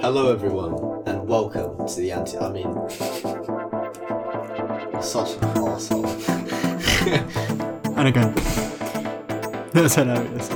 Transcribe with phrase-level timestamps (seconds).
[0.00, 2.38] Hello, everyone, and welcome to the anti.
[2.38, 2.72] I mean,
[5.02, 6.06] such an asshole.
[7.96, 8.34] And again.
[9.72, 10.48] That's hilarious.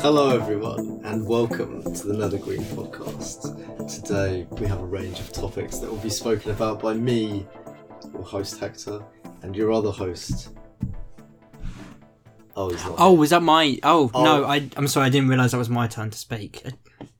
[0.00, 3.56] Hello, everyone, and welcome to the Nether Green podcast.
[3.88, 7.46] Today, we have a range of topics that will be spoken about by me,
[8.12, 9.02] your host Hector,
[9.42, 10.50] and your other host.
[12.56, 12.94] Oh, he's not.
[12.98, 13.78] Oh, was that my?
[13.82, 14.24] Oh, Oh.
[14.24, 16.62] no, I, I'm sorry, I didn't realise that was my turn to speak.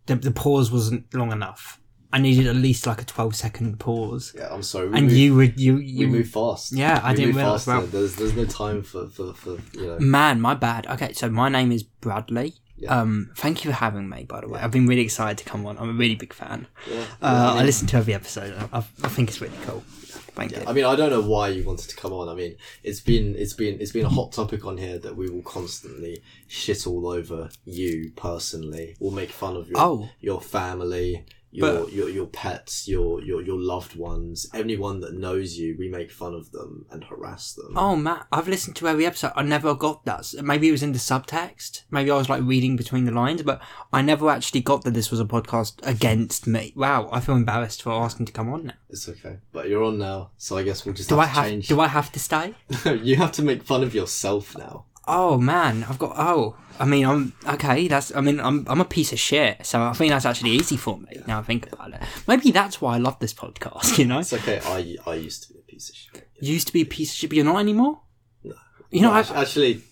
[0.06, 1.80] The, the pause wasn't long enough.
[2.12, 4.34] I needed at least like a 12 second pause.
[4.37, 4.88] yeah, I'm sorry.
[4.88, 6.73] We And move, you would, you, we you, move fast.
[6.73, 7.79] Yeah, I We didn't move realise, faster.
[7.79, 9.98] well- There's there's no time for for, for you know.
[10.01, 10.88] man, my bad.
[10.88, 12.55] Okay, so my name is Bradley.
[12.77, 12.98] Yeah.
[13.01, 14.59] Um, thank you for having me, by the way.
[14.60, 15.79] I've been really excited to come on.
[15.79, 16.66] I'm a really big fan.
[16.91, 18.57] Yeah, Uh, I I listen to every episode.
[18.73, 19.84] I, I I think it's really cool.
[20.34, 20.62] Thank you.
[20.66, 22.28] I mean, I don't know why you wanted to come on.
[22.28, 25.28] I mean, it's been it's been it's been a hot topic on here that we
[25.28, 28.96] will constantly shit all over you personally.
[29.00, 30.09] We'll make fun of your Oh.
[30.20, 35.56] your family, your, But- your your pets, your your your loved ones, anyone that knows
[35.59, 35.76] you.
[35.79, 37.73] We make fun of them and harass them.
[37.76, 39.32] Oh Matt, I've listened to every episode.
[39.34, 40.32] I never got that.
[40.43, 41.82] Maybe it was in the subtext.
[41.90, 43.60] Maybe I was like reading between the lines, but
[43.93, 46.73] I never actually got that this was a podcast against me.
[46.76, 48.74] Wow, I feel embarrassed for asking to come on now.
[48.88, 51.30] It's okay, but you're on now, so I guess we'll just Do have I to
[51.34, 51.45] have?
[51.46, 51.68] change.
[51.68, 52.54] Do I have to stay?
[53.02, 54.87] you have to make fun of yourself now.
[55.12, 56.12] Oh man, I've got.
[56.16, 57.88] Oh, I mean, I'm okay.
[57.88, 58.14] That's.
[58.14, 58.64] I mean, I'm.
[58.68, 59.66] I'm a piece of shit.
[59.66, 61.40] So I think that's actually easy for me now.
[61.40, 62.00] I think about it.
[62.28, 63.98] Maybe that's why I love this podcast.
[63.98, 64.60] You know, It's okay.
[64.64, 66.28] I I used to be a piece of shit.
[66.41, 68.03] you used to be a piece of shit, but you're not anymore.
[68.44, 68.54] No.
[68.91, 69.82] You know, I, actu- actually,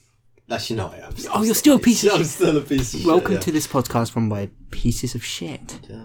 [0.49, 1.15] actually, no, I am.
[1.35, 2.21] Oh, you're still a piece of shit.
[2.21, 3.07] I'm still a piece of shit.
[3.09, 3.41] welcome yeah.
[3.41, 5.81] to this podcast run by pieces of shit.
[5.91, 6.05] Yeah.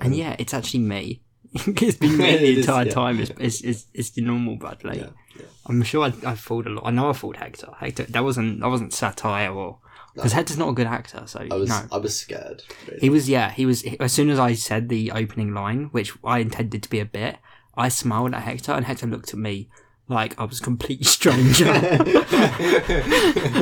[0.00, 1.22] And yeah, it's actually me.
[1.66, 2.92] it's been me the entire yeah.
[2.92, 3.20] time.
[3.20, 4.98] It's, it's, it's, it's the normal Bradley.
[4.98, 5.46] Yeah, yeah.
[5.66, 6.86] I'm sure I, I fooled a lot.
[6.86, 7.72] I know I fooled Hector.
[7.78, 9.78] Hector, that wasn't that wasn't satire or
[10.14, 11.22] because Hector's not a good actor.
[11.26, 12.62] So I was no, I was scared.
[12.86, 13.00] really.
[13.00, 13.28] he was.
[13.28, 13.84] Yeah, he was.
[14.00, 17.36] As soon as I said the opening line, which I intended to be a bit,
[17.76, 19.68] I smiled at Hector, and Hector looked at me
[20.08, 21.64] like I was a complete stranger.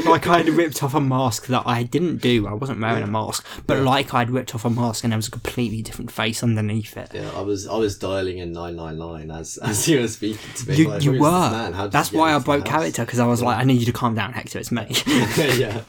[0.06, 2.46] like I had ripped off a mask that I didn't do.
[2.46, 5.28] I wasn't wearing a mask, but like I'd ripped off a mask and there was
[5.28, 7.10] a completely different face underneath it.
[7.12, 10.52] yeah, I was I was dialing in nine nine nine as as you were speaking
[10.54, 10.76] to me.
[10.76, 11.50] You, like, you were.
[11.50, 11.90] man?
[11.90, 14.14] That's get why I broke character because I was like, I need you to calm
[14.14, 14.58] down, Hector.
[14.58, 14.86] It's me.
[15.56, 15.82] yeah,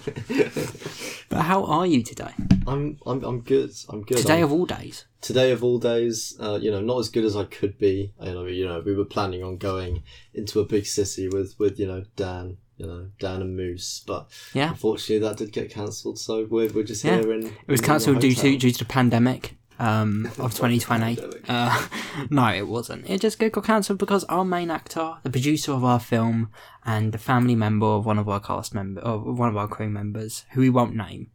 [1.29, 2.31] but how are you today?
[2.65, 3.71] I'm I'm I'm good.
[3.89, 4.17] I'm good.
[4.17, 5.05] Today I'm- of all days.
[5.21, 8.13] Today of all days, uh, you know, not as good as I could be.
[8.21, 11.79] You know, you know, we were planning on going into a big city with with
[11.79, 14.69] you know Dan, you know Dan and Moose, but Yeah.
[14.69, 16.19] unfortunately that did get cancelled.
[16.19, 17.21] So we're we're just Yeah.
[17.21, 17.45] here in.
[17.47, 21.19] It was cancelled due to due to the pandemic um, of 2020.
[21.47, 21.87] Uh,
[22.29, 23.09] no, it wasn't.
[23.09, 26.49] It just got cancelled because our main actor, the producer of our film,
[26.85, 29.89] and the family member of one of our cast member, of one of our crew
[29.89, 31.29] members, who we won't name,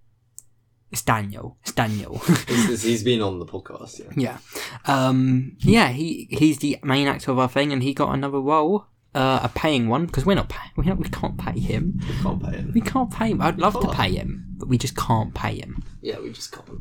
[0.93, 1.57] it's Daniel.
[1.63, 2.19] It's Daniel.
[2.47, 3.99] He's, been on the podcast.
[4.17, 4.39] Yeah.
[4.87, 5.89] yeah, um, yeah.
[5.89, 8.87] He he's the main actor of our thing, and he got another role.
[9.15, 12.01] Uh, a paying one because we're not pay- we, not, we can't pay him.
[12.09, 12.73] We can't pay him.
[12.75, 13.43] We can't pay him.
[13.43, 15.83] I'd love to pay him, but we just can't pay him.
[16.01, 16.81] Yeah, we just can't.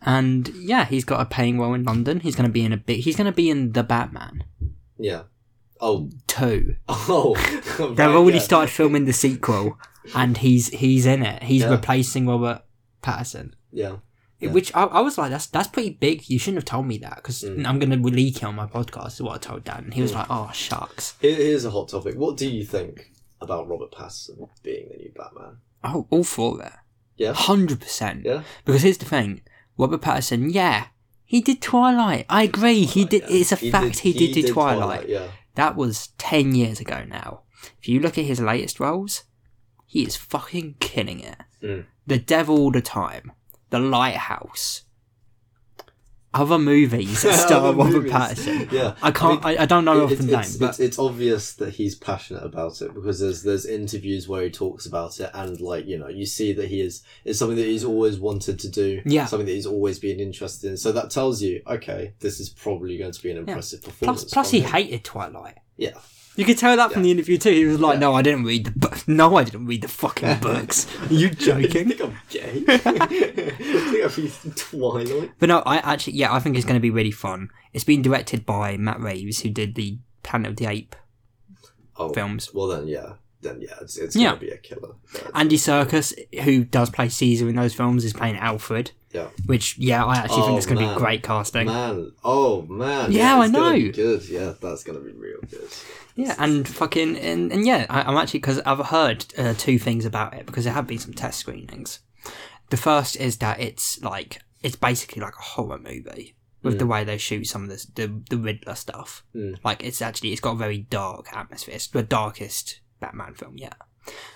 [0.00, 2.20] And yeah, he's got a paying role in London.
[2.20, 3.00] He's going to be in a big.
[3.00, 4.44] He's going to be in the Batman
[4.98, 5.22] Yeah.
[5.80, 6.08] Oh.
[6.26, 6.76] two.
[6.88, 7.34] Oh.
[7.78, 8.42] They've right, already yeah.
[8.44, 9.78] started filming the sequel,
[10.14, 11.42] and he's he's in it.
[11.42, 11.70] He's Yeah.
[11.70, 12.62] replacing Robert
[13.06, 13.52] Pattinson.
[13.72, 13.96] Yeah.
[14.38, 14.50] Yeah.
[14.52, 16.28] Which I, I was like, that's that's pretty big.
[16.28, 17.66] You shouldn't have told me that because Mm.
[17.66, 19.14] I'm going to leak it on my podcast.
[19.14, 19.84] Is what I told Dan.
[19.84, 21.14] And he was like, oh shucks.
[21.20, 22.16] Here- Here's a hot topic.
[22.16, 25.58] What do you think about Robert Pattinson being the new Batman?
[25.84, 26.72] Oh, all for it.
[27.16, 27.32] Yeah.
[27.32, 28.24] Hundred percent.
[28.26, 28.42] Yeah.
[28.64, 29.40] Because here's the thing,
[29.78, 30.52] Robert Pattinson.
[30.52, 30.88] Yeah,
[31.24, 32.26] he did Twilight.
[32.28, 32.84] I agree.
[32.84, 33.22] He did.
[33.22, 33.36] Yeah.
[33.40, 34.00] It's a fact.
[34.00, 35.08] he did, do Twilight.
[35.08, 35.28] Yeah.
[35.54, 37.40] That was 10 years ago now.
[37.80, 39.24] If you look at his latest roles,
[39.86, 41.36] he is fucking killing it.
[41.62, 41.86] Mm.
[42.06, 43.32] The Devil All the Time,
[43.70, 44.82] The Lighthouse,
[46.34, 48.12] other movies that star Robert movies.
[48.12, 48.70] Pattinson.
[48.70, 48.94] Yeah.
[49.02, 50.80] I can't, I, mean, I, don't know it- off the it's, name, it's, but it's,
[50.80, 55.18] it's obvious that he's passionate about it because there's there's interviews where he talks about
[55.18, 58.18] it and like you know you see that he is it's something that he's always
[58.18, 59.24] wanted to do Yeah.
[59.24, 62.98] something that he's always been interested in so that tells you okay this is probably
[62.98, 64.70] going to be an impressive performance plus, plus he him.
[64.72, 65.56] hated Twilight.
[65.78, 65.92] yeah
[66.36, 67.50] You could tell that from the interview too.
[67.50, 67.98] He was like.
[67.98, 68.92] "No, I didn't read the book.
[69.08, 71.70] No, I didn't read the fucking books." Are you joking?
[71.88, 72.76] think I'm gay I
[74.08, 77.10] think I'm Twilight But no, I actually, yeah, I think it's going to be really
[77.10, 77.48] fun.
[77.72, 80.96] It's been directed by Matt Reeves, who did the Planet of the Ape
[81.98, 82.52] oh films.
[82.52, 84.30] well then yeah then yeah it's, it's Yeah.
[84.30, 84.96] gonna be a killer.
[85.34, 86.12] Andy Serkis,
[86.42, 88.90] who does play Caesar in those films, is playing Alfred.
[89.16, 89.28] Yeah.
[89.46, 90.94] Which, yeah, I actually Oh, think it's going to man.
[90.94, 91.66] be great casting.
[91.66, 93.92] Man, oh man, Yeah, it's I gonna be know.
[93.92, 95.68] good, yeah, that's gonna be real good.
[96.14, 100.04] Yeah, and fucking and, and yeah, I, I'm actually because I've heard uh, two things
[100.04, 102.00] about it because there have been some test screenings.
[102.70, 107.04] The first is that it's like it's basically like a horror movie with the way
[107.04, 109.24] they shoot some of this, the the Riddler stuff.
[109.34, 109.56] Mm.
[109.62, 111.74] Like it's actually it's got a very dark atmosphere.
[111.76, 113.76] It's the darkest Batman film yet.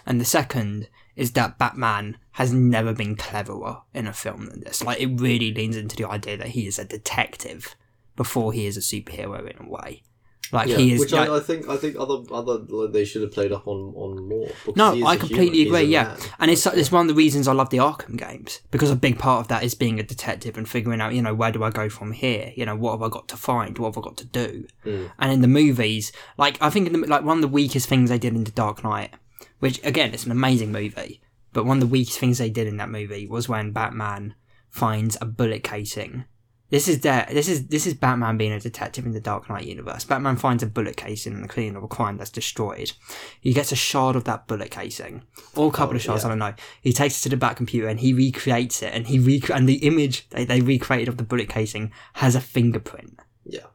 [0.06, 0.88] And the second
[1.20, 4.82] is that Batman has never been cleverer in a film than this.
[4.82, 7.74] Like it really leans into the idea that he is a detective
[8.16, 10.02] before he is a superhero in a way.
[10.52, 11.00] Like Yeah, he is.
[11.00, 13.68] which like- I, I think I think other other like, they should have played up
[13.68, 14.48] on on more.
[14.74, 15.82] No, I completely agree.
[15.82, 16.18] Yeah, man.
[16.40, 19.18] and it's it's one of the reasons I love the Arkham games because a big
[19.18, 21.70] part of that is being a detective and figuring out, you know, where do I
[21.70, 22.52] go from here?
[22.56, 23.78] You know, what have I got to find?
[23.78, 24.66] What have I got to do?
[24.84, 25.10] Mm.
[25.20, 28.10] And in the movies, like I think in the, like one of the weakest things
[28.10, 29.14] they did in The Dark Knight,
[29.60, 31.20] which again it's an amazing movie,
[31.52, 34.34] but one of the weakest things they did in that movie was when Batman
[34.68, 36.24] finds a bullet casing.
[36.70, 39.64] This is their, this is this is Batman being a detective in the Dark Knight
[39.66, 40.04] universe.
[40.04, 42.92] Batman finds a bullet casing in the cleaning of a crime that's destroyed.
[43.40, 45.24] He gets a shard of that bullet casing,
[45.56, 46.28] or oh, a couple Oh, of shards, yeah.
[46.28, 46.54] I don't know.
[46.80, 49.68] He takes it to the back computer and he recreates it, and he rec- and
[49.68, 53.18] the image they, they recreated of the bullet casing has a fingerprint.
[53.44, 53.66] Yeah.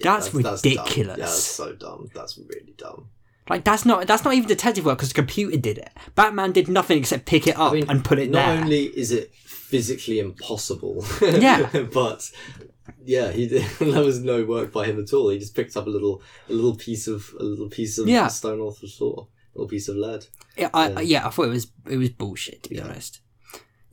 [0.00, 0.42] That's dumb.
[0.42, 1.18] ridiculous.
[1.18, 2.08] Yeah, that's so dumb.
[2.14, 3.08] That's really dumb.
[3.48, 5.90] Like that's not that's not even detective work because the computer did it.
[6.14, 8.62] Batman did nothing except pick it up I mean, and put it Not there.
[8.62, 11.68] only is it physically impossible, Yeah.
[11.92, 12.30] but
[13.04, 15.28] yeah, he did, that was no work by him at all.
[15.30, 18.28] He just picked up a little a little piece of a little piece of Yeah.
[18.28, 20.26] stone off the floor, a little piece of lead.
[20.56, 21.00] Yeah, I, Yeah.
[21.00, 22.84] yeah, I thought it was it was bullshit to be Yeah.
[22.84, 23.20] honest.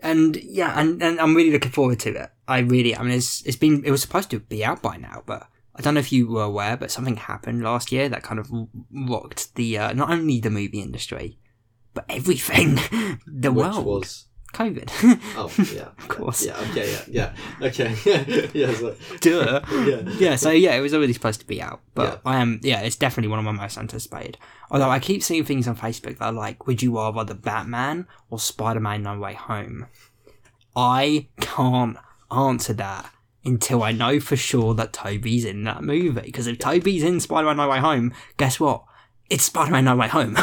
[0.01, 2.29] And yeah, and, and I'm really looking forward to it.
[2.47, 5.23] I really, I mean, it's it's been it was supposed to be out by now,
[5.25, 8.39] but I don't know if you were aware, but something happened last year that kind
[8.39, 8.49] of
[8.91, 11.37] rocked the uh, not only the movie industry,
[11.93, 12.75] but everything,
[13.27, 13.85] the Which world.
[13.85, 14.89] was COVID.
[15.37, 16.45] oh yeah, of course.
[16.45, 19.61] yeah, okay, yeah, yeah, okay, yeah, so, Duh.
[19.85, 20.01] yeah.
[20.17, 22.31] yeah, so yeah, it was already supposed to be out, but Yeah.
[22.31, 24.37] I am yeah, it's definitely one of my most anticipated.
[24.71, 28.07] Although I keep seeing things on Facebook that are like, would you rather the Batman
[28.29, 29.87] or Spider Man No Way Home?
[30.75, 31.97] I can't
[32.31, 33.11] answer that
[33.45, 36.21] until I know for sure that Tobey's in that movie.
[36.21, 38.83] Because if Tobey's in Spider Man No Way Home, guess what?
[39.29, 40.35] It's Spider Man No Way Home.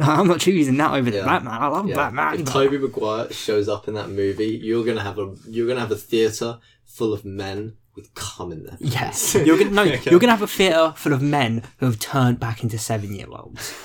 [0.00, 1.24] I'm not choosing that over the Yeah.
[1.26, 1.54] Batman.
[1.60, 1.96] I love Yeah.
[1.96, 2.34] Batman.
[2.40, 5.80] If but- Tobey Maguire shows up in that movie, you're gonna have a you're gonna
[5.80, 10.00] have a theater full of men with cum in their Yes, you're gonna no, Okay.
[10.10, 13.26] you're gonna have a theatre full of men who have turned back into seven year
[13.30, 13.74] olds.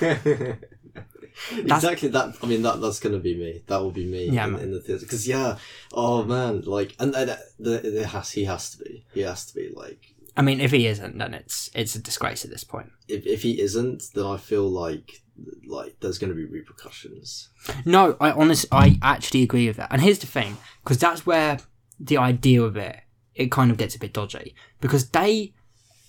[1.52, 2.36] exactly that.
[2.42, 3.62] I mean, that that's gonna be me.
[3.66, 5.04] That will be me Yeah, in, in the theater.
[5.04, 5.58] Because yeah,
[5.92, 9.04] oh man, like, and uh, the, the, has he has to be.
[9.14, 10.14] He has to be like.
[10.36, 12.90] I mean, if he isn't, then it's it's a disgrace at this point.
[13.08, 15.22] If, if he isn't, then I feel like
[15.66, 17.48] like there's going to be repercussions.
[17.84, 19.92] No, I honestly, I actually agree with that.
[19.92, 21.58] And here's the thing, because that's where
[21.98, 23.00] the idea of it
[23.34, 25.54] it kind of gets a bit dodgy because they.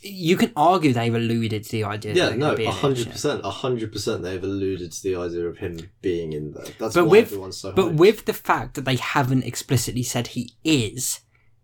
[0.04, 2.14] You can argue they've alluded to the idea.
[2.16, 4.24] Yeah, no, a hundred percent, a hundred percent.
[4.24, 6.66] They've alluded to the idea of him being in there.
[6.80, 7.72] That's But why with- everyone's so.
[7.72, 7.98] But hyped.
[7.98, 11.20] with the fact that they haven't explicitly said he is,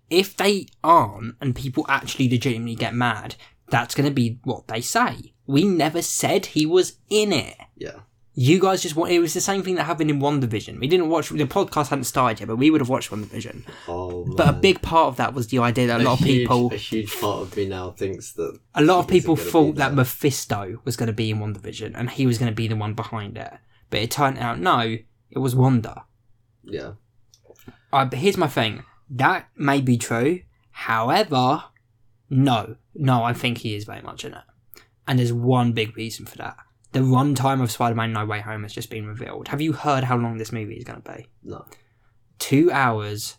[0.10, 3.36] if they aren't and people actually legitimately get mad,
[3.70, 5.34] that's going to be what they say.
[5.48, 7.56] We never said he was in it.
[7.76, 8.02] yeah,
[8.40, 9.12] You guys just want.
[9.12, 10.80] It was the same thing that happened in WandaVision.
[10.80, 13.64] We didn't watch the podcast hadn't started yet, but we would have watched WandaVision.
[13.88, 16.72] oh, But a big part of that was the idea that a lot of people,
[16.72, 19.96] a huge part of me now thinks that a lot of people thought that.
[19.96, 22.94] Mephisto was going to be in WandaVision and he was going to be the one
[22.94, 23.54] behind it.
[23.90, 24.98] But it turned out no,
[25.32, 26.06] it was Wanda.
[26.64, 26.92] yeah,
[27.92, 28.84] Uh, but here's my thing.
[29.10, 30.42] That may be true.
[30.70, 31.64] However,
[32.30, 34.44] no, no, I think he is very much in it.
[35.08, 36.58] And there's one big reason for that.
[36.94, 39.50] The runtime of Spider-Man: No Way Home has just been revealed.
[39.50, 41.28] Have you heard how long this movie is going to be?
[41.44, 41.66] no.
[42.40, 43.38] Two hours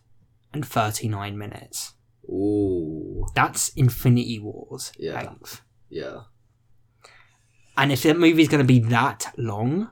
[0.52, 1.94] and thirty-nine minutes.
[2.28, 5.14] Ooh, That's Infinity Wars Yeah.
[5.14, 5.62] length.
[5.88, 6.22] yeah,
[7.76, 9.90] And if that movie is going to be that long,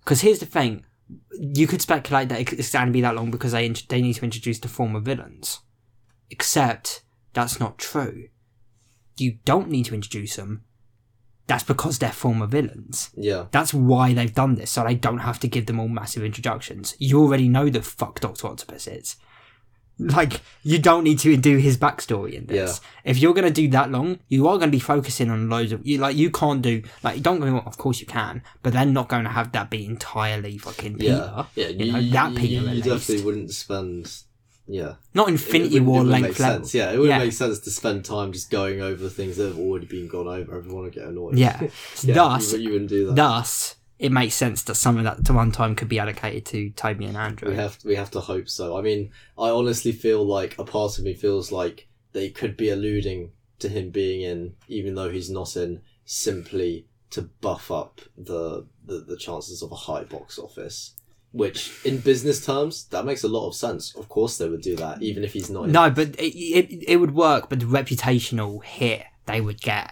[0.00, 0.86] because here's the thing,
[1.32, 4.14] you could speculate that it's going to be that long because they int- they need
[4.14, 5.60] to introduce the former villains.
[6.30, 7.02] Except
[7.34, 8.28] that's not true.
[9.18, 10.64] You don't need to introduce them.
[11.46, 13.10] That's because they're former villains.
[13.14, 16.24] yeah, That's why they've done this, so they don't have to give them all massive
[16.24, 16.96] introductions.
[16.98, 19.16] You already know the fuck Doctor Octopus is.
[19.98, 22.80] Like, you don't need to do his backstory in this.
[23.04, 25.98] If you're gonna do that long, you are gonna be focusing on loads of you.
[25.98, 27.60] Like, you can't do like don't me.
[27.64, 31.44] Of course you can, but they're not going to have that be entirely fucking yeah,
[31.54, 31.72] Peter.
[31.72, 31.84] yeah.
[31.84, 34.22] You know, that Peter you, you definitely wouldn't spend.
[34.66, 36.60] Yeah, Not It- it Infinity War it length level.
[36.60, 36.74] sense.
[36.74, 37.24] Yeah, it wouldn't Yeah.
[37.24, 40.26] make sense to spend time just going over the things that have already been gone
[40.26, 40.56] over.
[40.56, 41.36] Everyone would get annoyed.
[41.38, 41.60] Yeah.
[42.02, 43.16] yeah Thus, you, you wouldn't do that.
[43.16, 47.16] Thus, it makes sense that some of that runtime could be allocated to Tobey and
[47.16, 47.50] Andrew.
[47.50, 48.76] We have we have to hope so.
[48.76, 52.70] I mean, I honestly feel like a part of me feels like they could be
[52.70, 58.66] alluding to him being in, even though he's not in, simply to buff up the
[58.86, 60.92] the, the chances of a high box office.
[61.34, 63.92] Which, in business terms, that makes a lot of sense.
[63.96, 65.64] Of course, they would do that, even if he's not.
[65.64, 67.48] In No, but it, it it would work.
[67.48, 69.90] But the reputational hit they would get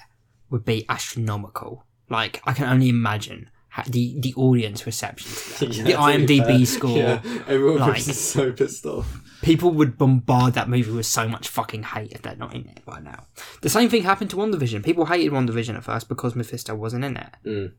[0.50, 1.84] would be astronomical.
[2.08, 3.50] Like I can only imagine
[3.88, 6.96] the the audience reception to that, Yeah, the IMDb score.
[6.96, 9.18] Yeah, everyone like- was so pissed off.
[9.42, 12.84] People would bombard that movie with so much fucking hate if they're not in it
[12.84, 13.26] by now.
[13.62, 14.84] The same thing happened to WandaVision.
[14.84, 17.72] People hated WandaVision at first because Mephisto wasn't in it, Mm,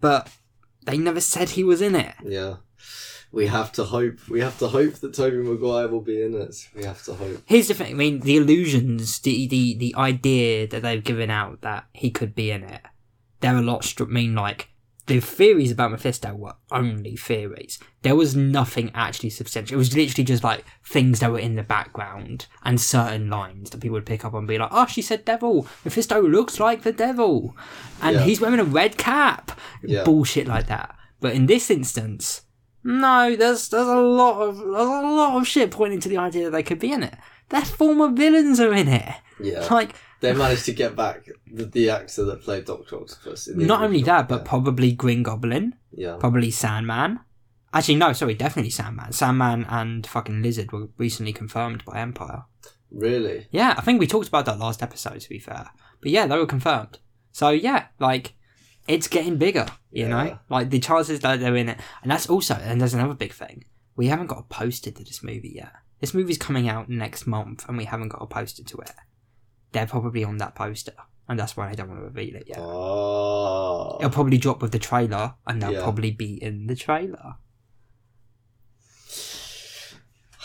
[0.00, 0.30] but
[0.84, 2.14] they never said he was in it.
[2.24, 2.56] yeah,
[3.30, 4.28] we have to hope.
[4.28, 6.68] We have to hope that Tobey Maguire will be in it.
[6.74, 7.42] We have to hope.
[7.46, 7.92] Here's the thing.
[7.92, 12.34] I mean, the illusions, the the the idea that they've given out that he could
[12.34, 12.82] be in it,
[13.40, 13.84] they're a lot.
[13.84, 14.68] Str- I mean, like
[15.06, 17.78] the theories about Mephisto were only theories.
[18.02, 19.74] There was nothing actually substantial.
[19.74, 23.80] It was literally just like things that were in the background and certain lines that
[23.80, 25.66] people would pick up and be like, "Oh, she said devil.
[25.84, 27.56] Mephisto looks like the devil,
[28.00, 28.22] and Yeah.
[28.22, 30.04] he's wearing a red cap." Yeah.
[30.04, 30.94] Bullshit like that.
[31.20, 32.42] But in this instance,
[32.84, 36.44] no, there's there's a lot of there's a lot of shit pointing to the idea
[36.44, 37.14] that they could be in it.
[37.48, 39.14] Their former villains are in it.
[39.40, 43.48] Yeah, Like they managed to get back the, the actor that played Doctor Octopus.
[43.48, 47.20] In the not only that, but probably Green Goblin, yeah, probably Sandman.
[47.74, 49.12] Actually, no, sorry, definitely Sandman.
[49.12, 52.44] Sandman and fucking Lizard were recently confirmed by Empire.
[52.90, 53.46] really.
[53.50, 55.20] Yeah, I think we talked about that last episode.
[55.20, 56.98] To be fair, but yeah, they were confirmed.
[57.32, 58.34] So yeah, like
[58.88, 59.66] it's getting bigger.
[59.90, 60.08] You Yeah.
[60.08, 63.32] know, like the chances that they're in it, and that's also and there's another big
[63.32, 63.64] thing.
[63.96, 65.72] We haven't got a poster to this movie yet.
[66.00, 68.92] This movie's coming out next month, and we haven't got a poster to it.
[69.72, 70.92] They're probably on that poster,
[71.28, 72.58] and that's why I don't want to reveal it yet.
[72.60, 75.82] Oh, It'll probably drop with the trailer, and they'll Yeah.
[75.82, 77.36] probably be in the trailer.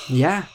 [0.09, 0.45] Yeah,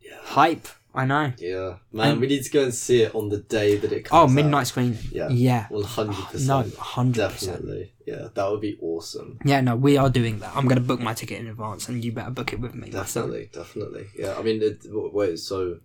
[0.00, 0.18] Yeah.
[0.22, 0.68] hype.
[0.94, 1.32] I know.
[1.38, 2.10] yeah, man.
[2.12, 4.34] And- we need to go and see it on the day that it Oh, comes.
[4.34, 4.98] midnight screening.
[5.10, 5.30] Yeah.
[5.30, 5.66] yeah.
[5.70, 6.46] one hundred percent.
[6.46, 7.52] No, hundred percent.
[7.62, 7.92] Definitely.
[8.06, 9.38] Yeah, that would be awesome.
[9.42, 10.54] Yeah, no, we are doing that.
[10.54, 12.90] I'm gonna book my ticket in advance, and you better book it with me.
[12.90, 14.08] Definitely, definitely.
[14.18, 15.38] Yeah, I mean, it, wait.
[15.38, 15.78] So,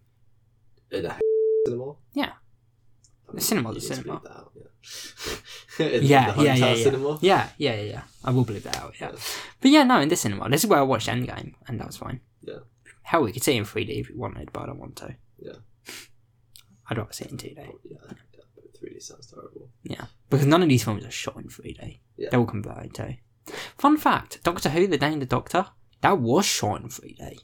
[0.92, 1.18] in a
[1.70, 1.94] cinema?
[2.14, 2.32] Yeah.
[3.30, 4.22] I The cinema's you a need to cinema.
[4.24, 4.64] that out, yeah.
[5.80, 6.84] Yeah, the yeah, yeah, yeah.
[6.84, 7.20] cinema.
[7.22, 8.02] yeah, yeah, yeah, yeah.
[8.24, 8.94] I will believe that out.
[9.00, 9.20] Yeah, Yeah.
[9.62, 11.98] but yeah, no, in this cinema, this is where I watched Endgame, and that was
[11.98, 12.22] fine.
[12.42, 12.60] Yeah.
[13.04, 15.16] Hell, we could see it in 3D if we wanted, but I don't want to.
[15.40, 15.60] Yeah.
[16.90, 17.98] I'd rather see it in 2D Oh, yeah,
[18.34, 19.70] yeah, but 3D sounds terrible.
[19.84, 22.00] Yeah, because none of these films are shot in 3D.
[22.18, 22.30] Yeah.
[22.32, 23.16] They're all converted too.
[23.78, 25.68] Fun fact: Doctor Who, The Day of the Doctor,
[26.02, 27.40] that was shot in 3D,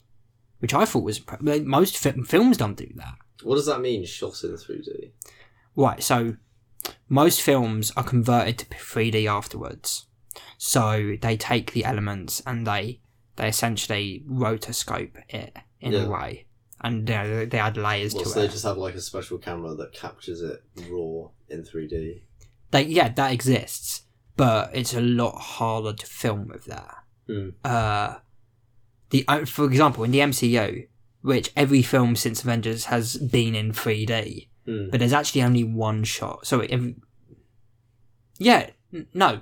[0.60, 3.14] which I thought was pre- most fi- films don't do that.
[3.42, 4.04] What does that mean?
[4.04, 5.10] Shot in 3D?
[5.76, 6.36] Right, so
[7.08, 10.06] most films are converted to 3D afterwards.
[10.58, 13.00] So they take the elements and they
[13.36, 16.04] they essentially rotoscope it in Yeah.
[16.04, 16.46] a way,
[16.80, 19.74] and they, they add layers Well, to so they just have like a special camera
[19.74, 22.22] that captures it raw in 3D.
[22.70, 24.02] They yeah, that exists,
[24.36, 26.94] but it's a lot harder to film with that.
[27.26, 27.48] Hmm.
[27.64, 28.16] Uh,
[29.10, 30.86] the uh, for example, in the MCU,
[31.24, 34.90] which every film since Avengers has been in 3D, Hmm.
[34.90, 36.46] but there's actually only one shot.
[36.46, 36.60] So
[38.38, 39.40] yeah, n- no,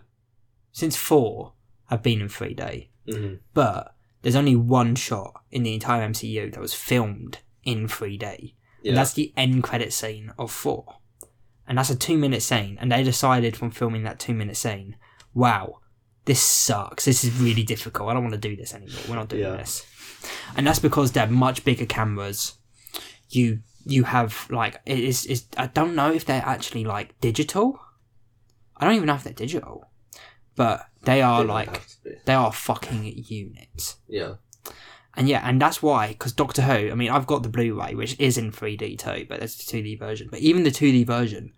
[0.71, 1.55] since four
[1.87, 3.41] have been in 3D, Mhm.
[3.53, 8.91] but there's only one shot in the entire MCU that was filmed in 3D, Yeah.
[8.91, 10.99] and that's the end credit scene of four,
[11.67, 14.97] and that's a two minute scene, and they decided from filming that two minute scene,
[15.35, 15.79] wow.
[16.25, 17.05] This sucks.
[17.05, 18.09] This is really difficult.
[18.09, 19.01] I don't want to do this anymore.
[19.09, 19.57] We're not doing Yeah.
[19.57, 19.85] this,
[20.57, 22.55] and that's because they're much bigger cameras.
[23.29, 27.81] You you have like it is is I don't know if they're actually like digital.
[28.77, 29.91] I don't even know if they're digital,
[30.57, 32.11] but they are like have to be.
[32.25, 33.97] they are fucking units.
[34.09, 34.35] Yeah.
[35.15, 36.91] And yeah, and that's why because Doctor Who.
[36.91, 39.99] I mean, I've got the Blu-ray, which is in 3D too, but there's the 2D
[39.99, 40.29] version.
[40.31, 41.53] But even the 2D version,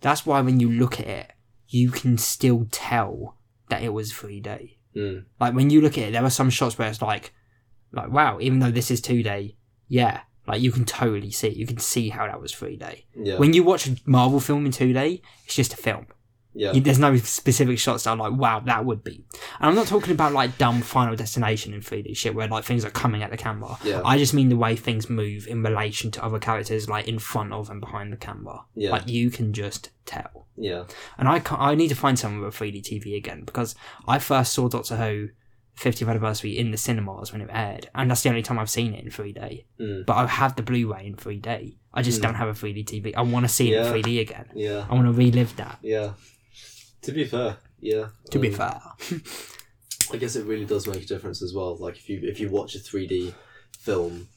[0.00, 1.32] that's why when you look at it,
[1.68, 3.36] you can still tell
[3.70, 4.76] that it was 3D.
[4.94, 5.24] Mm.
[5.40, 7.32] Like when you look at it, there are some shots where it's like,
[7.92, 9.56] like wow, even though this is 2D,
[9.88, 13.04] yeah, like you can totally see, you can see how that was 3D.
[13.14, 13.38] Yeah.
[13.38, 16.06] When you watch a Marvel film in 2D, it's just a film.
[16.54, 16.72] yeah.
[16.72, 19.24] You- There's no specific shots that are like, wow, that would be.
[19.60, 22.84] And I'm not talking about like dumb Final Destination in 3D shit where like things
[22.84, 23.78] are coming at the camera.
[23.84, 24.00] Yeah.
[24.04, 27.52] I just mean the way things move in relation to other characters, like in front
[27.52, 28.64] of and behind the camera.
[28.74, 28.90] Yeah.
[28.90, 30.46] Like you can just tell.
[30.56, 30.84] yeah.
[31.18, 33.74] And I can't, I need to find someone with a 3D TV again because
[34.06, 35.28] I first saw Doctor Who
[35.78, 38.94] 50th anniversary in the cinemas when it aired, and that's the only time I've seen
[38.94, 39.64] it in 3D.
[39.80, 40.06] Mm.
[40.06, 41.76] But I have the Blu-ray in 3D.
[41.94, 42.22] I just Mm.
[42.24, 43.14] don't have a 3D TV.
[43.14, 44.46] I want to see it in 3D again.
[44.54, 44.86] Yeah.
[44.90, 45.78] I want to relive that.
[45.82, 46.14] Yeah.
[47.02, 48.08] To be fair, yeah.
[48.32, 48.80] To be Um, fair,
[50.12, 51.76] I guess it really does make a difference as well.
[51.76, 53.34] Like if you if you watch a three D
[53.78, 54.28] film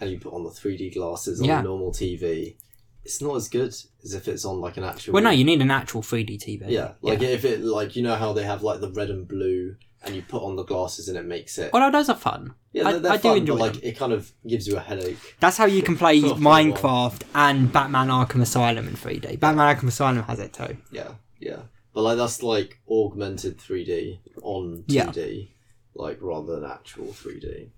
[0.00, 1.60] and you put on the three D glasses on Yeah.
[1.60, 2.56] a normal TV,
[3.04, 3.68] it's not as good
[4.04, 5.14] as if it's on like an actual.
[5.14, 6.64] well, no, you need an actual 3D TV.
[6.68, 9.76] yeah, like if it like you know how they have like the red and blue,
[10.02, 11.70] and you put on the glasses and it makes it.
[11.74, 12.54] Although those are fun.
[12.72, 13.80] yeah, I- they're, they're I do fun, enjoy but like them.
[13.84, 15.36] it kind of gives you a headache.
[15.40, 16.20] That's how you can play
[16.54, 19.38] Minecraft and Batman Arkham Asylum in 3D.
[19.40, 20.76] Batman Arkham Asylum has it too.
[20.90, 21.60] Yeah, yeah,
[21.94, 25.10] but like that's like augmented three D on two Yeah.
[25.12, 25.52] D,
[25.94, 27.70] like rather than actual three D.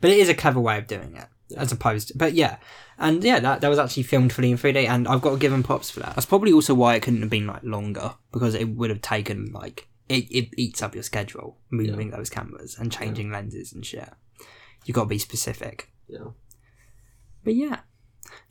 [0.00, 1.26] But it is a clever way of doing it,
[1.56, 2.18] as opposed to.
[2.18, 2.58] But yeah,
[2.98, 5.50] and yeah, that, that was actually filmed fully in 3D, and I've got to give
[5.50, 6.14] them props for that.
[6.14, 9.50] That's probably also why it couldn't have been like longer, because it would have taken
[9.52, 9.88] like.
[10.08, 14.10] It, it eats up your schedule, moving those cameras and changing lenses and shit.
[14.84, 15.90] you got to be specific.
[16.08, 16.28] Yeah.
[17.42, 17.80] But yeah.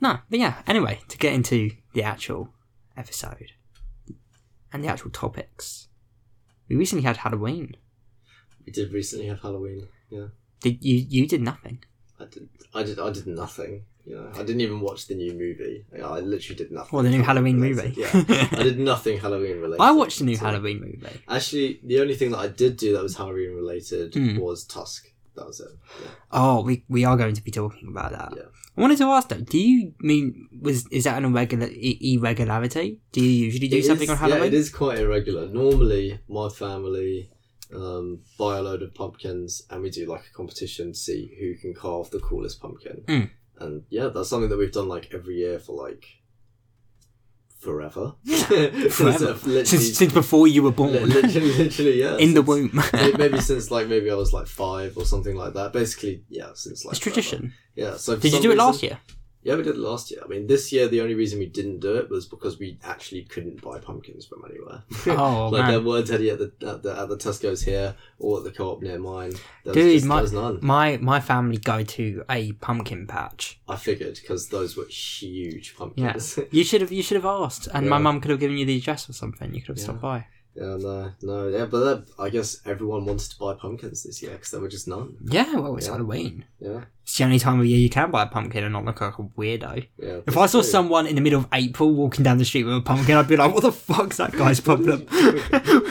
[0.02, 2.50] No, but yeah, anyway, to get into the actual
[2.98, 3.52] episode
[4.72, 5.88] and the actual topics.
[6.70, 7.76] We recently had Halloween.
[8.66, 9.88] We did recently have Halloween.
[10.10, 10.28] Yeah,
[10.62, 11.84] Did you you did nothing.
[12.20, 12.50] I did.
[12.74, 13.00] I did.
[13.00, 13.86] I did nothing.
[14.06, 15.86] You know, I didn't even watch the new movie.
[15.96, 16.90] I literally did nothing.
[16.92, 17.98] Well, the new Halloween related.
[17.98, 18.02] movie.
[18.34, 19.82] Yeah, I did nothing Halloween related.
[19.82, 21.20] I watched the new So- Halloween movie.
[21.28, 24.38] Actually, the only thing that I did do that was Halloween related Hmm.
[24.40, 25.08] was Tusk.
[25.36, 25.70] That was it.
[26.02, 26.08] Yeah.
[26.32, 28.34] Oh, we we are going to be talking about that.
[28.36, 28.50] Yeah.
[28.78, 31.70] I wanted to ask though, do you mean was is that an irregular
[32.18, 33.00] irregularity?
[33.12, 34.42] Do you usually do It something is- on Halloween?
[34.44, 35.48] Yeah, it is quite irregular.
[35.48, 37.30] Normally, my family
[37.74, 41.56] um, buy a load of pumpkins and we do like a competition to see who
[41.56, 43.02] can carve the coolest pumpkin.
[43.08, 43.30] Mm.
[43.60, 46.06] And yeah, that's something that we've done like every year for like
[47.60, 48.14] forever.
[48.90, 49.36] Forever.
[49.66, 52.18] Since since before you were born, literally, literally, yeah.
[52.20, 52.82] in the womb.
[53.18, 55.72] Maybe since like maybe I was like five or something like that.
[55.72, 57.22] Basically, yeah, since like it's forever.
[57.22, 57.54] tradition.
[57.76, 57.96] Yeah.
[57.96, 59.00] So Did you do it last year?
[59.44, 60.22] Yeah, we did it last year.
[60.24, 63.24] I mean, this year the only reason we didn't do it was because we actually
[63.24, 64.84] couldn't buy pumpkins from anywhere.
[65.08, 65.72] Oh, like man.
[65.72, 68.82] there weren't any at the at the at the Tesco's here or at the co-op
[68.82, 69.34] near mine.
[69.66, 70.60] There Dude, just, my- there was none.
[70.62, 73.60] My my family go to a pumpkin patch.
[73.68, 75.78] I figured because those were huge Yeah,
[76.14, 76.40] pumpkins.
[76.52, 78.02] you should have you should have asked, and my Yeah.
[78.04, 79.54] mum could have given you the address or something.
[79.54, 79.84] You could have Yeah.
[79.84, 80.26] stopped by.
[80.56, 84.34] Yeah, no, no, yeah, but that, I guess everyone wanted to buy pumpkins this year
[84.34, 85.16] because there were just none.
[85.24, 85.94] Yeah, well, it's Yeah.
[85.94, 86.46] Halloween.
[86.60, 89.02] Yeah, It's the only time of year you can buy a pumpkin and not look
[89.02, 89.88] like a weirdo.
[89.98, 90.20] yeah.
[90.28, 90.72] If I saw that's true.
[90.72, 93.36] someone in the middle of April walking down the street with a pumpkin, I'd be
[93.36, 95.02] like, "What the fuck's that guy's problem?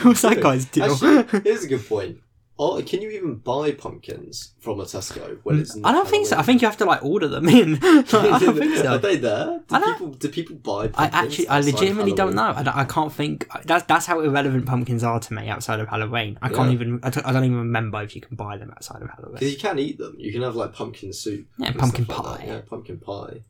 [0.03, 2.19] What's that guy's deal?" Actually, here's a good point.
[2.59, 5.75] Oh, can you even buy pumpkins from a Tesco when it's?
[5.75, 6.37] Not I don't think so.
[6.37, 7.79] I think you have to like order them in.
[7.79, 8.87] Like, I don't think so.
[8.91, 9.59] Are they there?
[9.67, 10.91] Do I people do people buy?
[10.93, 12.53] I actually, I legitimately don't know.
[12.55, 13.49] I, don't- I can't think.
[13.65, 16.37] That's that's how irrelevant pumpkins are to me outside of Halloween.
[16.43, 16.99] I can't even.
[17.01, 19.33] I don't, I don't even remember if you can buy them outside of Halloween.
[19.33, 20.15] Because you can eat them.
[20.19, 21.47] You can have like pumpkin soup.
[21.57, 22.45] Yeah, pumpkin stuff like pie.
[22.45, 23.41] Yeah, pumpkin pie.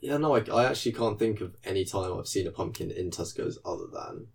[0.00, 3.10] Yeah, no, I, I actually can't think of any time I've seen a pumpkin in
[3.10, 4.26] Tesco's other than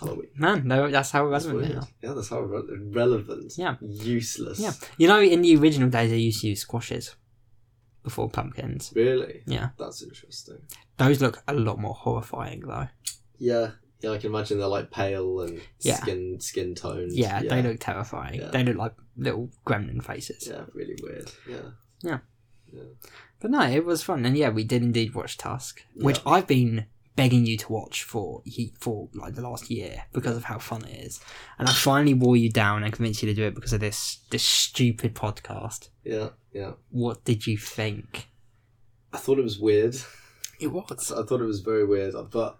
[0.00, 0.28] Halloween.
[0.36, 3.52] Man, no, that's how That's irrelevant they Yeah, that's how irre- irrelevant.
[3.56, 3.76] Yeah.
[3.80, 4.58] Useless.
[4.58, 7.14] Yeah, you know, in the original days, they used to use squashes
[8.02, 8.92] before pumpkins.
[8.96, 9.42] Really?
[9.46, 10.58] Yeah, That's interesting.
[10.96, 12.88] those look a lot more horrifying though.
[13.38, 13.72] Yeah.
[14.00, 15.96] Yeah, I can imagine they're like pale and Yeah.
[16.00, 17.12] skin skin toned.
[17.12, 18.40] Yeah, they look terrifying.
[18.40, 18.48] Yeah.
[18.50, 20.48] They look like little gremlin faces.
[20.48, 21.30] Yeah, really weird.
[21.46, 21.70] Yeah.
[22.02, 22.18] Yeah.
[22.72, 22.82] Yeah.
[23.40, 26.86] But no, it was fun, and yeah, we did indeed watch Tusk, which I've been
[27.20, 30.84] begging you to watch for he for like the last year because of how fun
[30.84, 31.20] it is,
[31.58, 34.20] and I finally wore you down and convinced you to do it because of this
[34.30, 35.88] this stupid podcast.
[36.04, 36.30] Yeah.
[36.52, 36.72] Yeah.
[36.90, 38.28] What did you think?
[39.12, 39.96] I thought it was weird.
[40.60, 41.12] It was.
[41.12, 42.58] I thought it was very weird, but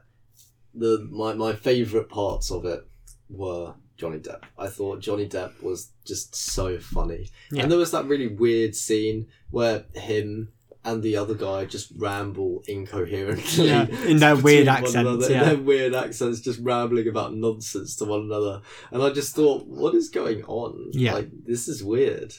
[0.75, 2.87] the my my favourite parts of it
[3.29, 4.43] were Johnny Depp.
[4.59, 7.63] I thought Johnny Depp was just so funny, Yeah.
[7.63, 10.53] and there was that really weird scene where him
[10.85, 15.43] and the other guy just ramble incoherently Yeah, in their weird accents, another, yeah.
[15.43, 19.67] in their weird accents, just rambling about nonsense to one another, and I just thought,
[19.67, 20.91] what is going on?
[20.93, 21.15] Yeah.
[21.15, 22.35] like this is weird.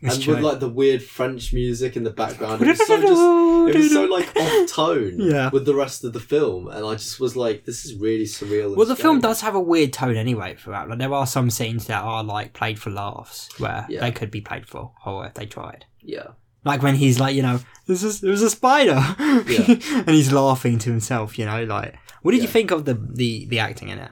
[0.00, 0.34] It's and true.
[0.34, 3.92] with like the weird French music in the background, it was so just it was
[3.92, 5.48] so like off tone Yeah.
[5.50, 8.76] with the rest of the film, and I just was like, "This is really surreal."
[8.76, 10.90] Well, the film does have a weird tone anyway throughout.
[10.90, 14.00] Like there are some scenes that are like played for laughs, where Yeah.
[14.00, 15.86] they could be played for horror if they tried.
[16.02, 16.32] Yeah,
[16.64, 19.78] Like when he's like, you know, this is there was a spider, Yeah.
[20.06, 21.38] and he's laughing to himself.
[21.38, 24.10] You know, like what did you think of the the the acting in it?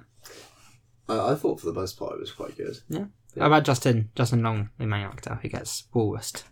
[1.09, 2.77] I, I thought for the most part it was quite good.
[2.89, 3.07] Yeah.
[3.39, 6.43] How about Justin Justin Long, the main actor, who gets walrused?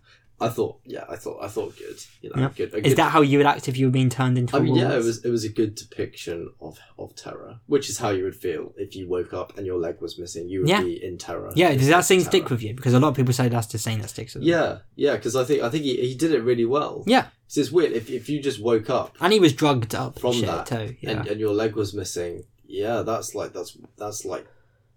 [0.42, 1.98] I thought, yeah, I thought, I thought good.
[2.22, 2.50] You know, Yeah.
[2.56, 2.72] good.
[2.72, 4.56] a Is that how you would act if you were being turned into?
[4.56, 7.90] I a mean, yeah, it was it was a good depiction of of terror, which
[7.90, 10.48] is how you would feel if you woke up and your leg was missing.
[10.48, 10.82] You would Yeah.
[10.82, 11.52] be in terror.
[11.54, 12.20] Yeah, does that terror.
[12.20, 12.74] stick with you?
[12.74, 14.48] Because a lot of people say that's the scene that sticks with them.
[14.48, 17.04] Yeah, yeah, because I think I think he, he did it really well.
[17.06, 20.32] Yeah, it's weird if if you just woke up and he was drugged up from
[20.32, 20.96] shit that too.
[21.00, 24.46] Yeah, and, and your leg was missing, yeah, that's like that's that's like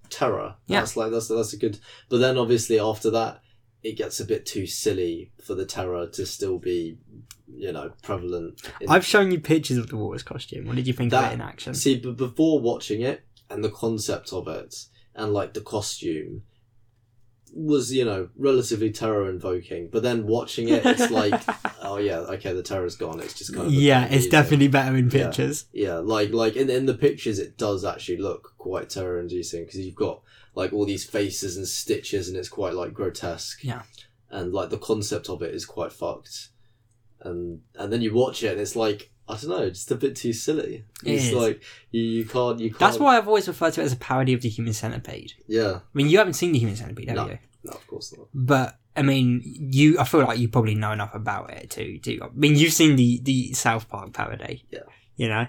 [0.09, 0.55] terror.
[0.67, 0.79] Yeah.
[0.79, 1.79] That's like that's that's a good.
[2.09, 3.41] But then obviously after that,
[3.83, 6.97] it gets a bit too silly for the terror to still be,
[7.53, 8.61] you know, prevalent.
[8.79, 10.65] in- I've shown you pictures of the Waters costume.
[10.65, 11.73] What did you think of it in action?
[11.73, 14.73] See, but before watching it and the concept of it
[15.15, 16.43] and like the costume
[17.55, 19.89] was, you know, relatively terror invoking.
[19.91, 21.39] But then watching it, it's like,
[21.83, 23.19] oh yeah, okay, the terror's gone.
[23.19, 25.25] It's just kind of yeah, it's definitely better in Yeah.
[25.25, 25.65] pictures.
[25.71, 29.79] Yeah, like like in in the pictures, it does actually look quite terror inducing because
[29.81, 30.21] you've got
[30.55, 33.63] like all these faces and stitches, and it's quite like grotesque.
[33.63, 33.83] Yeah.
[34.29, 36.49] and like the concept of it is quite fucked,
[37.21, 40.15] and and then you watch it, and it's like I don't know, just a bit
[40.17, 40.83] too silly.
[41.05, 41.33] It's is.
[41.33, 42.79] like you, you can't you can't.
[42.79, 45.33] That's why I've always referred to it as a parody of the Human Centipede.
[45.47, 47.27] Yeah, I mean, you haven't seen the Human Centipede, have No.
[47.27, 47.39] you?
[47.63, 48.27] no, of course not.
[48.33, 49.97] But I mean, you.
[49.99, 52.19] I feel like you probably know enough about it to do.
[52.21, 54.65] I mean, you've seen the the South Park parody.
[54.69, 54.79] Yeah.
[55.15, 55.47] You know.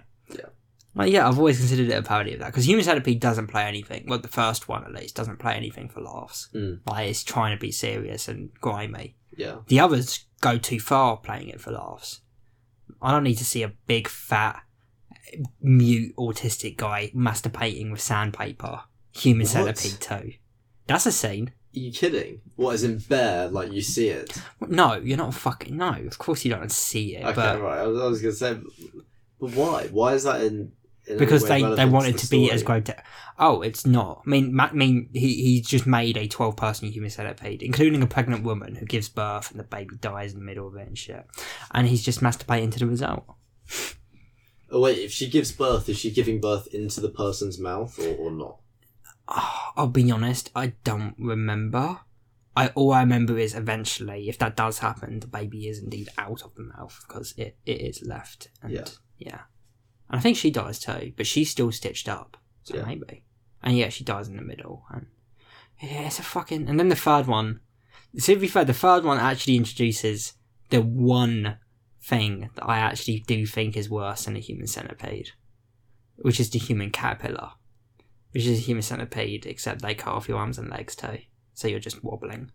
[0.94, 1.02] Yeah.
[1.02, 3.64] Like yeah, I've always considered it a parody of that because Human Centipede doesn't play
[3.64, 4.04] anything.
[4.08, 6.48] Well, the first one at least doesn't play anything for laughs.
[6.54, 6.80] Mm.
[6.86, 9.16] Like it's trying to be serious and grimy.
[9.36, 12.20] Yeah, The others go too far playing it for laughs.
[13.02, 14.62] I don't need to see a big fat
[15.60, 18.82] mute autistic guy masturbating with sandpaper.
[19.12, 19.76] Human What?
[19.78, 20.32] Centipede too.
[20.86, 21.48] That's a scene.
[21.48, 22.40] Are you kidding?
[22.56, 23.48] What is in bear?
[23.48, 24.36] Like you see it?
[24.60, 25.76] No, you're not fucking.
[25.76, 27.78] No, of course you don't see it, Okay, but right.
[27.80, 28.58] I was, I was gonna say,
[29.40, 29.88] but why?
[29.90, 30.72] Why is that in?
[31.06, 33.04] Because they, they relevant want it the to be as grotesque.
[33.38, 34.22] Oh, it's not.
[34.26, 38.06] I mean, I mean, he he's just made a twelve person human centipede, including a
[38.06, 40.98] pregnant woman who gives birth and the baby dies in the middle of it and
[40.98, 41.26] shit,
[41.72, 43.24] and he's just masturbating to the result.
[44.70, 48.16] Oh wait, if she gives birth, is she giving birth into the person's mouth or,
[48.16, 48.60] or not?
[49.28, 52.00] Oh, I'll be honest, I don't remember.
[52.56, 56.42] I all I remember is eventually, if that does happen, the baby is indeed out
[56.42, 58.48] of the mouth because it, it is left.
[58.62, 58.84] And Yeah.
[59.18, 59.40] yeah.
[60.14, 62.36] And I think she dies too, but she's still stitched up.
[62.62, 62.84] So Yeah.
[62.84, 63.24] maybe.
[63.64, 64.84] And yeah, she dies in the middle.
[64.90, 65.06] And
[65.82, 66.68] yeah, it's a fucking.
[66.68, 67.58] And then the third one.
[68.22, 70.34] To be fair, the third one actually introduces
[70.70, 71.58] the one
[72.00, 75.30] thing that I actually do think is worse than a human centipede,
[76.14, 77.50] which is the human caterpillar
[78.34, 81.18] which is a human centipede, except they cut off your arms and legs too,
[81.54, 82.50] so you're just wobbling.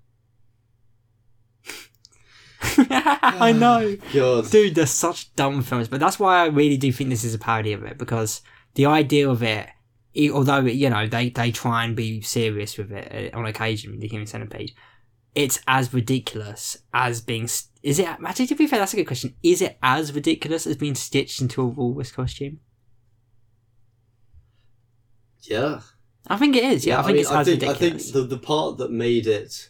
[2.61, 4.49] I know, God.
[4.51, 4.75] dude.
[4.75, 7.71] They're such dumb films, but that's why I really do think this is a parody
[7.73, 8.41] of it because
[8.75, 9.69] the idea of it,
[10.33, 14.01] although you know they they try and be serious with it uh, on occasion with
[14.01, 14.73] the human centipede,
[15.35, 17.47] it's as ridiculous as being.
[17.47, 18.79] st- Is it actually to be fair?
[18.79, 19.35] That's a good question.
[19.41, 22.59] Is it as ridiculous as being stitched into a walrus costume?
[25.41, 25.81] Yeah.
[26.27, 26.85] I think it is.
[26.85, 29.25] Yeah, I think mean, it's I as think, I think the the part that made
[29.25, 29.68] it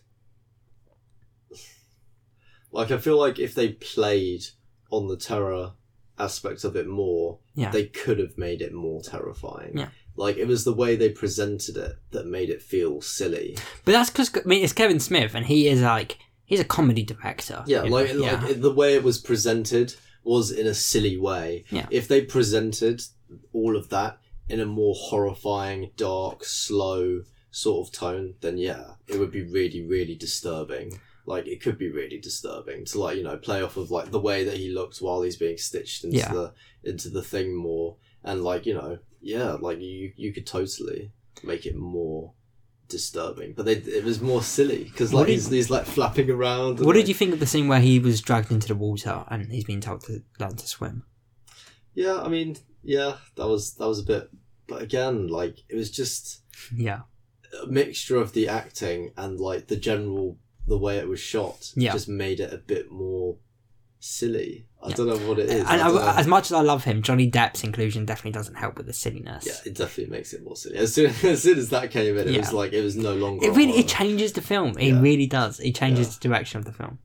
[2.72, 4.46] like I feel like if they played
[4.92, 5.74] on the terror
[6.18, 7.72] aspect of it more, Yeah.
[7.72, 9.78] they could have made it more terrifying.
[9.78, 9.90] Yeah.
[10.16, 13.58] Like it was the way they presented it that made it feel silly.
[13.86, 17.04] But that's because I mean it's Kevin Smith, and he is like he's a comedy
[17.04, 17.64] director.
[17.66, 17.90] Yeah, know?
[17.90, 18.52] like yeah.
[18.54, 21.64] the way it was presented was in a silly way.
[21.70, 21.88] Yeah.
[21.90, 23.02] If they presented
[23.54, 29.20] all of that in a more horrifying, dark, slow sort of tone, then yeah, it
[29.20, 31.00] would be really, really disturbing.
[31.34, 34.20] Like it could be really disturbing to like you know play off of like the
[34.30, 36.34] way that he looked while he's being stitched into Yeah.
[36.34, 36.54] the
[36.90, 41.02] into the thing more, and like you know yeah, like you you could totally
[41.44, 42.34] make it more
[42.88, 46.80] disturbing, but they, it was more silly because like did- he's, he's like flapping around.
[46.80, 49.24] what like, did you think of the scene where he was dragged into the water
[49.30, 51.04] and he's been told to learn to swim?
[51.94, 54.30] Yeah, I mean, yeah, that was that was a bit,
[54.68, 56.42] but again, like it was just
[56.76, 57.02] Yeah,
[57.64, 60.38] a mixture of the acting and like the general
[60.70, 61.72] the way it was shot.
[61.76, 61.92] Yeah.
[61.92, 63.38] just made it a bit more
[64.00, 64.66] silly.
[64.82, 64.96] I Yeah.
[64.96, 65.60] don't know what it is.
[65.68, 65.90] and I.
[65.90, 68.94] I, as much as I love him, Johnny Depp's inclusion definitely doesn't help with the
[68.94, 69.46] silliness.
[69.46, 70.78] yeah, it definitely makes it more silly.
[70.78, 73.46] As soon as, soon as that came in, it was like it was no longer.
[73.46, 74.78] It really it changes the film.
[74.78, 75.02] It Yeah.
[75.02, 75.60] really does.
[75.60, 76.14] It changes Yeah.
[76.22, 77.00] the direction of the film.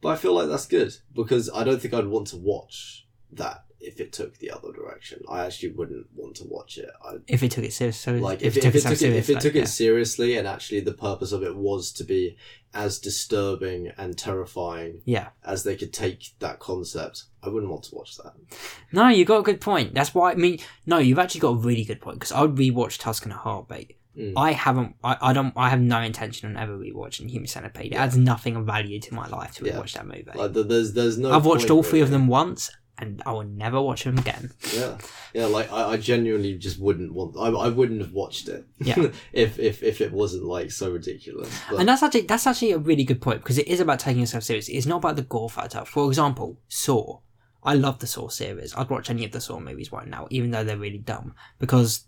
[0.00, 3.64] But I feel like that's good because I don't think I'd want to watch that
[3.84, 5.22] if it took the other direction.
[5.28, 6.90] I actually wouldn't want to watch it.
[7.04, 9.54] I If it took it seriously, like if, if, it took it, if it took
[9.54, 12.36] it seriously and actually the purpose of it was to be
[12.72, 15.28] as disturbing and terrifying yeah.
[15.44, 18.32] as they could take that concept i wouldn't want to watch that
[18.90, 19.94] No, you got a good point.
[19.94, 22.56] That's why I mean, no, you've actually got a really good point because I would
[22.56, 23.96] rewatch Tusk and a Heartbeat.
[24.16, 24.34] Mm.
[24.36, 24.94] I haven't.
[25.02, 25.52] I, I don't.
[25.56, 27.92] I have no intention on ever rewatching Human Centipede.
[27.92, 29.72] It adds nothing of value to my life to Yeah.
[29.72, 30.24] rewatch that movie.
[30.34, 33.44] like th- there's there's no I've watched all three of them once, and I will
[33.44, 34.52] never watch them again.
[34.74, 34.98] yeah
[35.32, 39.08] yeah like I, I genuinely just wouldn't want I, I wouldn't have watched it Yeah.
[39.32, 42.78] if if if it wasn't like so ridiculous but And that's actually that's actually a
[42.78, 44.74] really good point because it is about taking yourself seriously.
[44.74, 45.84] It's not about the gore factor.
[45.84, 47.18] For example, Saw.
[47.66, 48.74] I love the Saw series.
[48.76, 52.04] I'd watch any of the Saw movies right now, even though they're really dumb, because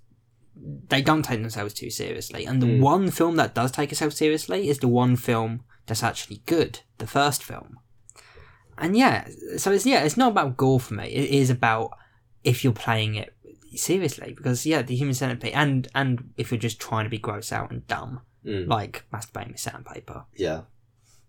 [0.88, 2.44] they don't take themselves too seriously.
[2.46, 2.80] And the Mm.
[2.80, 7.06] one film that does take itself seriously is the one film that's actually good, the
[7.06, 7.78] first film.
[8.78, 11.04] And yeah, so it's yeah, it's not about gore for me.
[11.06, 11.90] It is about
[12.44, 13.34] if you're playing it
[13.74, 17.52] seriously because yeah, the human centipede and and if you're just trying to be gross
[17.52, 18.68] out and dumb, Mm.
[18.68, 20.24] like masturbating with sandpaper.
[20.36, 20.60] Yeah,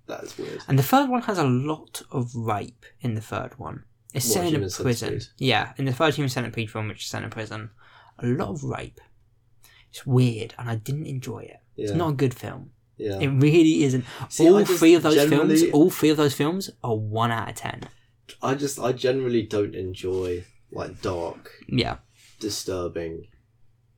[0.05, 0.62] that is weird.
[0.67, 3.86] And the third one has a lot of rape in the third one.
[4.13, 4.93] It's What, set in a prison.
[4.93, 5.27] Centipede?
[5.39, 7.71] Yeah, in the third Human Centipede film, which is set in a prison,
[8.19, 9.01] a lot of rape.
[9.89, 11.57] It's weird, and I didn't enjoy it.
[11.75, 12.69] Yeah, It's not a good film.
[12.97, 13.19] Yeah.
[13.19, 14.05] It really isn't.
[14.29, 17.55] See, all three of those films, all three of those films are one out of
[17.55, 17.83] ten.
[18.41, 21.97] I just I generally don't enjoy like dark, Yeah,
[22.39, 23.27] disturbing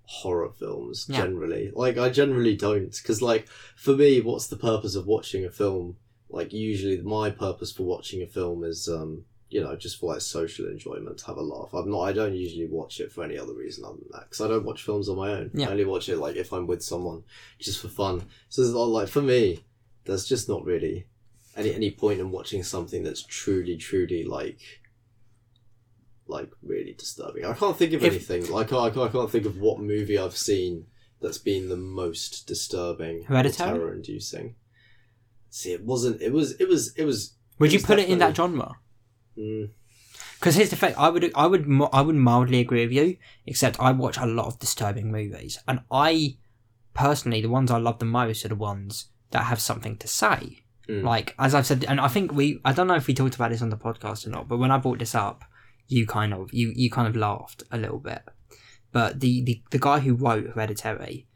[0.03, 1.05] horror films.
[1.09, 1.21] Yeah.
[1.21, 5.51] Generally, like I generally don't because like for me, what's the purpose of watching a
[5.51, 5.97] film?
[6.29, 10.21] Like usually, my purpose for watching a film is um you know just for like
[10.21, 11.73] social enjoyment, to have a laugh.
[11.73, 12.01] I'm not.
[12.01, 14.65] I don't usually watch it for any other reason other than that because I don't
[14.65, 15.51] watch films on my own.
[15.53, 15.67] Yeah.
[15.67, 17.23] I only watch it like if I'm with someone,
[17.59, 18.23] just for fun.
[18.49, 19.63] So it's not like for me,
[20.05, 21.07] there's just not really
[21.55, 24.59] any any point in watching something that's truly truly like
[26.27, 27.45] like really disturbing.
[27.45, 28.51] I can't think of If- anything.
[28.51, 30.85] Like I, can't- I can't think of what movie I've seen
[31.21, 33.71] that's been the most disturbing, Hereditary?
[33.77, 34.55] terror inducing.
[35.49, 36.21] See, it wasn't.
[36.21, 36.53] It was.
[36.61, 36.93] It was.
[36.95, 37.33] It was.
[37.57, 38.75] would It you put it in that definitely-
[39.35, 39.67] genre?
[39.67, 39.69] Mm,
[40.39, 43.17] Because here's the fact: I would, I would, I would mildly agree with you.
[43.45, 46.37] Except I watch a lot of disturbing movies, and I
[46.93, 50.59] personally, the ones I love the most are the ones that have something to say.
[50.87, 51.03] mm.
[51.03, 53.51] Like as I've said, and I think we, I don't know if we talked about
[53.51, 55.43] this on the podcast or not, but when I brought this up,
[55.87, 58.23] you kind of, you, you kind of laughed a little bit.
[58.91, 61.27] But the, the, the guy who wrote Hereditary,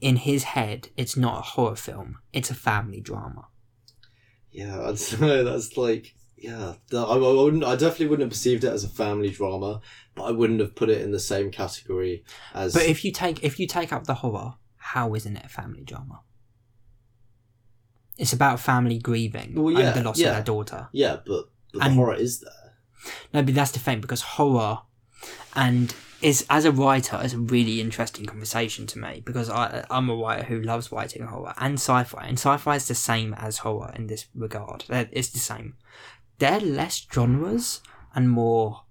[0.00, 3.48] in his head, it's not a horror film; it's a family drama.
[4.52, 6.14] Yeah, I'd that's like.
[6.40, 7.64] Yeah, I, I wouldn't.
[7.64, 9.80] I definitely wouldn't have perceived it as a family drama,
[10.14, 12.24] but I wouldn't have put it in the same category
[12.54, 12.72] as.
[12.72, 15.82] But if you take if you take up the horror, how isn't it a family
[15.84, 16.22] drama?
[18.18, 20.28] It's about family grieving Well, yeah, and the loss yeah.
[20.28, 20.88] of their daughter.
[20.92, 22.52] yeah, but, but the And- horror is there.
[23.32, 24.80] No, but that's the thing because horror,
[25.56, 30.10] and is as a writer, is a really interesting conversation to me because I I'm
[30.10, 33.90] a writer who loves writing horror and sci-fi, and sci-fi is the same as horror
[33.96, 34.84] in this regard.
[34.90, 35.76] It's the same.
[36.40, 37.80] They're less genres
[38.14, 38.82] and more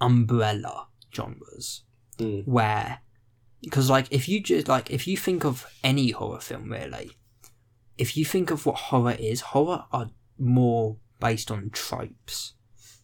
[0.00, 1.84] umbrella genres
[2.18, 2.46] Mm.
[2.46, 3.00] where
[3.62, 7.12] because like if you just like if you think of any horror film really
[7.96, 12.52] if you think of what horror is horror are more based on tropes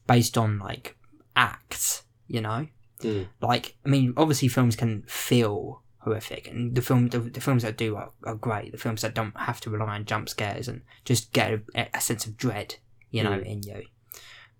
[0.07, 0.97] based on like
[1.35, 2.67] acts you know
[3.01, 3.29] Mm.
[3.41, 7.79] like i mean obviously films can feel horrific and the film the, the films that
[7.79, 10.83] do are, are great the films that don't have to rely on jump scares and
[11.05, 12.77] just get a, a sense of dread
[13.11, 13.47] you know Mm.
[13.47, 13.83] in you.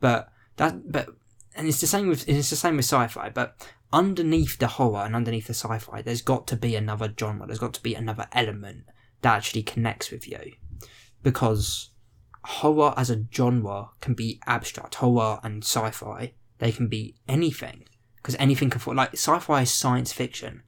[0.01, 1.09] But that but
[1.55, 5.17] and it's the same with it's the same with sci-fi but underneath the horror and
[5.17, 7.47] underneath the sci-fi there's got to be another genre.
[7.47, 8.85] There's got to be another element
[9.23, 10.53] that actually connects with you.
[11.23, 11.91] Because
[12.45, 14.97] horror as a genre can be abstract.
[14.97, 17.85] Horror and sci-fi they can be anything.
[18.17, 20.63] Because anything can fall like sci-fi is science fiction.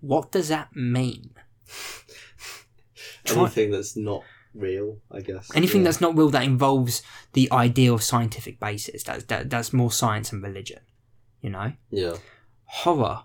[0.00, 1.30] What does that mean?
[3.26, 4.22] Anything that's not
[4.56, 5.50] real, I guess.
[5.54, 5.84] anything yeah.
[5.86, 10.32] that's not real that involves the idea of scientific basis that's that, that's more science
[10.32, 10.80] and religion
[11.40, 12.14] you know Yeah.
[12.64, 13.24] horror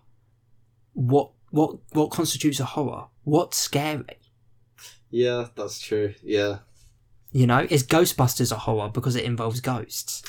[0.94, 4.20] what what what constitutes a horror what's scary
[5.10, 6.14] Yeah, that's true.
[6.24, 6.60] Yeah.
[7.32, 10.24] you know is ghostbusters a horror because it involves ghosts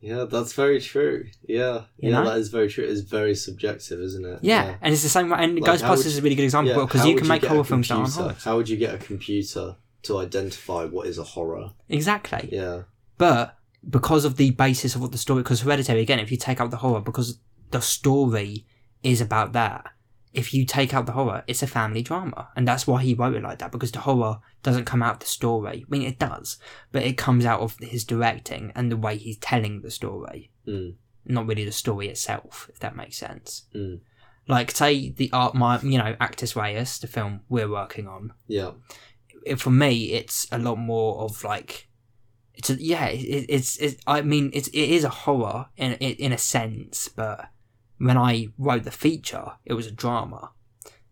[0.00, 1.26] Yeah, that's very true.
[1.46, 1.74] Yeah.
[2.02, 2.24] You yeah, know?
[2.30, 2.84] that is very true.
[2.84, 4.38] It's very subjective, isn't it?
[4.42, 6.74] yeah, and it's the same way and Like, ghostbusters would is a really good example
[6.74, 8.76] Yeah, because how you can make get horror films that aren't horror How would you
[8.76, 11.70] get a computer to identify what is a horror?
[11.88, 12.82] exactly Yeah.
[13.18, 13.56] but
[13.88, 16.70] because of the basis of what the story because hereditary again if you take out
[16.70, 17.38] the horror because
[17.70, 18.66] the story
[19.02, 19.86] is about that
[20.32, 23.34] if you take out the horror it's a family drama and that's why he wrote
[23.34, 26.18] it like that because the horror doesn't come out of the story i mean it
[26.18, 26.58] does
[26.92, 30.94] but it comes out of his directing and the way he's telling the story Mm.
[31.26, 34.00] not really the story itself if that makes sense Mm.
[34.46, 38.70] like say the art my you know actus reus the film we're working on Yeah.
[39.46, 41.88] It, for me, it's a lot more of like,
[42.54, 46.12] it's a, yeah, it, it's it, I mean, it's it is a horror in in
[46.16, 47.48] in a sense, but
[47.98, 50.52] when I wrote the feature, it was a drama,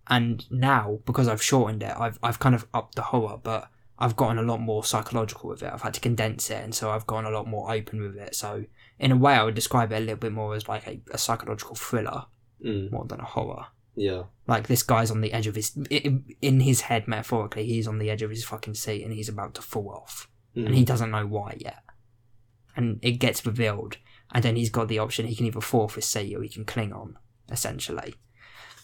[0.09, 4.17] and now because I've shortened it, I've I've kind of upped the horror, but I've
[4.17, 5.73] gotten a lot more psychological with it.
[5.73, 8.35] I've had to condense it, and so I've gone a lot more open with it.
[8.35, 8.65] So
[8.99, 11.19] in a way, I would describe it a little bit more as like a, a
[11.19, 12.27] psychological thriller
[12.63, 12.93] Mm.
[12.93, 13.65] more than a horror.
[13.97, 14.25] Yeah.
[14.47, 18.11] Like this guy's on the edge of his in his head metaphorically, he's on the
[18.11, 20.67] edge of his fucking seat and he's about to fall off, Mm.
[20.67, 21.83] and he doesn't know why yet.
[22.77, 23.99] And it gets revealed,
[24.33, 26.49] and then he's got the option: he can either fall off his seat or he
[26.49, 27.17] can cling on,
[27.51, 28.15] essentially.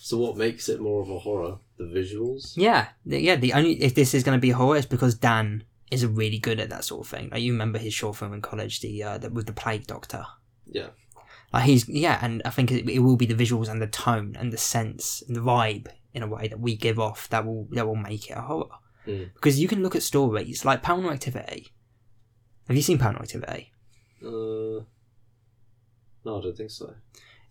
[0.00, 1.58] So what makes it more of a horror?
[1.78, 2.52] The visuals.
[2.56, 3.36] Yeah, yeah.
[3.36, 6.60] The only if this is going to be horror, it's because Dan is really good
[6.60, 7.28] at that sort of thing.
[7.30, 10.24] Like you remember his short film in college, the uh, the, with the plague doctor.
[10.66, 10.88] Yeah.
[11.52, 14.36] Like he's yeah, and I think it, it will be the visuals and the tone
[14.38, 17.68] and the sense and the vibe in a way that we give off that will
[17.72, 18.68] that will make it a horror.
[19.06, 19.32] Mm.
[19.34, 21.68] Because you can look at stories like Paranormal Activity.
[22.66, 23.72] Have you seen Paranormal Activity?
[24.22, 24.82] Uh,
[26.24, 26.94] no, I don't think so.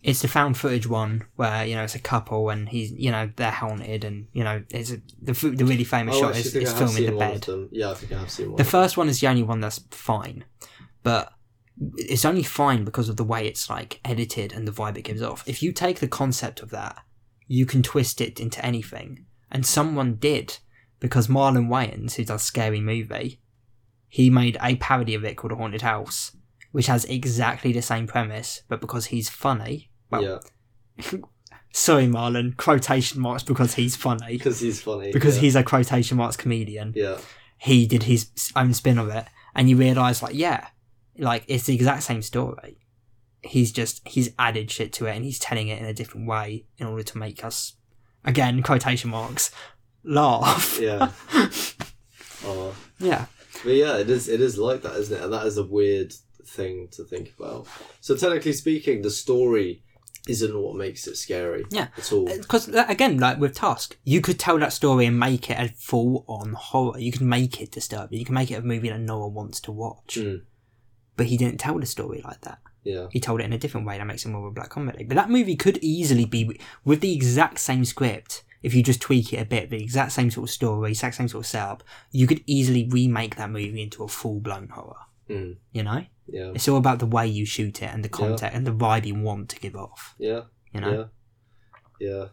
[0.02, 3.30] It's the found footage one where you know it's a couple and he's you know
[3.36, 6.72] they're haunted and you know it's a, the the really famous Oh, shot is, is
[6.72, 7.46] filming the bed.
[7.72, 8.56] Yeah, I think I have seen one.
[8.56, 10.44] The first one is the only one that's fine,
[11.02, 11.32] but
[11.96, 15.22] it's only fine because of the way it's like edited and the vibe it gives
[15.22, 15.46] off.
[15.46, 16.98] If you take the concept of that,
[17.46, 20.58] you can twist it into anything, and someone did
[20.98, 23.40] because Marlon Wayans, who does Scary Movie,
[24.08, 26.36] he made a parody of it called A Haunted House,
[26.72, 29.90] which has exactly the same premise, but because he's funny.
[30.10, 30.22] Well,
[30.98, 31.18] yeah,
[31.72, 34.26] sorry, Marlon, quotation marks because he's funny.
[34.38, 35.12] because he's funny.
[35.12, 35.42] Because yeah.
[35.42, 37.18] he's a quotation marks comedian Yeah,
[37.58, 40.68] he did his own spin of it, and you realise like, yeah,
[41.18, 42.78] like it's the exact same story.
[43.42, 46.66] He's just he's added shit to it, and he's telling it in a different way
[46.78, 47.74] in order to make us,
[48.24, 49.50] again quotation marks,
[50.04, 50.78] laugh.
[50.80, 51.10] yeah.
[52.44, 53.26] Oh, Yeah,
[53.64, 54.28] but yeah, it is.
[54.28, 55.22] It is like that, isn't it?
[55.24, 56.12] And that is a weird
[56.44, 57.66] thing to think about.
[58.00, 59.82] So technically speaking, the story
[60.28, 61.64] isn't what makes it scary.
[61.70, 61.88] Yeah.
[61.96, 62.26] at all.
[62.26, 66.52] because again, like with Tusk, you could tell that story and make it a full-on
[66.52, 66.98] horror.
[66.98, 68.18] You can make it disturbing.
[68.18, 70.16] You can make it a movie that no one wants to watch.
[70.16, 70.42] Mm.
[71.16, 72.58] But he didn't tell the story like that.
[72.84, 74.68] Yeah, he told it in a different way that makes it more of a black
[74.70, 75.04] comedy.
[75.04, 78.44] But that movie could easily be with the exact same script.
[78.62, 81.28] If you just tweak it a bit, the exact same sort of story, exact same
[81.28, 84.96] sort of setup, you could easily remake that movie into a full blown horror.
[85.28, 85.56] Mm.
[85.72, 88.66] You know, yeah, it's all about the way you shoot it and the content and
[88.66, 90.14] the vibe you want to give off.
[90.18, 90.42] yeah.
[90.72, 91.08] You know,
[92.00, 92.08] Yeah.
[92.08, 92.24] Yeah.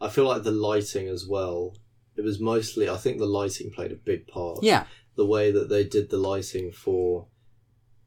[0.00, 1.74] I feel like the lighting as well.
[2.16, 4.58] It was mostly I think the lighting played a big part.
[4.62, 4.84] yeah,
[5.16, 7.28] The way that they did the lighting for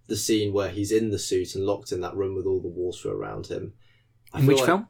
[0.10, 2.67] the scene where he's in the suit and locked in that room with all the
[2.67, 3.74] water around him.
[4.34, 4.88] I in which like- film?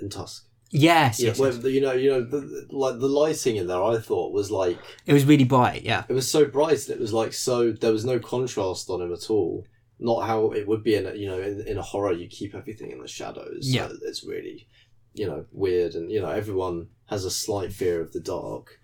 [0.00, 0.44] In Tusk.
[0.72, 1.64] Yes, Yeah, yes, where, yes.
[1.64, 5.12] you know, you know, the, like the lighting in there, I thought was like it
[5.12, 5.82] was really bright.
[5.84, 9.00] Yeah, it was so bright and it was like so there was no contrast on
[9.00, 9.64] him at all.
[10.00, 12.54] Not how it would be in a, you know in, in a horror you keep
[12.54, 13.60] everything in the shadows.
[13.62, 13.88] Yeah.
[13.88, 14.66] so it's really
[15.14, 18.80] you know weird and you know everyone has a slight fear of the dark,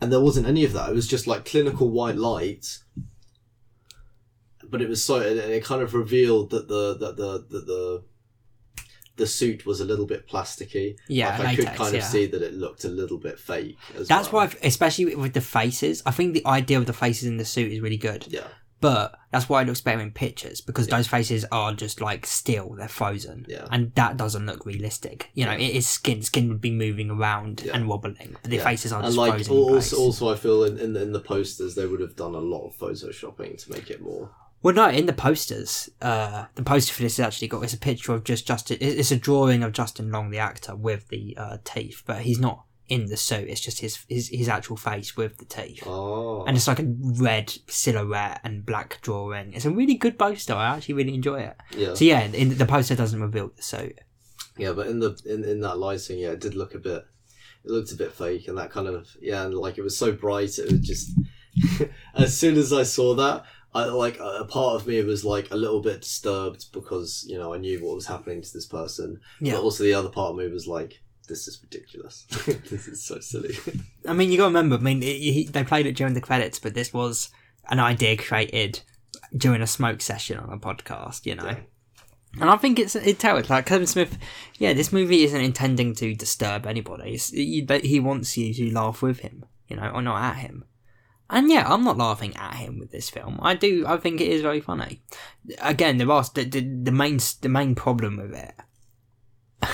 [0.00, 0.90] and there wasn't any of that.
[0.90, 2.66] It was just like clinical white light.
[4.70, 8.02] But it was so and it kind of revealed that the that the that the
[9.16, 10.94] the suit was a little bit plasticky.
[11.08, 11.36] yeah.
[11.38, 11.98] like I could latex, kind yeah.
[11.98, 13.76] of see that it looked a little bit fake.
[13.96, 14.46] As That's well.
[14.46, 17.72] why, especially with- the faces, I think the idea of the faces in the suit
[17.72, 18.26] is really good.
[18.28, 18.46] Yeah,
[18.80, 20.98] But that's why it looks better in pictures because Yeah.
[20.98, 23.44] those faces are just like still, they're frozen.
[23.48, 23.66] Yeah.
[23.72, 25.30] And that doesn't look realistic.
[25.34, 26.22] You know, it is skin.
[26.22, 27.72] Skin would be moving around Yeah.
[27.74, 28.62] and wobbling, but the Yeah.
[28.62, 29.52] faces are and just like frozen.
[29.56, 32.38] also, also, I feel in, in the, in the posters they would have done a
[32.38, 34.30] lot of photoshopping to make it more.
[34.62, 37.78] Well, no, in the posters, uh, the poster for this has actually got it's a
[37.78, 38.78] picture of just Justin.
[38.80, 42.64] It's a drawing of Justin Long, the actor, with the uh, teeth, but he's not
[42.88, 43.48] in the suit.
[43.48, 45.84] It's just his his, his actual face with the teeth.
[45.86, 49.52] Oh, And it's like a red silhouette and black drawing.
[49.52, 50.54] It's a really good poster.
[50.54, 51.56] I actually really enjoy it.
[51.76, 54.00] yeah, So yeah, in, the poster doesn't reveal the suit.
[54.56, 54.72] yeah.
[54.72, 57.04] But in the in, in that lighting, yeah, it did look a bit.
[57.64, 60.10] It looked a bit fake, and that kind of yeah, and like it was so
[60.10, 61.12] bright, it was just.
[62.14, 63.42] as soon as I saw that,
[63.74, 67.52] I like a part of me was like a little bit disturbed because you know
[67.54, 69.54] I knew what was happening to this person, Yeah.
[69.54, 72.24] but also the other part of me was like, this is ridiculous.
[72.70, 73.54] this is so silly.
[74.08, 74.76] I mean, you got to remember.
[74.76, 77.28] I mean, it, he, they played it during the credits, but this was
[77.68, 78.80] an idea created
[79.36, 81.26] during a smoke session on a podcast.
[81.26, 81.58] You know, Yeah.
[82.40, 84.16] and I think it's it tells like Kevin Smith.
[84.58, 87.12] Yeah, this movie isn't intending to disturb anybody.
[87.12, 90.64] It's, he, he wants you to laugh with him, you know, or not at him.
[91.30, 93.38] And yeah, I'm not laughing at him with this film.
[93.42, 93.84] I do.
[93.86, 95.02] I think it is very funny.
[95.60, 98.54] Again, there are the, the, the main the main problem with it,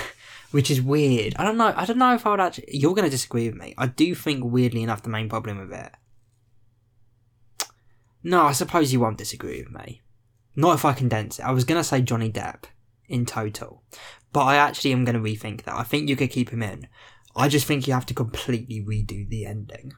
[0.51, 1.35] which is weird.
[1.37, 1.73] I don't know.
[1.77, 2.67] I don't know if I would actually.
[2.69, 3.75] You're going to disagree with me.
[3.79, 5.93] I do think weirdly enough, the main problem with it.
[8.25, 10.03] No, I suppose you won't disagree with me.
[10.57, 11.45] Not if I condense it.
[11.45, 12.65] I was going to say Johnny Depp
[13.07, 13.83] in total,
[14.33, 15.75] but I actually am going to rethink that.
[15.75, 16.89] I think you could keep him in.
[17.37, 19.93] I just think you have to completely redo the ending.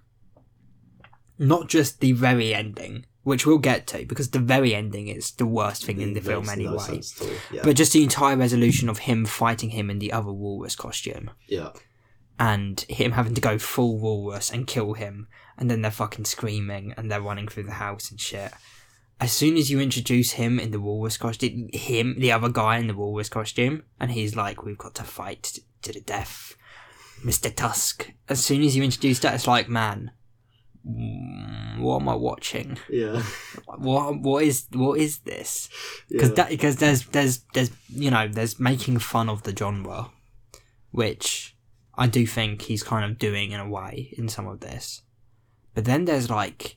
[1.39, 5.47] Not just the very ending, which we'll get to, because the very ending is the
[5.47, 6.79] worst thing in the film no anyway.
[6.79, 7.35] sense at all.
[7.53, 11.31] Yeah, But just the entire resolution of him fighting him in the other walrus costume
[11.49, 11.71] yeah,
[12.39, 15.27] and him having to go full walrus and kill him,
[15.59, 18.53] and then they're fucking screaming and they're running through the house and shit.
[19.19, 22.87] As soon as you introduce him in the walrus costume, him, the other guy in
[22.87, 26.55] the walrus costume, and he's like, "We've got to fight to the death,
[27.25, 28.13] Mister Tusk.
[28.29, 30.11] As soon as you introduce that, it's like, man,
[30.87, 32.79] what am I watching?
[32.89, 33.23] Yeah.
[33.79, 35.69] What what is what is this?
[36.09, 36.35] Because yeah.
[36.37, 40.11] that because there's there's there's you know there's making fun of the genre,
[40.93, 41.57] which
[41.95, 45.03] I do think he's kind of doing in a way in some of this.
[45.75, 46.77] But then there's like,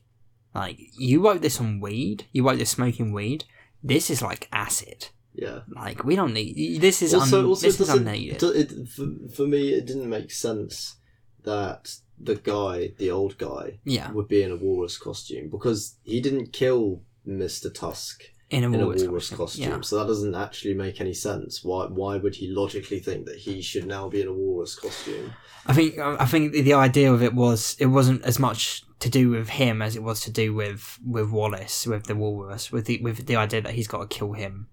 [0.54, 2.26] like you wrote this on weed.
[2.34, 3.46] You wrote this smoking weed.
[3.84, 5.10] This is like acid.
[5.34, 5.60] yeah.
[5.70, 6.82] Like we don't need.
[6.82, 8.44] This is also, un, also this is unneeded.
[8.44, 10.98] it, for, for me, it didn't make sense
[11.44, 16.20] that the guy, the old guy, yeah, would be in a walrus costume because he
[16.22, 19.38] didn't kill Mister Tusk in a in a walrus, walrus costume.
[19.38, 19.72] costume.
[19.72, 19.82] Yeah.
[19.82, 21.64] So that doesn't actually make any sense.
[21.64, 21.86] Why?
[21.86, 25.34] Why would he logically think that he should now be in a walrus costume?
[25.66, 29.30] I think I think the idea of it was it wasn't as much to do
[29.30, 33.00] with him as it was to do with with Wallace with the walrus with the
[33.02, 34.68] with the idea that he's got to kill him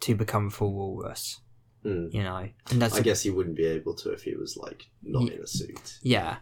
[0.00, 1.40] to become a full walrus.
[1.82, 2.08] Hmm.
[2.10, 4.86] You know, and that's I guess he wouldn't be able to if he was like
[5.02, 5.98] not Ye- in a suit.
[6.02, 6.36] yeah.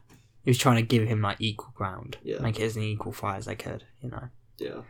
[0.49, 2.39] He was trying to give him like equal ground, Yeah.
[2.39, 3.85] make it as an equal fight as they could.
[4.01, 4.81] You know, Yeah.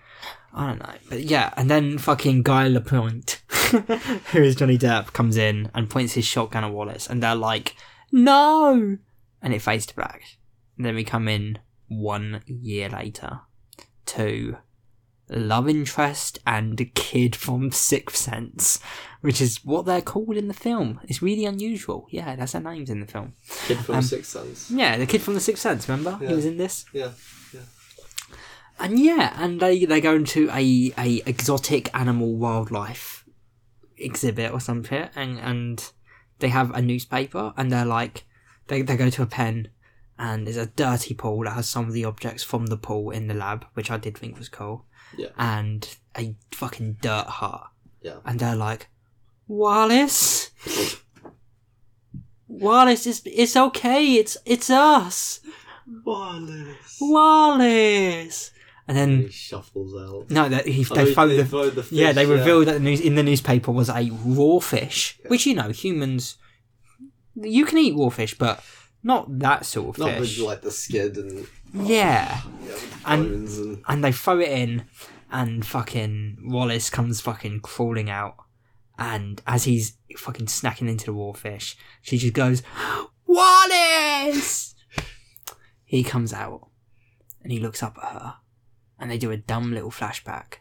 [0.54, 1.52] I don't know, but yeah.
[1.56, 3.42] And then fucking Guy Lapointe,
[4.30, 7.74] who is Johnny Depp, comes in and points his shotgun at Wallace, and they're like,
[8.12, 8.98] "No!"
[9.42, 10.22] and it fades to black.
[10.76, 13.40] And then we come in one year later
[14.06, 14.58] to
[15.28, 18.78] love interest and a kid from Sixth Sense,
[19.20, 21.00] which is what they're called in the film.
[21.04, 22.06] It's really unusual.
[22.10, 23.34] Yeah, that's their names in the film.
[23.66, 24.70] Kid from Um, Sixth Sense.
[24.70, 25.88] Yeah, the kid from the Sixth Sense.
[25.88, 26.84] Remember, he was in this.
[26.92, 27.10] Yeah,
[27.52, 27.60] yeah.
[28.78, 33.24] And yeah, and they they go into a a exotic animal wildlife
[33.96, 35.92] exhibit or something, and and
[36.38, 38.24] they have a newspaper, and they're like,
[38.68, 39.68] they they go to a pen,
[40.16, 43.26] and there's a dirty pool that has some of the objects from the pool in
[43.26, 44.84] the lab, which I did think was cool.
[45.16, 45.28] Yeah.
[45.36, 47.70] And a fucking dirt hut.
[48.02, 48.18] Yeah.
[48.24, 48.88] And they're like,
[49.48, 50.50] Wallace,
[52.46, 55.40] Wallace, it's it's okay, it's it's us,
[56.04, 56.98] Wallace.
[57.00, 58.50] Wallace.
[58.86, 60.30] And And then he shuffles out.
[60.30, 62.80] no, that he Oh, they found the found the fish, yeah they revealed that the
[62.80, 65.28] news in the newspaper was a raw fish, Yeah.
[65.28, 66.38] which you know humans
[67.34, 68.62] you can eat raw fish, but
[69.02, 70.38] not that sort of Not fish.
[70.38, 71.46] with like the skin and
[71.86, 72.74] yeah, yeah,
[73.04, 74.84] And- and and they throw it in,
[75.30, 78.36] and fucking Wallace comes fucking crawling out,
[78.98, 82.62] and as he's fucking snacking into the raw fish, she just goes,
[83.26, 84.74] Wallace.
[85.84, 86.68] he comes out,
[87.42, 88.34] and he looks up at her,
[88.98, 90.54] and they do a dumb little flashback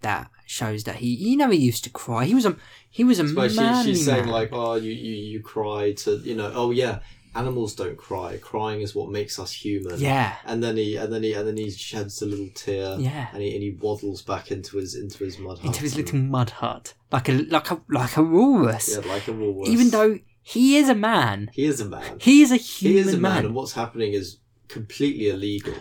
[0.00, 2.24] that shows that he, you know, he used to cry.
[2.24, 2.56] He was a
[2.90, 4.32] he was a manly she's saying man.
[4.32, 6.98] like, oh, you, you you cry to you know, oh yeah,
[7.34, 8.38] animals don't cry.
[8.40, 9.98] Crying is what makes us human.
[9.98, 12.96] yeah, And then he and then he and then he sheds a little tear.
[12.98, 13.28] yeah.
[13.32, 15.66] And he and he waddles back into his into his mud hut.
[15.66, 18.94] Into his little mud hut, like a like a like a walrus.
[18.96, 19.68] yeah, like a walrus.
[19.70, 22.18] Even though he is a man, he is a man.
[22.20, 22.92] he is a human.
[22.94, 23.44] He is a man, man.
[23.46, 25.74] and what's happening is completely illegal.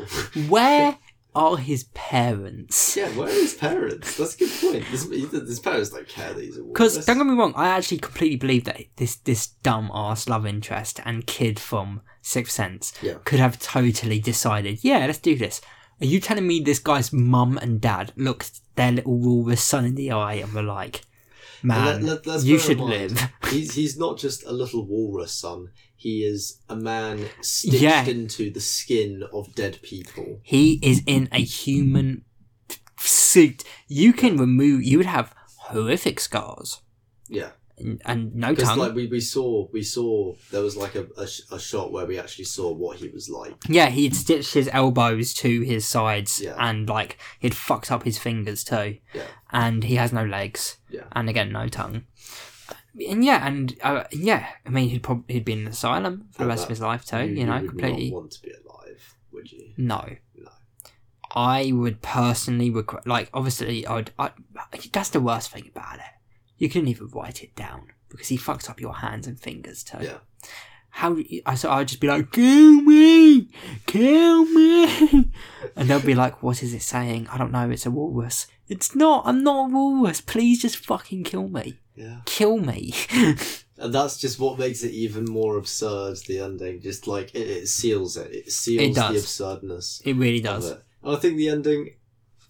[0.48, 0.98] Where
[1.34, 2.96] are his parents?
[2.98, 4.18] yeah, where are his parents?
[4.18, 4.84] That's a good point.
[4.86, 8.00] His, his parents don't care that he's a Because don't get me wrong, I actually
[8.00, 13.16] completely believe that this this dumb ass love interest and kid from Sixth Sense Yeah.
[13.26, 15.62] could have totally decided, yeah, let's do this.
[16.02, 19.96] Are you telling me this guy's mum and dad looked their little walrus son in
[19.96, 21.02] the eye and were like,
[21.64, 23.20] man, let- let's you should live?
[23.50, 25.70] He's he's not just a little walrus son.
[25.96, 28.06] He is a man stitched Yeah.
[28.06, 30.40] into the skin of dead people.
[30.42, 32.24] He is in a human
[32.98, 33.64] suit.
[33.88, 34.84] You can remove.
[34.84, 35.34] You would have
[35.68, 36.82] horrific scars
[37.30, 37.52] Yeah,
[37.82, 38.80] and, and no because tongue.
[38.80, 42.18] like we, we saw we saw there was like a, a, a shot where we
[42.20, 43.56] actually saw what he was like.
[43.68, 46.56] yeah, he'd stitched his elbows to his sides Yeah.
[46.58, 48.98] and like he'd fucked up his fingers too.
[49.14, 49.24] Yeah.
[49.52, 50.78] And he has no legs.
[50.90, 51.04] Yeah.
[51.12, 52.04] And again, no tongue.
[53.10, 56.44] And yeah, and uh, yeah, I mean, he'd probably he'd be in an asylum for
[56.44, 57.26] the rest of his life too.
[57.26, 58.12] You, you know, would completely.
[58.12, 59.74] want to be alive, would you?
[59.78, 60.18] No.
[60.36, 60.50] No.
[61.34, 64.32] I would personally regret, like, obviously, I'd, I,
[64.92, 66.06] that's the worst thing about it.
[66.62, 69.98] You couldn't even write it down because he fucks up your hands and fingers too.
[70.02, 70.20] Yeah.
[70.92, 73.48] How, I, so I'd just be like, kill me!
[73.88, 75.32] Kill me!
[75.76, 77.28] And they'll be like, what is it saying?
[77.32, 78.46] I don't know, it's a walrus.
[78.68, 80.22] It's not, I'm not a walrus.
[80.22, 81.80] Please just fucking kill me.
[81.96, 82.18] Yeah.
[82.26, 82.94] Kill me.
[83.78, 86.18] And that's just what makes it even more absurd.
[86.28, 88.30] The ending, just like it, it seals it.
[88.32, 90.04] It seals It the absurdness.
[90.06, 90.70] it really does.
[90.70, 90.84] it.
[91.02, 91.96] And I think the ending,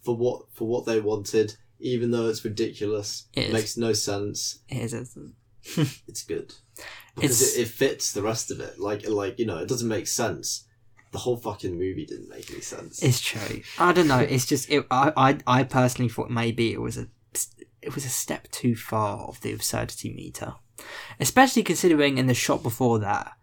[0.03, 3.53] for what for what they wanted, even though it's ridiculous, It is.
[3.53, 4.59] makes no sense.
[4.69, 5.17] It is.
[6.07, 6.53] It's good
[7.15, 8.79] because It's- it, it fits the rest of it.
[8.79, 10.65] Like like you know, it doesn't make sense.
[11.11, 13.03] The whole fucking movie didn't make any sense.
[13.03, 13.61] It's true.
[13.77, 14.19] I don't know.
[14.19, 17.07] It's just it, I, I I personally thought maybe it was a
[17.81, 20.53] it was a step too far of the absurdity meter.
[21.19, 23.33] Especially considering in the shot before that,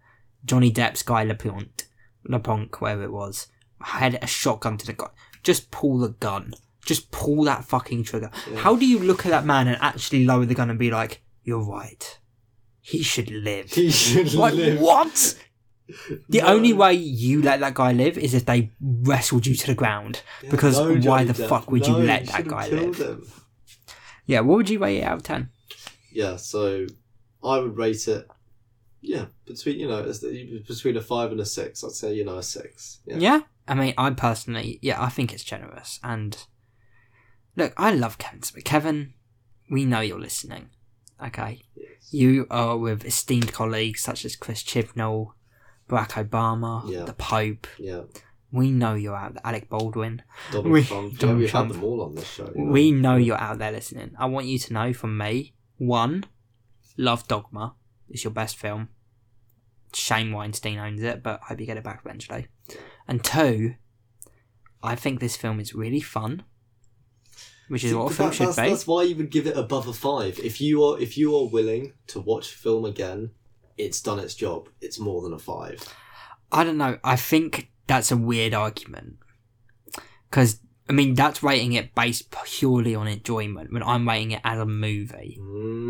[0.45, 1.87] Johnny Depp's guy LePont,
[2.29, 3.47] LePonc, wherever it was,
[3.81, 5.09] had a shotgun to the guy.
[5.45, 6.55] Just pull the gun.
[6.89, 8.31] Just pull that fucking trigger.
[8.57, 11.21] How do you look at that man and actually lower the gun and be like,
[11.45, 12.19] "You're right.
[12.81, 14.81] He should live." He should like live.
[14.81, 15.37] what?
[16.29, 16.49] The No.
[16.49, 20.21] only way you let that guy live is if they wrestled you to the ground.
[20.43, 21.49] Yeah, because no, why the Depp.
[21.49, 22.97] fuck would you let you that guy live?
[22.97, 23.27] him.
[24.27, 25.49] Yeah, what would you rate it out of ten?
[26.13, 26.87] Yeah, so
[27.43, 28.29] I would rate it.
[29.01, 30.03] Yeah, between you know,
[30.67, 31.83] between a five and a six.
[31.83, 33.01] I'd say you know a six.
[33.07, 33.17] Yeah.
[33.19, 33.41] Yeah.
[33.67, 36.01] I mean, I personally, yeah, I think it's generous.
[36.03, 36.37] And
[37.59, 38.65] look, I love Kevin Smith.
[38.65, 39.13] Kevin,
[39.71, 40.71] we know you're listening.
[41.23, 42.13] Okay, Yes.
[42.13, 45.33] you are with esteemed colleagues such as Chris Chibnall,
[45.91, 47.05] Barack Obama, Yeah.
[47.05, 47.67] the Pope.
[47.79, 48.03] Yeah.
[48.53, 49.43] We know you're out there.
[49.45, 50.23] Alec Baldwin.
[50.53, 51.13] Donald We- Trump.
[51.15, 51.67] yeah, Donald we've Trump.
[51.73, 52.51] had them all on this show.
[52.55, 52.73] you know.
[52.73, 54.15] We know you're out there listening.
[54.19, 56.25] I want you to know from me one,
[56.97, 57.75] love Dogma.
[58.09, 58.89] It's your best film.
[59.93, 62.47] Shane Weinstein owns it, but I hope you get it back eventually.
[63.07, 63.75] And two,
[64.83, 66.45] I think this film is really fun,
[67.69, 68.69] which is See, what a film that- should that's, be.
[68.69, 70.39] that's why you would give it above a five.
[70.41, 73.31] If you are if you are willing to watch film again,
[73.77, 74.69] it's done its job.
[74.81, 75.83] It's more than a five.
[76.51, 76.99] I don't know.
[77.05, 79.17] I think that's a weird argument
[80.31, 83.73] because I mean that's rating it based purely on enjoyment.
[83.73, 85.39] When I'm rating it as a movie,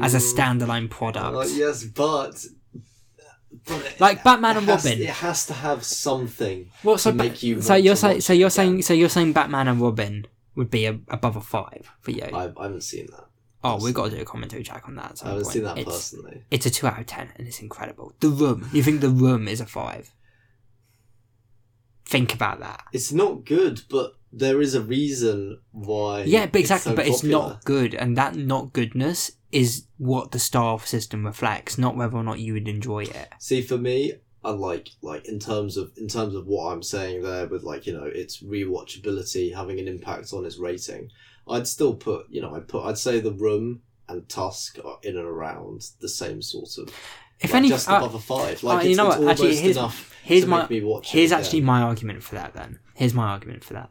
[0.02, 0.34] as a Mm.
[0.34, 1.36] standalone product.
[1.36, 2.44] Uh, yes, but,
[3.66, 5.00] it- Like Batman and has- Robin.
[5.02, 6.70] It has to have something.
[6.82, 8.50] Well, so to make you so you're saying so you're again.
[8.50, 10.26] saying so you're saying Batman and Robin
[10.58, 12.24] would be a, above a five for you.
[12.24, 13.26] I, I haven't seen that.
[13.64, 15.22] oh, we've got to do a commentary track on that.
[15.24, 15.52] I haven't point.
[15.54, 16.42] seen that it's, personally.
[16.50, 18.12] it's a two out of ten, and it's incredible.
[18.20, 18.68] The Room.
[18.72, 20.12] You think The Room is a five?
[22.04, 22.84] Think about that.
[22.92, 26.22] It's not good, but there is a reason why.
[26.24, 26.92] Yeah, but exactly.
[26.92, 31.78] so but it's not good, and that not goodness is what the star system reflects,
[31.78, 33.28] not whether or not you would enjoy it.
[33.38, 37.22] See, for me, I like like in terms of in terms of what I'm saying
[37.22, 41.10] there with like you know its rewatchability having an impact on its rating.
[41.48, 45.16] I'd still put you know I'd put I'd say the room and Tusk are in
[45.16, 46.94] and around the same sort of
[47.40, 48.62] If like, any, just uh, above a five.
[48.62, 49.30] Like uh, it's, you know it's what?
[49.30, 51.10] Actually, here's- enough here's to my make me watch.
[51.10, 51.40] Here's again.
[51.44, 52.54] actually my argument for that.
[52.54, 53.90] Then here's my argument for that.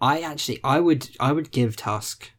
[0.00, 2.30] I actually, I would, I would give Tusk.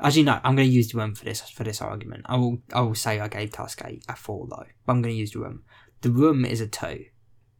[0.00, 0.40] Actually, no.
[0.42, 2.22] I'm going to use the room for this for this argument.
[2.26, 5.14] I will, I will say I gave Tusk a, a four though, but I'm going
[5.14, 5.62] to use the room.
[6.00, 7.06] The room is a two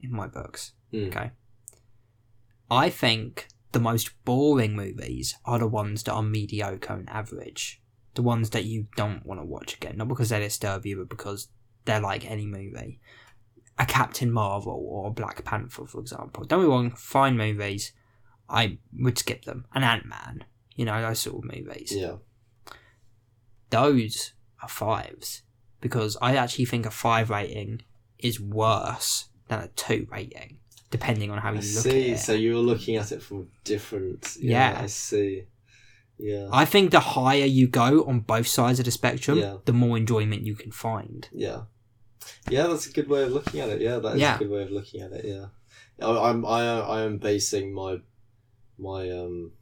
[0.01, 0.72] in my books.
[0.93, 1.09] Mm.
[1.09, 1.30] Okay.
[2.70, 7.82] I think the most boring movies are the ones that are mediocre and average.
[8.14, 11.09] The ones that you don't want to watch again, not because they disturb you, but
[11.09, 11.49] because
[11.84, 13.01] they're like any movie
[13.78, 16.45] a Captain Marvel or a Black Panther, for example.
[16.45, 17.93] Don't be wrong, fine movies.
[18.49, 19.66] I would skip them.
[19.72, 21.93] An Ant Man, you know, those sort of movies.
[21.95, 22.16] Yeah,
[23.70, 24.32] Those
[24.62, 25.43] are fives.
[25.80, 27.82] Because I actually think a five rating
[28.19, 30.59] is worse than a two rating,
[30.91, 32.11] depending on how I you look see.
[32.11, 32.19] at it.
[32.19, 34.37] So you're looking at it from different.
[34.41, 34.81] Yeah, Yeah.
[34.83, 35.45] I see.
[36.21, 39.59] Yeah, I think the higher you go on both sides of the spectrum, Yeah.
[39.66, 41.29] the more enjoyment you can find.
[41.33, 41.62] yeah,
[42.51, 42.66] yeah.
[42.66, 43.81] That's a good way of looking at it.
[43.81, 44.35] Yeah, that is Yeah.
[44.35, 45.25] a good way of looking at it.
[45.25, 45.47] Yeah,
[46.05, 47.99] I, I'm I I am basing my
[48.79, 49.53] my um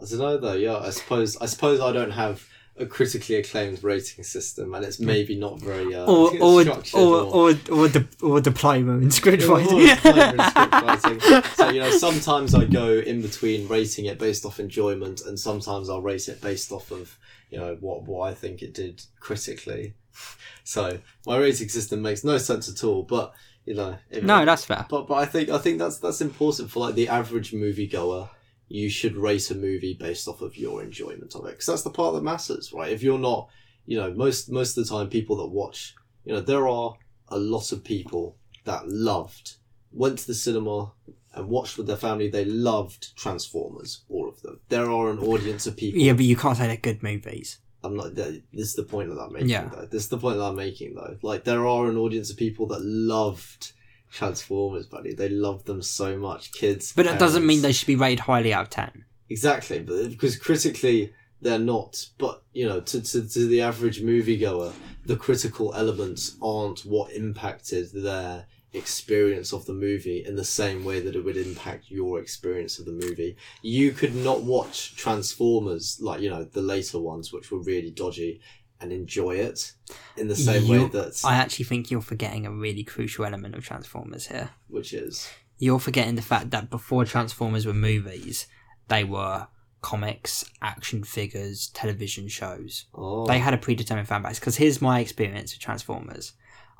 [0.00, 0.54] I don't know though.
[0.54, 4.98] Yeah, I suppose I suppose I don't have a critically acclaimed rating system, and it's
[4.98, 9.44] maybe not very uh, Or or structured or or, or, di- or diploma in script
[9.44, 9.78] or writing.
[9.80, 11.20] in script writing.
[11.54, 15.88] So you know, sometimes I go in between rating it based off enjoyment, and sometimes
[15.88, 17.16] I'll rate it based off of
[17.50, 19.94] you know what what I think it did critically.
[20.66, 23.02] So my rating system makes no sense at all.
[23.02, 23.34] But
[23.66, 24.86] you know, no, that's fair.
[24.88, 28.30] but but I think I think that's that's important for like the average moviegoer.
[28.68, 31.90] You should rate a movie based off of your enjoyment of it, because that's the
[31.90, 32.92] part that matters, right?
[32.92, 33.48] If you're not,
[33.86, 35.94] you know, most most of the time, people that watch,
[36.24, 36.94] you know, there are
[37.28, 39.56] a lot of people that loved,
[39.92, 40.92] went to the cinema
[41.34, 42.28] and watched with their family.
[42.28, 44.60] They loved Transformers, all of them.
[44.70, 46.00] There are an audience of people.
[46.00, 47.58] Yeah, but you can't say they're good movies.
[47.82, 48.14] I'm not.
[48.14, 49.50] This is the point that I'm making.
[49.50, 49.68] Yeah.
[49.68, 49.86] Though.
[49.86, 51.18] This is the point that I'm making, though.
[51.20, 53.72] Like there are an audience of people that loved
[54.14, 55.12] Transformers, buddy.
[55.12, 56.92] They loved them so much, kids.
[56.94, 59.04] But that doesn't mean they should be rated highly out of 10.
[59.28, 61.12] exactly, but because critically
[61.42, 62.06] they're not.
[62.16, 64.72] But you know, to to, to the average moviegoer,
[65.04, 71.00] the critical elements aren't what impacted their experience of the movie in the same way
[71.00, 73.36] that it would impact your experience of the movie.
[73.62, 78.40] You could not watch Transformers like you know the later ones, which were really dodgy,
[78.80, 79.72] and enjoy it
[80.16, 83.64] in the same way that I actually think you're forgetting a really crucial element of
[83.64, 84.50] Transformers here.
[84.68, 88.46] which is You're forgetting the fact that before Transformers were movies,
[88.88, 89.48] they were
[89.80, 92.86] comics, action figures, television shows.
[92.94, 94.38] Oh, They had a predetermined fan base.
[94.40, 96.32] Because here's my experience with Transformers.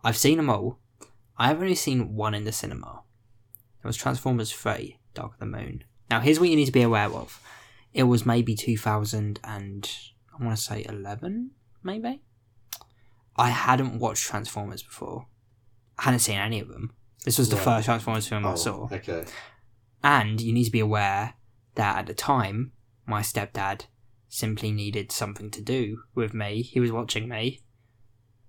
[0.02, 0.78] I've seen them all.
[1.36, 3.02] I've only seen one in the cinema.
[3.82, 5.84] It was Transformers 3, Dark of the Moon.
[6.10, 7.40] Now, here's what you need to be aware of.
[7.92, 9.90] It was maybe 2000 and
[10.32, 11.50] I want to say 11,
[11.84, 12.22] maybe.
[13.36, 15.26] I hadn't watched Transformers before.
[15.98, 16.92] I hadn't seen any of them.
[17.24, 17.64] This was the Right.
[17.64, 18.88] first Transformers film I oh, saw.
[18.90, 19.24] Okay.
[20.02, 21.34] And you need to be aware
[21.74, 22.72] that at the time,
[23.06, 23.86] my stepdad
[24.28, 26.62] simply needed something to do with me.
[26.62, 27.60] He was watching me.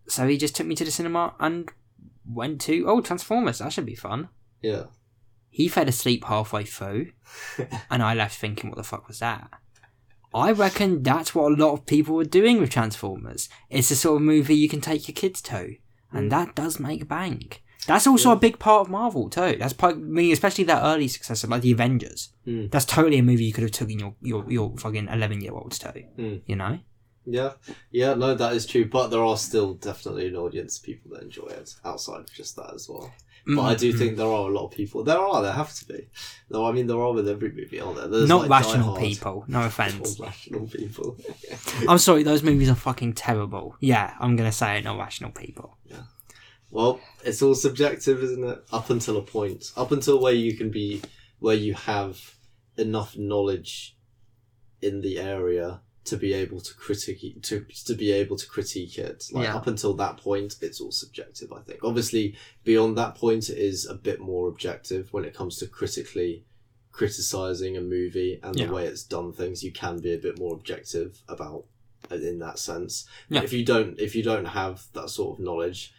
[0.07, 1.69] So he just took me to the cinema and
[2.27, 4.29] went to, oh, Transformers, that should be fun.
[4.61, 4.85] Yeah.
[5.49, 7.11] He fell asleep halfway through,
[7.89, 9.49] and I left thinking, what the fuck was that?
[10.35, 13.47] I reckon that's what a lot of people were doing with Transformers.
[13.69, 15.75] It's the sort of movie you can take your kids to,
[16.11, 17.63] and that does make bank.
[17.87, 19.55] That's also a big part of Marvel too.
[19.59, 22.33] That's part, I mean, especially their early successor, like the Avengers.
[22.45, 22.69] Mm.
[22.69, 25.79] That's totally a movie you could have taken your your, your fucking eleven year olds
[25.79, 25.93] to.
[26.17, 26.41] Mm.
[26.47, 26.79] You know,
[27.25, 27.53] Yeah,
[27.91, 28.85] yeah, no, that is true.
[28.85, 32.55] But there are still definitely an audience of people that enjoy it outside of just
[32.55, 33.13] that as well.
[33.47, 35.03] But I do Mm, think there are a lot of people.
[35.03, 35.41] There are.
[35.43, 36.07] There have to be.
[36.49, 38.07] No, I mean there are with every movie, aren't there?
[38.07, 39.45] There's not like rational people.
[39.47, 40.19] No offense.
[40.19, 41.15] Rational people.
[41.87, 43.75] I'm sorry, those movies are fucking terrible.
[43.79, 44.83] Yeah, I'm gonna say it.
[44.85, 45.77] Not rational people.
[45.85, 46.01] Yeah.
[46.71, 48.59] well, it's all subjective, isn't it?
[48.71, 49.71] Up until a point.
[49.77, 51.01] Up until where you can be,
[51.39, 52.19] where you have
[52.77, 53.95] enough knowledge
[54.81, 59.25] in the area to be able to critique to to be able to critique it.
[59.31, 59.55] Like Yeah.
[59.55, 61.51] up until that point, it's all subjective.
[61.51, 61.83] I think.
[61.83, 66.45] Obviously, beyond that point, it is a bit more objective when it comes to critically
[66.91, 68.67] criticizing a movie and Yeah.
[68.67, 69.63] the way it's done things.
[69.63, 71.65] You can be a bit more objective about
[72.11, 73.05] in that sense.
[73.29, 73.41] Yeah.
[73.43, 75.91] If you don't, if you don't have that sort of knowledge.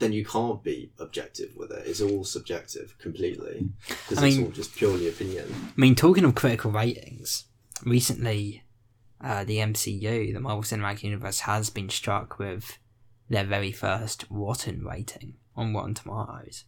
[0.00, 1.86] Then you can't be objective with it.
[1.86, 5.46] It's all subjective completely because it's mean- all just purely opinion.
[5.54, 7.44] I mean, talking of critical ratings,
[7.84, 8.63] recently,
[9.24, 12.78] uh, the MCU, the Marvel Cinematic Universe, has been struck with
[13.30, 16.64] their very first rotten rating on Rotten Tomatoes.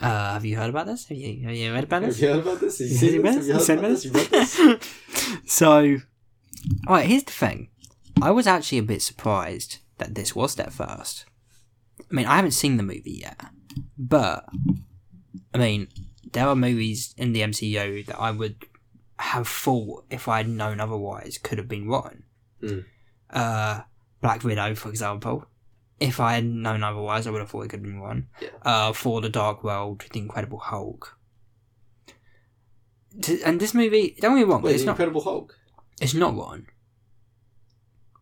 [0.00, 1.06] Uh, have you heard about this?
[1.06, 2.78] Have you, have you read about Have you heard about this?
[2.78, 3.34] Have you seen this?
[3.34, 4.04] Have you about heard this?
[4.06, 4.58] about this?
[4.58, 5.42] You this?
[5.52, 5.98] so,
[6.88, 7.68] alright, here's the thing.
[8.22, 11.26] I was actually a bit surprised that this was their first.
[12.00, 13.40] I mean, I haven't seen the movie yet,
[13.98, 14.48] but
[15.52, 15.88] I mean,
[16.32, 18.66] there are movies in the MCU that I would
[19.18, 22.24] have thought, if I had known otherwise, could have been rotten.
[22.62, 22.84] Mm.
[23.30, 23.80] Uh,
[24.20, 25.46] Black Widow, for example.
[26.00, 28.28] If I had known otherwise, I would have thought it could have been rotten.
[28.40, 28.48] Yeah.
[28.62, 31.16] Uh, Thor the Dark World, The Incredible Hulk.
[33.22, 35.56] T- And this movie, don't get me wrong, Wait, it's not Incredible Hulk.
[36.00, 36.66] it's not rotten.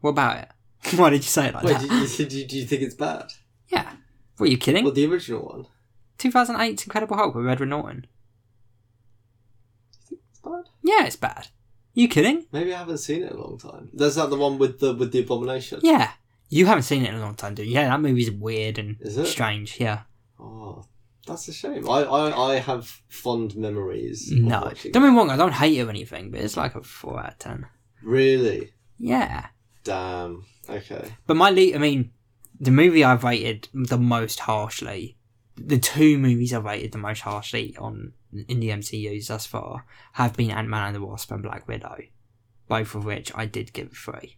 [0.01, 0.49] What about it?
[0.99, 1.89] Why did you say it like Wait, that?
[1.89, 3.27] do you, do, you, do you think it's bad?
[3.69, 3.93] Yeah.
[4.39, 4.85] Were you kidding?
[4.85, 5.67] Well, the original one.
[6.19, 8.07] 2008's Incredible Hulk with Edward Norton.
[10.45, 10.65] Bad.
[10.83, 11.49] Yeah, it's bad.
[11.95, 12.47] You kidding?
[12.53, 13.91] Maybe I haven't seen it in a long time.
[13.93, 15.81] There's that the one with the with the abomination.
[15.83, 16.11] Yeah.
[16.49, 17.73] You haven't seen it in a long time, do you?
[17.73, 19.27] Yeah, that movie's weird and Is it?
[19.27, 19.81] strange.
[19.81, 20.03] Yeah.
[20.39, 20.85] Oh,
[21.27, 21.89] that's a shame.
[21.89, 24.31] I, I, I have fond memories.
[24.31, 24.61] No.
[24.61, 24.93] Don't it.
[24.93, 27.33] get me wrong, I don't hate it or anything, but it's like a 4 out
[27.33, 27.67] of 10.
[28.03, 28.73] Really?
[28.99, 29.47] Yeah.
[29.85, 30.45] Damn.
[30.69, 31.13] Okay.
[31.27, 32.11] But my lead, I mean,
[32.61, 35.17] the movie I've rated the most harshly,
[35.57, 38.13] the two movies I've rated the most harshly on
[38.49, 41.97] in the MCUs thus far have been Ant Man and the Wasp and Black Widow,
[42.69, 44.37] both of which I did give a three.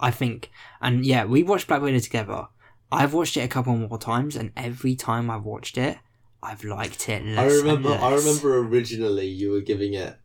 [0.00, 0.50] I think,
[0.80, 2.48] and yeah, we watched Black Widow together.
[2.90, 5.98] I've watched it a couple more times, and every time I've watched it,
[6.42, 7.52] I've liked it less.
[7.52, 7.90] I remember.
[7.90, 10.16] I remember originally you were giving it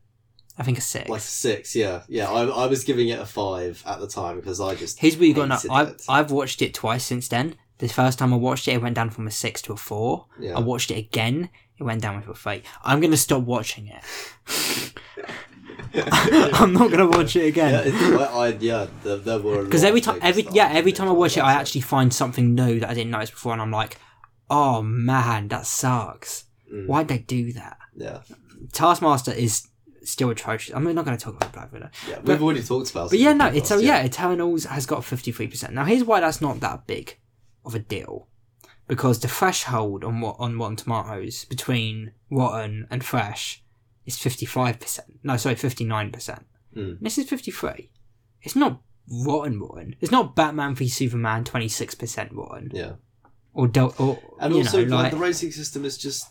[0.57, 1.09] I think a six.
[1.09, 1.75] like a six.
[1.75, 2.29] Yeah, yeah.
[2.29, 4.99] I, I was giving it a five at the time because I just.
[4.99, 5.69] Here's what you got.
[5.69, 5.99] I've.
[6.07, 7.55] I've watched it twice since then.
[7.79, 10.27] The first time I watched it, it went down from a six to a four.
[10.39, 10.55] Yeah.
[10.55, 11.49] I watched it again,
[11.79, 12.63] it went down with a three.
[12.83, 14.93] I'm going to stop watching it.
[16.53, 17.83] I'm not going to watch it again.
[17.87, 20.91] it's, I, I, yeah, there, there were Because lot every time, every yeah, I every
[20.91, 23.61] time I watch it, I actually find something new that I didn't notice before, and
[23.61, 23.97] I'm like,
[24.49, 26.45] "Oh man, that sucks.
[26.73, 26.87] Mm.
[26.87, 28.19] Why'd they do that?" Yeah,
[28.71, 29.67] Taskmaster is
[30.03, 30.75] still atrocious.
[30.75, 31.89] I'm not going to talk about Black Widow.
[32.09, 32.15] yeah.
[32.15, 33.09] But- We've already talked about.
[33.11, 35.73] But yeah, no, it's so podcast, yeah, Eternals has got fifty three percent.
[35.73, 37.17] Now here's why that's not that big
[37.65, 38.27] of a deal,
[38.93, 43.63] because the threshold on what on Rotten Tomatoes between rotten and fresh
[44.05, 45.09] is fifty five percent.
[45.23, 46.43] No, sorry, fifty nine percent.
[46.75, 46.99] Mm.
[47.05, 47.89] This is fifty three.
[48.45, 48.73] It's not
[49.29, 49.95] rotten rotten.
[50.01, 52.93] It's not Batman v Superman twenty six percent rotten Yeah,
[53.53, 56.23] or Del- or and also know like, like the rating system is just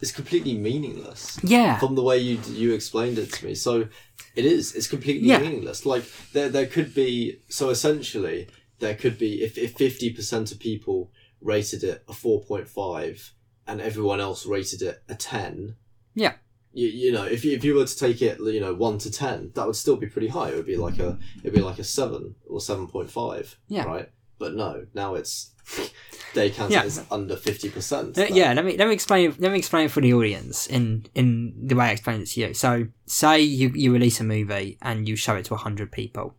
[0.00, 1.38] it's completely meaningless.
[1.44, 3.54] yeah from the way you you explained it to me.
[3.54, 3.88] So
[4.34, 4.74] it is.
[4.74, 5.38] It's completely Yeah.
[5.38, 5.86] meaningless.
[5.86, 6.04] Like
[6.34, 8.48] there there could be so essentially
[8.80, 11.10] there could be if if fifty percent of people
[11.42, 13.32] rated it a four point five
[13.66, 15.76] and everyone else rated it a ten.
[16.14, 16.34] Yeah.
[16.72, 19.10] you, you know if you, if you were to take it you know one to
[19.10, 21.78] ten that would still be pretty high it would be like a it'd be like
[21.78, 23.84] a seven or seven point five Yeah.
[23.84, 25.50] right but no now it's
[26.34, 26.84] day cancer Yeah.
[26.84, 29.90] is under fifty percent Uh, yeah, let me let me explain let me explain it
[29.90, 32.54] for the audience in in the way I explained it to you.
[32.54, 36.34] So, say you you release a movie and you show it to hundred people.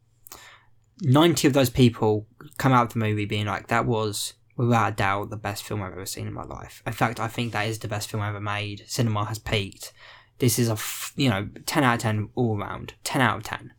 [1.02, 2.28] Ninety of those people
[2.58, 5.82] come out of the movie being like, "That was without a doubt the best film
[5.82, 8.24] I've ever seen in my life." In fact, I think that is the best film
[8.24, 8.84] I've ever made.
[8.88, 9.94] Cinema has peaked.
[10.40, 12.96] This is a f- you know ten out of ten all round.
[13.04, 13.74] Ten out of ten.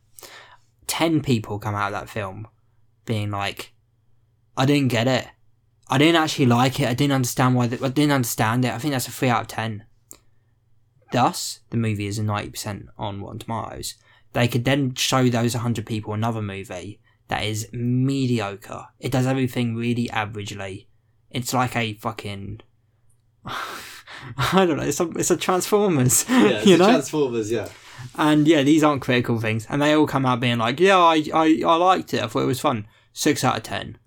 [0.87, 2.47] Ten people come out of that film
[3.05, 3.73] being like,
[4.57, 5.27] "I didn't get it."
[5.87, 6.87] I didn't actually like it.
[6.87, 7.65] I didn't understand why.
[7.65, 8.73] I didn't understand it.
[8.73, 9.85] I think that's a three out of ten.
[11.11, 13.95] Thus, the movie is a ninety percent on Rotten Tomatoes.
[14.33, 18.87] They could then show those hundred people another movie that is mediocre.
[18.99, 20.85] It does everything really averagely.
[21.31, 22.61] It's like a fucking.
[23.45, 24.83] I don't know.
[24.83, 26.25] It's a, it's a Transformers.
[26.29, 26.85] yeah it's you know.
[26.85, 27.69] transformers yeah
[28.15, 31.23] And yeah, these aren't critical things, and they all come out being like, "Yeah, I,
[31.33, 32.21] I, I liked it.
[32.23, 33.97] I thought it was fun." Six out of ten.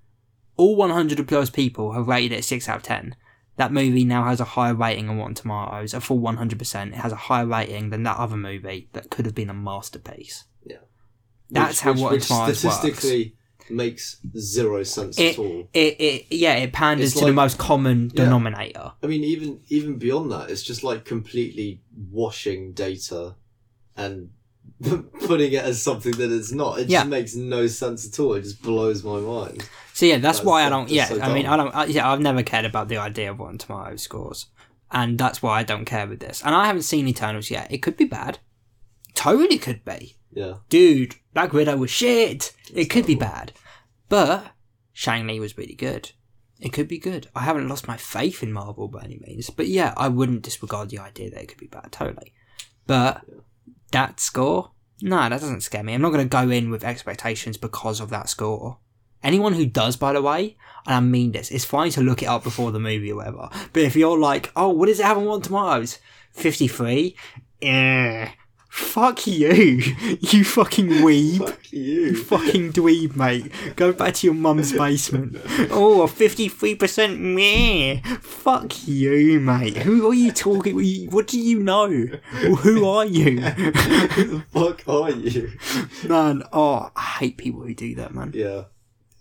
[0.57, 3.16] All 100 plus people have rated it six out of ten.
[3.57, 6.89] That movie now has a higher rating on Rotten Tomatoes, a full 100%.
[6.89, 10.45] It has a higher rating than that other movie that could have been a masterpiece.
[11.51, 11.64] Yeah.
[11.64, 12.76] That's Which- how which, Rotten which Tomatoes works.
[12.78, 13.34] statistically
[13.70, 17.59] makes zero sense It, at all it, it, yeah, it panders It's to the most
[17.59, 18.24] common Yeah.
[18.24, 18.92] denominator.
[19.03, 23.34] I mean, even even beyond that, it's just like completely washing data
[23.96, 24.30] and
[25.26, 26.78] putting it as something that it's not.
[26.80, 27.01] It Yeah.
[27.01, 28.34] just makes no sense at all.
[28.34, 29.68] It just blows my mind.
[29.92, 30.88] So yeah, that's That's- why I don't.
[30.88, 31.46] Yeah, so I mean.
[31.46, 31.74] I don't.
[31.74, 34.46] I, yeah, I've never cared about the idea of Rotten Tomatoes scores,
[34.90, 36.42] and that's why I don't care with this.
[36.44, 37.70] And I haven't seen Eternals yet.
[37.72, 38.38] It could be bad.
[39.14, 41.16] Totally could be, Yeah, dude.
[41.34, 42.55] Black Widow was shit.
[42.72, 43.53] It could be bad,
[44.09, 44.53] but
[44.93, 46.12] Shang-Chi was really good.
[46.61, 47.28] It could be good.
[47.34, 50.91] I haven't lost my faith in Marvel by any means, but yeah, I wouldn't disregard
[50.91, 51.91] the idea that it could be bad.
[51.91, 52.34] Totally,
[52.86, 53.22] but
[53.91, 54.70] that score,
[55.03, 55.93] no, that doesn't scare me.
[55.93, 58.78] I'm not going to go in with expectations because of that score.
[59.24, 62.26] Anyone who does, by the way, and I mean this, it's fine to look it
[62.26, 63.49] up before the movie or whatever.
[63.72, 65.99] But if you're like, oh, what does it have on Rotten Tomatoes?
[66.34, 67.16] 53?
[67.62, 68.28] Eh.
[68.69, 69.83] Fuck you.
[70.21, 71.39] You fucking weeb.
[71.39, 72.23] fuck You you.
[72.25, 73.51] fucking dweeb, mate.
[73.77, 75.37] Go back to your mum's basement.
[75.71, 78.01] Oh, 53% meh.
[78.21, 79.77] Fuck you, mate.
[79.79, 80.77] Who are you talking
[81.11, 81.89] What do you know?
[81.89, 83.41] Who are you?
[83.41, 83.71] Who
[84.39, 85.53] the fuck are you?
[86.09, 88.33] Man, oh, I hate people who do that, man.
[88.35, 88.64] Yeah,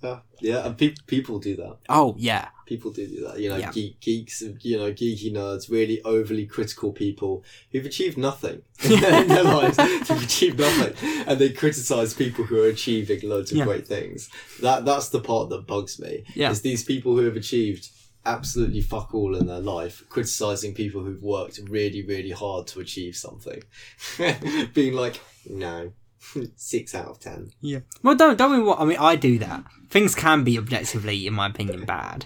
[0.03, 0.65] yeah, yeah.
[0.65, 1.77] And pe- people do that.
[1.89, 2.49] Oh, yeah.
[2.67, 3.39] People do do that.
[3.39, 3.71] You know, Yeah.
[3.71, 9.43] geek, geeks, you know, geeky nerds, really overly critical people who've achieved nothing in their
[9.55, 9.77] lives.
[10.07, 10.93] Who've achieved nothing,
[11.27, 13.65] and they criticize people who are achieving loads of Yeah.
[13.65, 14.29] great things.
[14.61, 16.23] That that's the part that bugs me.
[16.35, 16.51] Yeah.
[16.51, 17.89] Is these people who have achieved
[18.25, 23.15] absolutely fuck all in their life, criticizing people who've worked really, really hard to achieve
[23.15, 23.63] something,
[24.73, 25.93] being like, no,
[26.57, 27.51] six out of ten.
[27.61, 27.79] Yeah.
[28.03, 28.81] Well, don't, don't we what?
[28.81, 29.63] I mean, I do that.
[29.89, 32.25] Things can be objectively, in my opinion, bad.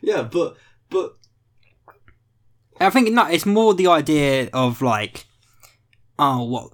[0.00, 0.56] Yeah, but
[0.90, 1.16] but
[2.80, 5.26] I think no, it's more the idea of like,
[6.18, 6.70] oh, what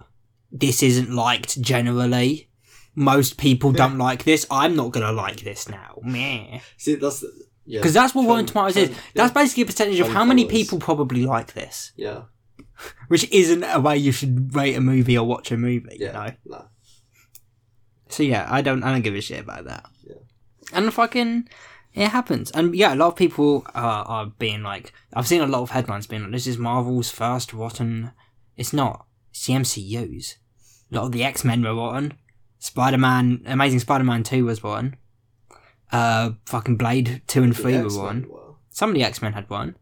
[0.53, 2.51] this isn't liked generally.
[2.99, 4.47] Most people don't like this.
[4.51, 5.99] I'm not gonna like this now.
[6.03, 6.61] Meh.
[6.79, 7.23] see that's
[7.67, 8.97] yeah Because that's what Rotten Trend- Tomatoes is.
[9.15, 12.23] That's basically a percentage of Trend how many people probably like this, yeah
[13.09, 15.97] which isn't a way you should rate a movie or watch a movie.
[16.01, 16.35] yeah You know.
[16.47, 16.63] nah.
[18.09, 19.85] So yeah, I don't I don't give a shit about that.
[20.07, 20.15] Yeah.
[20.73, 21.49] And fucking
[21.97, 22.51] it happens.
[22.53, 25.71] And yeah, a lot of people are, are being like I've seen a lot of
[25.71, 28.13] headlines being like this is Marvel's first rotten
[28.57, 29.07] it's not.
[29.31, 30.37] It's the MCU's.
[30.93, 32.15] A lot of the X Men were rotten.
[32.59, 34.97] Spider Man Amazing Spider Man two was rotten.
[35.91, 38.29] Uh fucking Blade two and three were rotten.
[38.29, 38.55] were.
[38.71, 39.77] Some of the X Men had one.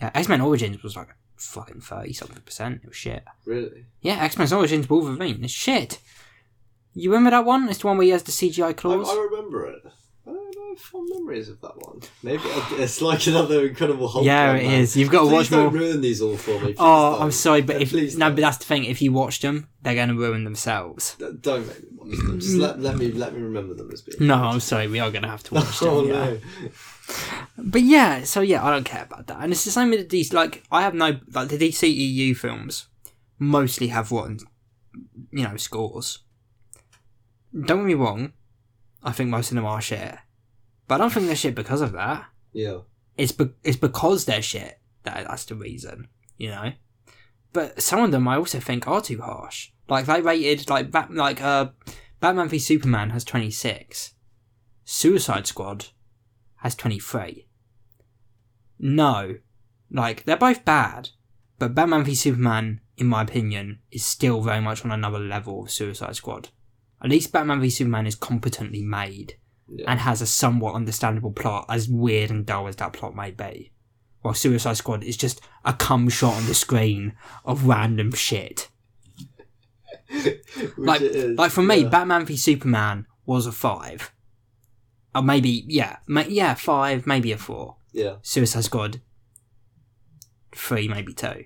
[0.00, 2.80] Yeah, X Men Origins was like fucking thirty something percent.
[2.82, 3.24] It was shit.
[3.44, 3.86] Really?
[4.00, 5.42] Yeah, X Men Origins Wolverine.
[5.42, 5.98] It's shit.
[6.94, 7.68] You remember that one?
[7.68, 9.08] It's the one where he has the CGI claws.
[9.08, 9.18] I, claws.
[9.18, 9.82] I remember it.
[10.76, 12.00] Fond memories of that one.
[12.22, 14.24] Maybe it's like another Incredible Hulk.
[14.26, 14.80] yeah, it man.
[14.80, 14.96] is.
[14.96, 15.82] You've got to Please watch don't more.
[15.82, 16.58] ruin these all for me.
[16.58, 17.22] Please Oh, don't.
[17.22, 18.34] I'm sorry, but Yeah, if please no, don't.
[18.36, 18.84] but that's the thing.
[18.84, 21.16] If you watch them, they're going to ruin themselves.
[21.18, 22.40] D- don't make me watch them.
[22.40, 24.26] Just let, let me let me remember them as being.
[24.26, 24.86] No, I'm sorry.
[24.88, 25.88] We are going to have to watch them.
[25.92, 26.12] oh yeah.
[26.12, 26.38] no.
[27.58, 29.38] But yeah, so yeah, I don't care about that.
[29.40, 30.32] And it's the same with these.
[30.32, 32.88] Like, I have no like the DCEU films
[33.38, 34.40] mostly have rotten,
[35.30, 36.18] you know, scores.
[37.52, 38.32] Don't get me wrong.
[39.02, 40.16] I think most of them are shit,
[40.88, 42.26] but I don't think they're shit because of that.
[42.52, 42.78] Yeah.
[43.16, 46.72] It's be- it's because they're shit that that's the reason, you know.
[47.52, 49.70] But some of them I also think are too harsh.
[49.88, 51.68] Like they rated like Bat- like uh
[52.20, 54.14] Batman v Superman has twenty six,
[54.84, 55.86] Suicide Squad
[56.56, 57.46] has twenty three.
[58.78, 59.36] No,
[59.90, 61.10] like they're both bad,
[61.58, 65.70] But Batman v Superman, in my opinion, is still very much on another level of
[65.70, 66.50] Suicide Squad.
[67.02, 69.38] At least Batman v Superman is competently made
[69.68, 69.90] Yeah.
[69.90, 73.72] and has a somewhat understandable plot, as weird and dull as that plot might be.
[74.22, 77.14] While Suicide Squad is just a cum shot on the screen
[77.44, 78.68] of random shit.
[80.76, 81.88] Like, is, like for me, yeah.
[81.88, 84.12] Batman v Superman was a five.
[85.14, 87.76] Or maybe, yeah, ma- yeah, five, maybe a four.
[87.92, 89.00] yeah, Suicide Squad,
[90.54, 91.44] three, maybe two.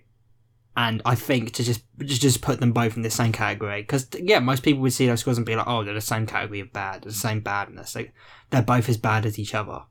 [0.77, 4.07] And I think to just just just put them both in the same category, because
[4.19, 6.61] yeah, most people would see those scores and be like, oh, they're the same category
[6.61, 7.95] of bad, they're the same badness.
[7.95, 8.15] Like,
[8.51, 9.83] they're both as bad as each other.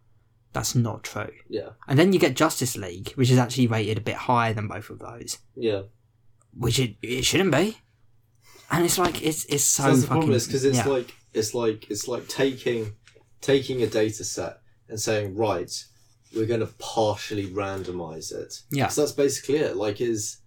[0.51, 1.29] That's not true.
[1.47, 4.67] yeah, And then you get Justice League, which is actually rated a bit higher than
[4.67, 5.83] both of those, yeah.
[6.57, 7.77] which it, it shouldn't be.
[8.71, 10.87] And it's like it's it's so, So that's the fucking problem is because it's yeah.
[10.87, 12.93] like it's like it's like taking
[13.41, 15.71] taking a data set and saying right,
[16.35, 18.53] we're going to partially randomize it.
[18.71, 18.87] Yeah.
[18.87, 19.75] So that's basically it.
[19.75, 20.38] Like is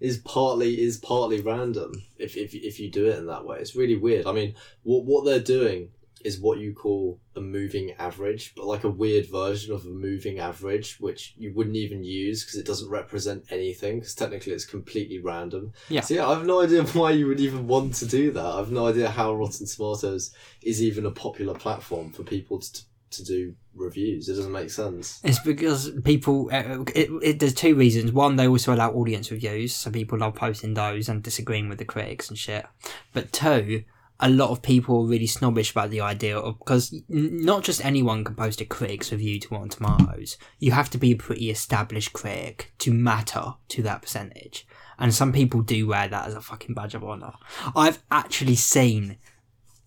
[0.00, 3.58] is partly is partly random if, if if you do it in that way.
[3.58, 4.26] It's really weird.
[4.26, 5.90] I mean, what what they're doing
[6.22, 10.38] is what you call a moving average, but like a weird version of a moving
[10.38, 14.00] average, which you wouldn't even use because it doesn't represent anything.
[14.00, 15.72] Because technically, it's completely random.
[15.88, 16.02] Yeah.
[16.02, 18.44] So yeah, I have no idea why you would even want to do that.
[18.44, 22.82] I have no idea how Rotten Tomatoes is even a popular platform for people to
[23.10, 24.28] to do reviews.
[24.28, 25.20] It doesn't make sense.
[25.24, 26.48] It's because people.
[26.52, 28.12] Uh, it, it, there's two reasons.
[28.12, 31.84] One, they also allow audience reviews, so people love posting those and disagreeing with the
[31.84, 32.66] critics and shit.
[33.12, 33.84] But two,
[34.20, 38.22] a lot of people are really snobbish about the idea of because not just anyone
[38.22, 40.36] can post a critic's review to Rotten Tomatoes.
[40.58, 44.66] You have to be a pretty established critic to matter to that percentage.
[44.98, 47.32] And some people do wear that as a fucking badge of honor.
[47.74, 49.16] I've actually seen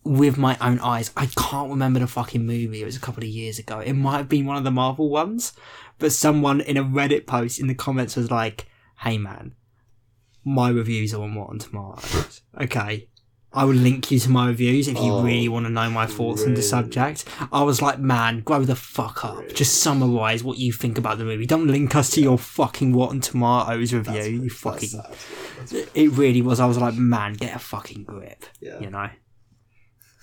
[0.03, 1.11] with my own eyes.
[1.15, 2.81] I can't remember the fucking movie.
[2.81, 3.79] It was a couple of years ago.
[3.79, 5.53] It might have been one of the Marvel ones,
[5.99, 8.65] but someone in a Reddit post in the comments was like,
[8.99, 9.55] "Hey man,
[10.43, 12.41] my reviews are on Rotten Tomatoes.
[12.61, 13.07] Okay."
[13.55, 16.07] I will link you to my reviews if you Oh, really want to know my
[16.07, 17.23] thoughts on the subject.
[17.51, 19.37] I was like, man, grow the fuck up.
[19.41, 19.53] Really?
[19.53, 21.45] Just summarize what you think about the movie.
[21.45, 24.11] Don't link us to your fucking Rotten Tomatoes review.
[24.13, 24.89] That's- you fucking.
[24.89, 25.05] sad.
[25.69, 26.59] That's- It really was.
[26.59, 28.43] I was like, man, get a fucking grip.
[28.59, 28.79] yeah.
[28.79, 29.09] You know.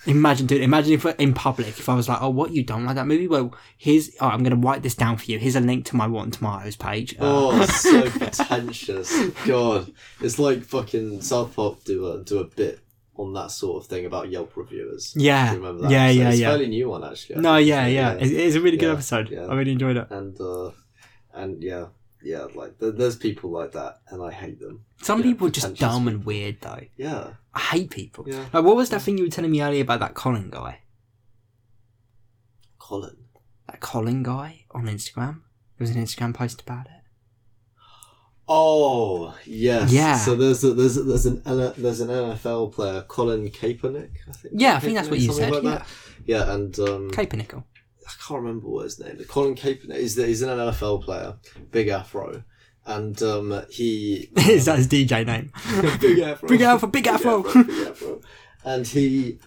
[0.07, 0.63] Imagine, dude.
[0.63, 3.29] Imagine if in public, if I was like, "Oh, what you don't like that movie?"
[3.29, 4.11] Well, here's.
[4.21, 5.39] Oh, I'm going to write this down for you.
[5.39, 7.15] Here's a link to my Rotten Tomatoes page.
[7.15, 9.13] Uh, Oh, so pretentious.
[9.47, 12.81] God, it's like fucking South Park do a do a bit
[13.17, 15.13] on that sort of thing about Yelp reviewers.
[15.17, 15.53] Yeah.
[15.55, 15.91] Remember that?
[15.91, 16.19] Yeah, episode?
[16.21, 16.49] yeah, it's a yeah.
[16.49, 17.37] fairly new one actually.
[17.37, 17.69] I no, think.
[17.69, 18.13] yeah, yeah.
[18.13, 19.29] It's, it's a really good Yeah, episode.
[19.29, 19.47] yeah.
[19.47, 20.07] I really enjoyed it.
[20.11, 20.71] and uh,
[21.35, 21.87] and yeah,
[22.23, 24.85] yeah, like th- there's people like that, and I hate them.
[25.03, 26.81] Some yeah, people are just dumb and weird, though.
[26.97, 28.25] Yeah, I hate people.
[28.29, 28.47] yeah.
[28.53, 30.81] Like, what was that thing you were telling me earlier about that Colin guy?
[32.79, 33.17] Colin.
[33.67, 35.41] That Colin guy on Instagram.
[35.79, 37.01] There was an Instagram post about it.
[38.53, 39.93] Oh yes.
[39.93, 40.17] Yeah.
[40.17, 41.41] So there's a, there's a, there's an
[41.77, 44.11] there's an NFL player, Colin Kaepernick.
[44.29, 44.55] I think.
[44.57, 45.53] Yeah, I think that's what you said.
[45.53, 45.87] like yeah, that.
[46.27, 47.65] Yeah, and um, Capernickel.
[48.09, 49.27] I can't remember what his name is.
[49.29, 50.17] Colin Kaepernick.
[50.17, 51.37] The, he's an NFL player,
[51.71, 52.43] big afro,
[52.97, 55.51] and um, he Is that his DJ name?
[56.01, 57.43] big afro, Big Afro, Big Afro.
[57.43, 58.21] big afro.
[58.65, 59.39] And he,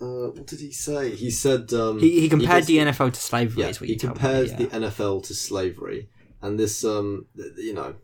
[0.00, 1.14] uh, what did he say?
[1.14, 3.62] He said um, He, he compared basically- the NFL to slavery.
[3.62, 4.56] Yeah, he told me, compares yeah.
[4.58, 6.08] the NFL to slavery,
[6.40, 7.26] and this, um,
[7.56, 7.94] you know,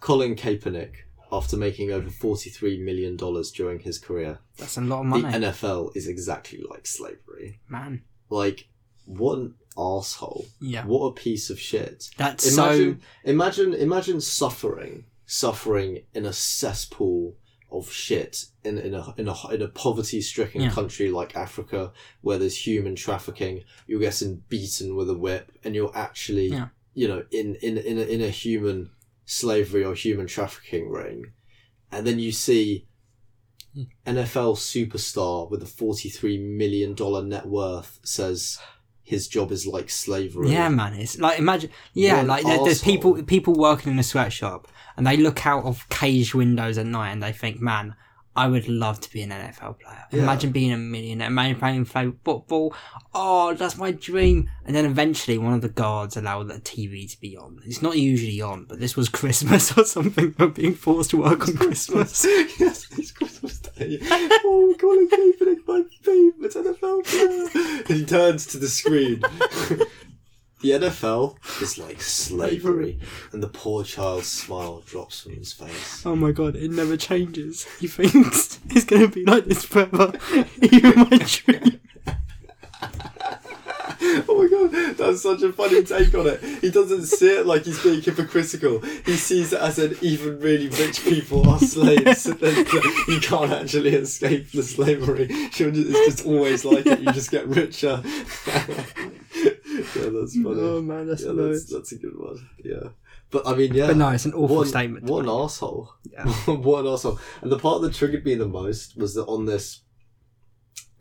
[0.00, 0.94] Colin Kaepernick,
[1.30, 5.46] after making over forty-three million dollars during his career, That's a lot of money, the
[5.48, 7.60] NFL is exactly like slavery.
[7.68, 8.02] man.
[8.30, 8.68] Like,
[9.04, 10.46] what asshole!
[10.60, 12.10] Yeah, What a piece of shit!
[12.16, 17.36] that's Imagine, imagine, imagine suffering, suffering in a cesspool
[17.70, 20.70] of shit in in a in a in a poverty-stricken Yeah.
[20.70, 23.64] country like Africa, where there's human trafficking.
[23.86, 26.68] You're getting beaten with a whip, and you're actually, Yeah.
[26.94, 28.90] you know, in in in a, in a human
[29.24, 31.32] slavery or human trafficking ring,
[31.90, 32.86] and then you see.
[33.74, 33.84] Hmm.
[34.04, 38.58] NFL superstar with a forty-three million dollar net worth says
[39.02, 40.50] his job is like slavery.
[40.50, 40.94] yeah, man.
[40.94, 45.16] It's like imagine, yeah, like there, there's people people working in a sweatshop, and they
[45.16, 47.94] look out of cage windows at night, and they think, man.
[48.34, 50.04] I would love to be an NFL player.
[50.10, 50.22] Yeah.
[50.22, 52.74] Imagine being a millionaire, imagine playing football.
[53.12, 54.48] Oh, that's my dream.
[54.64, 57.60] And then eventually one of the guards allowed the TV to be on.
[57.66, 60.34] It's not usually on, but this was Christmas or something.
[60.38, 62.24] We're being forced to work on Christmas.
[62.58, 63.58] yes, it's Christmas
[64.44, 67.84] Oh, Colin Kaepernick, my favourite NFL player.
[67.88, 69.20] And he turns to the screen.
[70.62, 72.98] the NFL is like slavery,
[73.32, 76.04] and the poor child's smile drops from his face.
[76.06, 77.66] Oh my god, it never changes.
[77.80, 80.12] He thinks it's gonna be like this forever.
[80.60, 81.80] Even my dream.
[84.28, 86.42] Oh my god, that's such a funny take on it.
[86.60, 88.80] He doesn't see it like he's being hypocritical.
[88.80, 92.26] He sees it as an even really rich people are slaves.
[92.26, 95.28] you can't actually escape the slavery.
[95.30, 97.00] It's just always like it.
[97.00, 98.02] You just get richer.
[98.04, 98.84] yeah,
[99.94, 100.60] that's funny.
[100.60, 102.48] Oh man, that's yeah, that's, that's a good one.
[102.64, 102.90] Yeah.
[103.30, 103.88] But I mean, yeah.
[103.88, 105.04] But no, it's an awful what, statement.
[105.04, 105.94] What an asshole.
[106.04, 106.26] Yeah.
[106.46, 107.18] what an asshole.
[107.40, 109.80] And the part that triggered me the most was that on this,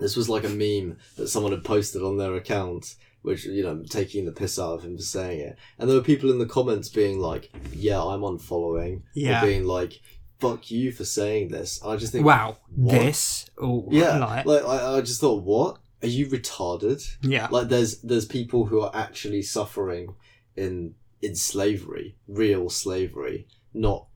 [0.01, 3.83] this was like a meme that someone had posted on their account, which, you know,
[3.89, 5.57] taking the piss out of him for saying it.
[5.77, 9.03] And there were people in the comments being like, yeah, I'm unfollowing.
[9.13, 9.41] Yeah.
[9.41, 10.01] Or being like,
[10.39, 11.81] fuck you for saying this.
[11.81, 12.91] And I just think, Wow, What?
[12.93, 13.45] this
[13.91, 14.17] yeah.
[14.17, 15.77] like, Like, I, I just thought, what?
[16.03, 17.07] Are you retarded?
[17.21, 20.15] yeah, like there's there's people who are actually suffering
[20.55, 24.07] in in slavery real slavery not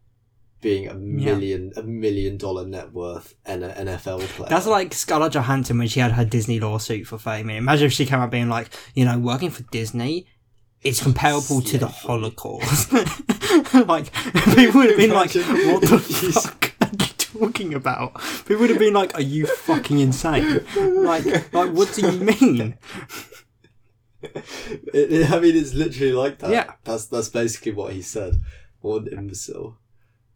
[0.66, 5.34] being a million a million dollar net worth and an nfl player That's like Scarlett
[5.34, 7.52] Johansson when she had her Disney lawsuit for fame.
[7.52, 10.26] Imagine if she came out being like, you know, working for Disney
[10.82, 12.92] is comparable to the Holocaust.
[13.88, 14.12] like
[14.56, 18.16] people would have been like, "What the fuck are you talking about?"
[18.48, 22.78] People would have been like, "Are you fucking insane?" Like, like what do you mean?
[24.24, 26.74] It- i mean it's literally like that Yeah.
[26.84, 28.38] that's that's basically what he said
[28.82, 29.78] what an imbecile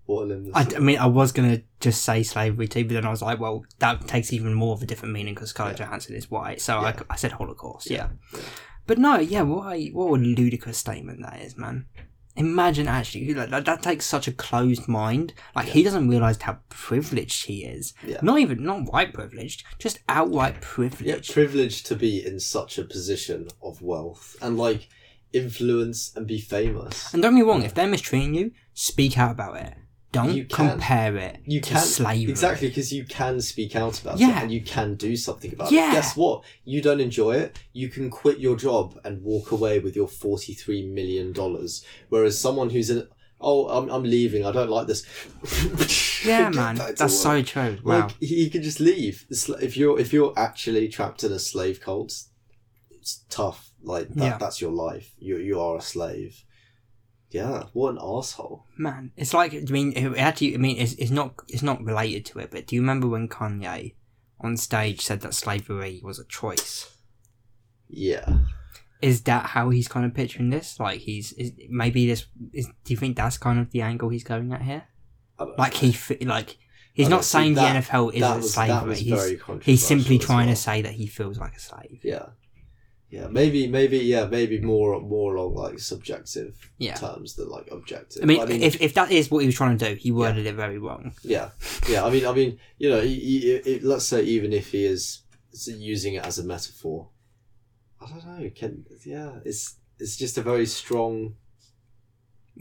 [0.09, 3.05] what an imbecile I, I mean, I was gonna just say slavery too, but then
[3.05, 6.15] I was like, well, that takes even more of a different meaning because Scarlett Johansson
[6.15, 6.61] is white.
[6.61, 6.87] So Yeah.
[7.09, 7.89] I, I said Holocaust.
[7.89, 8.09] Yeah.
[8.33, 8.39] yeah.
[8.87, 11.85] But no, yeah, what a, what a ludicrous statement that is, man.
[12.35, 15.33] Imagine actually, like, that, that takes such a closed mind.
[15.55, 17.93] Like, he doesn't realise how privileged he is.
[18.03, 18.19] Yeah.
[18.23, 21.01] Not even, not white privileged, just outright privileged.
[21.01, 21.33] yeah privileged.
[21.33, 24.87] privileged to be in such a position of wealth and like
[25.33, 29.31] influence and be famous And don't get me wrong, if they're mistreating you, speak out
[29.31, 29.75] about it.
[30.11, 30.71] Don't You can.
[30.71, 32.31] compare it you to can slavery.
[32.31, 34.39] exactly because you can speak out about Yeah.
[34.39, 35.91] it and you can do something about Yeah.
[35.91, 35.93] it.
[35.93, 36.43] Guess what?
[36.65, 37.59] You don't enjoy it.
[37.73, 41.83] You can quit your job and walk away with your forty-three million dollars.
[42.09, 43.07] Whereas someone who's in,
[43.39, 44.45] oh, I'm, I'm leaving.
[44.45, 45.03] I don't like this.
[46.25, 47.45] Yeah, man, that's so work.
[47.45, 47.77] true.
[47.83, 47.99] Wow.
[48.01, 49.25] Like he can just leave.
[49.61, 52.11] If you're if you're actually trapped in a slave cult,
[52.91, 53.71] it's tough.
[53.81, 54.37] Like that, Yeah.
[54.37, 55.13] that's your life.
[55.19, 56.43] You you are a slave.
[57.31, 58.65] Yeah, what an asshole.
[58.77, 62.25] Man, it's like I mean, it actually, I mean, it's, it's not it's not related
[62.27, 63.93] to it, but do you remember when Kanye
[64.41, 66.89] on stage said that slavery was a choice?
[67.87, 68.39] Yeah.
[69.01, 70.79] Is that how he's kind of picturing this?
[70.79, 72.65] Like he's is, maybe this is.
[72.83, 74.83] Do you think that's kind of the angle he's going at here?
[75.57, 75.89] Like know.
[75.91, 76.57] he like
[76.93, 78.95] he's not saying that- the NFL is that a was- slavery.
[78.95, 80.55] He's he's simply trying well.
[80.55, 82.01] to say that he feels like a slave.
[82.03, 82.25] Yeah.
[83.09, 86.93] Yeah, maybe, maybe, yeah, maybe more, more along like subjective Yeah.
[86.93, 88.21] terms than like objective.
[88.21, 90.53] I mean, if, if that is what he was trying to do, he worded it
[90.55, 91.13] very wrong.
[91.23, 91.49] yeah,
[91.89, 94.85] yeah, I mean, I mean, you know, he, he, it, let's say even if he
[94.85, 95.23] is
[95.65, 97.09] using it as a metaphor,
[97.99, 98.49] I don't know.
[98.55, 101.35] Can yeah, it's it's just a very strong,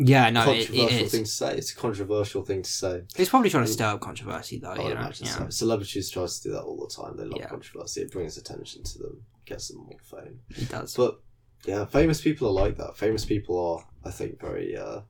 [0.00, 1.10] Yeah, no, it, controversial it is.
[1.12, 1.56] thing to say.
[1.56, 3.02] It's a controversial thing to say.
[3.16, 4.70] He's probably trying to stir up controversy, though.
[4.70, 5.00] I You would know?
[5.00, 5.38] imagine yeah.
[5.38, 5.48] so.
[5.50, 7.16] Celebrities try to do that all the time.
[7.16, 7.48] They love Yeah.
[7.48, 8.02] controversy.
[8.02, 10.38] It brings attention to them, gets them more fame.
[10.54, 10.94] He does.
[10.94, 11.20] But
[11.66, 12.96] yeah, famous people are like that.
[12.96, 15.00] Famous people are, I think, very, uh,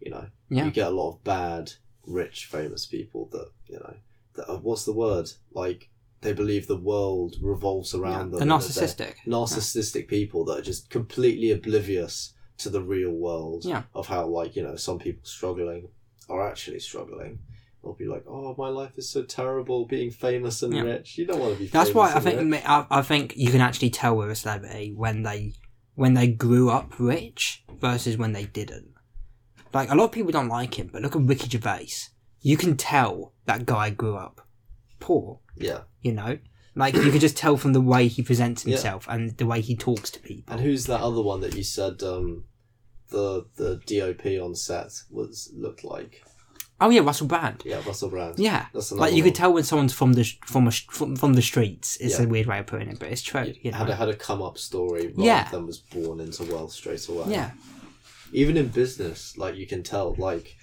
[0.00, 0.66] you know, Yeah.
[0.66, 1.72] you get a lot of bad,
[2.06, 3.96] rich, famous people that, you know,
[4.34, 5.28] that are, what's the word?
[5.52, 5.90] Like,
[6.20, 8.00] they believe the world revolves yeah.
[8.00, 8.50] around They're them.
[8.52, 9.14] and that narcissistic.
[9.26, 13.82] Narcissistic people that are just completely oblivious to the real world Yeah.
[13.94, 15.88] of how, like, you know, some people struggling
[16.28, 17.38] are actually struggling.
[17.82, 20.82] They'll be like, "Oh, my life is so terrible, being famous and Yeah.
[20.82, 21.66] rich." You don't want to be.
[21.68, 22.62] That's why I think rich.
[22.66, 25.52] I, I think you can actually tell with a celebrity when they
[25.94, 28.88] when they grew up rich versus when they didn't.
[29.72, 31.88] Like a lot of people don't like him, but look at Ricky Gervais.
[32.40, 34.46] You can tell that guy grew up
[35.00, 35.40] poor.
[35.56, 36.38] Yeah, You know,
[36.76, 38.72] like you can just tell from the way he presents Yeah.
[38.74, 40.52] himself and the way he talks to people.
[40.54, 42.44] And who's that other one that you said um,
[43.08, 46.22] the the DOP on set was looked like?
[46.78, 47.62] Oh yeah, Russell Brand.
[47.64, 48.38] Yeah, Russell Brand.
[48.38, 49.30] Yeah, That's like you one.
[49.30, 51.96] could tell when someone's from the from a from, from the streets.
[51.96, 52.26] It's Yeah.
[52.26, 53.54] a weird way of putting it, but it's true.
[53.62, 53.78] You know?
[53.78, 55.48] had a, had a come up story rather Yeah.
[55.50, 57.24] than was born into wealth straight away.
[57.32, 57.52] yeah,
[58.32, 60.54] Even in business, like you can tell, like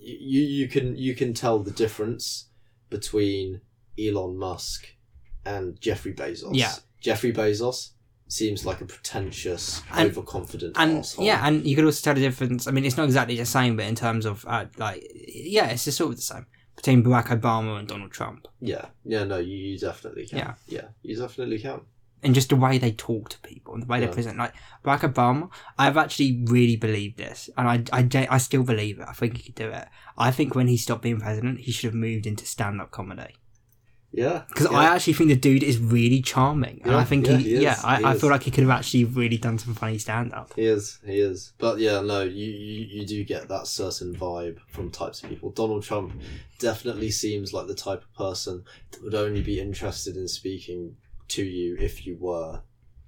[0.00, 2.48] you you can you can tell the difference
[2.88, 3.60] between
[3.98, 4.86] Elon Musk
[5.44, 6.50] and Jeffrey Bezos.
[6.54, 6.72] Yeah.
[7.00, 7.90] Jeffrey Bezos
[8.28, 11.24] seems like a pretentious, And- overconfident and asshole.
[11.24, 12.66] yeah, and you could also tell the difference.
[12.66, 15.84] I mean, it's not exactly the same, but in terms of uh, like, yeah, it's
[15.84, 16.46] just sort of the same
[16.76, 19.24] between Barack Obama and Donald Trump, yeah, yeah.
[19.24, 20.38] No, you, you definitely can.
[20.38, 20.54] Yeah.
[20.68, 21.80] yeah, you definitely can.
[22.22, 24.36] and just the way they talk to people and the way they present.
[24.38, 24.52] Like
[24.84, 29.06] Barack Obama, I've actually really believed this, and I, I, I still believe it.
[29.08, 29.88] I think he could do it.
[30.16, 33.34] I think when he stopped being president, he should have moved into stand-up comedy.
[34.10, 34.78] Yeah, Because yeah.
[34.78, 37.54] I actually think the dude is really charming, and Yeah, I think yeah, he, he
[37.56, 40.32] is, yeah, I, I feel like he could have actually really done some funny stand
[40.32, 40.54] up.
[40.56, 41.52] He is, he is.
[41.58, 45.50] But yeah, no, you, you, you do get that certain vibe from types of people.
[45.50, 46.12] Donald Trump
[46.58, 50.96] definitely seems like the type of person that would only be interested in speaking
[51.28, 52.62] to you if you were,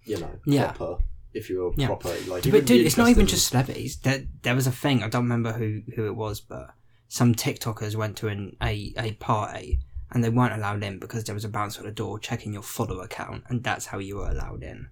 [0.04, 0.72] you know, Yeah.
[0.72, 1.02] proper.
[1.32, 1.86] If you were Yeah.
[1.86, 3.96] proper, like, But dude, it's not even just celebrities.
[3.96, 5.02] There, there was a thing.
[5.02, 6.74] I don't remember who who it was, but
[7.08, 9.78] some TikTokers went to an a a party
[10.12, 12.62] and they weren't allowed in because there was a bouncer at the door checking your
[12.62, 14.68] follower count, and that's how you were allowed in.
[14.70, 14.88] in-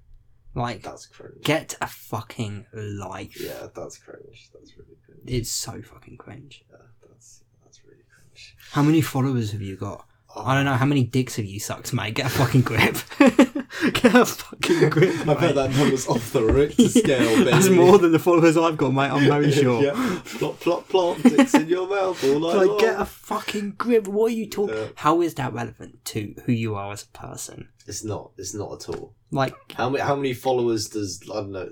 [0.54, 1.42] Like, That's cringe.
[1.44, 3.38] get a fucking life.
[3.40, 4.50] Yeah, that's cringe.
[4.52, 5.22] That's really cringe.
[5.26, 6.64] It's so fucking cringe.
[6.70, 8.56] Yeah, that's that's really cringe.
[8.72, 10.06] How many followers have you got?
[10.34, 10.74] Oh, I don't know.
[10.74, 12.14] How many dicks have you sucked, mate?
[12.14, 12.96] Get a fucking grip.
[13.92, 15.28] Get a fucking grip.
[15.28, 17.50] I bet that number's off the Richter scale, baby.
[17.50, 19.10] That's more than the followers I've got, mate.
[19.10, 19.82] I'm very sure.
[19.82, 21.22] yeah, plop, plop, plop.
[21.22, 22.78] Dicks in your mouth all night Like, long.
[22.80, 24.08] get a fucking grip.
[24.08, 24.76] What are you talking?
[24.76, 24.88] Yeah.
[24.96, 27.68] How is that relevant to who you are as a person?
[27.86, 28.32] It's not.
[28.36, 29.14] It's not at all.
[29.30, 30.02] Like, How many?
[30.02, 31.68] How many followers does I don't know?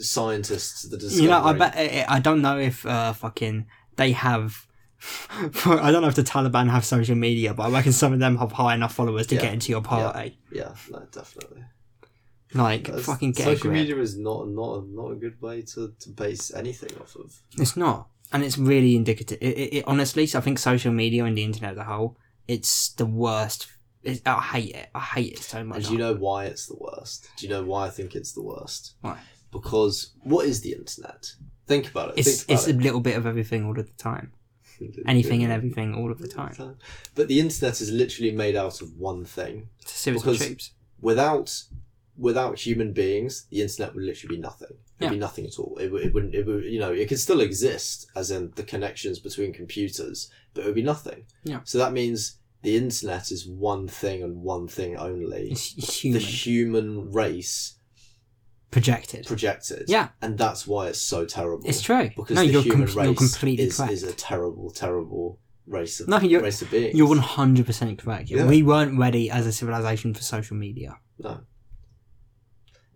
[0.00, 3.66] Scientists the you know, I bet I I don't know if uh, fucking
[3.96, 4.66] they have.
[5.66, 8.36] I don't know if the Taliban have social media, but I reckon some of them
[8.38, 9.42] have high enough followers to Yeah.
[9.42, 10.38] get into your party.
[10.52, 11.64] Yeah, no, definitely.
[12.54, 15.92] Like, That's- fucking get social media is not not a, not a good way to,
[15.98, 17.42] to base anything off of.
[17.58, 19.38] It's not, and it's really indicative.
[19.40, 22.16] It, it, it honestly, so I think social media and the internet as a whole,
[22.46, 23.66] it's the worst.
[24.04, 24.88] It, I hate it.
[24.94, 25.78] I hate it so much.
[25.78, 27.28] And do you know why it's the worst?
[27.38, 28.94] Do you know why I think it's the worst?
[29.00, 29.18] Why?
[29.50, 31.32] Because what is the internet?
[31.66, 32.18] Think about it.
[32.18, 34.32] it's think it's a little bit of everything all of the time.
[35.06, 36.76] Anything and everything all of the time.
[37.14, 39.68] But the internet is literally made out of one thing.
[39.82, 40.72] It's a series of tubes.
[41.00, 41.64] Without
[42.16, 44.76] without human beings, the internet would literally be nothing.
[45.00, 45.76] It'd be nothing at all.
[45.78, 46.34] It, it wouldn't.
[46.34, 46.64] It would.
[46.64, 50.74] You know, it could still exist, as in the connections between computers, but it would
[50.74, 51.24] be nothing.
[51.42, 51.60] Yeah.
[51.64, 55.50] So that means the internet is one thing and one thing only.
[55.50, 57.76] It's the human human race
[58.74, 59.26] projected.
[59.26, 59.84] projected.
[59.88, 60.08] Yeah.
[60.20, 61.66] And that's why it's so terrible.
[61.66, 62.10] It's true.
[62.14, 66.18] Because no, the you're, human com- race is, is a terrible, terrible race of No,
[66.20, 66.94] you're- race of beings.
[66.94, 68.30] You're one hundred percent correct.
[68.30, 68.46] Yeah.
[68.46, 70.98] We weren't ready as a civilization for social media.
[71.18, 71.40] No.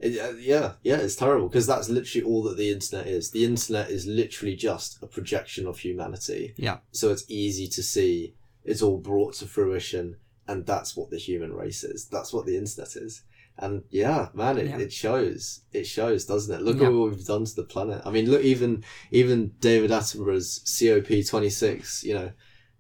[0.01, 3.31] It, uh, yeah, yeah, it's terrible because that's literally all that the internet is.
[3.31, 6.55] The internet is literally just a projection of humanity.
[6.57, 6.79] Yeah.
[6.93, 8.35] So it's easy to see.
[8.65, 10.17] It's all brought to fruition,
[10.47, 12.07] and that's what the human race is.
[12.07, 13.23] That's what the internet is.
[13.61, 14.79] And yeah, man, it, Yeah.
[14.79, 15.63] it shows.
[15.73, 16.63] It shows, doesn't it?
[16.63, 16.87] Look Yeah.
[16.87, 18.03] at what we've done to the planet.
[18.05, 22.05] I mean, look, even even David Attenborough's COP twenty six.
[22.05, 22.33] You know,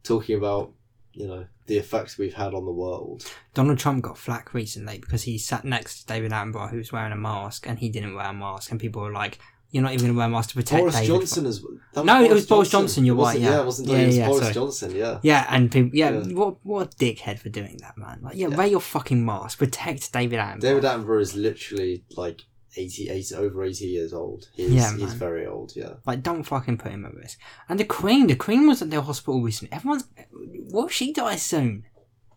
[0.05, 0.73] talking about
[1.13, 3.25] you know the effects we've had on the world.
[3.55, 7.13] Donald Trump got flack recently because he sat next to David Attenborough, who was wearing
[7.13, 9.39] a mask, and he didn't wear a mask, and people were like,
[9.71, 11.63] "You're not even going to wear a mask to protect Boris David." Johnson as
[11.95, 13.61] that No, it was Boris Johnson, you're right, yeah.
[13.61, 13.89] it wasn't.
[13.89, 14.55] Yeah, was yeah, Boris sorry.
[14.55, 14.95] Johnson.
[14.97, 15.19] Yeah.
[15.23, 16.35] Yeah, and people, yeah, Yeah.
[16.35, 18.21] what what a dickhead for doing that, man.
[18.23, 18.57] Like, yeah, Yeah.
[18.57, 20.61] wear your fucking mask, protect David Attenborough.
[20.61, 22.43] David Attenborough is literally like
[22.77, 24.49] 80, 80 over eighty years old.
[24.55, 25.73] He's, Yeah, he's very old.
[25.75, 25.95] Yeah.
[26.07, 27.39] Like, don't fucking put him at risk.
[27.69, 29.75] And the Queen, the Queen was at the hospital recently.
[29.75, 30.05] Everyone's,
[30.71, 31.85] what if she dies soon?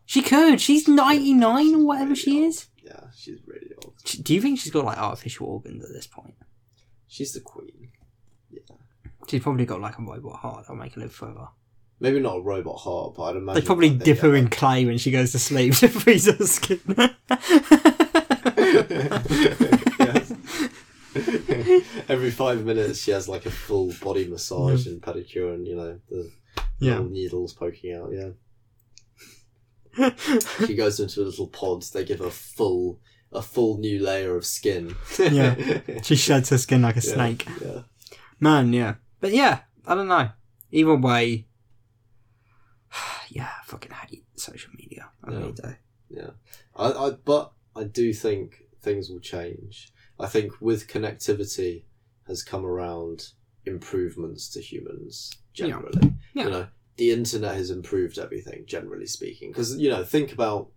[0.06, 0.60] She could.
[0.60, 2.68] She's ninety nine or whatever she is.
[2.84, 3.94] Yeah, she's really old.
[4.24, 6.34] Do you think she's got like artificial organs at this point?
[7.12, 7.90] She's the queen.
[8.50, 8.62] Yeah.
[9.28, 11.50] She's probably got like a robot heart that'll make her live forever.
[12.00, 14.86] Maybe not a robot heart, but I'd imagine They probably dip her in like- clay
[14.86, 16.80] when she goes to sleep to freeze her skin.
[22.08, 26.00] Every five minutes, she has like a full body massage and pedicure, and you know
[26.10, 26.32] the
[26.80, 26.92] Yeah.
[26.94, 28.12] little needles poking out.
[28.14, 28.30] Yeah.
[30.66, 31.84] she goes into a little pod.
[31.84, 33.02] They give her full
[33.34, 34.96] a full new layer of skin.
[35.20, 35.56] Yeah.
[36.04, 37.48] she sheds her skin like a Yeah, snake.
[37.64, 37.82] Yeah.
[38.40, 38.96] Man, yeah.
[39.20, 40.30] But yeah, I don't know.
[40.72, 41.48] Either way,
[43.30, 45.10] yeah, I fucking hate social media.
[45.24, 45.38] I Yeah.
[45.38, 45.76] really do.
[46.10, 46.30] Yeah.
[46.76, 49.92] I, I but I do think things will change.
[50.20, 51.84] I think with connectivity
[52.28, 53.30] has come around
[53.66, 56.14] improvements to humans generally.
[56.34, 56.44] Yeah.
[56.46, 56.68] You know,
[56.98, 60.70] the internet has improved everything generally speaking because you know, think about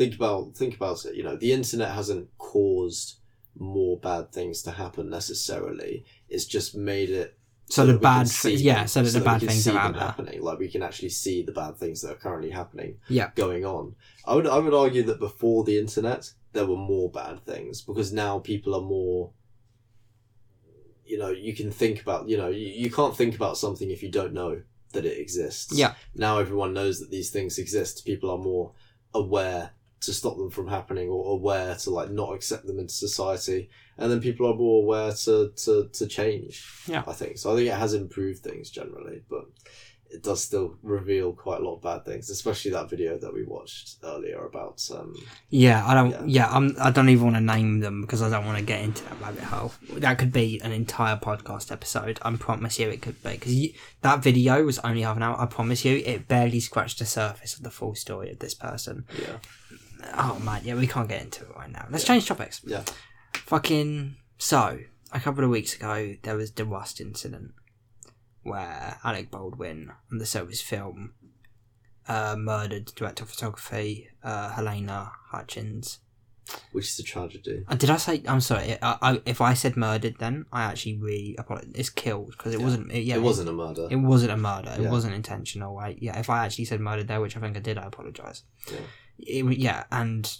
[0.00, 3.18] think about think about it, you know, the internet hasn't caused
[3.58, 6.06] more bad things to happen necessarily.
[6.30, 7.36] It's just made it
[7.66, 10.00] So, that the bad, see yeah, them, so the bad things are out there.
[10.00, 10.40] happening.
[10.40, 12.96] Like we can actually see the bad things that are currently happening.
[13.08, 13.30] Yeah.
[13.34, 13.94] going on.
[14.24, 18.10] I would I would argue that before the internet there were more bad things because
[18.10, 19.32] now people are more.
[21.04, 22.28] You know, you can think about.
[22.30, 24.62] You know, you, you can't think about something if you don't know
[24.94, 25.76] that it exists.
[25.76, 25.92] Yeah.
[26.14, 28.06] Now everyone knows that these things exist.
[28.06, 28.72] People are more
[29.12, 33.68] aware to stop them from happening or aware to like not accept them into society
[33.98, 37.02] and then people are more aware to to, to change Yeah.
[37.06, 39.44] i think so i think it has improved things generally but
[40.12, 43.44] it does still reveal quite a lot of bad things, especially that video that we
[43.44, 44.82] watched earlier about.
[44.92, 45.14] Um,
[45.50, 46.10] Yeah, I don't.
[46.10, 46.24] Yeah.
[46.26, 46.74] Yeah, I'm.
[46.80, 49.20] I don't even want to name them because I don't want to get into that
[49.20, 49.70] rabbit hole.
[49.98, 52.18] That could be an entire podcast episode.
[52.22, 53.56] I promise you, it could be because
[54.02, 55.40] that video was only half an hour.
[55.40, 59.04] I promise you, it barely scratched the surface of the full story of this person.
[59.16, 59.36] yeah,
[60.14, 61.86] Oh man, yeah, we can't get into it right now.
[61.90, 62.60] Let's change topics.
[62.64, 62.82] yeah,
[63.34, 64.78] Fucking so,
[65.12, 67.52] a couple of weeks ago, there was the Rust incident
[68.42, 71.12] where Alec Baldwin and the his film
[72.08, 75.98] uh, murdered director of photography uh, Halyna Hutchins.
[76.72, 77.64] which is a tragedy.
[77.68, 78.22] Uh, did I say?
[78.26, 78.76] I'm sorry.
[78.82, 81.70] I, I, if I said murdered, then I actually really apologize.
[81.74, 82.64] It's killed because it Yeah.
[82.64, 82.90] wasn't.
[82.92, 83.86] It, yeah, it wasn't a murder.
[83.90, 84.74] It, wasn't a murder.
[84.78, 85.76] It wasn't intentional.
[85.76, 85.98] Right?
[86.00, 86.18] Yeah.
[86.18, 88.42] If I actually said murdered there, which I think I did, I apologize.
[88.72, 88.78] Yeah.
[89.26, 90.36] It, yeah, and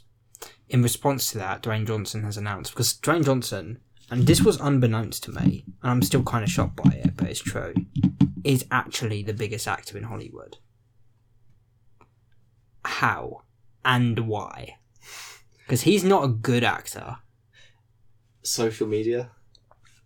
[0.69, 3.81] in response to that, Dwayne Johnson has announced because Dwayne Johnson,
[4.11, 7.29] and this was unbeknownst to me, and I'm still kind of shocked by it, but
[7.29, 7.75] it's true,
[8.45, 10.59] is actually the biggest actor in Hollywood.
[12.85, 13.43] How
[13.85, 14.77] and why?
[15.59, 17.17] Because he's not a good actor.
[18.43, 19.31] Social media.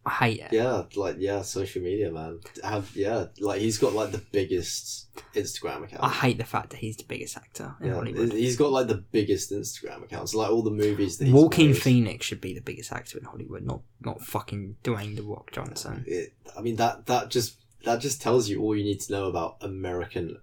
[0.06, 0.52] I hate it.
[0.52, 2.40] Yeah, like yeah, social media, man.
[2.62, 6.02] Have yeah, like he's got like the biggest Instagram account.
[6.04, 8.32] I hate the fact that he's the biggest actor in yeah, Hollywood.
[8.32, 10.34] he's got like the biggest Instagram accounts.
[10.34, 11.78] Like all the movies that Joaquin made.
[11.78, 16.04] Phoenix should be the biggest actor in Hollywood, not not fucking Dwayne the Rock Johnson.
[16.06, 19.26] It, I mean that that just that just tells you all you need to know
[19.26, 20.38] about American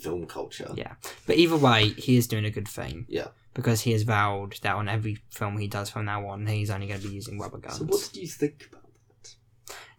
[0.00, 0.72] film culture.
[0.74, 0.94] Yeah,
[1.26, 3.06] but either way, he is doing a good thing.
[3.08, 3.28] Yeah.
[3.54, 6.88] because he has vowed that on every film he does from now on, he's only
[6.88, 7.78] going to be using rubber guns.
[7.78, 8.83] So what did you think about?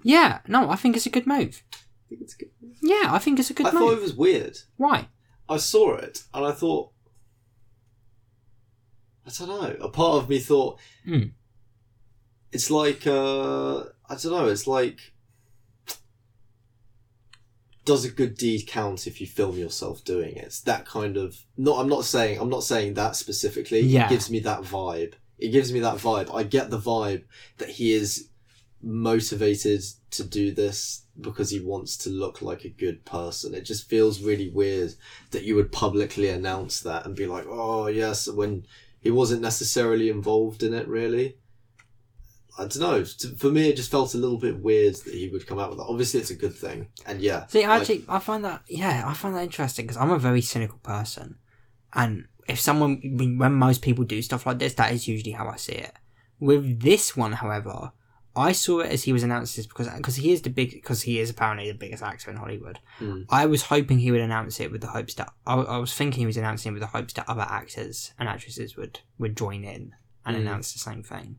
[0.07, 1.63] Yeah, no, I think it's a good move.
[1.73, 2.51] I think it's good.
[2.83, 3.79] Yeah, I think it's a good I move.
[3.81, 4.55] thought it was weird.
[4.77, 5.07] Why?
[5.49, 6.91] I saw it and I thought,
[9.25, 9.75] I don't know.
[9.83, 11.29] A part of me thought Hmm.
[12.51, 14.47] it's like uh, I don't know.
[14.47, 14.99] It's like
[17.85, 20.43] does a good deed count if you film yourself doing it?
[20.45, 21.37] It's that kind of.
[21.57, 22.39] No, I'm not saying.
[22.39, 23.81] I'm not saying that specifically.
[23.81, 24.05] Yeah.
[24.05, 25.13] It gives me that vibe.
[25.37, 26.33] It gives me that vibe.
[26.33, 27.23] I get the vibe
[27.57, 28.29] that he is
[28.81, 29.81] motivated
[30.11, 33.53] to do this because he wants to look like a good person.
[33.53, 34.93] It just feels really weird
[35.31, 38.65] that you would publicly announce that and be like, "Oh yes," when
[38.99, 40.87] he wasn't necessarily involved in it.
[40.87, 41.37] Really,
[42.57, 43.05] I don't know.
[43.37, 45.79] For me, it just felt a little bit weird that he would come out with
[45.79, 45.85] that.
[45.85, 47.47] Obviously, it's a good thing, and yeah.
[47.47, 50.79] See, actually, I find that yeah, I find that interesting because I'm a very cynical
[50.79, 51.37] person,
[51.93, 53.01] and if someone
[53.37, 55.93] when most people do stuff like this, that is usually how I see it.
[56.39, 57.91] With this one, however,
[58.37, 61.03] I saw it as he was announcing this because because he is the big because
[61.03, 62.79] he is apparently the biggest actor in Hollywood.
[62.97, 63.21] Hmm.
[63.29, 66.19] I was hoping he would announce it with the hopes that I, I was thinking
[66.19, 69.63] he was announcing it with the hopes that other actors and actresses would would join
[69.63, 69.93] in
[70.25, 70.41] and Hmm.
[70.41, 71.37] announce the same thing.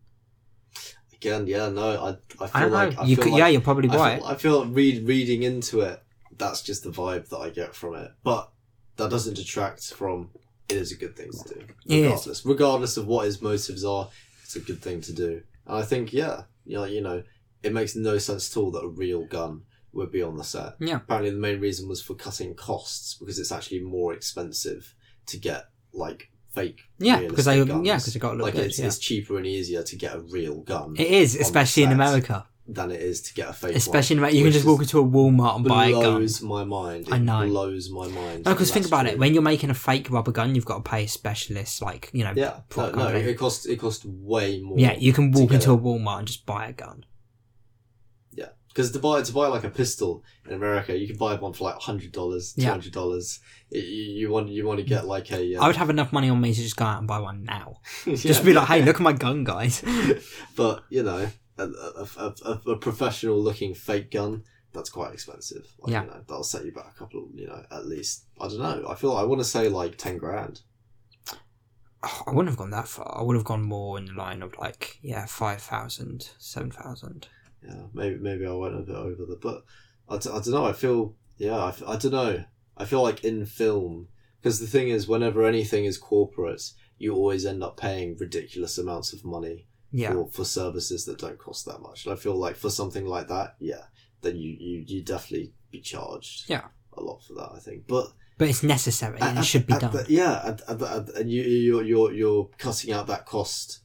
[1.15, 2.99] again, yeah, no, I, I feel I like.
[2.99, 4.19] I you feel could, like, yeah, you're probably I right.
[4.19, 6.03] feel, I feel like read reading into it.
[6.39, 8.51] That's just the vibe that I get from it, but
[8.97, 10.31] that doesn't detract from
[10.69, 11.65] it is a good thing to do.
[12.05, 14.09] Regardless, regardless of what his motives are,
[14.43, 15.43] it's a good thing to do.
[15.67, 17.23] And I think, yeah, you know, you know,
[17.63, 19.63] it makes no sense at all that a real gun
[19.93, 20.75] would be on the set.
[20.79, 20.97] Yeah.
[20.97, 24.95] Apparently, the main reason was for cutting costs because it's actually more expensive
[25.27, 26.83] to get like fake.
[26.99, 27.87] Yeah, because they guns.
[27.87, 28.67] yeah because they got to look like good.
[28.67, 28.87] it's, yeah.
[28.87, 32.47] it's cheaper and easier to get a real gun It is, especially in America.
[32.69, 33.77] Than it is to get a fake one.
[33.77, 36.03] Especially in you can just walk into a Walmart and buy a gun.
[36.03, 37.07] blows my mind.
[37.09, 37.47] It I know.
[37.47, 38.45] blows my mind.
[38.45, 39.19] No, because think about it.
[39.19, 42.25] When you're making a fake rubber gun, you've got to pay a specialist, like you
[42.25, 42.33] know.
[42.35, 44.79] yeah, no, no, it costs it costs way more.
[44.79, 47.05] yeah, you can walk into a- Walmart and just buy a gun.
[48.33, 51.53] Yeah, because to buy to buy like a pistol in America, you can buy one
[51.53, 52.71] for like hundred dollars, two Yeah.
[52.71, 53.39] hundred dollars.
[53.71, 55.57] You, you want you want to get like a.
[55.57, 57.45] I would um, have enough money on me to just go out and buy one
[57.45, 57.77] now.
[58.07, 58.15] yeah.
[58.17, 59.83] Just be like, hey, look at my gun, guys.
[60.57, 61.29] but you know,
[61.59, 64.45] a, a, a, a, professional looking fake gun.
[64.73, 65.67] That's quite expensive.
[65.79, 66.03] Like, Yeah.
[66.03, 67.25] You know, that'll set you back a couple.
[67.25, 68.87] Of, you know, at least I don't know.
[68.89, 70.61] I feel I want to say like ten grand.
[72.03, 73.19] Oh, I wouldn't have gone that far.
[73.19, 77.27] I would have gone more in the line of like, yeah, 5,000, 7,000.
[77.67, 79.65] yeah, maybe maybe I went a bit over the, but
[80.09, 80.67] I, d- I don't know.
[80.67, 82.45] I feel yeah, I, f- I don't know.
[82.77, 84.09] I feel like in film
[84.41, 86.63] because the thing is, whenever anything is corporate,
[86.99, 89.67] you always end up paying ridiculous amounts of money
[90.03, 90.13] Yeah.
[90.13, 92.05] for, for services that don't cost that much.
[92.05, 93.85] And I feel like for something like that, yeah,
[94.23, 96.49] then you you you definitely be charged.
[96.49, 96.65] Yeah.
[96.97, 97.51] a lot for that.
[97.55, 98.07] I think, but
[98.39, 99.93] But it's necessary and at- it should be done.
[99.93, 103.81] the- yeah, at, at, at, and you you're you're you're cutting out that cost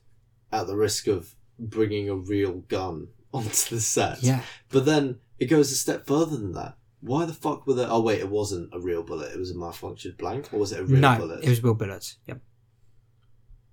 [0.52, 4.22] at the risk of bringing a real gun onto the set.
[4.24, 4.42] yeah.
[4.70, 6.74] But then it goes a step further than that.
[7.12, 7.88] Why the fuck were there?
[7.90, 9.32] Oh wait, it wasn't a real bullet.
[9.34, 11.44] It was a malfunctioned blank, or was it a real no, bullet?
[11.44, 12.18] it was real bullets.
[12.28, 12.40] Yep.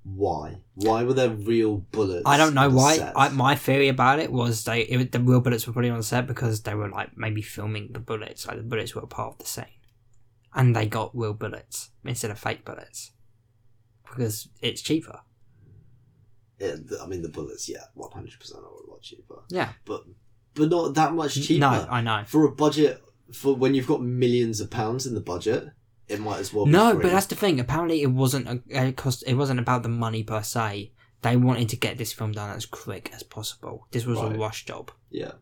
[0.04, 0.56] Why?
[0.74, 2.22] Why were there real bullets?
[2.24, 3.12] I don't know why.
[3.14, 6.26] I, my theory about it was they it, the real bullets were put on set
[6.26, 9.38] because they were like maybe filming the bullets, like the bullets were a part of
[9.38, 9.64] the scene,
[10.54, 13.12] and they got real bullets instead of fake bullets
[14.04, 15.20] because it's cheaper.
[16.60, 20.04] I mean, the bullets, yeah, one hundred percent are a lot cheaper, Yeah, but
[20.54, 21.60] but not that much cheaper.
[21.60, 22.24] no, I know.
[22.26, 23.02] for a budget
[23.32, 25.68] for when you've got millions of pounds in the budget,
[26.08, 26.64] it might as well.
[26.64, 27.02] Be No, free.
[27.02, 27.60] but that's the thing.
[27.60, 29.24] Apparently, it wasn't a, a cost.
[29.26, 30.92] It wasn't about the money per se.
[31.22, 33.86] They wanted to get this film done as quick as possible.
[33.90, 34.34] This was Right.
[34.34, 34.90] a rush job.
[35.10, 35.32] yeah.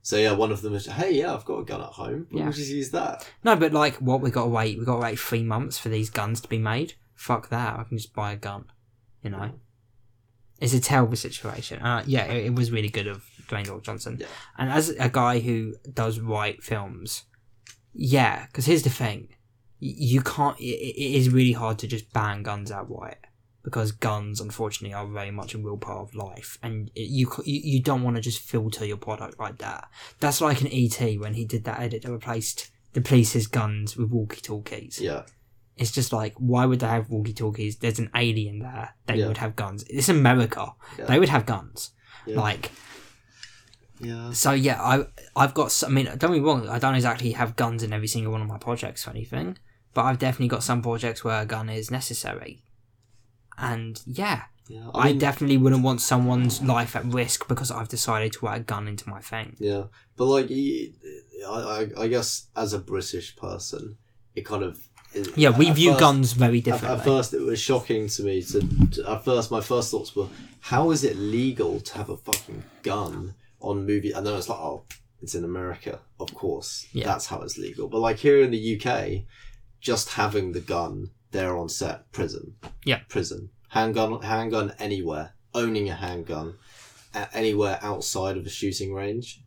[0.00, 2.28] So yeah, one of them is, hey, yeah, I've got a gun at home.
[2.30, 2.44] Yeah.
[2.44, 3.28] We'll just use that.
[3.44, 4.78] No, but like, what we got to wait?
[4.78, 6.94] We got to wait three months for these guns to be made.
[7.14, 7.78] Fuck that!
[7.78, 8.66] I can just buy a gun.
[9.22, 9.50] You know,
[10.60, 11.82] it's a terrible situation.
[11.82, 14.16] Uh, yeah, it, it was really good of Dwayne Rock Johnson.
[14.20, 14.28] Yeah.
[14.56, 17.24] And as a guy who does write films,
[18.00, 19.28] yeah, because here's the thing:
[19.80, 20.58] you can't.
[20.60, 23.18] It, it is really hard to just ban guns outright
[23.64, 28.02] because guns, unfortunately, are very much a real part of life, and you you don't
[28.04, 29.88] want to just filter your product like that.
[30.20, 34.10] That's like an ET when he did that edit that replaced the police's guns with
[34.10, 34.98] walkie talkies.
[35.00, 35.24] Yeah,
[35.76, 37.76] It's just like, why would they have walkie talkies?
[37.76, 38.94] There's an alien there.
[39.06, 39.26] They Yeah.
[39.28, 39.84] would have guns.
[39.90, 40.72] It's America.
[40.98, 41.04] Yeah.
[41.04, 41.90] They would have guns.
[42.26, 42.70] yeah, Like,
[44.00, 44.32] yeah.
[44.32, 45.06] so yeah, I
[45.36, 45.72] I've got.
[45.72, 46.68] Some, I mean, don't me wrong.
[46.68, 49.58] I don't exactly have guns in every single one of my projects or anything,
[49.94, 52.62] but I've definitely got some projects where a gun is necessary.
[53.58, 54.88] And yeah, yeah.
[54.94, 58.64] I, mean, definitely wouldn't want someone's life at risk because I've decided to write a
[58.64, 59.56] gun into my thing.
[59.58, 59.84] Yeah,
[60.16, 63.96] but like, I I guess as a British person,
[64.34, 64.78] it kind of
[65.14, 66.98] it- Yeah, we view first- guns very At, differently.
[67.00, 68.42] at first, it was shocking to me.
[68.42, 68.60] To,
[68.92, 70.28] to at first, my first thoughts were,
[70.60, 74.12] how is it legal to have a fucking gun on movie?
[74.12, 74.84] And then it's like, oh,
[75.20, 76.86] it's in America, of course.
[76.92, 77.06] Yeah.
[77.06, 77.88] That's how it's legal.
[77.88, 79.24] But like here in the UK,
[79.80, 82.54] just having the gun there on set, prison.
[82.84, 83.00] Yeah.
[83.08, 83.50] prison.
[83.68, 85.34] Handgun, handgun anywhere.
[85.54, 86.54] Owning a handgun
[87.32, 89.42] anywhere outside of a shooting range,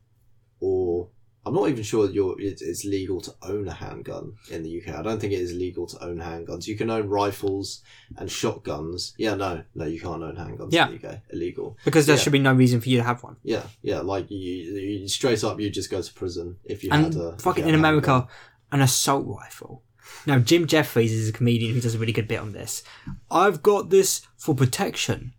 [0.59, 1.09] or
[1.45, 4.79] I'm not even sure that you're, it, it's legal to own a handgun in the
[4.81, 4.93] UK.
[4.95, 6.67] I don't think it is legal to own handguns.
[6.67, 7.81] You can own rifles
[8.17, 9.13] and shotguns.
[9.17, 10.87] Yeah, no, no, you can't own handguns Yeah.
[10.89, 11.19] in the UK.
[11.31, 11.77] Illegal.
[11.83, 12.21] because there yeah.
[12.21, 13.37] should be no reason for you to have one.
[13.43, 17.15] Yeah, yeah, like you, you straight up, you just go to prison if you had
[17.15, 18.29] a fucking in a America, handgun.
[18.71, 19.83] an assault rifle.
[20.27, 22.83] Now Jim Jeffries is a comedian who does a really good bit on this.
[23.31, 25.33] I've got this for protection.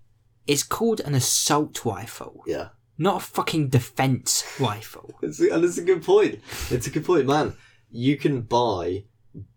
[0.46, 2.68] It's called an assault rifle, Yeah,
[2.98, 5.14] not a fucking defense rifle.
[5.22, 6.40] it's, and it's a good point.
[6.70, 7.54] It's a good point, man.
[7.90, 9.04] You can buy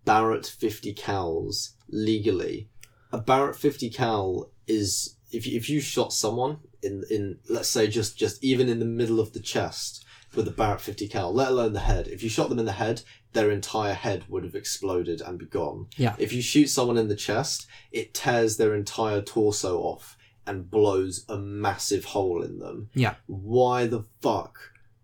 [0.03, 2.69] Barrett 50 cals legally.
[3.11, 7.87] A Barrett 50 cal is if you, if you shot someone in in let's say
[7.87, 10.05] just just even in the middle of the chest
[10.35, 12.07] with a Barrett 50 cal, let alone the head.
[12.07, 13.01] If you shot them in the head,
[13.33, 15.87] their entire head would have exploded and be gone.
[15.95, 16.15] Yeah.
[16.17, 20.14] If you shoot someone in the chest, it tears their entire torso off
[20.47, 22.89] and blows a massive hole in them.
[22.93, 23.15] Yeah.
[23.27, 24.57] Why the fuck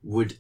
[0.04, 0.38] would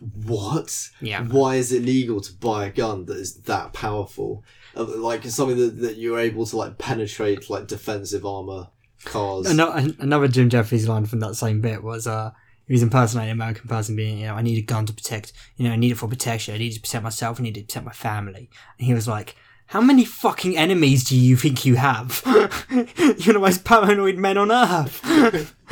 [0.00, 0.90] what?
[1.00, 1.24] Yeah.
[1.24, 4.44] Why is it legal to buy a gun that is that powerful?
[4.76, 8.68] Uh, Like something that, that you're able to like penetrate like defensive armor
[9.04, 9.50] cars.
[9.50, 12.30] Another, another Jim Jeffries line from that same bit was uh
[12.66, 15.32] he was impersonating an American person being, you know, I need a gun to protect,
[15.56, 16.54] you know, I need it for protection.
[16.54, 17.40] I need it to protect myself.
[17.40, 18.50] I need it to protect my family.
[18.78, 19.36] And he was like,
[19.68, 22.22] how many fucking enemies do you think you have?
[22.70, 25.54] You're the most paranoid men on earth.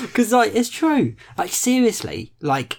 [0.00, 1.14] Because, like, it's true.
[1.38, 2.78] Like, seriously, like,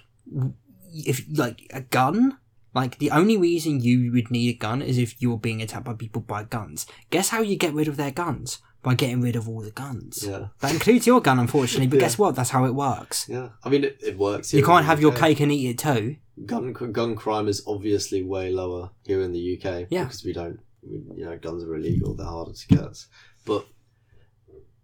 [0.93, 2.37] if, like, a gun,
[2.73, 5.93] like, the only reason you would need a gun is if you're being attacked by
[5.93, 6.85] people by guns.
[7.09, 8.59] Guess how you get rid of their guns?
[8.85, 10.23] By getting rid of all the guns.
[10.25, 12.01] Yeah, That includes your gun, unfortunately, but Yeah.
[12.05, 12.35] guess what?
[12.35, 13.27] That's how it works.
[13.27, 13.49] yeah.
[13.63, 14.53] I mean, it, it works.
[14.53, 16.17] You can't have your cake and eat it too.
[16.45, 19.87] gun gun crime is obviously way lower here in the UK.
[19.89, 20.03] Yeah.
[20.03, 22.13] because we don't, you know, guns are illegal.
[22.13, 23.05] They're harder to get,
[23.45, 23.65] but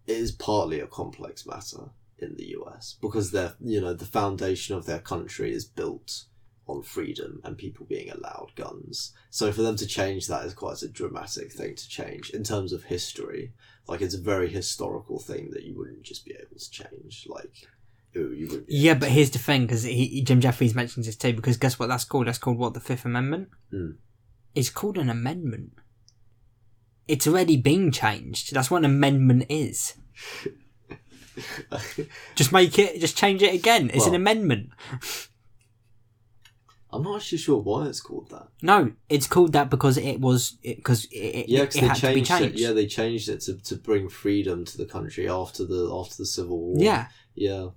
[0.06, 4.74] it is partly a complex matter in the US because they're, you know, the foundation
[4.76, 6.24] of their country is built
[6.66, 9.12] on freedom and people being allowed guns.
[9.30, 12.72] So for them to change that is quite a dramatic thing to change in terms
[12.72, 13.52] of history.
[13.88, 17.26] Like it's a very historical thing that you wouldn't just be able to change.
[17.28, 17.52] Like
[18.14, 18.64] you you would.
[18.68, 22.04] Yeah, but here's the thing, because Jim Jeffries mentions this too, because guess what that's
[22.04, 22.26] called?
[22.26, 22.74] That's called what?
[22.74, 23.48] The Fifth Amendment?
[23.70, 23.92] Hmm.
[24.54, 25.72] It's called an amendment.
[27.08, 28.54] It's already been changed.
[28.54, 29.94] That's what an amendment is.
[32.34, 33.90] Just make it, just change it again.
[33.92, 34.70] It's an amendment.
[36.92, 38.48] I'm not actually sure why it's called that.
[38.60, 41.96] No, it's called that because it was, because it, it, Yeah, it, because they had
[41.96, 42.60] to be changed, it.
[42.60, 46.26] Yeah, they changed it to, to bring freedom to the country after the after the
[46.26, 46.76] civil war.
[46.78, 47.68] yeah, yeah,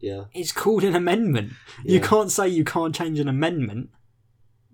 [0.00, 0.24] yeah.
[0.34, 1.52] it's called an amendment.
[1.84, 3.90] You can't say you can't change an amendment.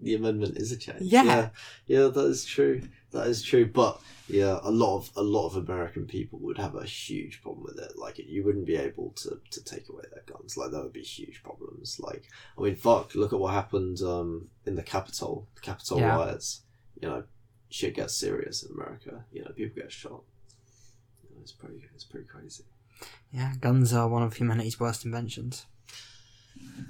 [0.00, 1.02] the amendment is a change.
[1.02, 1.24] Yeah.
[1.24, 1.48] yeah,
[1.86, 2.82] yeah, that is true.
[3.12, 3.66] That is true.
[3.66, 7.64] But yeah, a lot of a lot of American people would have a huge problem
[7.64, 7.98] with it.
[7.98, 10.56] Like you wouldn't be able to, to take away their guns.
[10.56, 11.98] Like there would be huge problems.
[12.00, 12.24] Like
[12.58, 16.16] I mean, fuck, look at what happened um, in the Capitol, the Capitol Yeah.
[16.16, 16.62] riots.
[17.00, 17.24] You know,
[17.70, 19.24] shit gets serious in America.
[19.32, 20.22] You know, people get shot.
[21.24, 22.64] You know, it's pretty it's pretty crazy.
[23.32, 25.66] Yeah, guns are one of humanity's worst inventions.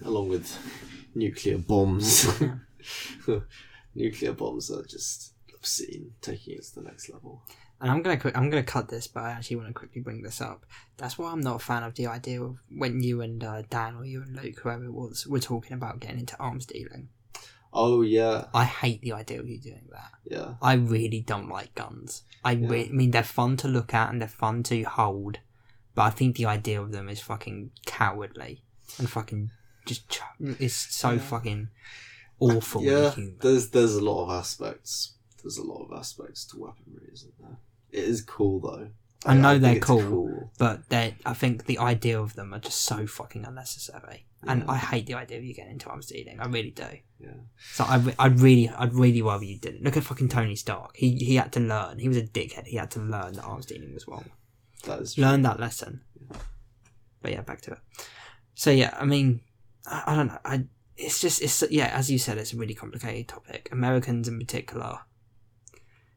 [0.04, 0.58] Along with
[1.14, 2.26] nuclear bombs.
[3.94, 5.31] Nuclear bombs are just
[5.62, 7.42] obscene, taking it to the next level.
[7.80, 10.40] And I'm gonna I'm gonna cut this, but I actually want to quickly bring this
[10.40, 10.66] up.
[10.96, 13.96] That's why I'm not a fan of the idea of when you and uh, Dan
[13.96, 17.08] or you and Luke, whoever it was, were talking about getting into arms dealing.
[17.72, 20.10] Oh yeah, I hate the idea of you doing that.
[20.24, 20.54] yeah.
[20.60, 22.22] I really don't like guns.
[22.44, 22.68] I, Yeah.
[22.68, 25.38] re- I mean, they're fun to look at and they're fun to hold,
[25.94, 28.62] but I think the idea of them is fucking cowardly
[28.98, 29.50] and fucking
[29.86, 31.18] just ch- it's so Yeah.
[31.18, 31.68] fucking
[32.38, 32.82] awful.
[32.84, 35.14] yeah, there's there's a lot of aspects.
[35.42, 37.56] There's a lot of aspects to weaponry, isn't there?
[37.90, 38.88] It is cool though.
[39.24, 40.50] I know think they're it's cool.
[40.58, 44.26] but they I think the idea of them are just so fucking unnecessary.
[44.44, 46.40] And I hate the idea of you getting into arms dealing.
[46.40, 46.82] I really do.
[47.20, 47.28] Yeah,
[47.74, 49.84] So I, re- I'd really, I'd really rather you didn't.
[49.84, 50.96] Look at fucking Tony Stark.
[50.96, 52.00] He he had to learn.
[52.00, 52.66] He was a dickhead.
[52.66, 54.24] He had to learn that arms dealing was wrong.
[54.84, 55.22] that is true.
[55.22, 56.00] Learn that lesson.
[57.20, 57.78] But yeah, back to it.
[58.54, 59.42] So yeah, I mean,
[59.86, 60.38] I, I don't know.
[60.44, 60.64] I
[60.96, 63.68] it's just it's yeah, as you said, it's a really complicated topic.
[63.70, 64.98] Americans in particular,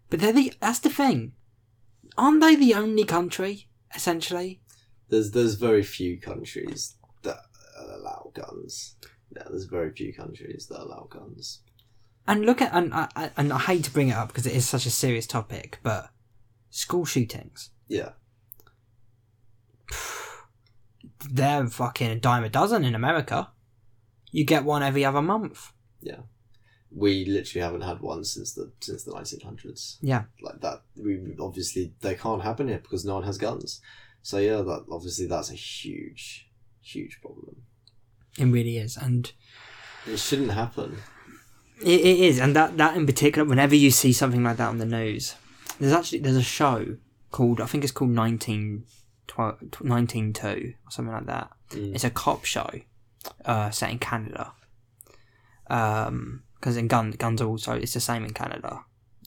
[0.09, 1.33] but they're the that's the thing.
[2.17, 4.61] Aren't they the only country essentially?
[5.09, 7.37] There's there's very few countries that
[7.79, 8.95] uh, allow guns.
[9.35, 11.61] Yeah, there's very few countries that allow guns.
[12.27, 14.53] And look at and I, I and I hate to bring it up because it
[14.53, 16.09] is such a serious topic, but
[16.69, 17.69] school shootings.
[17.87, 18.13] Yeah,
[21.31, 23.51] They're fucking a dime a dozen in America.
[24.31, 25.71] You get one every other month.
[26.95, 29.97] We literally haven't had one since the since the 1900s.
[30.01, 30.23] Yeah.
[30.41, 30.81] like that.
[30.95, 33.81] We obviously they can't happen here because no one has guns.
[34.21, 36.47] So yeah, that obviously that's a huge,
[36.81, 37.57] huge problem.
[38.39, 39.31] It really is, and
[40.07, 40.97] It shouldn't happen.
[41.81, 43.47] it, it is, and that that in particular.
[43.47, 45.35] Whenever you see something like that on the news,
[45.79, 46.97] there's actually there's a show
[47.31, 48.85] called I think it's called 19,
[49.35, 51.51] 192 or something like that.
[51.71, 51.93] Mm.
[51.93, 52.69] It's a cop show,
[53.43, 54.53] uh, set in Canada.
[55.67, 58.81] Um, because in gun guns are also it's the same in Canada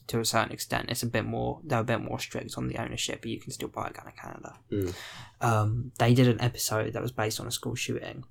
[0.09, 0.89] to a certain extent.
[0.89, 3.51] It's a bit more they're a bit more strict on the ownership, but you can
[3.51, 4.59] still buy a gun in Canada.
[4.71, 4.95] Mm.
[5.41, 8.23] Um, they did an episode that was based on a school shooting,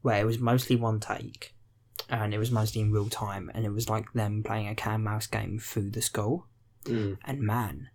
[0.00, 1.54] where it was mostly one take,
[2.08, 4.94] and it was mostly in real time, and it was like them playing a cat
[4.94, 6.46] and mouse game through the school.
[6.84, 7.18] Mm.
[7.24, 7.90] And man,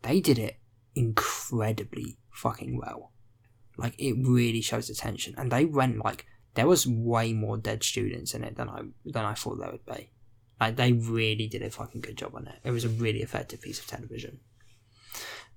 [0.00, 0.58] they did it
[0.94, 3.12] incredibly fucking well.
[3.76, 6.24] Like it really shows attention, and they went like
[6.54, 9.86] there was way more dead students in it than I than I thought there would
[9.86, 10.10] be.
[10.60, 12.54] Like they really did a fucking good job on it.
[12.62, 14.40] It was a really effective piece of television.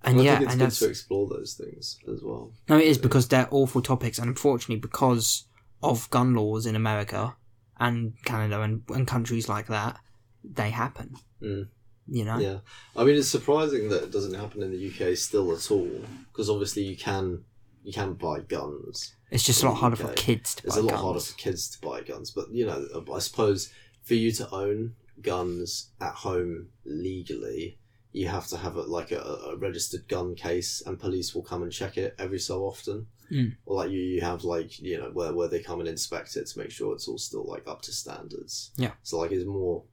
[0.03, 2.51] And yeah, and good to explore those things as well.
[2.69, 5.45] no, it is because they're awful topics, and unfortunately, because
[5.81, 7.35] of gun laws in America
[7.79, 9.99] and Canada and, and countries like that,
[10.43, 11.15] they happen.
[11.41, 11.67] Mm.
[12.07, 12.57] You know, Yeah,
[12.95, 15.89] I mean it's surprising that it doesn't happen in the UK still at all
[16.31, 17.43] because obviously you can
[17.85, 19.15] you can buy guns.
[19.29, 20.65] it's just a lot harder for kids to.
[20.65, 21.01] It's buy a lot guns.
[21.01, 23.71] harder for kids to buy guns, but you know, I suppose
[24.03, 27.77] for you to own guns at home legally,
[28.11, 31.61] you have to have a, like a, a registered gun case, and police will come
[31.61, 33.07] and check it every so often.
[33.31, 33.55] Mm.
[33.65, 36.47] Or like you, you have like you know where where they come and inspect it
[36.47, 38.71] to make sure it's all still like up to standards.
[38.77, 38.91] Yeah.
[39.03, 39.83] So like it's more.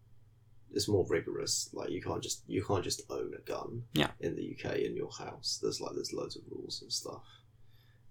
[0.74, 1.68] It's more rigorous.
[1.74, 3.82] Like you can't just you can't just own a gun.
[3.92, 4.08] Yeah.
[4.20, 7.22] In the UK in your house, there's like there's loads of rules and stuff.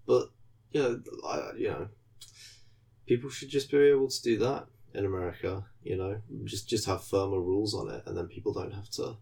[0.06, 0.30] But
[0.72, 1.88] you know, I, you know,
[3.06, 5.64] people should just be able to do that in America.
[5.82, 9.16] You know, just just have firmer rules on it, and then people don't have to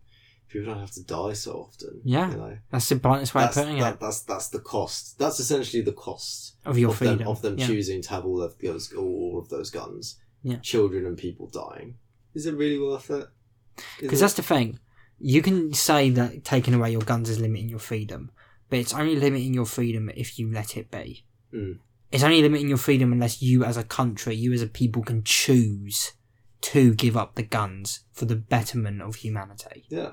[0.51, 2.01] people don't have to die so often.
[2.05, 2.31] Yeah.
[2.31, 5.19] you know, That's the bluntest way that's, of putting that, it that's that's the cost.
[5.19, 7.19] That's essentially the cost of your of freedom.
[7.19, 7.67] them of them yeah.
[7.67, 10.17] choosing to have all of those all of those guns.
[10.43, 10.57] Yeah.
[10.57, 11.97] children and people dying.
[12.35, 13.29] Is it really worth it?
[14.01, 14.79] Because that's the thing.
[15.19, 18.31] You can say that taking away your guns is limiting your freedom,
[18.71, 21.25] but it's only limiting your freedom if you let it be.
[21.53, 21.79] Mm.
[22.13, 25.23] It's only limiting your freedom unless you, as a country, you as a people, can
[25.25, 26.13] choose
[26.63, 29.85] to give up the guns for the betterment of humanity.
[29.89, 30.11] yeah.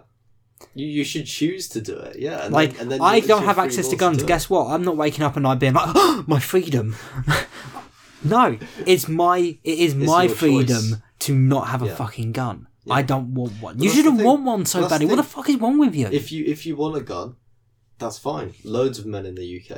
[0.73, 2.45] You, you should choose to do it, yeah.
[2.45, 4.23] And like, then, and then I don't have access to guns.
[4.23, 4.27] it.
[4.27, 4.71] Guess what?
[4.71, 6.95] I'm not waking up and I being like, oh, my freedom.
[8.23, 10.95] no, it's my it is It's my freedom choice.
[11.19, 11.95] to not have a Yeah.
[11.95, 12.67] fucking gun.
[12.85, 12.95] Yeah.
[12.95, 13.75] I don't want one.
[13.77, 15.05] But you shouldn't want one so badly.
[15.07, 16.07] What the fuck is wrong with you?
[16.07, 17.35] If you if you want a gun,
[17.99, 18.53] that's fine.
[18.63, 19.77] Loads of men in the UK.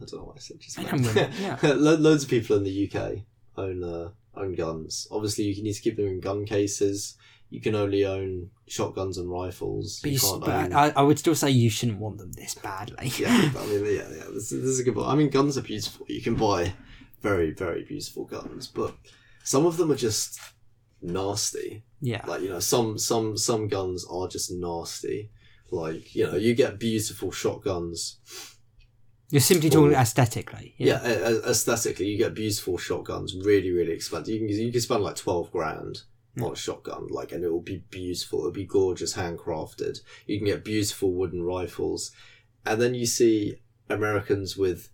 [0.00, 1.02] I don't know why I said just men.
[1.40, 1.58] yeah.
[1.62, 3.18] Lo- Loads of people in the UK
[3.56, 5.08] own uh, own guns.
[5.10, 7.16] Obviously, you need to keep them in gun cases.
[7.50, 10.00] You can only own shotguns and rifles.
[10.02, 10.72] But, you you, can't but own.
[10.74, 13.08] I, I would still say you shouldn't want them this badly.
[13.18, 14.24] yeah, I mean, yeah, yeah.
[14.32, 15.08] This, is- this is a good point.
[15.08, 16.06] I mean, guns are beautiful.
[16.08, 16.74] You can buy
[17.22, 18.94] very, very beautiful guns, but
[19.44, 20.38] some of them are just
[21.02, 21.82] nasty.
[22.00, 22.24] yeah.
[22.26, 25.30] Like you know, some some some guns are just nasty.
[25.70, 28.18] Like you know, you get beautiful shotguns.
[29.30, 30.74] You're simply talking Or- aesthetically.
[30.78, 33.34] Yeah, a- aesthetically, you get beautiful shotguns.
[33.34, 34.34] Really, really expensive.
[34.34, 36.02] You can you can spend like twelve grand
[36.38, 36.52] on hmm.
[36.52, 38.40] a shotgun, like, and it will be beautiful.
[38.40, 39.98] It'll be gorgeous, handcrafted.
[40.26, 42.12] You can get beautiful wooden rifles,
[42.64, 44.88] and then you see Americans with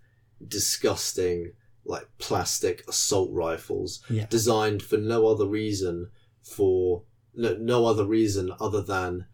[0.46, 1.52] disgusting
[1.84, 4.26] like plastic assault rifles Yeah.
[4.26, 6.10] designed for no other reason
[6.42, 9.26] for no, no other reason other than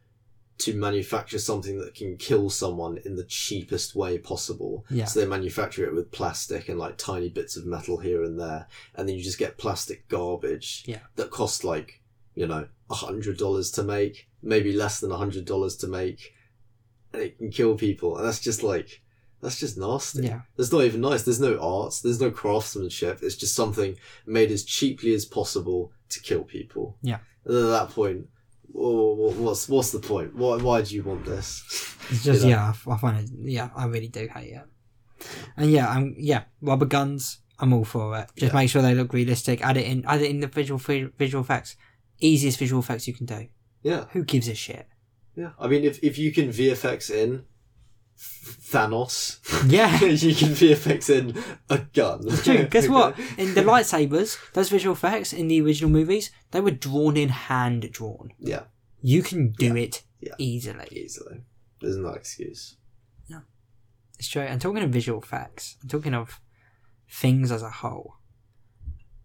[0.60, 4.84] to manufacture something that can kill someone in the cheapest way possible.
[4.90, 5.04] Yeah.
[5.06, 8.66] So they manufacture it with plastic and like tiny bits of metal here and there,
[8.94, 11.00] and then you just get plastic garbage Yeah.
[11.16, 12.00] that costs like
[12.34, 16.32] you know a hundred dollars to make, maybe less than a hundred dollars to make,
[17.12, 19.02] and it can kill people, and that's just like
[19.42, 20.24] that's just nasty.
[20.26, 20.42] Yeah.
[20.56, 21.22] That's not even nice.
[21.22, 21.98] There's no art.
[22.02, 23.20] There's no craftsmanship.
[23.22, 23.96] It's just something
[24.26, 26.98] made as cheaply as possible to kill people.
[27.00, 27.20] Yeah.
[27.46, 28.28] And then at that point,
[28.72, 30.34] what's what's the point?
[30.34, 31.64] Why why do you want this?
[32.10, 32.56] It's just You know?
[32.56, 33.30] yeah, I find it.
[33.44, 34.62] Yeah, I really do hate it.
[35.56, 37.38] And yeah, I'm yeah, rubber guns.
[37.60, 38.26] I'm all for it.
[38.36, 38.58] Just Yeah.
[38.58, 39.62] make sure they look realistic.
[39.62, 40.04] Add it in.
[40.06, 41.76] Add it in the visual visual effects.
[42.18, 43.46] Easiest visual effects you can do.
[43.82, 44.86] Yeah, Who gives a shit?
[45.36, 45.50] yeah.
[45.58, 47.44] I mean, if if you can VFX in
[48.20, 49.38] Thanos,
[49.70, 49.92] Yeah.
[50.04, 52.20] you can VFX in a gun.
[52.26, 52.64] It's true.
[52.66, 53.18] Guess what?
[53.38, 57.90] In the lightsabers, those visual effects in the original movies, they were drawn in hand
[57.92, 58.32] drawn.
[58.38, 58.64] Yeah,
[59.02, 60.34] You can do it Yeah.
[60.38, 60.86] easily.
[60.92, 61.42] easily.
[61.80, 62.76] There's no excuse.
[63.28, 63.40] Yeah.
[64.18, 64.42] It's true.
[64.42, 65.76] I'm talking of visual effects.
[65.82, 66.40] I'm talking of
[67.08, 68.16] things as a whole.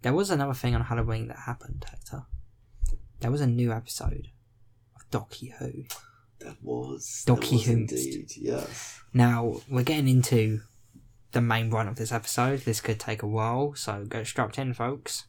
[0.01, 2.23] There was another thing on Halloween that happened, Hector.
[3.19, 4.29] There was a new episode
[4.95, 5.83] of Docky Who.
[6.45, 7.91] That was Docky that was Hoomst.
[7.91, 9.01] indeed yes.
[9.13, 10.61] Now, we're getting into
[11.31, 12.59] the main run of this episode.
[12.61, 15.25] This could take a while, so go strapped in, folks.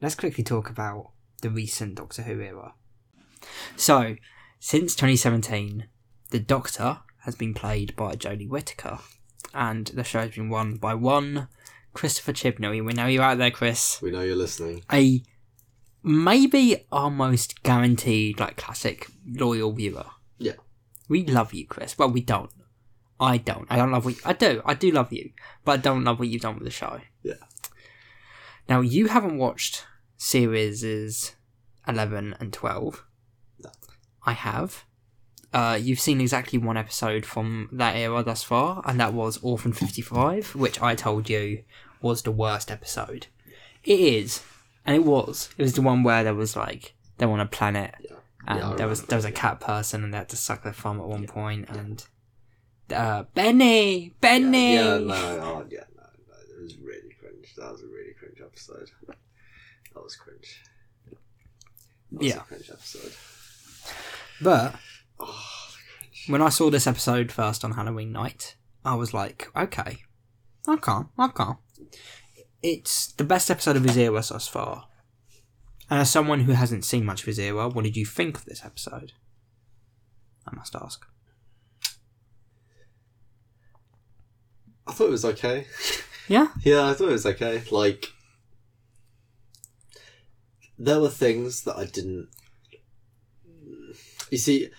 [0.00, 1.10] Let's quickly talk about
[1.42, 2.74] the recent Doctor Who era.
[3.76, 4.16] So,
[4.58, 5.86] since 2017,
[6.30, 9.00] the Doctor has been played by Jodie Whittaker,
[9.52, 11.48] and the show has been won by one
[11.92, 12.84] Christopher Chibnall.
[12.84, 14.00] We know you're out there, Chris.
[14.00, 14.82] We know you're listening.
[14.90, 15.22] A
[16.02, 20.06] maybe our most guaranteed, like classic loyal viewer.
[20.38, 20.52] Yeah.
[21.08, 21.96] We love you, Chris.
[21.98, 22.50] Well, we don't.
[23.18, 23.66] I don't.
[23.70, 24.60] I don't love what I do.
[24.64, 25.30] I do love you,
[25.64, 27.00] but I don't love what you've done with the show.
[27.22, 27.34] Yeah.
[28.68, 29.86] Now you haven't watched
[30.16, 31.34] series
[31.88, 33.04] eleven and twelve.
[33.62, 33.70] No.
[34.24, 34.84] I have.
[35.52, 39.72] Uh, you've seen exactly one episode from that era thus far, and that was Orphan
[39.72, 41.62] Fifty Five, which I told you
[42.02, 43.28] was the worst episode.
[43.82, 44.42] It is,
[44.86, 45.50] and it was.
[45.58, 48.16] It was the one where there was like they're on a planet, Yeah.
[48.46, 50.72] and Yeah, there was there was a cat person, and they had to suck their
[50.72, 52.04] thumb at one point, and
[52.94, 54.74] uh, Benny, Benny.
[54.74, 57.54] Yeah, yeah, no, oh, yeah, no, no, it was really cringe.
[57.56, 58.90] That was a really cringe episode.
[59.08, 60.62] That was cringe.
[62.12, 62.36] That was Yeah.
[62.36, 63.12] a cringe episode.
[64.40, 64.76] But
[65.18, 65.44] Oh,
[66.26, 69.98] when I saw this episode first on Halloween night, I was like, okay,
[70.68, 71.52] okay, okay.
[72.68, 74.88] It's the best episode of his era thus far.
[75.88, 78.44] And as someone who hasn't seen much of his era, what did you think of
[78.44, 79.12] this episode?
[80.44, 81.06] I must ask.
[84.84, 85.66] I thought it was okay.
[86.28, 86.48] Yeah?
[86.64, 87.62] Yeah, I thought it was okay.
[87.70, 88.06] Like,
[90.76, 92.26] there were things that I didn't.
[94.32, 94.70] You see,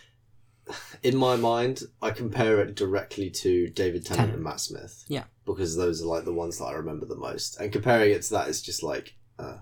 [1.03, 4.36] in my mind, I compare it directly to David Tennant Tennant.
[4.36, 5.03] and Matt Smith.
[5.07, 5.24] Yeah.
[5.45, 8.32] Because those are like the ones that I remember the most, and comparing it to
[8.32, 9.57] that is just like, uh,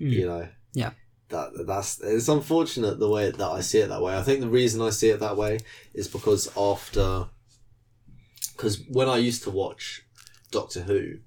[0.00, 0.10] Mm.
[0.10, 0.48] you know.
[0.72, 0.90] Yeah.
[1.28, 4.16] That that's it's unfortunate the way that I see it that way.
[4.16, 5.60] I think the reason I see it that way
[5.94, 7.28] is because after,
[8.56, 10.02] because when I used to watch
[10.50, 11.18] Doctor Who,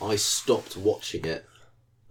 [0.00, 1.44] I stopped watching it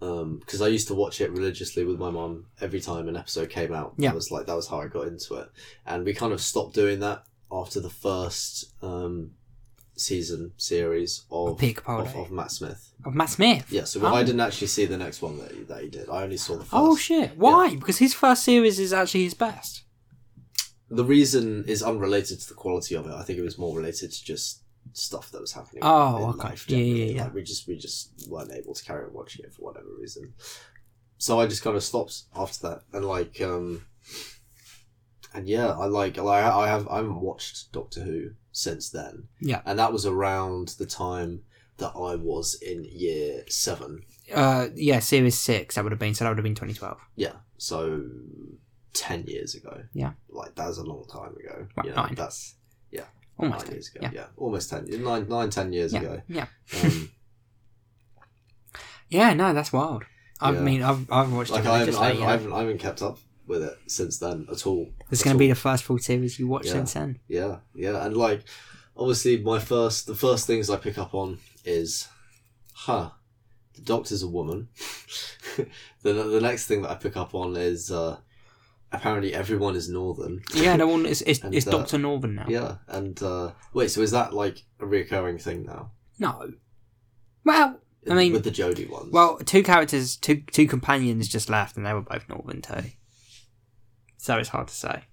[0.00, 3.72] because I used to watch it religiously with my mom every time an episode came
[3.72, 3.92] out.
[3.98, 4.08] Yeah.
[4.10, 5.48] That was like that was how I got into it,
[5.86, 9.32] and we kind of stopped doing that after the first um,
[9.96, 12.92] season series of Peter of, of Matt Smith.
[13.04, 13.66] Of Matt Smith?
[13.70, 14.14] Yeah, so Oh.
[14.14, 16.08] I didn't actually see the next one that he, that he did.
[16.08, 16.72] I only saw the first.
[16.74, 17.36] Oh shit!
[17.36, 17.74] Why?
[17.74, 19.82] Because his first series is actually his best.
[20.88, 23.12] the reason is unrelated to the quality of it.
[23.12, 24.62] I think it was more related to just
[24.92, 25.82] stuff that was happening.
[25.84, 26.48] Oh, in okay.
[26.48, 27.24] life Yeah, yeah, yeah.
[27.24, 30.34] Like, we just we just weren't able to carry on watching it for whatever reason.
[31.18, 33.84] So I just kind of stopped after that, and like, um,
[35.34, 39.28] and yeah, I like like I have I haven't watched Doctor Who since then.
[39.40, 39.62] Yeah.
[39.64, 41.42] and that was around the time
[41.78, 44.02] that I was in year seven.
[44.32, 45.74] Uh, yeah, Series Six.
[45.74, 46.24] That would have been so.
[46.24, 46.98] That would have been 2012.
[47.16, 48.02] Yeah, so
[48.92, 49.82] ten years ago.
[49.92, 50.12] Yeah.
[50.28, 51.66] like that was a long time ago.
[51.76, 52.14] Right, know, nine.
[52.14, 52.54] That's
[53.42, 53.66] Almost.
[53.66, 53.98] nine years ago.
[54.02, 54.10] Yeah.
[54.14, 54.26] Yeah.
[54.36, 54.86] almost ten.
[55.04, 56.00] Nine, nine, ten years Yeah.
[56.00, 56.22] ago.
[56.28, 56.46] Yeah.
[56.82, 57.10] Um,
[59.08, 59.34] Yeah.
[59.34, 60.04] No, that's wild.
[60.40, 60.60] I Yeah.
[60.60, 61.94] mean, I've, I've watched like it I haven't.
[61.96, 62.22] I, haven't.
[62.22, 64.88] I, haven't, I haven't kept up with it since then at all.
[65.10, 66.72] It's going to be the first full series you watch Yeah.
[66.72, 67.18] since then.
[67.28, 68.44] Yeah, yeah, and like
[68.96, 72.06] obviously my first the first things I pick up on is,
[72.72, 73.10] huh,
[73.74, 74.68] the doctor's a woman.
[75.56, 78.18] the the next thing that I pick up on is uh,
[78.92, 80.42] apparently everyone is northern.
[80.54, 81.06] Yeah, no one.
[81.06, 82.46] is And, it's uh, Doctor Northern now.
[82.48, 85.92] Yeah, and uh, wait, so is that like a reoccurring thing now?
[86.18, 86.52] No.
[87.44, 87.80] Well,
[88.10, 89.12] I mean- with the Jodie ones.
[89.12, 92.90] well, two characters, two two companions just left, and they were both Northern too.
[94.18, 95.04] So it's hard to say.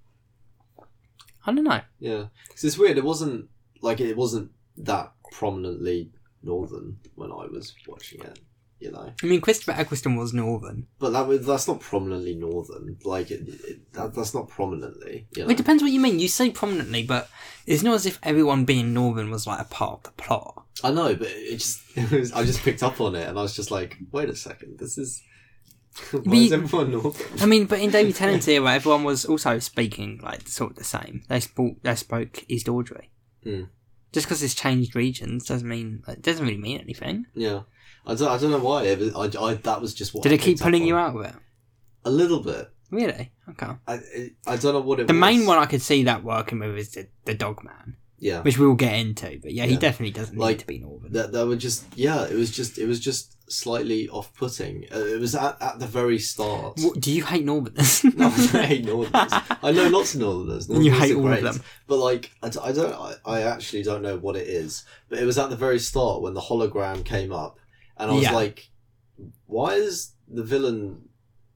[1.45, 1.81] I don't know.
[1.99, 2.97] yeah, 'Cause it's weird.
[2.97, 3.47] It wasn't
[3.81, 6.11] like it wasn't that prominently
[6.43, 8.39] northern when I was watching it.
[8.79, 9.11] You know.
[9.23, 10.85] I mean, Christopher Eccleston was Northern.
[10.99, 12.97] But that was- that's not prominently northern.
[13.03, 15.27] Like it, it, that, that's not prominently.
[15.35, 15.49] You know?
[15.49, 16.19] It depends what you mean.
[16.19, 17.27] You say prominently, but
[17.65, 20.65] it's not as if everyone being Northern was like a part of the plot.
[20.83, 23.41] I know, but it just it was, I just picked up on it, and I
[23.41, 25.23] was just like, wait a second, this is
[26.11, 27.39] why But is everyone northern?
[27.41, 30.83] I mean, but in David Tennant's era, everyone was also speaking like sort of the
[30.83, 31.23] same.
[31.29, 33.09] They spoke, they spoke Estuary.
[33.43, 33.63] Hmm.
[34.13, 37.25] Just because it's changed regions doesn't mean it doesn't really mean anything.
[37.33, 37.61] Yeah,
[38.07, 38.83] I don't, I don't know why.
[38.85, 40.23] It was, I, I that was just what.
[40.23, 41.33] Did I it keep pulling you out of it?
[42.05, 42.69] A little bit.
[42.89, 43.31] Really?
[43.49, 43.67] Okay.
[43.87, 45.07] I it, I don't know what it.
[45.07, 45.19] The was.
[45.19, 48.41] main one I could see that working with is the, the Dog Man, Yeah.
[48.41, 49.39] which we will get into.
[49.41, 51.11] But yeah, he definitely doesn't Like, need to be Northern.
[51.11, 52.23] That that would just yeah.
[52.25, 54.85] It was just it was just slightly off putting.
[54.93, 56.79] Uh, it was at, at the very start.
[56.79, 58.03] What, do you hate Northerners?
[58.15, 58.29] No, I
[58.65, 59.33] hate Northerners.
[59.61, 60.69] I know lots of Northerners.
[60.69, 61.43] And you Northerners hate all of great.
[61.43, 61.61] them.
[61.87, 64.85] But like, I don't, I, I actually don't know what it is.
[65.09, 67.57] But it was at the very start when the hologram came up,
[67.99, 68.33] and I was Yeah.
[68.33, 68.69] like,
[69.45, 71.03] why is the villain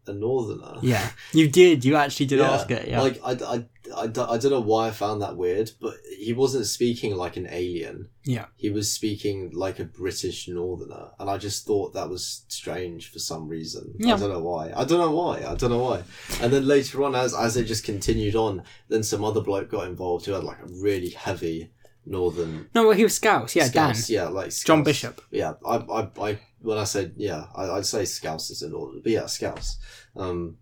[0.07, 0.79] a Northerner?
[0.81, 1.85] yeah, you did.
[1.85, 2.87] You actually did Yeah, ask it.
[2.87, 3.01] Yeah.
[3.01, 3.65] Like, I, I,
[3.95, 7.37] I, don't- I don't know why I found that weird, but he wasn't speaking like
[7.37, 8.07] an alien.
[8.25, 8.45] Yeah.
[8.55, 13.19] He was speaking like a British Northerner, and I just thought that was strange for
[13.19, 13.93] some reason.
[13.99, 14.15] Yeah.
[14.15, 14.71] I don't know why.
[14.75, 15.43] I don't know why.
[15.45, 16.03] I don't know why.
[16.41, 19.87] And then later on, as as it just continued on, then some other bloke got
[19.87, 21.71] involved who had like a really heavy
[22.05, 22.69] Northern.
[22.73, 23.55] no, well, he was Scouse.
[23.55, 24.07] Yeah, Scouse.
[24.07, 24.15] Dan.
[24.15, 25.21] Yeah, like John Bishop.
[25.31, 29.01] Yeah, I, I, I, when I said yeah, I, I'd say Scouse is a Northern,
[29.01, 29.77] but yeah, Scouse.
[30.15, 30.57] Um,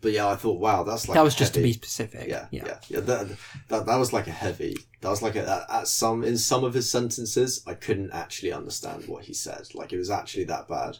[0.00, 2.28] but yeah, I thought, wow, that's like that was just to be specific.
[2.28, 2.64] yeah, yeah.
[2.66, 3.00] yeah, yeah.
[3.00, 3.28] That,
[3.68, 4.76] that that was like a heavy.
[5.00, 9.08] That was like a, at, some in some of his sentences, I couldn't actually understand
[9.08, 9.74] what he said.
[9.74, 10.98] Like it was actually that bad.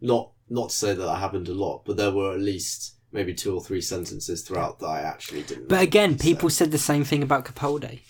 [0.00, 3.34] Not not to say that that happened a lot, but there were at least maybe
[3.34, 5.68] two or three sentences throughout that I actually didn't.
[5.68, 6.66] But again, people said.
[6.66, 8.00] said the same thing about Capaldi.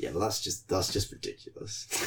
[0.00, 1.86] Yeah, but that's just that's just ridiculous.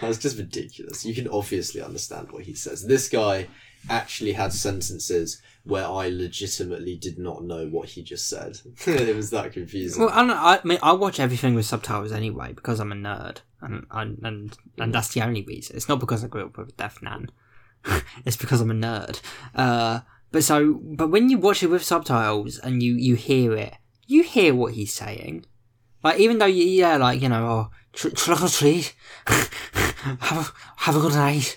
[0.00, 1.06] that's just ridiculous.
[1.06, 2.86] You can obviously understand what he says.
[2.86, 3.46] This guy
[3.88, 8.58] actually had sentences where I legitimately did not know what he just said.
[8.86, 10.02] it was that confusing.
[10.02, 13.86] Well, I, I mean, I watch everything with subtitles anyway because I'm a nerd, and
[13.90, 15.76] and and, and that's the only reason.
[15.76, 17.30] It's not because I grew up with a deaf nan.
[18.26, 19.22] it's because I'm a nerd.
[19.54, 20.00] Uh,
[20.30, 23.76] but so, but when you watch it with subtitles and you you hear it,
[24.06, 25.46] you hear what he's saying.
[26.02, 28.94] Like even though you, yeah, like you know, oh, tr- trick or treat,
[29.26, 31.56] have a, have a good night.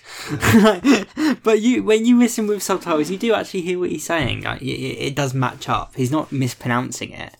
[1.42, 4.42] but you when you listen with subtitles, you do actually hear what he's saying.
[4.42, 5.94] Like it, it does match up.
[5.94, 7.34] He's not mispronouncing it.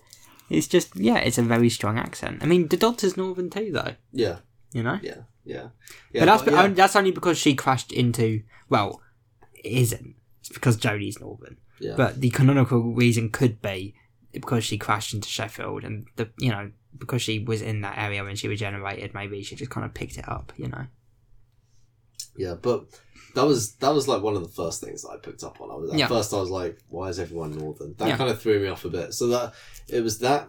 [0.49, 2.43] It's just yeah, it's a very strong accent.
[2.43, 3.95] I mean, the Doctor's Northern too, though.
[4.13, 4.39] yeah,
[4.73, 5.69] You know, yeah, yeah.
[6.13, 6.63] yeah but that's but yeah.
[6.63, 8.43] only, that's only because she crashed into.
[8.69, 9.01] Well,
[9.55, 10.15] it isn't.
[10.41, 11.59] It's because Jodie's Northern.
[11.81, 11.95] Yeah.
[11.97, 13.95] But the canonical reason could be
[14.33, 18.23] because she crashed into Sheffield, and the you know because she was in that area
[18.25, 20.53] when she regenerated, maybe she just kind of picked it up.
[20.57, 20.87] You know.
[22.37, 22.87] Yeah, but
[23.35, 25.71] that was that was like one of the first things that I picked up on.
[25.71, 26.09] I was at Yeah.
[26.09, 27.95] first I was like, why is everyone northern?
[27.99, 28.17] That Yeah.
[28.17, 29.15] kind of threw me off a bit.
[29.15, 29.55] So that
[29.89, 30.49] it was that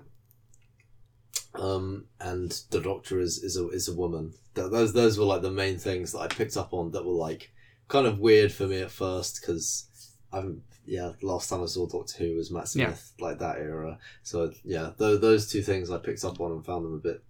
[1.55, 4.33] um and the doctor is is a is a woman.
[4.55, 7.13] That those those were like the main things that I picked up on that were
[7.13, 7.51] like
[7.87, 9.87] kind of weird for me at first cuz
[10.33, 12.87] I'm yeah, last time I saw Doctor Who was Matt Yeah.
[12.87, 13.97] Smith, like that era.
[14.23, 17.23] So yeah, those those two things I picked up on and found them a bit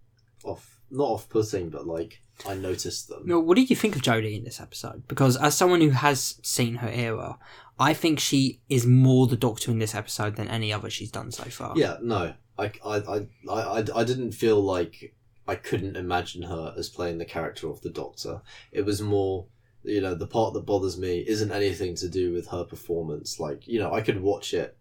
[0.43, 3.23] off, not off putting, but like I noticed them.
[3.25, 5.07] No, what did you think of Jodie in this episode?
[5.07, 7.37] Because as someone who has seen her era,
[7.79, 11.31] I think she is more the Doctor in this episode than any other she's done
[11.31, 11.73] so far.
[11.77, 15.13] Yeah, no, I, I, I, I, I didn't feel like
[15.47, 18.41] I couldn't imagine her as playing the character of the Doctor.
[18.71, 19.45] It was more,
[19.85, 23.39] you know, the part that bothers me isn't anything to do with her performance.
[23.39, 24.77] Like, you know, I could watch it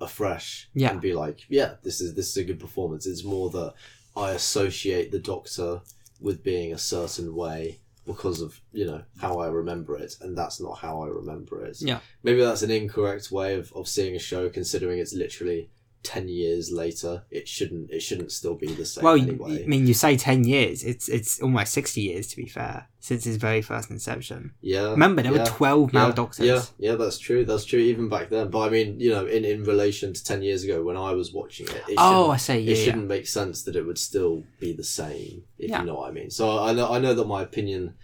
[0.00, 0.90] afresh Yeah.
[0.90, 3.06] and be like, yeah, this is this is a good performance.
[3.06, 3.74] It's more that
[4.16, 5.80] I associate the Doctor
[6.20, 10.60] with being a certain way, because of you know how I remember it, and that's
[10.60, 11.78] not how I remember it.
[11.80, 11.98] Yeah.
[12.22, 15.70] maybe that's an incorrect way of, of seeing a show, considering it's literally
[16.14, 17.12] ten years later.
[17.30, 19.64] It shouldn't it shouldn't still be the same Well, anyway.
[19.64, 20.82] I mean, you say ten years.
[20.84, 24.52] It's it's almost sixty years to be fair since his very first inception.
[24.60, 25.40] yeah, Remember, there yeah.
[25.44, 26.46] were twelve male yeah, doctors.
[26.46, 27.44] Yeah, yeah, that's true.
[27.44, 27.78] That's true.
[27.80, 30.82] Even back then, but I mean, you know, in, in relation to ten years ago
[30.82, 32.58] when I was watching it, it Oh, shouldn't- I see.
[32.60, 35.96] Yeah, it shouldn't make sense that it would still be the same, if you know
[35.96, 36.30] what I mean.
[36.30, 37.94] So I know I know that my opinion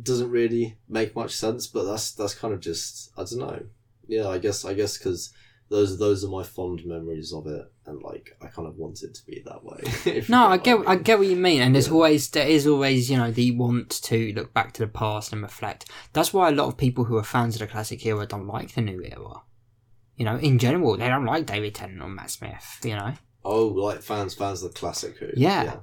[0.00, 3.62] doesn't really make much sense, but that's that's kind of just I don't know.
[4.06, 5.32] Yeah, I guess I guess because
[5.70, 9.14] those those are my fond memories of it, and like I kind of want it
[9.14, 10.22] to be that way.
[10.28, 11.02] No, I get I mean.
[11.02, 11.94] get what you mean, and there's Yeah.
[11.94, 15.42] always there is always you know the want to look back to the past and
[15.42, 15.90] reflect.
[16.12, 18.74] That's why a lot of people who are fans of the classic era don't like
[18.74, 19.42] the new era.
[20.16, 22.78] You know, in general, they don't like David Tennant or Matt Smith.
[22.84, 23.14] You know,
[23.44, 25.28] Oh, like fans fans of the classic Who.
[25.36, 25.78] Yeah.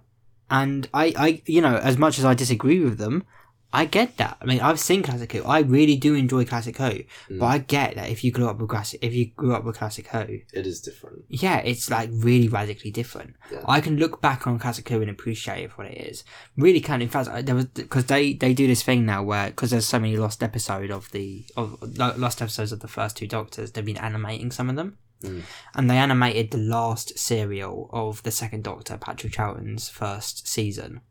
[0.49, 3.25] and I, I, you know, as much as I disagree with them,
[3.73, 4.37] I get that.
[4.41, 5.43] I mean, I've seen Classic Who.
[5.43, 6.83] I really do enjoy Classic Who,
[7.29, 7.39] Mm.
[7.39, 9.77] but I get that if you grew up with classic, if you grew up with
[9.77, 11.23] Classic Who, it is different.
[11.29, 13.35] yeah, it's like really radically different.
[13.51, 13.63] Yeah.
[13.67, 16.23] I can look back on Classic Who and appreciate it for what it is.
[16.57, 17.01] Really can.
[17.01, 19.87] In fact, I- there was because they they do this thing now where because there's
[19.87, 23.85] so many lost episode of the of lost episodes of the first two Doctors, they've
[23.85, 25.43] been animating some of them, Mm.
[25.75, 31.01] and they animated the last serial of the second Doctor, Patrick Troughton's first season.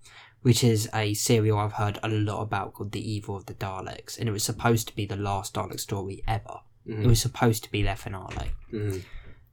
[0.42, 4.18] Which is a serial I've heard a lot about called The Evil of the Daleks,
[4.18, 6.60] and it was supposed to be the last Dalek story ever.
[6.86, 7.06] It Mhm.
[7.06, 8.52] was supposed to be their finale.
[8.72, 9.02] Mhm.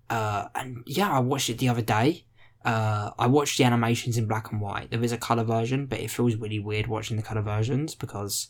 [0.09, 2.23] Uh, and yeah, I watched it the other day.
[2.63, 4.89] Uh, I watched the animations in black and white.
[4.89, 8.47] There is a color version, but it feels really weird watching the color versions because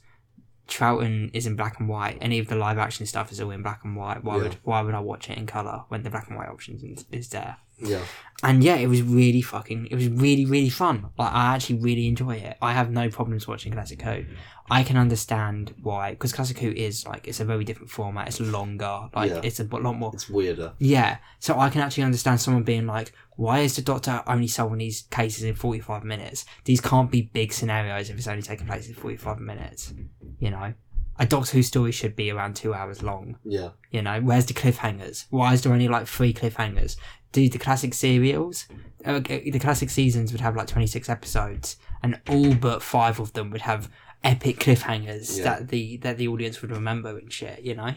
[0.67, 2.17] Troughton is in black and white.
[2.21, 4.23] Any of the live action stuff is all in black and white.
[4.23, 4.43] Why Yeah.
[4.43, 7.05] would why would I watch it in color when the black and white option is,
[7.11, 7.57] is there?
[7.79, 8.01] Yeah.
[8.43, 9.87] And yeah, it was really fucking.
[9.87, 11.09] It was really really fun.
[11.17, 12.57] Like I actually really enjoy it.
[12.61, 14.25] I have no problems watching Classic Who.
[14.69, 18.27] I can understand why because Classic Who is like it's a very different format.
[18.27, 19.09] It's longer.
[19.15, 19.41] Like Yeah.
[19.43, 20.73] it's a lot more It's weirder.
[20.79, 24.79] yeah, so I can actually understand someone being like, why is the Doctor only solving
[24.79, 26.45] these cases in 45 minutes?
[26.65, 29.93] These can't be big scenarios if it's only taking place in 45 minutes.
[30.39, 30.73] You know?
[31.19, 33.37] A Doctor Who story should be around two hours long.
[33.43, 33.69] Yeah.
[33.91, 34.19] You know?
[34.21, 35.25] Where's the cliffhangers?
[35.29, 36.97] Why is there only like three cliffhangers?
[37.31, 38.67] Dude, the classic serials,
[39.05, 43.49] uh, the classic seasons would have like 26 episodes, and all but five of them
[43.51, 43.89] would have
[44.23, 45.43] epic cliffhangers Yeah.
[45.43, 47.93] that the that the audience would remember and shit, you know?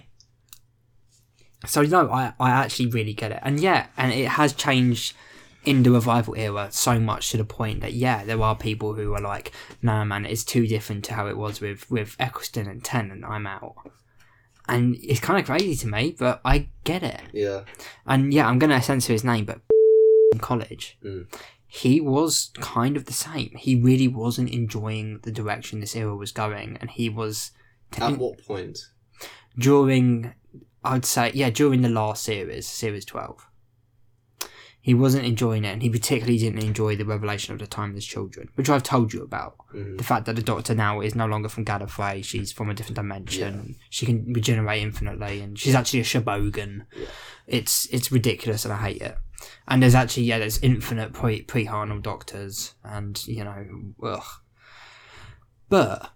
[1.66, 3.40] So no, I, I actually really get it.
[3.42, 5.14] And yeah, and it has changed
[5.64, 9.12] in the revival era so much to the point that yeah, there are people who
[9.14, 9.52] are like,
[9.82, 13.46] nah man, it's too different to how it was with, with Eccleston and Tennant, I'm
[13.46, 13.74] out.
[14.68, 17.20] And it's kind of crazy to me, but I get it.
[17.32, 17.64] Yeah.
[18.06, 19.60] And yeah, I'm gonna censor his name, but
[20.32, 21.26] in college, Mm.
[21.72, 23.52] He was kind of the same.
[23.56, 27.52] He really wasn't enjoying the direction this era was going, and he was
[27.96, 28.76] At what point?
[29.56, 30.34] during,
[30.82, 33.46] I'd say, yeah, during the last series, series twelve.
[34.82, 38.48] He wasn't enjoying it, and he particularly didn't enjoy the revelation of the timeless children,
[38.54, 39.56] which I've told you about.
[39.74, 39.98] Mhm.
[39.98, 42.96] The fact that the Doctor now is no longer from Gallifrey; she's from a different
[42.96, 43.64] dimension.
[43.68, 43.74] Yeah.
[43.90, 46.86] She can regenerate infinitely, and she's actually a Shabogan.
[46.96, 47.06] Yeah.
[47.46, 49.16] It's it's ridiculous, and I hate it.
[49.68, 53.66] And there's actually yeah, there's infinite pre pre Hartnell Doctors, and you know,
[54.02, 54.24] ugh.
[55.68, 56.10] But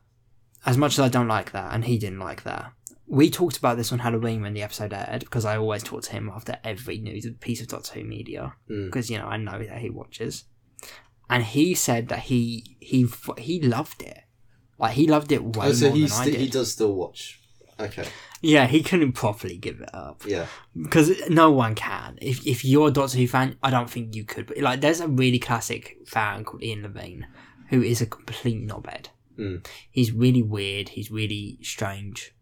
[0.66, 2.72] as much as I don't like that, and he didn't like that,
[3.06, 6.12] we talked about this on Halloween when the episode aired because I always talk to
[6.12, 8.86] him after every news piece of Doctor Who media Mm.
[8.86, 10.44] because you know I know that he watches,
[11.30, 13.06] and he said that he he
[13.38, 14.20] he loved it,
[14.78, 16.34] like he loved it way Oh, so more he than I did.
[16.40, 17.40] he does still watch.
[17.80, 18.06] Okay.
[18.40, 20.46] Yeah, he couldn't properly give it up Yeah.
[20.80, 22.18] because no one can.
[22.22, 24.46] If if you're a Doctor Who fan, I don't think you could.
[24.46, 27.26] But like, there's a really classic fan called Ian Levine,
[27.70, 29.06] who is a complete knobhead.
[29.38, 29.66] Mm.
[29.90, 30.90] He's really weird.
[30.90, 32.32] He's really strange.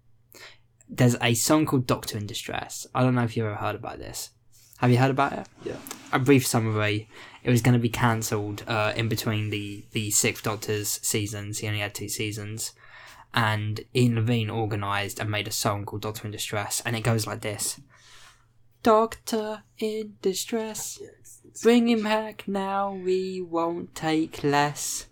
[0.89, 2.87] There's a song called Doctor in Distress.
[2.95, 4.31] I don't know if you've ever heard about this.
[4.79, 5.47] Have you heard about it?
[5.65, 5.77] Yeah.
[6.13, 7.09] A brief summary.
[7.45, 11.59] It was going to be cancelled uh, in between the the Sixth Doctor's seasons.
[11.59, 12.73] He only had two seasons,
[13.35, 17.27] and Ian Levine organised and made a song called Doctor in Distress, and it goes
[17.27, 17.81] like this:
[18.83, 21.09] Doctor in distress, Yeah.
[21.21, 22.93] It's, it's, bring him back now.
[22.93, 25.07] We won't take less.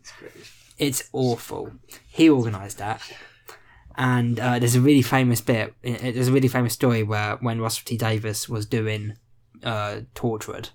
[0.78, 1.72] it's awful.
[2.08, 3.00] He organised that.
[3.96, 5.74] And uh, there's a really famous bit.
[5.82, 9.14] There's a really famous story where when Russell T Davies was doing
[9.62, 10.70] uh, Torchwood,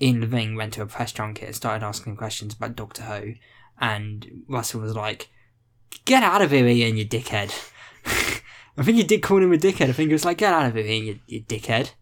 [0.00, 3.34] Ian Levine went to a press junket and started asking questions about Doctor Who,
[3.78, 5.28] and Russell was like,
[6.04, 7.52] "Get out of here, Ian, you dickhead."
[8.78, 9.88] I think he did call him a dickhead.
[9.88, 11.92] I think he was like, "Get out of here, Ian, you, you dickhead."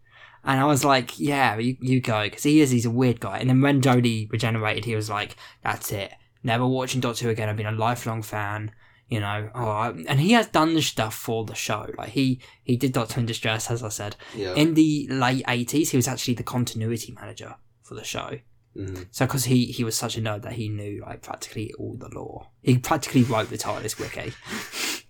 [0.43, 2.71] And I was like, "Yeah, you, you go," because he is.
[2.71, 3.37] He's a weird guy.
[3.39, 6.11] And then when Jodie regenerated, he was like, "That's it.
[6.43, 7.49] Never watching Doctor Who again.
[7.49, 8.71] I've been a lifelong fan.
[9.07, 11.89] You know, oh, I- and he has done the stuff for the show.
[11.97, 14.15] Like he he did Doctor in Distress, as I said.
[14.35, 14.53] Yeah.
[14.55, 18.39] In the late eighties, he was actually the continuity manager for the show.
[18.75, 19.07] Mhm.
[19.11, 22.09] So, because he he was such a nerd that he knew like practically all the
[22.09, 24.33] lore, he practically wrote the TARDIS wiki.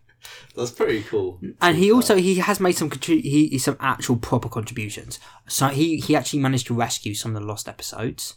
[0.56, 1.42] That's pretty cool.
[1.62, 5.20] And he also he has made some contri- he some actual proper contributions.
[5.48, 8.36] So he he actually managed to rescue some of the lost episodes.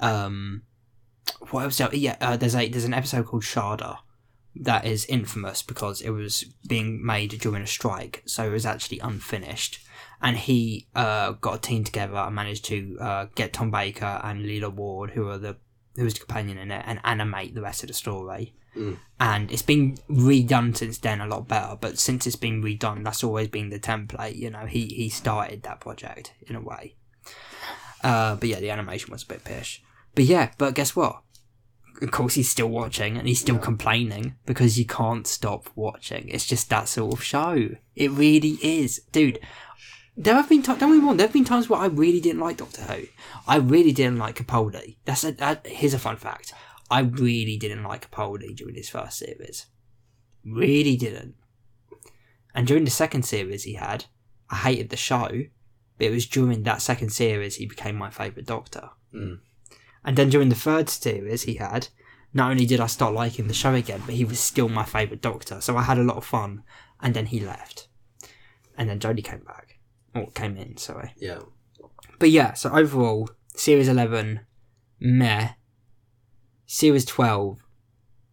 [0.00, 0.62] Um,
[1.50, 1.80] what else?
[1.94, 3.98] Yeah, uh, there's a there's an episode called Shada
[4.56, 8.98] that is infamous because it was being made during a strike, so it was actually
[8.98, 9.78] unfinished.
[10.22, 14.44] And he uh, got a team together and managed to uh, get Tom Baker and
[14.44, 15.56] Leela Ward, who are the
[15.96, 18.54] who was the companion in it, and animate the rest of the story.
[19.18, 23.24] And it's been redone since then a lot better but since it's been redone that's
[23.24, 24.66] always been the template you know.
[24.66, 26.94] He he started that project in a way.
[28.02, 29.82] Uh but yeah the animation was a bit pish.
[30.14, 31.22] But yeah but guess what?
[32.00, 36.28] Of course he's still watching and he's still complaining because you can't stop watching.
[36.28, 37.70] It's just that sort of show.
[37.96, 39.00] It really is.
[39.10, 39.40] Dude
[40.20, 42.40] there have been times, don't me wrong, there have been times where I really didn't
[42.40, 43.04] like Doctor Who.
[43.48, 44.96] I really didn't like Capaldi.
[45.06, 46.52] That's a, that, here's a fun fact.
[46.90, 49.66] I really didn't like Capaldi during his first series.
[50.44, 51.36] Really didn't.
[52.54, 54.04] And during the second series he had,
[54.50, 55.28] I hated the show,
[55.96, 58.90] but it was during that second series he became my favourite Doctor.
[59.14, 59.38] Mm.
[60.04, 61.88] And then during the third series he had,
[62.34, 65.22] not only did I start liking the show again, but he was still my favourite
[65.22, 65.62] Doctor.
[65.62, 66.62] So I had a lot of fun.
[67.00, 67.88] And then he left.
[68.76, 69.69] And then Jodie came back.
[70.14, 71.12] Or came in, sorry.
[71.16, 71.40] Yeah.
[72.18, 74.40] But yeah, so overall, Series 11,
[74.98, 75.50] meh.
[76.66, 77.64] Series 12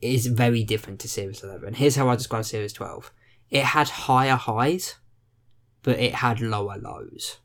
[0.01, 1.75] is very different to Series 11.
[1.75, 3.11] Here's how I describe Series 12
[3.49, 4.95] it had higher highs,
[5.81, 7.37] but it had lower lows.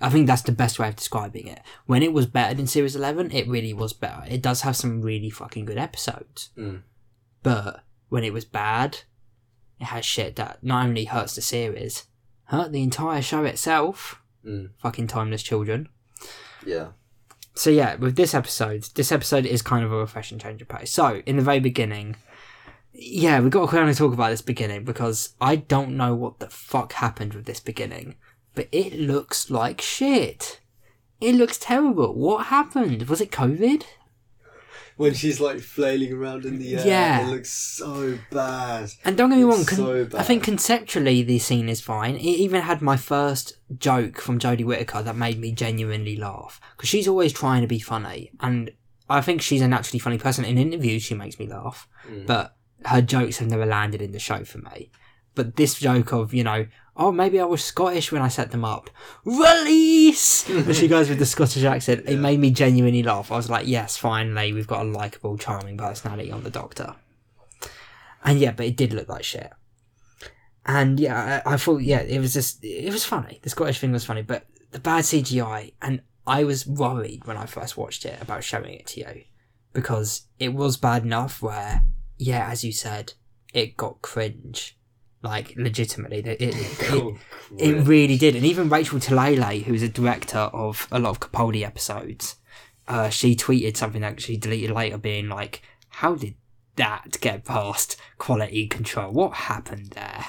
[0.00, 1.60] I think that's the best way of describing it.
[1.86, 4.24] When it was better than Series 11, it really was better.
[4.28, 6.50] It does have some really fucking good episodes.
[6.58, 6.82] Mm.
[7.44, 8.98] But when it was bad,
[9.80, 12.06] it has shit that not only hurts the series,
[12.52, 14.20] hurt the entire show itself.
[14.44, 14.70] Mm.
[14.78, 15.88] Fucking timeless children.
[16.64, 16.88] Yeah.
[17.54, 20.92] So yeah, with this episode, this episode is kind of a refreshing change of pace.
[20.92, 22.16] So in the very beginning,
[22.92, 26.40] yeah, we got to kind of talk about this beginning because I don't know what
[26.40, 28.16] the fuck happened with this beginning,
[28.54, 30.60] but it looks like shit.
[31.20, 32.14] It looks terrible.
[32.14, 33.08] What happened?
[33.08, 33.84] Was it COVID?
[34.96, 37.26] When she's like flailing around in the air, Yeah.
[37.26, 38.90] it looks so bad.
[39.04, 42.16] And don't get me wrong, con- so I think conceptually the scene is fine.
[42.16, 46.88] It even had my first joke from Jodie Whittaker that made me genuinely laugh because
[46.88, 48.70] she's always trying to be funny, and
[49.08, 50.44] I think she's a naturally funny person.
[50.44, 52.26] In interviews, she makes me laugh, Mm.
[52.26, 52.56] but
[52.86, 54.90] her jokes have never landed in the show for me.
[55.34, 56.66] But this joke of you know,
[56.96, 58.90] oh maybe I was Scottish when I set them up,
[59.24, 62.04] release, and she goes with the Scottish accent.
[62.06, 63.32] It made me genuinely laugh.
[63.32, 66.96] I was like, yes, finally we've got a likable, charming personality on the Doctor.
[68.24, 69.50] And yeah, but it did look like shit.
[70.64, 73.40] And yeah, I, I thought yeah, it was just it was funny.
[73.42, 77.46] The Scottish thing was funny, but the bad CGI, and I was worried when I
[77.46, 79.24] first watched it about showing it to you
[79.72, 81.82] because it was bad enough where
[82.18, 83.14] yeah, as you said,
[83.52, 84.78] it got cringe,
[85.22, 86.18] like legitimately.
[86.18, 86.42] It it,
[86.80, 87.18] it, Oh,
[87.58, 88.36] it really did.
[88.36, 92.36] And even Rachel Talalay, who's a director of a lot of Capaldi episodes,
[92.88, 96.34] uh, she tweeted something that she deleted later, being like, "How did
[96.76, 99.12] that get past quality control?
[99.12, 100.26] What happened there?"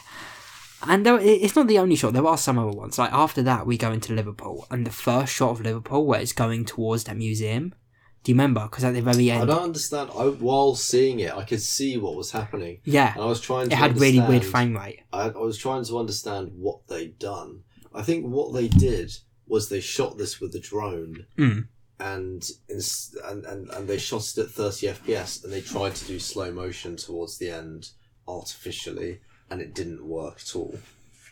[0.86, 2.14] And there, it's not the only shot.
[2.14, 3.00] There are some other ones.
[3.00, 6.34] Like after that, we go into Liverpool, and the first shot of Liverpool where it's
[6.34, 7.74] going towards that museum.
[8.24, 8.62] Do you remember?
[8.64, 10.10] Because at the very end, I don't understand.
[10.18, 13.68] I, while seeing it, I could see what was happening, yeah, and I was trying.
[13.70, 15.02] to it had really weird frame rate.
[15.12, 17.64] I, I was trying to understand what they'd done.
[17.94, 19.12] I think what they did
[19.46, 21.68] was they shot this with a drone, Mm.
[22.00, 26.18] and, and and and they shot it at thirty FPS, and they tried to do
[26.18, 27.90] slow motion towards the end
[28.26, 29.20] artificially,
[29.50, 30.80] and it didn't work at all.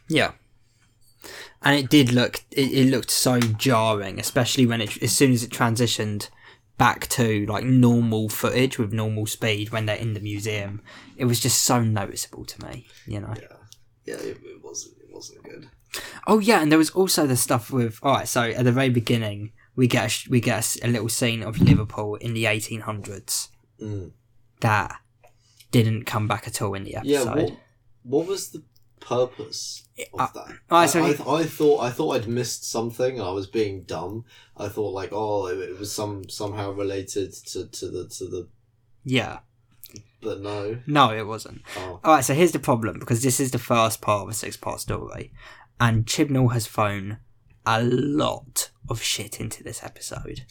[0.10, 0.32] Yeah.
[1.62, 5.44] And it did look it, it looked so jarring, especially when it as soon as
[5.44, 6.30] it transitioned
[6.82, 10.82] back to like normal footage with normal speed when they're in the museum.
[11.16, 13.36] It was just so noticeable to me, you know.
[13.40, 13.58] Yeah,
[14.06, 14.96] yeah, it, it wasn't.
[14.98, 15.70] It wasn't good.
[16.26, 18.28] Oh yeah, and there was also the stuff with all right.
[18.28, 21.60] So at the very beginning, we get a, we get a a, little scene of
[21.60, 23.50] Liverpool in the 1800s
[23.80, 24.12] Mm.
[24.62, 24.96] that
[25.72, 27.20] didn't come back at all in the Yeah.
[27.22, 27.36] episode.
[27.36, 27.58] What,
[28.04, 28.64] what was the
[29.00, 30.90] purpose of Uh, that?
[30.90, 33.20] so I, I, I thought I thought I'd missed something.
[33.20, 34.26] and I was being dumb.
[34.58, 38.48] I thought like, oh, it, it was some somehow related to, to the to the,
[39.04, 39.40] yeah,
[40.22, 40.80] but no.
[40.86, 41.62] no, it wasn't.
[41.78, 44.34] Oh, All right, so here's the problem because this is the first part of a
[44.34, 45.32] six-part story,
[45.80, 47.18] and Chibnall has thrown
[47.66, 50.46] a lot of shit into this episode,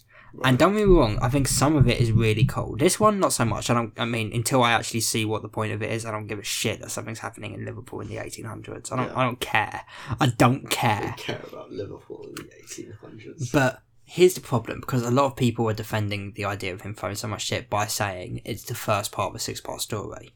[0.44, 2.76] And don't get me wrong, I think some of it is really cool.
[2.76, 3.68] This one, not so much.
[3.70, 3.92] I don't.
[3.98, 6.38] I mean, until I actually see what the point of it is, I don't give
[6.38, 8.92] a shit that something's happening in Liverpool in the 1800s.
[8.92, 9.06] I don't.
[9.06, 9.18] Yeah.
[9.18, 9.82] I don't care.
[10.20, 11.00] I don't I care.
[11.00, 13.52] don't care about Liverpool in the 1800s.
[13.52, 16.94] But here's the problem because a lot of people are defending the idea of him
[16.94, 20.34] throwing so much shit by saying it's the first part of a six part story.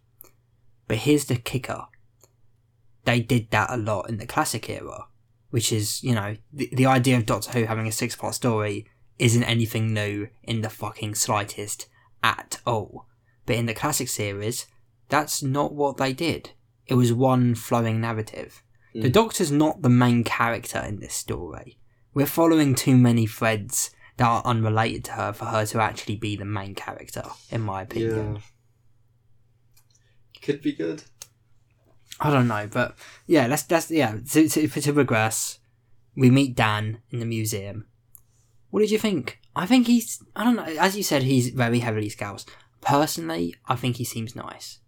[0.87, 1.87] But here's the kicker
[3.05, 5.07] they did that a lot in the classic era,
[5.51, 8.87] which is, you know, the, the idea of Doctor Who having a six part story
[9.19, 11.86] isn't anything new in the fucking slightest
[12.23, 13.07] at all.
[13.47, 14.66] But in the classic series,
[15.09, 16.51] that's not what they did.
[16.86, 18.62] It was one flowing narrative.
[18.95, 19.12] The Mm.
[19.12, 21.78] Doctor's not the main character in this story.
[22.15, 26.36] We're following too many threads that are unrelated to her for her to actually be
[26.36, 28.36] the main character, in my opinion.
[28.36, 28.41] yeah.
[30.43, 31.03] Could be good.
[32.20, 32.95] I don't know, but
[33.27, 34.16] yeah, let's that's yeah.
[34.31, 35.59] To, to, to regress,
[36.15, 37.86] we meet Dan in the museum.
[38.75, 39.39] What did you think?
[39.55, 40.65] I think he's I don't know.
[40.65, 42.51] As you said, he's very heavily scoused.
[42.81, 44.81] Personally, I think he seems nice.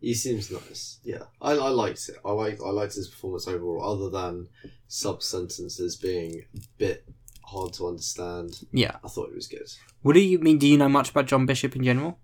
[0.00, 0.98] He seems nice.
[1.04, 2.16] Yeah, I, I liked it.
[2.24, 3.84] I like I liked his performance overall.
[3.84, 4.48] Other than
[4.88, 7.04] sub sentences being a bit
[7.42, 8.96] hard to understand, Yeah.
[9.04, 9.68] I thought it was good.
[10.00, 10.56] What do you mean?
[10.56, 12.18] Do you know much about John Bishop in general?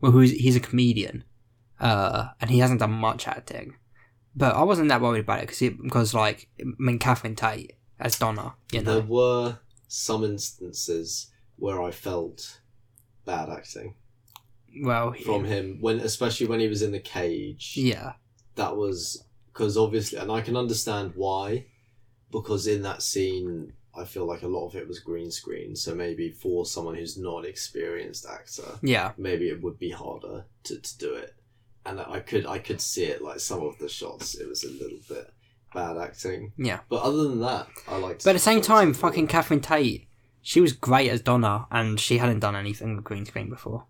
[0.00, 1.24] Well, who's he's a comedian,
[1.78, 3.74] uh, and he hasn't done much acting.
[4.34, 8.18] But I wasn't that worried about it because because like I mean Catherine Tate as
[8.18, 8.94] Donna, you know.
[8.94, 9.58] There were
[9.94, 12.60] some instances where I felt
[13.26, 13.94] bad acting
[14.82, 17.74] well, he- from him when, especially when he was in the cage.
[17.76, 18.14] yeah,
[18.54, 21.66] that was because obviously, and I can understand why,
[22.30, 25.76] because in that scene, I feel like a lot of it was green screen.
[25.76, 30.46] So maybe for someone who's not an experienced actor, yeah, maybe it would be harder
[30.64, 31.34] to, to do it.
[31.84, 34.70] And I could I could see it like some of the shots, it was a
[34.70, 35.30] little bit
[35.74, 36.52] bad acting.
[36.56, 36.80] yeah.
[36.88, 38.24] But other than that, I liked.
[38.24, 40.06] But at the same time, fucking Catherine Tate,
[40.42, 43.86] she was great as Donna, and she hadn't done anything with green screen before.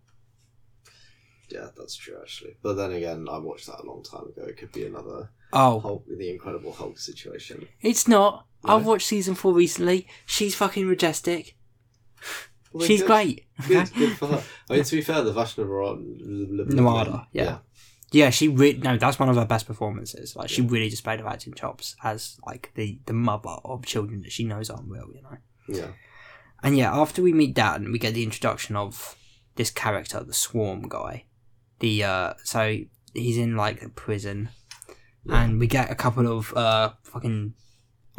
[1.50, 2.54] yeah, that's true actually.
[2.62, 4.44] But then again, I watched that a long time ago.
[4.46, 7.68] It could be another Oh, Hulk, the Incredible Hulk situation.
[7.82, 8.46] it's not.
[8.64, 8.76] No?
[8.76, 10.06] I've watched season four recently.
[10.24, 11.56] She's fucking majestic.
[12.72, 13.06] Well, She's good.
[13.06, 13.44] great.
[13.68, 14.42] Good, good for her.
[14.70, 17.42] I mean, to be fair, the Vashta Nerada, yeah.
[17.44, 17.58] Yeah,
[18.30, 20.36] she re- no, that's one of her best performances.
[20.36, 24.32] Like she really displayed her acting chops as like the the mother of children that
[24.32, 25.38] she knows aren't real, you know.
[25.68, 25.92] yeah,
[26.62, 29.16] And yeah, after we meet Dan, we get the introduction of
[29.56, 31.24] this character, the Swarm guy.
[31.80, 32.78] The uh, so
[33.14, 34.50] he's in like a prison,
[35.24, 35.42] Yeah.
[35.44, 37.54] and we get a couple of uh fucking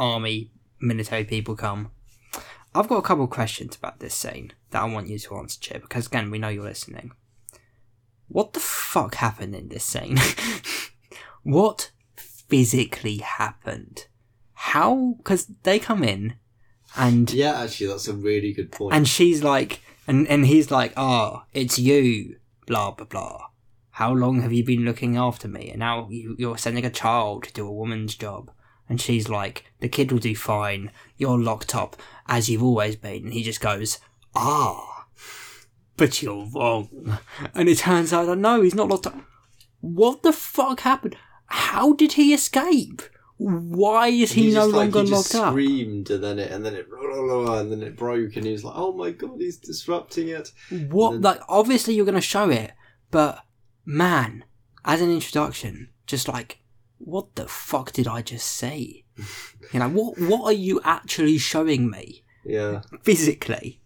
[0.00, 0.50] army
[0.80, 1.90] military people come.
[2.74, 5.60] I've got a couple of questions about this scene that I want you to answer,
[5.60, 7.12] Chip, because again, we know you're listening.
[8.28, 10.18] What the fuck happened in this scene?
[11.42, 14.06] what physically happened?
[14.54, 15.14] How?
[15.18, 16.34] Because they come in,
[16.96, 17.60] and yeah.
[17.60, 18.94] Actually, that's a really good point.
[18.94, 22.36] and she's like, and, and he's like, oh, it's you,
[22.66, 23.46] blah, blah, blah.
[23.90, 25.70] How long have you been looking after me?
[25.70, 28.50] And now you, you're sending a child to do a woman's job.
[28.88, 30.90] And she's like, the kid will do fine.
[31.16, 31.96] You're locked up
[32.26, 33.24] as you've always been.
[33.24, 33.98] And he just goes,
[34.34, 34.93] ah,
[35.96, 37.18] but you're wrong.
[37.54, 39.16] And it turns out that no, he's not locked up.
[39.80, 41.16] What the fuck happened?
[41.46, 43.02] How did he escape?
[43.36, 45.52] Why is he, no just, like, longer he just locked up?
[45.52, 48.74] Screamed and then it and then it and then it broke and he was like,
[48.76, 50.52] "Oh my god, he's disrupting it."
[50.88, 51.12] What?
[51.12, 52.72] then- Like, obviously you're going to show it,
[53.10, 53.40] but
[53.84, 54.44] man,
[54.84, 56.60] as an introduction, just like,
[56.98, 59.04] what the fuck did I just say?
[59.72, 63.80] you know, what what are you actually showing me Yeah, physically?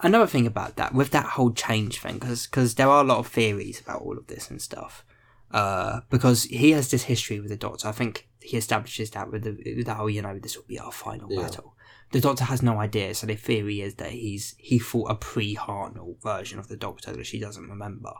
[0.00, 3.26] Another thing about that, with that whole change thing, because there are a lot of
[3.26, 5.04] theories about all of this and stuff.
[5.50, 7.88] Uh, because he has this history with the Doctor.
[7.88, 10.78] I think he establishes that with the, with the whole, you know, this will be
[10.78, 11.42] our final Yeah.
[11.42, 11.74] battle.
[12.12, 16.22] The Doctor has no idea, so the theory is that he's he fought a pre-Hartnell
[16.22, 18.12] version of the Doctor that she doesn't remember.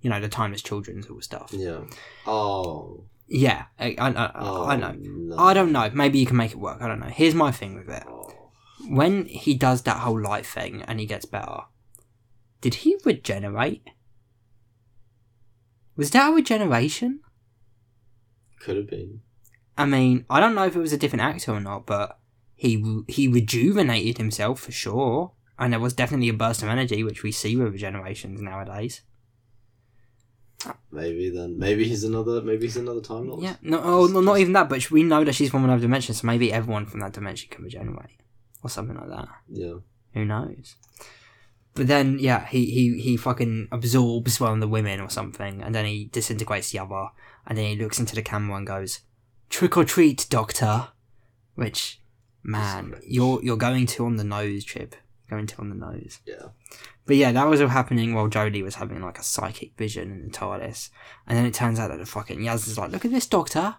[0.00, 1.50] You know, the time timeless children sort of stuff.
[1.52, 1.80] yeah.
[2.26, 4.94] Oh, Yeah, I, I, I, oh I know.
[4.96, 5.36] No.
[5.38, 5.90] I don't know.
[5.92, 6.80] Maybe you can make it work.
[6.80, 7.06] I don't know.
[7.06, 8.04] Here's my thing with it.
[8.86, 11.62] When he does that whole light thing and he gets better,
[12.60, 13.88] did he regenerate?
[15.96, 17.20] Was that a regeneration?
[18.60, 19.20] Could have been.
[19.76, 22.18] I mean, I don't know if it was a different actor or not, but
[22.54, 27.22] he he rejuvenated himself for sure, and there was definitely a burst of energy, which
[27.22, 29.02] we see with regenerations nowadays.
[30.90, 31.58] Maybe then.
[31.58, 32.42] Maybe he's another.
[32.42, 33.42] Maybe he's another time lord.
[33.42, 36.14] Yeah, no, oh, no, not even that, but we know that she's from another dimension,
[36.14, 38.20] so maybe everyone from that dimension can regenerate,
[38.62, 39.28] or something like that.
[39.48, 39.74] Yeah.
[40.14, 40.76] Who knows?
[41.74, 45.74] But then, yeah, he, he, he fucking absorbs one of the women or something, and
[45.74, 47.08] then he disintegrates the other,
[47.46, 49.00] and then he looks into the camera and goes,
[49.48, 50.88] "Trick or treat, Doctor,"
[51.54, 52.00] which,
[52.42, 54.96] man, you're you're going to on the nose, Trip.
[55.28, 56.20] going to on the nose.
[56.26, 56.48] Yeah.
[57.06, 60.22] But yeah, that was all happening while Jodie was having like a psychic vision in
[60.24, 60.90] the TARDIS.
[61.26, 63.76] And then it turns out that the fucking Yaz is like, look at this doctor.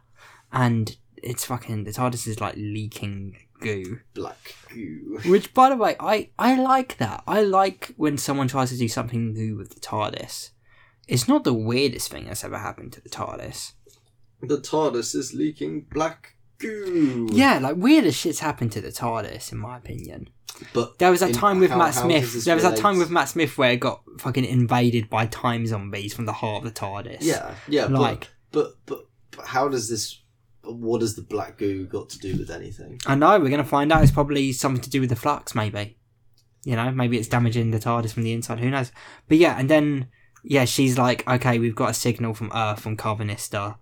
[0.51, 3.99] And it's fucking, the TARDIS is like leaking goo.
[4.13, 5.19] Black goo.
[5.25, 7.23] Which, by the way, I, I like that.
[7.27, 10.51] I like when someone tries to do something new with the TARDIS.
[11.07, 13.73] It's not the weirdest thing that's ever happened to the TARDIS.
[14.41, 17.27] The TARDIS is leaking black goo.
[17.31, 20.29] Yeah, like weirdest shit's happened to the TARDIS, in my opinion.
[20.73, 22.43] But There was that time with how- Matt how Smith.
[22.43, 26.13] There was that time with Matt Smith where it got fucking invaded by time zombies
[26.13, 27.19] from the heart of the TARDIS.
[27.21, 27.85] Yeah, yeah.
[27.85, 29.05] Like- but, but but
[29.37, 30.21] but how does this?
[30.63, 32.99] What has the black goo got to do with anything?
[33.05, 34.03] I know, we're going to find out.
[34.03, 35.97] It's probably something to do with the flux, maybe.
[36.65, 38.59] You know, maybe it's damaging the TARDIS from the inside.
[38.59, 38.91] Who knows?
[39.27, 40.07] But yeah, and then,
[40.43, 43.77] yeah, she's like, okay, we've got a signal from Earth, from Karvanista.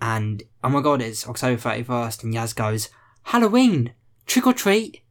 [0.00, 2.24] And, oh my god, it's October 31st.
[2.24, 2.90] And Yaz goes,
[3.24, 3.94] Halloween!
[4.26, 5.02] Trick or treat!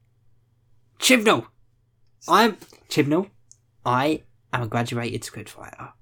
[0.99, 1.47] Chibnall!
[2.27, 2.57] I'm.
[2.89, 3.31] Chibnall,
[3.85, 5.93] I am a graduated scriptwriter.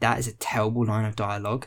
[0.00, 1.66] That is a terrible line of dialogue.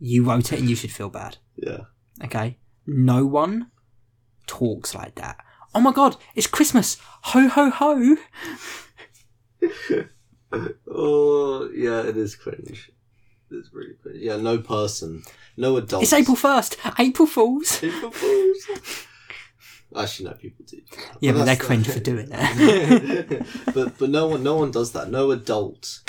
[0.00, 1.80] You wrote it and you should feel bad Yeah.
[2.24, 2.58] okay?
[2.86, 3.70] No one
[4.46, 5.36] talks like that.
[5.74, 6.96] Oh my god, it's Christmas!
[7.24, 8.16] Ho ho ho!
[10.90, 12.90] oh yeah, it is cringe.
[13.50, 14.18] It's really cringe.
[14.20, 15.22] Yeah, no person,
[15.56, 16.02] no adult.
[16.02, 16.94] It's April 1st!
[16.98, 17.82] April Fools!
[17.82, 19.06] April Fools.
[19.96, 20.76] Actually, no, people do.
[20.76, 20.82] do.
[21.20, 23.46] Yeah, but they're that's the- cringe for doing that.
[23.74, 25.10] but but no one no one does that.
[25.10, 26.00] No adult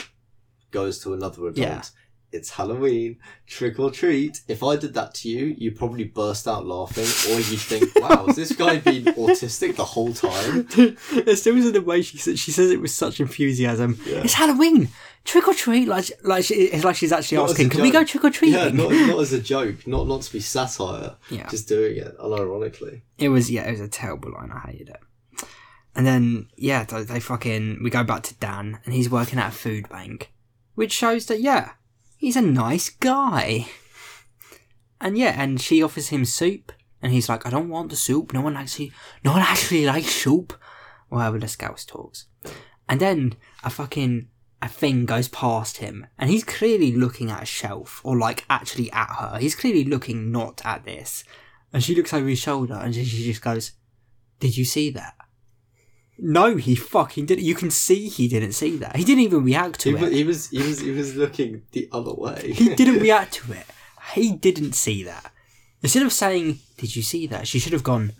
[0.71, 1.57] goes to another adult.
[1.57, 1.81] Yeah.
[2.31, 4.41] It's Halloween, trick or treat.
[4.47, 8.27] If I did that to you, you'd probably burst out laughing, or you'd think, "Wow,
[8.27, 10.67] has this guy been autistic the whole time?"
[11.25, 13.99] There's still in the way she says, she says it with such enthusiasm.
[14.05, 14.21] Yeah.
[14.23, 14.89] It's Halloween!
[15.25, 15.87] Trick or treat!
[15.87, 18.59] Like, like she, it's like she's actually Not asking, can we go trick or treating?
[18.59, 21.47] Yeah, not, not as a joke, not not to be satire, Yeah.
[21.49, 23.01] just doing it unironically.
[23.17, 24.51] It was yeah, it was a terrible line.
[24.51, 24.99] I hated it.
[25.95, 29.49] And then yeah, they, they fucking we go back to Dan, and he's working at
[29.49, 30.31] a food bank,
[30.75, 31.71] which shows that yeah,
[32.19, 33.67] he's a nice guy.
[35.01, 36.71] And yeah, and she offers him soup,
[37.01, 38.33] and he's like, I don't want the soup.
[38.33, 38.91] No one actually,
[39.23, 40.53] no one actually likes soup.
[41.07, 42.27] Whatever the scouse talks.
[42.87, 43.33] And then
[43.63, 44.27] a fucking
[44.61, 48.91] a thing goes past him, and he's clearly looking at a shelf, or like actually
[48.91, 49.39] at her.
[49.39, 51.23] He's clearly looking not at this.
[51.71, 53.73] And she looks over his shoulder and she just goes,
[54.39, 55.13] Did you see that?
[56.21, 57.45] No, he fucking didn't.
[57.45, 58.95] You can see he didn't see that.
[58.97, 60.13] He didn't even react to wa- it.
[60.13, 62.51] he was he was he was looking the other way.
[62.53, 63.65] He didn't react to it.
[64.13, 65.31] He didn't see that.
[65.81, 67.47] Instead of saying, Did you see that?
[67.47, 68.11] She should have gone,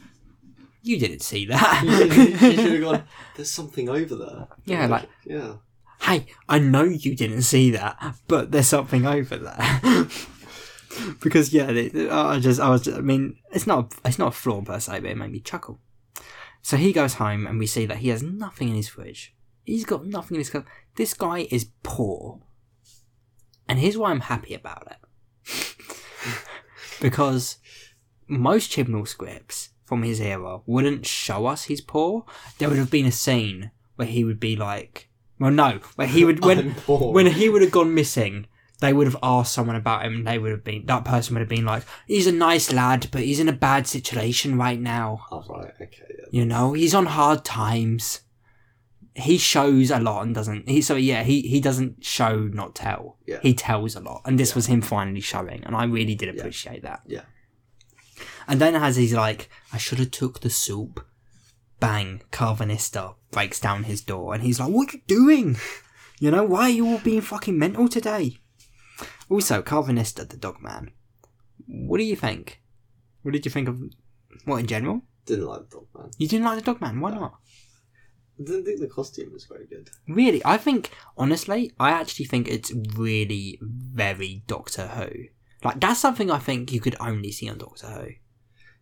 [0.81, 1.81] You didn't see he that.
[2.39, 3.03] should have gone.
[3.35, 4.47] There's something over there.
[4.65, 5.55] Yeah, like- yeah.
[6.01, 10.07] hey, I know you didn't see that, but there's something over there.
[11.21, 14.61] because yeah, they- I just, I was, I mean, it's not, it's not a flaw
[14.61, 15.79] per se, but it made me chuckle.
[16.61, 19.33] So he goes home, and we see that he has nothing in his fridge.
[19.65, 20.65] He's got nothing in his cup.
[20.95, 22.39] This guy is poor,
[23.67, 25.75] and here's why I'm happy about it.
[27.01, 27.57] because
[28.27, 32.25] most Chibnall scripts from his era wouldn't show us he's poor.
[32.57, 35.09] There would have been a scene where he would be like,
[35.39, 38.47] well, no, where he would when when he would have gone missing.
[38.81, 40.13] They would have asked someone about him.
[40.15, 43.09] and They would have been that person would have been like, "He's a nice lad,
[43.11, 45.25] but he's in a bad situation right now.
[45.31, 45.73] Oh, right.
[45.81, 46.03] Okay.
[46.17, 46.25] Yeah.
[46.31, 48.21] You know, he's on hard times.
[49.15, 50.69] He shows a lot and doesn't.
[50.69, 53.17] He so yeah, he he doesn't show not tell.
[53.27, 53.39] Yeah.
[53.41, 54.55] He tells a lot, and this Yeah.
[54.55, 57.01] was him finally showing, and I really did appreciate that.
[57.05, 57.23] Yeah.
[58.47, 61.05] And then as he's like, I should have took the soup.
[61.79, 62.21] Bang!
[62.31, 65.57] Karvanista breaks down his door, and he's like, "What are you doing?
[66.19, 68.37] You know why are you all being fucking mental today?"
[69.29, 70.91] Also, Karvanista, the dog man.
[71.67, 72.61] What do you think?
[73.21, 73.81] What did you think of
[74.45, 75.01] what in general?
[75.25, 76.11] Didn't like the dog man.
[76.17, 76.99] You didn't like the dog man.
[76.99, 77.19] Why No.
[77.19, 77.39] not?
[78.39, 79.89] I didn't think the costume was very good.
[80.07, 85.09] Really, I think honestly, I actually think it's really very Doctor Who.
[85.63, 88.07] Like that's something I think you could only see on Doctor Who.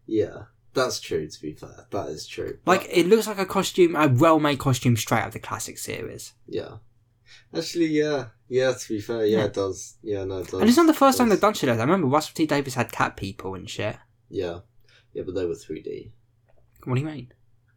[0.06, 0.44] Yeah,
[0.74, 1.28] that's true.
[1.28, 2.60] To be fair, that is true.
[2.68, 5.80] Like But, it looks like a costume, a well-made costume straight out of the classic
[5.80, 6.34] series.
[6.48, 6.78] yeah,
[7.54, 8.74] actually, yeah, yeah.
[8.74, 9.46] To be fair, yeah, Yeah.
[9.46, 9.98] it does.
[10.04, 10.60] Yeah, no, it does.
[10.60, 11.84] And it's not the first time they've done shit like that.
[11.84, 13.98] I remember Russell T Davies had cat people and shit.
[14.30, 14.60] Yeah,
[15.14, 16.12] yeah, but they were three D.
[16.84, 17.34] What do you mean?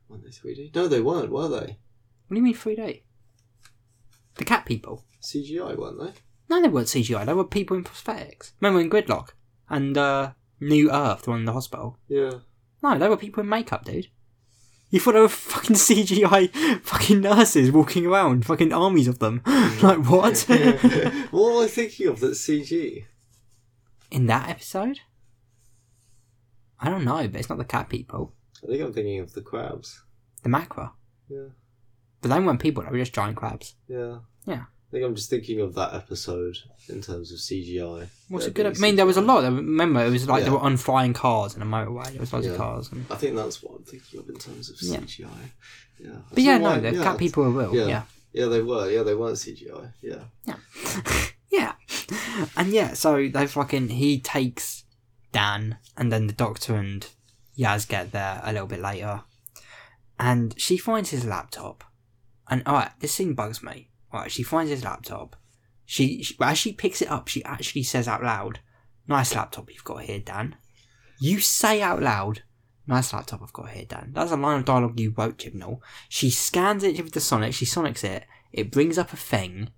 [0.08, 0.70] Weren't they three D?
[0.74, 1.30] No, they weren't.
[1.30, 1.78] Were they
[2.28, 3.02] What do you mean 3D?
[4.36, 5.04] The cat people?
[5.22, 5.76] CGI?
[5.76, 6.12] Weren't they?
[6.48, 7.26] No, they weren't CGI.
[7.26, 8.52] They were people in prosthetics.
[8.60, 9.30] Remember in Gridlock
[9.68, 11.98] and uh, New Earth, the one in the hospital.
[12.08, 12.32] Yeah.
[12.82, 14.06] No, they were people in makeup, dude.
[14.90, 19.40] You thought they were fucking CGI fucking nurses walking around, fucking armies of them.
[19.46, 20.38] like what?
[21.30, 22.20] what am I thinking of?
[22.20, 23.04] That's CG.
[24.10, 25.00] in that episode?
[26.80, 28.34] I don't know, but it's not the cat people.
[28.64, 30.02] I think I'm thinking of the crabs.
[30.42, 30.92] The macra.
[31.28, 31.48] Yeah.
[32.20, 33.74] But they weren't people; they were just giant crabs.
[33.86, 34.18] Yeah.
[34.46, 34.64] Yeah.
[34.90, 36.56] I think I'm just thinking of that episode
[36.88, 38.08] in terms of CGI.
[38.28, 38.66] What's it good?
[38.66, 39.44] I mean, there was a lot.
[39.44, 40.58] Remember, it was like there Yeah.
[40.58, 42.10] were on flying cars in a motorway.
[42.10, 42.90] There was loads of cars.
[42.90, 43.06] And...
[43.08, 44.98] I think that's what I'm thinking of in terms of Yeah.
[44.98, 45.28] CGI.
[46.00, 46.10] Yeah.
[46.34, 47.74] But yeah, no, why- the yeah, cat people are real.
[47.74, 47.86] yeah.
[47.86, 48.02] yeah.
[48.32, 48.90] Yeah, they were.
[48.90, 49.92] Yeah, they weren't CGI.
[50.02, 50.24] Yeah.
[51.50, 51.72] Yeah.
[52.56, 54.84] And yeah, so they fucking he takes
[55.32, 57.04] Dan and then the doctor and
[57.58, 59.22] Yaz get there a little bit later.
[60.18, 61.82] And she finds his laptop.
[62.48, 63.89] And alright, this scene bugs me.
[64.12, 65.36] Alright, she finds his laptop.
[65.84, 68.60] She, she as she picks it up, she actually says out loud,
[69.08, 70.56] Nice laptop you've got here, Dan.
[71.18, 72.42] You say out loud,
[72.86, 74.10] Nice laptop I've got here, Dan.
[74.12, 75.80] That's a line of dialogue you wrote, Chibnall.
[76.08, 79.70] She scans it with the Sonic, she Sonics it, it brings up a thing,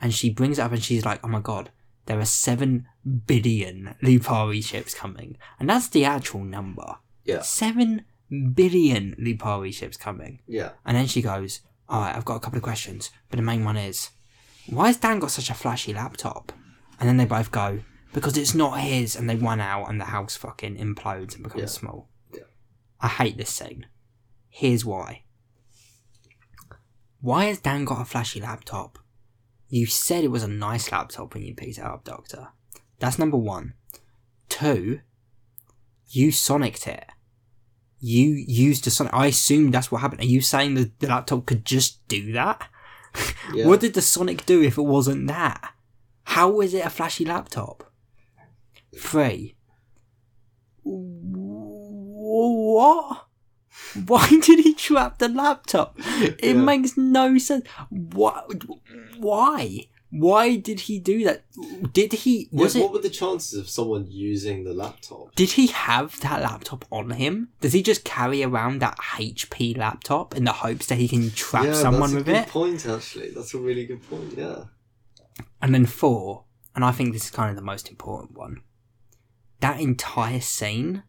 [0.00, 1.70] and she brings it up and she's like, oh my god,
[2.06, 2.86] there are 7
[3.26, 5.36] billion Lupari ships coming.
[5.58, 6.96] And that's the actual number.
[7.24, 7.40] Yeah.
[7.40, 8.04] 7
[8.52, 10.40] billion Lupari ships coming.
[10.46, 10.70] Yeah.
[10.84, 13.76] And then she goes, alright, I've got a couple of questions, but the main one
[13.76, 14.10] is,
[14.68, 16.52] why has Dan got such a flashy laptop?
[16.98, 17.80] And then they both go,
[18.12, 21.60] because it's not his, and they run out and the house fucking implodes and becomes
[21.62, 21.66] Yeah.
[21.68, 22.08] small.
[22.32, 22.44] Yeah.
[23.00, 23.86] I hate this scene.
[24.48, 25.24] Here's why.
[27.20, 28.98] Why has Dan got a flashy laptop?
[29.68, 32.48] You said it was a nice laptop when you picked it up, Doctor.
[33.00, 33.74] That's number one.
[34.48, 35.00] Two,
[36.06, 37.04] you sonicked it.
[38.06, 39.14] You used a sonic.
[39.14, 40.20] I assume that's what happened.
[40.20, 42.68] Are you saying that the laptop could just do that?
[43.54, 43.66] Yeah.
[43.68, 45.72] What did the Sonic do if it wasn't that?
[46.24, 47.84] How is it a flashy laptop?
[48.98, 49.54] Three.
[51.94, 53.26] What?
[54.06, 55.94] Why did he trap the laptop?
[55.98, 56.52] It Yeah.
[56.54, 57.66] makes no sense.
[57.90, 58.50] What?
[59.18, 59.86] Why?
[60.16, 61.42] Why did he do that?
[61.92, 62.48] Did he?
[62.52, 62.76] Yeah, it?
[62.76, 65.34] what were the chances of someone using the laptop?
[65.34, 67.48] Did he have that laptop on him?
[67.60, 71.64] Does he just carry around that HP laptop in the hopes that he can trap
[71.64, 72.48] yeah, someone that's a with good it?
[72.48, 72.86] point.
[72.86, 74.34] Actually, that's a really good point.
[74.36, 74.66] Yeah.
[75.60, 76.44] And then four,
[76.76, 78.62] and I think this is kind of the most important one.
[79.58, 81.02] That entire scene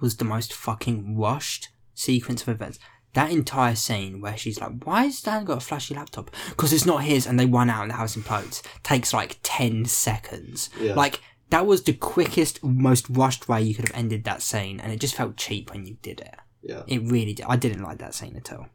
[0.00, 2.78] was the most fucking rushed sequence of events.
[3.14, 6.30] That entire scene where she's like, "Why has Dan got a flashy laptop?
[6.50, 8.62] Because it's not his," and they run out and the house implodes.
[8.82, 10.70] Takes like ten seconds.
[10.80, 10.94] Yeah.
[10.94, 11.20] Like
[11.50, 15.00] that was the quickest, most rushed way you could have ended that scene, and it
[15.00, 16.34] just felt cheap when you did it.
[16.62, 16.82] Yeah.
[16.86, 17.46] It really did.
[17.48, 18.66] I didn't like that scene at all.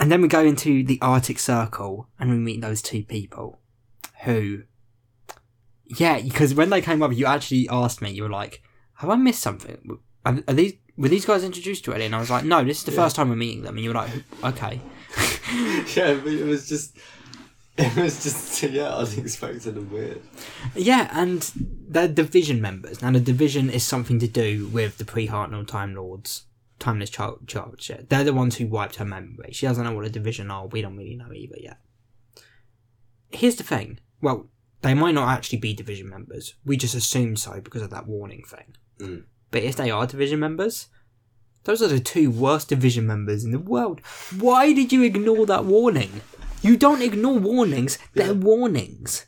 [0.00, 3.60] And then we go into the Arctic Circle and we meet those two people
[4.24, 4.62] who,
[5.84, 8.62] yeah, because when they came up, you actually asked me, you were like,
[8.94, 9.98] have I missed something?
[10.24, 12.04] Are these, were these guys introduced already?
[12.04, 12.96] And I was like, no, this is the Yeah.
[13.04, 13.76] first time we're meeting them.
[13.76, 14.10] And you were like,
[14.44, 14.80] okay.
[15.96, 16.96] yeah, but it was just.
[17.78, 20.20] It was just yeah, unexpected and weird.
[20.74, 21.50] Yeah, and
[21.88, 23.00] they're division members.
[23.00, 26.44] Now, the division is something to do with the pre Hartnell Time Lords,
[26.78, 28.10] Timeless Child, child shit.
[28.10, 29.52] They're the ones who wiped her memory.
[29.52, 30.66] She doesn't know what a division are.
[30.66, 31.78] We don't really know either yet.
[33.30, 33.98] Here's the thing.
[34.20, 34.48] Well,
[34.82, 36.54] they might not actually be division members.
[36.66, 38.76] We just assume so because of that warning thing.
[38.98, 39.24] Mm.
[39.52, 40.88] But if they are division members,
[41.64, 44.00] those are the two worst division members in the world.
[44.36, 46.22] Why did you ignore that warning?
[46.62, 48.32] You don't ignore warnings, they're Yeah.
[48.32, 49.26] warnings.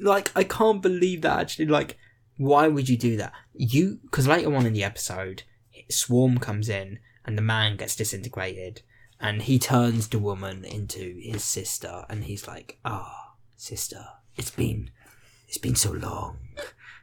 [0.00, 1.66] Like, I can't believe that actually.
[1.66, 1.96] Like,
[2.36, 3.32] why would you do that?
[3.54, 5.44] You, because later on in the episode,
[5.90, 8.82] Swarm comes in and the man gets disintegrated
[9.18, 14.04] and he turns the woman into his sister and he's like, ah, sister,
[14.36, 14.90] it's been,
[15.48, 16.36] it's been so long.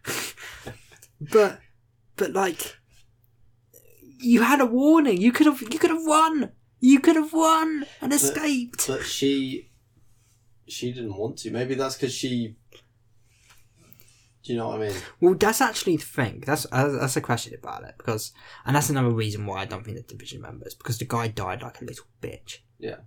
[1.19, 1.59] but,
[2.23, 2.77] but like,
[4.21, 5.19] you had a warning.
[5.19, 6.53] You could have, you could have won.
[6.79, 8.87] You could have won and escaped.
[8.87, 9.69] But she,
[10.65, 11.51] she didn't want to.
[11.51, 12.55] Maybe that's because she.
[14.43, 14.95] Do you know what I mean?
[15.19, 16.43] Well, that's actually the thing.
[16.45, 18.31] That's uh, that's a question about it because,
[18.65, 21.61] and that's another reason why I don't think they're division members because the guy died
[21.61, 22.59] like a little bitch.
[22.79, 22.99] Yeah.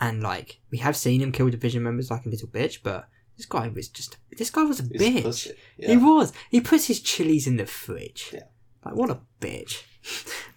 [0.00, 3.46] And like we have seen him kill division members like a little bitch, but this
[3.46, 5.52] guy was just this guy was a He's a bitch.
[5.76, 6.32] He was.
[6.50, 8.30] He puts his chilies in the fridge.
[8.32, 8.44] Yeah.
[8.84, 9.82] Like what a bitch.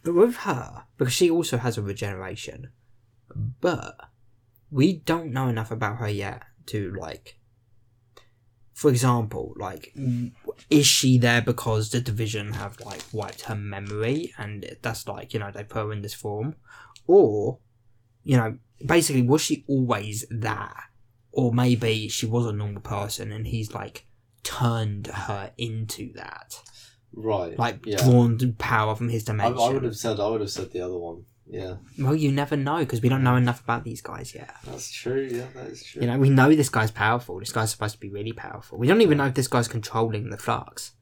[0.04, 2.72] but with her, because she also has a regeneration,
[3.62, 3.98] but
[4.72, 7.40] we don't know enough about her yet to like.
[8.74, 9.96] For example, like,
[10.70, 15.40] is she there because the division have like wiped her memory, and that's like you
[15.40, 16.56] know they put her in this form,
[17.08, 17.60] or,
[18.24, 20.86] you know, basically was she always that,
[21.32, 24.08] or maybe she was a normal person and he's like
[24.44, 26.62] turned her into that,
[27.16, 27.58] Right.
[27.58, 27.98] like yeah.
[27.98, 29.62] drawn power from his I, dimension.
[29.62, 30.20] I would have said.
[30.20, 31.26] I would have said the other one.
[31.48, 31.76] Yeah.
[32.00, 34.54] Well, you never know because we don't know enough about these guys yet.
[34.66, 35.30] That's true.
[35.32, 36.02] Yeah, that is true.
[36.02, 37.40] You know, we know this guy's powerful.
[37.40, 38.78] This guy's supposed to be really powerful.
[38.78, 40.94] We don't even know if this guy's controlling the flux.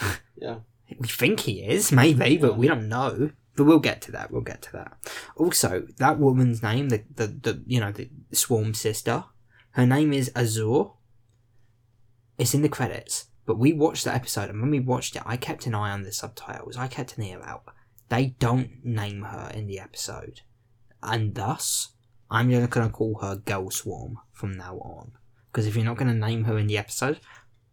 [0.38, 0.56] Yeah.
[1.00, 3.30] We think he is, maybe, but we don't know.
[3.56, 4.30] But we'll get to that.
[4.30, 4.98] We'll get to that.
[5.34, 9.24] Also, that woman's name, the the, the you know the swarm sister,
[9.70, 10.90] her name is Azure.
[12.38, 15.36] It's in the credits, but we watched that episode, and when we watched it, I
[15.36, 16.76] kept an eye on the subtitles.
[16.76, 17.64] I kept an ear out.
[18.08, 20.42] They don't name her in the episode,
[21.02, 21.90] and thus
[22.30, 25.12] I'm just gonna call her Girl Swarm from now on.
[25.50, 27.20] Because if you're not gonna name her in the episode,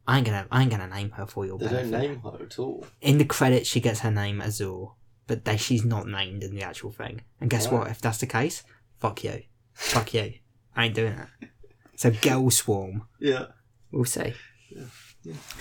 [0.07, 1.91] I ain't gonna I ain't gonna name her for your They benefit.
[1.91, 2.85] don't name her at all.
[3.01, 4.87] In the credits, she gets her name Azure,
[5.27, 7.21] but they, she's not named in the actual thing.
[7.41, 7.73] And guess Right.
[7.79, 7.87] what?
[7.89, 8.63] If that's the case,
[8.99, 9.43] fuck you,
[9.73, 10.33] fuck you.
[10.75, 11.49] I ain't doing it.
[11.95, 13.45] So Girl Swarm, Yeah.
[13.91, 14.33] we'll see.
[14.69, 14.83] yeah.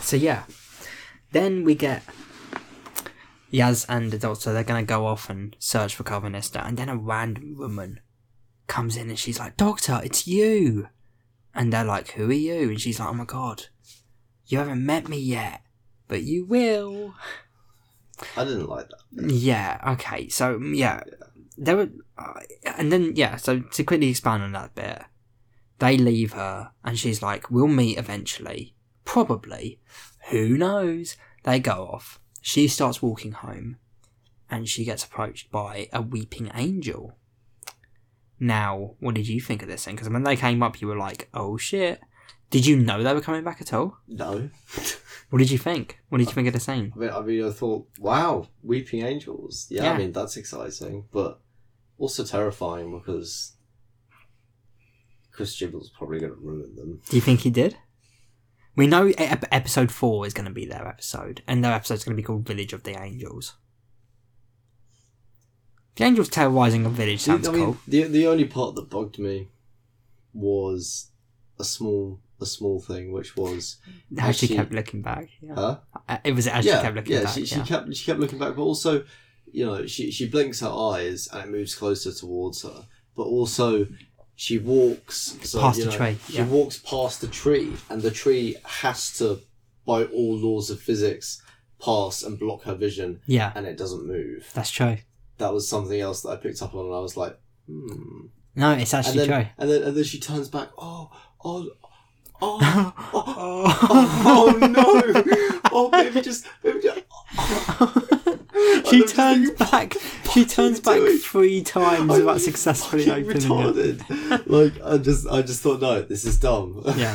[0.00, 0.44] So yeah,
[1.32, 2.02] then we get
[3.52, 4.52] Yaz and the doctor.
[4.52, 8.00] They're gonna go off and search for Karvanista, and then a random woman
[8.66, 10.88] comes in and she's like, "Doctor, it's you."
[11.54, 13.66] And they're like, "Who are you?" And she's like, "Oh my god,
[14.46, 15.62] you haven't met me yet,
[16.08, 17.14] but you will."
[18.36, 19.30] I didn't like that.
[19.32, 19.80] Yeah.
[19.92, 20.28] Okay.
[20.28, 21.02] So mm, yeah,
[21.56, 22.40] there were, uh,
[22.78, 23.36] and then yeah.
[23.36, 25.02] So to quickly expand on that bit,
[25.78, 28.71] they leave her, and she's like, "We'll meet eventually,
[29.04, 29.80] probably.
[30.30, 32.20] Who knows?" They go off.
[32.40, 33.76] She starts walking home,
[34.50, 37.16] and she gets approached by a weeping angel.
[38.38, 39.94] Now, what did you think of this thing?
[39.94, 42.00] Because when they came up, you were like, "Oh shit."
[42.50, 43.96] Did you know they were coming back at all?
[44.06, 44.50] No.
[45.30, 45.98] What did you think?
[46.10, 46.92] What did you think of the scene?
[46.94, 49.66] I mean, I mean, I thought, wow, weeping angels.
[49.70, 49.92] Yeah, Yeah.
[49.92, 51.40] I mean, that's exciting, but
[51.96, 53.54] also terrifying because
[55.30, 57.00] Chris Gibble's probably going to ruin them.
[57.08, 57.78] Do you think he did?
[58.74, 62.16] We know episode four is going to be their episode, and their episode is going
[62.16, 63.54] to be called Village of the Angels.
[65.96, 67.76] The angels terrorizing a village sounds I mean, cool.
[67.86, 69.48] the the only part that bugged me
[70.32, 71.10] was
[71.58, 73.76] a small a small thing, which was
[74.18, 75.28] How she she- kept looking back.
[75.42, 75.54] Yeah.
[75.54, 75.78] huh?
[76.08, 77.34] Uh, It was as yeah, she kept looking yeah, back.
[77.34, 77.64] she, she yeah.
[77.64, 79.04] kept she kept looking back, but also,
[79.52, 83.86] you know, she she blinks her eyes and it moves closer towards her, but also
[84.42, 86.46] she walks so, Past you the know, tree, She yeah.
[86.46, 89.38] walks past the tree, and the tree has to,
[89.86, 91.40] by all laws of physics,
[91.80, 94.50] pass and block her vision, yeah, and it doesn't move.
[94.52, 94.96] that's true.
[95.38, 97.38] That was something else that I picked up on, and I was like,
[97.68, 98.26] hmm.
[98.56, 99.50] No, it's And actually then, true.
[99.58, 100.70] and then and then she turns back.
[100.76, 101.10] Oh,
[101.44, 101.68] oh.
[102.44, 102.58] Oh,
[103.14, 105.60] oh, oh, oh, no!
[105.70, 106.98] Oh, maybe just, maybe just.
[108.90, 109.94] she turns back.
[110.32, 111.18] She turns back doing?
[111.18, 114.46] three times without successfully opening it.
[114.48, 116.82] like I just, I just thought, no, this is dumb.
[116.96, 117.14] Yeah.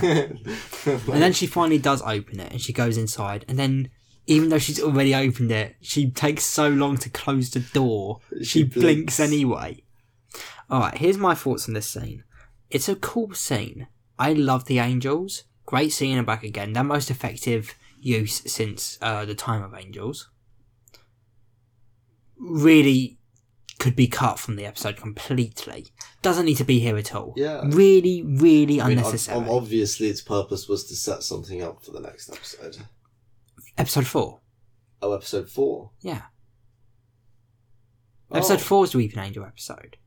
[0.85, 3.45] And then she finally does open it and she goes inside.
[3.47, 3.89] And then,
[4.26, 8.19] even though she's already opened it, she takes so long to close the door.
[8.39, 8.84] She, She blinks.
[8.84, 9.19] blinks.
[9.19, 9.84] anyway.
[10.72, 12.23] Alright, here's my thoughts on this scene.
[12.69, 13.88] It's a cool scene.
[14.19, 15.43] I love the angels.
[15.65, 16.73] Great seeing them back again.
[16.73, 20.30] Their most effective use since uh, the time of angels.
[22.39, 23.18] Really
[23.80, 25.88] could be cut from the episode completely.
[26.22, 27.34] Doesn't need to be here at all.
[27.38, 27.61] Yeah.
[27.65, 29.38] Really, really I mean, unnecessary.
[29.38, 32.77] ob- obviously, its purpose was to set something up for the next episode.
[33.77, 34.39] episode 4.
[35.03, 35.91] Oh, episode four.
[36.01, 36.23] Yeah.
[38.31, 38.38] Oh.
[38.38, 38.57] Episode Oh.
[38.57, 39.97] four is the Weeping Angel episode.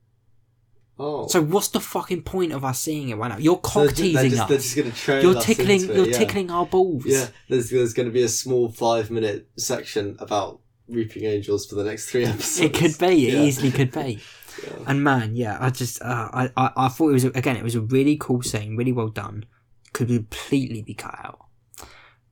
[0.98, 3.39] Oh, So what's the fucking point of us seeing it right now?
[3.39, 4.74] You're cock teasing just, They're us.
[4.74, 5.81] just to train You're us tickling.
[5.82, 6.19] into it, You're yeah.
[6.19, 7.05] tickling our balls.
[7.07, 10.61] Yeah, there's there's going to be a small five minute section about
[10.91, 12.61] reaping angels for the next three episodes.
[12.61, 13.29] It could be.
[13.29, 13.43] It Yeah.
[13.43, 14.21] easily could be.
[14.65, 14.85] Yeah.
[14.89, 17.77] And man, yeah, I just, uh, I, I, I thought it was again, it was
[17.77, 19.47] a really cool scene, really well done.
[19.95, 21.47] Could completely be cut out.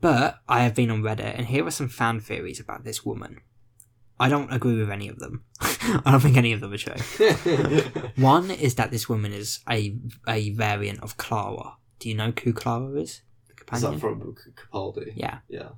[0.00, 3.40] But I have been on Reddit, and here are some fan theories about this woman.
[4.20, 5.44] I don't agree with any of them.
[5.60, 6.94] I don't think any of them are true.
[8.16, 11.76] One is that this woman is a a variant of Clara.
[12.00, 13.22] Do you know who Clara is?
[13.72, 15.12] Is that from C- Capaldi?
[15.16, 15.70] yeah, Yeah.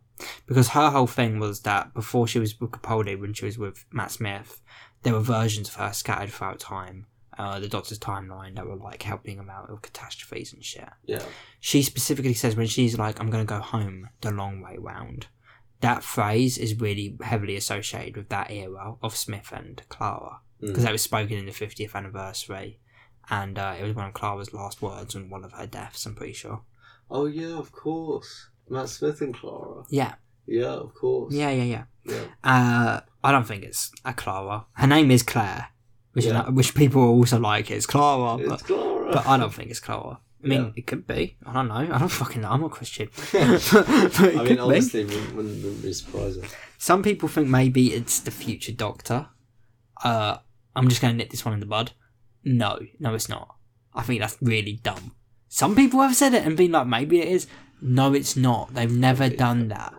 [0.46, 3.84] because her whole thing was that before she was with Capaldi, when she was with
[3.92, 4.60] Matt Smith,
[5.02, 7.06] there were versions of her scattered throughout time.
[7.38, 10.88] Uh, the Doctor's timeline that were like helping him out with catastrophes and shit.
[11.06, 11.22] Yeah.
[11.58, 15.28] She specifically says when she's like, "I'm gonna go home the long way round."
[15.80, 20.82] That phrase is really heavily associated with that era of Smith and Clara because Mm.
[20.82, 22.78] that was spoken in the 50th anniversary,
[23.30, 26.04] and uh, it was one of Clara's last words on one of her deaths.
[26.04, 26.60] I'm pretty sure.
[27.10, 28.48] Oh yeah, of course.
[28.68, 29.84] Matt Smith and Clara.
[29.90, 30.14] Yeah,
[30.46, 31.34] Yeah, of course.
[31.34, 31.84] yeah, yeah, yeah.
[32.04, 32.24] Yeah.
[32.44, 34.66] Uh, I don't think it's a Clara.
[34.74, 35.68] Her name is Claire,
[36.12, 36.32] which Yeah.
[36.34, 37.70] not, which people also like.
[37.70, 39.12] It's Clara, It's but, Clara.
[39.12, 40.20] but I don't think it's Clara.
[40.42, 40.70] I mean, Yeah.
[40.76, 41.36] it could be.
[41.44, 41.74] I don't know.
[41.74, 42.48] I don't fucking know.
[42.50, 43.08] I'm not Christian.
[43.34, 43.88] I But
[44.20, 46.44] it could mean, honestly, wouldn't, wouldn't, wouldn't be surprising.
[46.78, 49.28] Some people think maybe it's the future Doctor.
[50.02, 50.38] Uh,
[50.74, 51.92] I'm just going to nip this one in the bud.
[52.44, 53.56] No, no, it's not.
[53.92, 55.12] I think that's really dumb.
[55.52, 57.48] Some people have said it and been like, maybe it is.
[57.82, 58.72] No, it's not.
[58.72, 59.92] They've never done that.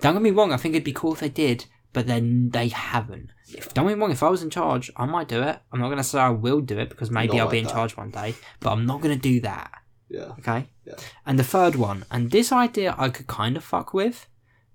[0.00, 0.52] Don't get me wrong.
[0.52, 3.30] I think it'd be cool if they did, but then they haven't.
[3.48, 5.60] If, don't get me wrong, if I was in charge, I might do it.
[5.72, 7.62] I'm not going to say I will do it because maybe Not I'll be like
[7.62, 7.72] in that.
[7.72, 9.70] charge one day, but I'm not going to do that.
[10.08, 10.32] Yeah.
[10.40, 10.66] Okay?
[10.84, 10.94] Yeah.
[11.24, 14.26] And the third one, and this idea I could kind of fuck with,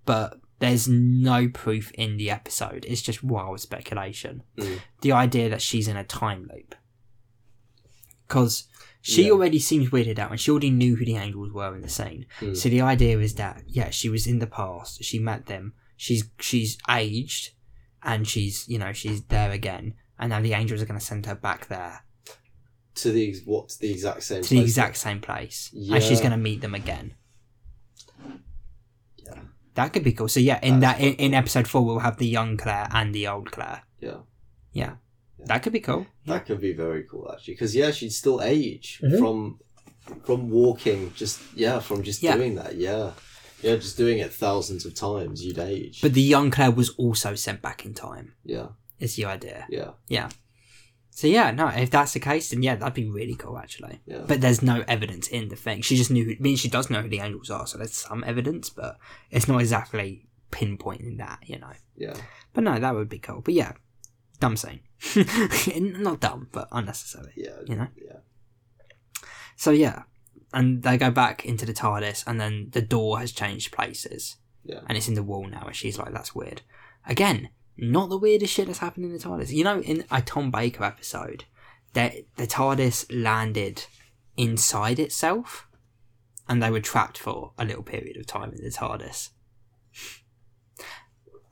[0.06, 2.86] but there's no proof in the episode.
[2.88, 4.44] It's just wild speculation.
[4.58, 4.80] Mm.
[5.02, 6.76] The idea that she's in a time loop.
[8.28, 8.68] Because
[9.02, 9.32] she Yeah.
[9.32, 12.26] already seems weirded out and she already knew who the angels were in the scene.
[12.40, 12.56] Mm.
[12.56, 16.23] So the idea is that, yeah, she was in the past, she met them, she's
[16.40, 17.52] she's aged,
[18.03, 19.95] and she's, you know, she's there again.
[20.19, 22.03] And now the angels are going to send her back there
[22.95, 23.69] To the what?
[23.69, 24.44] To the exact same.
[24.44, 24.68] to the place?
[24.69, 25.72] exact same place.
[25.73, 27.15] And she's going to meet them again.
[29.18, 29.40] Yeah.
[29.76, 30.28] That could be cool.
[30.28, 33.15] So yeah, in That that in, in episode four, we'll have the young Claire and
[33.15, 33.84] the old Claire.
[33.99, 34.18] Yeah.
[34.73, 34.95] Yeah,
[35.46, 36.06] that could be cool.
[36.26, 39.18] That could be very cool actually, because yeah, she'd still age Mhm.
[39.20, 39.60] from
[40.24, 41.14] from walking.
[41.16, 42.36] Just yeah, from just Yeah.
[42.36, 42.76] doing that.
[42.76, 43.12] Yeah,
[43.62, 46.02] yeah, just doing it thousands of times, you'd age.
[46.02, 48.34] But the young Claire was also sent back in time.
[48.44, 48.70] yeah,
[49.00, 49.66] Is the idea?
[49.70, 50.30] yeah, Yeah.
[51.14, 54.00] So yeah, no, if that's the case, then yeah, that'd be really cool actually.
[54.06, 54.24] yeah.
[54.26, 55.82] But there's no evidence in the thing.
[55.82, 56.24] She just knew.
[56.26, 58.98] Who, I mean, she does know who the angels are, so there's some evidence, but
[59.30, 61.74] it's not exactly pinpointing that, you know.
[61.98, 62.16] yeah,
[62.54, 63.42] But no, that would be cool.
[63.42, 63.74] But yeah,
[64.42, 64.82] dumb scene.
[66.02, 67.32] not dumb, but unnecessary.
[67.38, 67.88] yeah, You know?
[67.96, 68.18] yeah,
[69.56, 70.04] So yeah,
[70.54, 74.36] and they go back into the TARDIS, and then the door has changed places,
[74.66, 75.64] yeah, and it's in the wall now.
[75.68, 76.62] And she's like, "That's weird."
[77.08, 79.52] Again, not the weirdest shit that's happened in the TARDIS.
[79.52, 81.46] You know, in a Tom Baker episode,
[81.94, 83.86] that the TARDIS landed
[84.38, 85.68] inside itself,
[86.48, 89.30] and they were trapped for a little period of time in the TARDIS.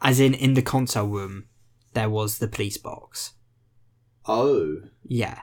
[0.02, 1.46] As in, in the console room,
[1.94, 3.34] there was the police box.
[4.26, 5.40] Oh, Yeah,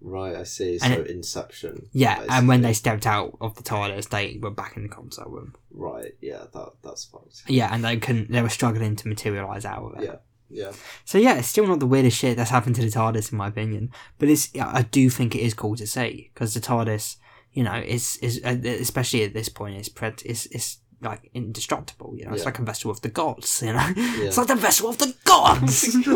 [0.00, 0.34] right.
[0.34, 0.78] I see.
[0.78, 1.88] So And Inception.
[1.92, 5.30] yeah, and when they stepped out of the TARDIS, they were back in the console
[5.30, 5.54] room.
[5.70, 7.42] right, yeah, that that's fucked.
[7.48, 8.30] Yeah, and they couldn't.
[8.30, 10.04] They were struggling to materialize out of it.
[10.04, 10.16] Yeah,
[10.50, 10.72] yeah,
[11.04, 13.48] So yeah, it's still not the weirdest shit that's happened to the TARDIS, in my
[13.48, 13.90] opinion.
[14.18, 14.50] But it's.
[14.58, 17.16] I do think it is cool to see because the TARDIS,
[17.52, 22.14] you know, is is uh, especially at this point, is pred is is like indestructible.
[22.16, 22.46] You know, it's Yeah.
[22.46, 23.62] like a vessel of the gods.
[23.64, 25.96] You know, it's like the vessel of the gods.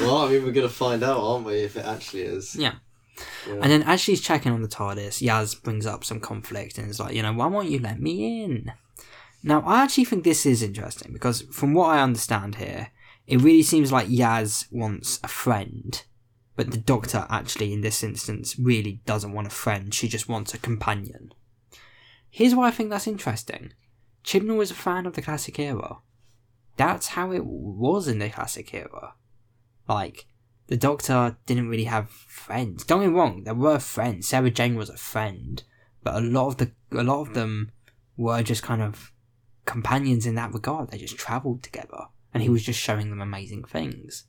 [0.00, 1.54] well, I mean, we're gonna find out, aren't we?
[1.60, 2.54] If it actually is.
[2.56, 2.74] yeah.
[3.46, 3.54] Yeah.
[3.54, 6.98] And then as she's checking on the TARDIS, Yaz brings up some conflict and is
[6.98, 8.72] like, you know, why won't you let me in?
[9.44, 12.88] Now, I actually think this is interesting because from what I understand here,
[13.26, 16.02] it really seems like Yaz wants a friend,
[16.56, 19.92] but the Doctor actually, in this instance, really doesn't want a friend.
[19.92, 21.32] She just wants a companion.
[22.30, 23.72] Here's why I think that's interesting.
[24.24, 25.98] Chibnall was a fan of the classic era.
[26.76, 29.14] That's how it was in the classic era.
[29.88, 30.26] Like,
[30.68, 32.84] the Doctor didn't really have friends.
[32.84, 34.28] Don't get me wrong, there were friends.
[34.28, 35.62] Sarah Jane was a friend,
[36.02, 37.72] but a lot of the a lot of them
[38.16, 39.12] were just kind of
[39.66, 40.90] companions in that regard.
[40.90, 44.24] They just travelled together, and he was just showing them amazing things.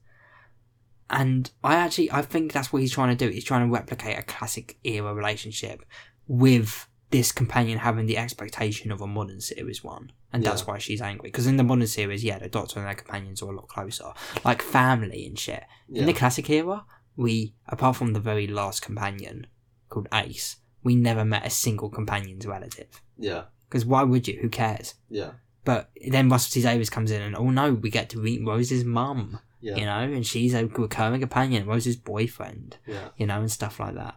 [1.10, 3.32] And I actually I think that's what he's trying to do.
[3.32, 5.86] He's trying to replicate a classic era relationship
[6.28, 10.12] with this companion having the expectation of a modern series one.
[10.34, 11.30] And that's why she's angry.
[11.30, 14.12] Because in the modern series, yeah, the Doctor and their companions are a lot closer.
[14.44, 15.64] Like family and shit.
[15.88, 16.86] In the classic era,
[17.16, 19.46] we, apart from the very last companion
[19.90, 23.02] called Ace, we never met a single companion's relative.
[23.18, 24.40] yeah, Because why would you?
[24.42, 24.96] Who cares?
[25.10, 25.32] yeah,
[25.64, 28.84] But then Russell T Davies comes in and, oh no, we get to meet Rose's
[28.84, 33.52] mum, yeah, you know, and she's a recurring companion, Rose's boyfriend, yeah, you know, and
[33.52, 34.16] stuff like that.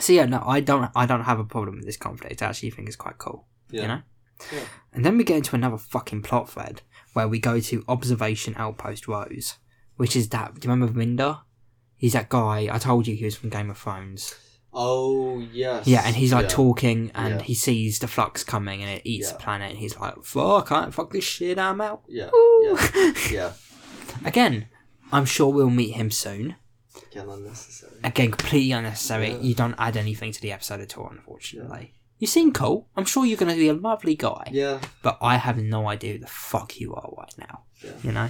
[0.00, 2.42] So yeah, no, I don't, I don't have a problem with this conflict.
[2.42, 3.82] I actually think it's quite cool, yeah.
[3.82, 4.00] you know.
[4.52, 4.60] Yeah.
[4.92, 9.08] And then we get into another fucking plot thread where we go to Observation Outpost
[9.08, 9.56] Rose,
[9.96, 10.54] which is that.
[10.54, 11.40] Do you remember Vinder?
[11.96, 12.68] He's that guy.
[12.72, 14.34] I told you he was from Game of Thrones.
[14.72, 15.86] Oh yes.
[15.86, 16.48] Yeah, and he's like yeah.
[16.50, 17.42] talking, and Yeah.
[17.42, 19.32] he sees the flux coming, and it eats Yeah.
[19.32, 21.58] the planet, and he's like, "Fuck, I can't fuck this shit.
[21.58, 22.78] I'm out." Yeah, Woo.
[22.94, 23.52] yeah, yeah.
[24.24, 24.68] Again,
[25.10, 26.56] I'm sure we'll meet him soon.
[27.10, 28.00] Again, unnecessary.
[28.04, 29.30] Again, completely unnecessary.
[29.30, 29.38] Yeah.
[29.40, 31.94] You don't add anything to the episode at all, unfortunately.
[32.18, 32.88] You seem cool.
[32.96, 34.48] I'm sure you're going to be a lovely guy.
[34.52, 37.62] Yeah, but I have no idea who the fuck you are right now.
[37.84, 37.90] Yeah.
[38.02, 38.28] You know?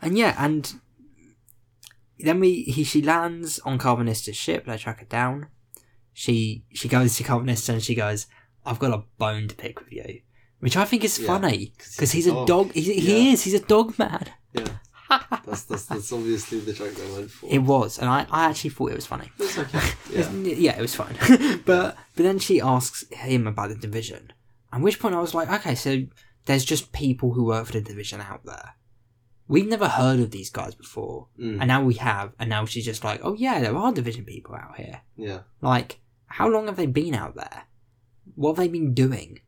[0.00, 0.72] And yeah, and
[2.18, 5.48] then we he she lands on Karvanista's ship, they track her down.
[6.12, 8.26] She she goes to Carbonista and she goes,
[8.64, 10.20] I've got a bone to pick with you.
[10.60, 11.72] Which I think is Yeah, funny.
[11.78, 12.46] 'cause Because he's he's a dog.
[12.46, 12.72] dog.
[12.72, 13.42] He, he is.
[13.44, 14.26] He's a dog man.
[14.52, 14.66] yeah.
[15.46, 17.46] That's that's that's obviously the joke they went for.
[17.50, 19.30] It was, and I, I actually thought it was funny.
[19.38, 19.80] It's okay.
[20.12, 21.14] Yeah, yeah, it was fine.
[21.66, 24.32] but but then she asks him about the division.
[24.72, 26.02] At which point I was like, okay, so
[26.46, 28.74] there's just people who work for the division out there.
[29.46, 32.32] We've never heard of these guys before, Mm, and now we have.
[32.38, 35.00] And now she's just like, oh yeah, there are division people out here.
[35.16, 37.62] yeah, Like, how long have they been out there?
[38.34, 39.40] What have they been doing?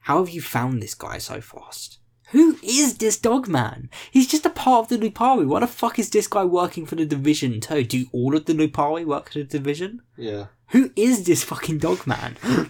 [0.00, 1.98] How have you found this guy so fast?
[2.32, 3.88] Who is this dog man?
[4.10, 5.46] He's just a part of the Lupari.
[5.46, 7.84] Why the fuck is this guy working for the division too?
[7.84, 10.02] Do all of the Lupari work for the division?
[10.16, 10.46] Yeah.
[10.68, 12.36] Who is this fucking dog man?
[12.42, 12.66] I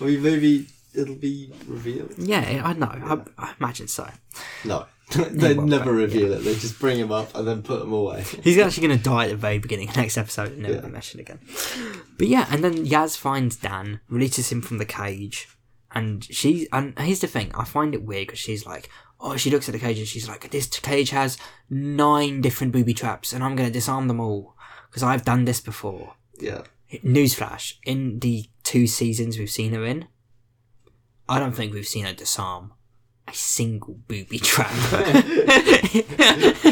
[0.00, 2.14] mean, maybe it'll be revealed.
[2.18, 2.86] yeah, I know.
[3.38, 4.08] I, I imagine so.
[4.64, 4.86] No.
[5.14, 6.38] they won't, never reveal it.
[6.42, 8.24] They just bring him up and then put him away.
[8.42, 10.80] He's actually going to die at the very beginning of next episode and never Yeah.
[10.80, 11.38] be mentioned again.
[12.18, 15.48] But yeah, and then Yaz finds Dan, releases him from the cage,
[15.94, 16.66] and she.
[16.72, 18.90] And here's the thing: I find it weird because she's like,
[19.20, 21.38] oh, she looks at the cage and she's like, this cage has
[21.70, 24.56] nine different booby traps, and I'm going to disarm them all
[24.88, 26.14] because I've done this before.
[26.38, 26.62] Yeah.
[27.04, 30.06] Newsflash: in the two seasons we've seen her in,
[31.28, 32.72] I don't think we've seen her disarm
[33.28, 34.70] a single booby trap.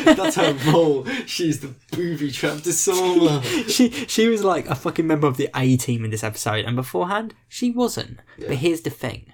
[0.04, 1.04] That's her role.
[1.26, 3.42] She's the booby trap disarmer.
[3.68, 6.76] she she was like a fucking member of the A team in this episode, and
[6.76, 8.20] beforehand she wasn't.
[8.38, 9.32] But here's the thing: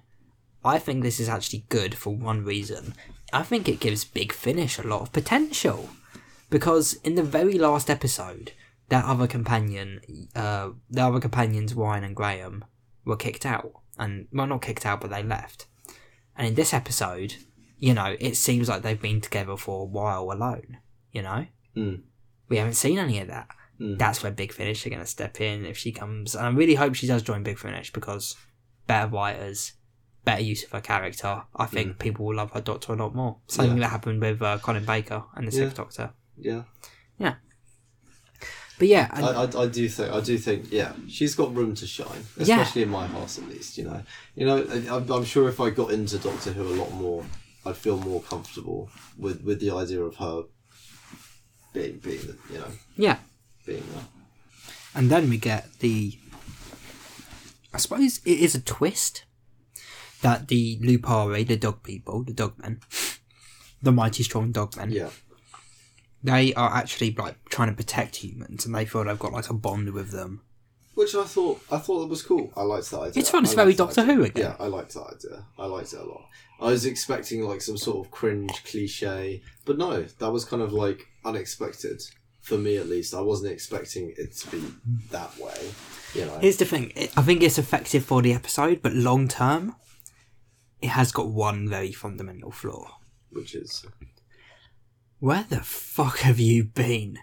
[0.64, 2.94] I think this is actually good for one reason.
[3.32, 5.88] I think it gives Big Finish a lot of potential
[6.50, 8.52] because in the very last episode,
[8.88, 10.00] that other companion,
[10.34, 12.64] uh, the other companions Ryan and Graham
[13.04, 15.66] were kicked out, and well, not kicked out, but they left.
[16.36, 17.36] And in this episode,
[17.78, 20.78] you know, it seems like they've been together for a while alone.
[21.12, 21.46] You know,
[21.76, 22.02] Mm.
[22.48, 23.48] we haven't seen any of that.
[23.80, 23.96] Mm.
[23.96, 26.34] That's where Big Finish are going to step in if she comes.
[26.34, 28.34] And I really hope she does join Big Finish because
[28.88, 29.72] better writers,
[30.24, 31.42] better use of her character.
[31.56, 33.38] I think people will love her Doctor a lot more.
[33.47, 33.84] Something Yeah.
[33.84, 35.62] that happened with uh, Colin Baker and the Yeah.
[35.64, 36.10] Sixth Doctor.
[36.36, 36.62] Yeah.
[37.18, 37.34] Yeah.
[38.78, 41.74] But yeah, and, I, I, I do think I do think yeah she's got room
[41.74, 42.60] to shine Yeah.
[42.60, 44.02] especially in my heart at least you know
[44.34, 44.56] you know
[44.90, 47.22] I- I'm, sure if I got into Doctor Who a lot more
[47.66, 48.88] I'd feel more comfortable
[49.18, 50.44] with with the idea of her
[51.74, 53.18] being being the, you know yeah.
[53.66, 54.05] being there
[54.94, 56.18] And then we get the.
[57.74, 59.24] I suppose it is a twist
[60.22, 62.80] that the Lupari, the dog people, the dogmen,
[63.82, 65.10] the mighty strong dogmen, yeah
[66.22, 69.55] they are actually like trying to protect humans and they feel they've got like a
[69.55, 70.42] bond with them.
[70.94, 73.52] which I thought I thought that was cool I liked that idea It's fun, it's
[73.55, 74.14] I very liked that Doctor idea.
[74.16, 74.42] Who again.
[74.44, 76.26] yeah I liked that idea I liked it a lot
[76.60, 80.74] I was expecting like some sort of cringe cliche but no that was kind of
[80.74, 82.02] like unexpected
[82.42, 84.62] for me at least I wasn't expecting it to be
[85.10, 85.70] that way
[86.14, 86.92] you know Here's the thing.
[87.16, 89.74] I think it's effective for the episode, but long term,
[90.82, 92.98] it has got one very fundamental flaw.
[93.31, 93.85] which is
[95.19, 97.19] Where the fuck have you been?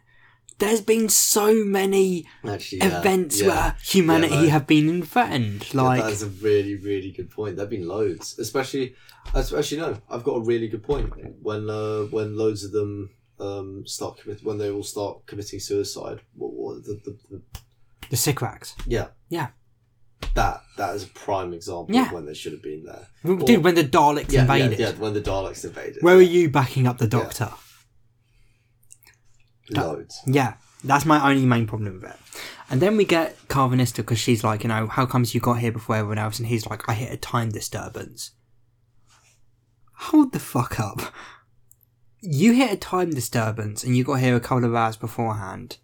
[0.60, 3.48] There's been so many actually yeah, events yeah.
[3.48, 4.50] where humanity Yeah, no.
[4.50, 5.72] have been threatened.
[5.74, 8.96] Like, that is a really really good point there've been loads especially
[9.36, 11.14] especially no I've got a really good point
[11.44, 16.22] when uh, when loads of them um, start commit when they all start committing suicide
[16.34, 17.42] what, what the, the, the
[18.10, 18.76] the Sycorax.
[18.88, 19.50] yeah Yeah.
[20.38, 22.05] That that is a prime example Yeah.
[22.07, 23.07] of when they should have been there
[23.45, 24.77] Dude, when the Daleks yeah, invaded.
[24.80, 27.49] yeah, yeah when the Daleks invaded Where are you backing up the Doctor?
[29.69, 30.53] loads Yeah,
[30.84, 32.18] that's my only main problem with it.
[32.69, 35.72] And then we get Karvanista because she's like, you know, how comes you got here
[35.72, 36.38] before everyone else?
[36.39, 38.31] And he's like, I hit a time disturbance.
[40.07, 41.01] Hold the fuck up.
[42.22, 45.77] You hit a time disturbance and you got here a couple of hours beforehand.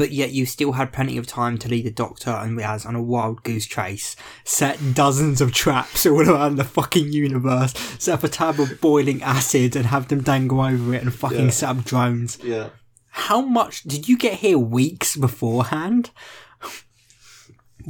[0.00, 2.96] But yet you still had plenty of time to lead the Doctor and Riaz on
[2.96, 8.24] a wild goose chase, set dozens of traps all around the fucking universe, set up
[8.24, 11.50] a tab of boiling acid and have them dangle over it and fucking Yeah.
[11.50, 12.70] set up drones yeah
[13.10, 16.10] how much did you get here weeks beforehand?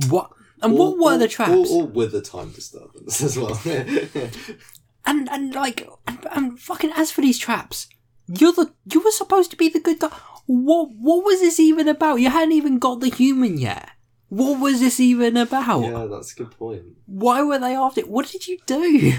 [0.08, 0.30] What
[0.62, 1.52] and what were the traps?
[1.52, 3.60] all, all with the time disturbance as well
[5.06, 7.86] and and like and, and fucking as for these traps,
[8.26, 10.10] you're the you were supposed to be the good guy.
[10.52, 12.16] What what was this even about?
[12.16, 13.90] You hadn't even got the human yet.
[14.30, 15.82] What was this even about?
[15.82, 18.08] yeah that's a good point Why were they after it?
[18.08, 19.12] What did you do?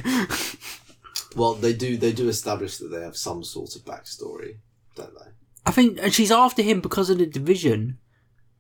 [1.38, 4.58] well they do they do establish that they have some sort of backstory
[4.96, 5.32] don't they
[5.66, 7.98] I think and she's after him because of the division,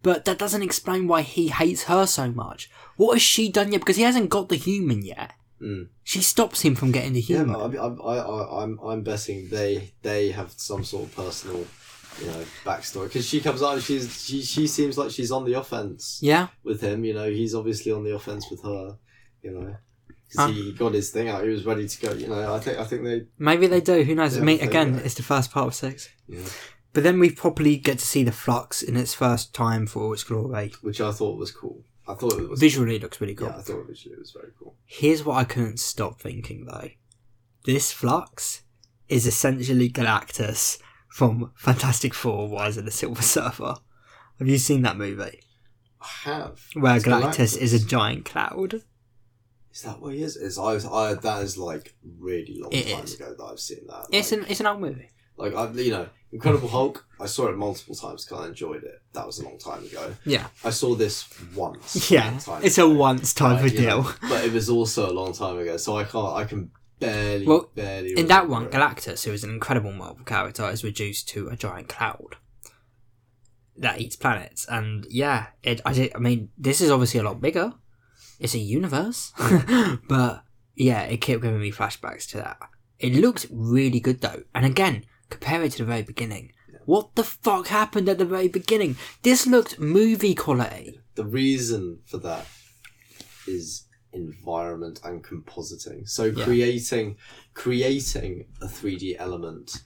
[0.02, 2.69] but that doesn't explain why he hates her so much.
[2.95, 3.81] What has she done yet?
[3.81, 5.34] Because he hasn't got the human yet.
[5.61, 5.89] Mm.
[6.03, 7.56] She stops him from getting the Yeah, human.
[7.56, 11.65] I, I, I, I, I'm, I'm betting they, they have some sort of personal,
[12.19, 13.05] you know, backstory.
[13.07, 16.47] Because she comes out and she's, she, she seems like she's on the offense yeah,
[16.63, 17.03] with him.
[17.05, 18.97] You know, he's obviously on the offense with her.
[19.41, 19.75] You know,
[20.27, 20.53] because Uh.
[20.53, 21.43] he got his thing out.
[21.43, 22.13] He was ready to go.
[22.13, 24.03] You know, I think, I think they, maybe they do.
[24.03, 24.35] Who knows?
[24.35, 24.99] Yeah, I mean, again, do.
[24.99, 26.09] it's the first part of six.
[26.27, 26.41] yeah,
[26.93, 30.13] But then we probably get to see the flux in its first time for all
[30.13, 30.73] its glory.
[30.81, 31.83] which I thought was cool.
[32.07, 33.47] I thought it was Visually, it looks really cool.
[33.47, 34.75] Yeah, I thought visually it was very cool.
[34.85, 36.89] Here's what I couldn't stop thinking though.
[37.63, 38.63] This flux
[39.07, 40.79] is essentially Galactus
[41.11, 43.75] from Fantastic Four: Rise of the Silver Surfer.
[44.39, 45.41] Have you seen that movie?
[46.01, 46.59] I have.
[46.73, 48.81] Where It's Galactus, is a giant cloud.
[49.73, 50.35] Is that what he is?
[50.35, 53.13] Is I, I that is like really long It time is.
[53.15, 54.07] ago that I've seen that.
[54.11, 55.09] It's like, an it's an old movie.
[55.38, 57.05] like I, you know, Incredible Hulk.
[57.19, 59.01] I saw it multiple times because I enjoyed it.
[59.13, 60.13] That was a long time ago.
[60.25, 62.09] Yeah, I saw this once.
[62.11, 62.38] yeah.
[62.63, 64.13] It's a once type of you know, deal.
[64.29, 66.33] but it was also a long time ago, so I can't.
[66.33, 66.71] I can
[67.02, 68.18] barely, Well, barely.
[68.18, 68.72] In that one, it.
[68.72, 72.38] Galactus, who is an incredible Marvel character, is reduced to a giant cloud
[73.78, 74.65] that eats planets.
[74.69, 75.82] And yeah, it.
[75.86, 77.73] I, I mean, this is obviously a lot bigger.
[78.40, 79.34] It's a universe,
[80.07, 80.44] but
[80.76, 82.57] yeah, it kept giving me flashbacks to that.
[82.99, 86.53] It looked really good though, and again, compare it to the very beginning.
[86.86, 88.95] What the fuck happened at the very beginning?
[89.22, 90.99] This looked movie quality.
[91.15, 92.48] the reason for that
[93.48, 96.07] is environment and compositing.
[96.07, 96.43] So Yeah.
[96.43, 97.17] creating
[97.53, 99.83] creating a 3D element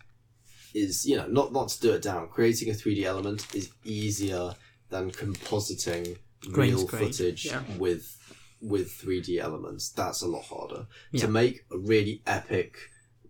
[0.73, 2.27] is you know not not to do it down.
[2.29, 4.55] Creating a 3D element is easier
[4.89, 6.17] than compositing
[6.49, 7.63] real footage yeah.
[7.77, 8.17] with
[8.61, 9.89] with 3D elements.
[9.89, 11.21] That's a lot harder Yeah.
[11.21, 12.77] to make a really epic.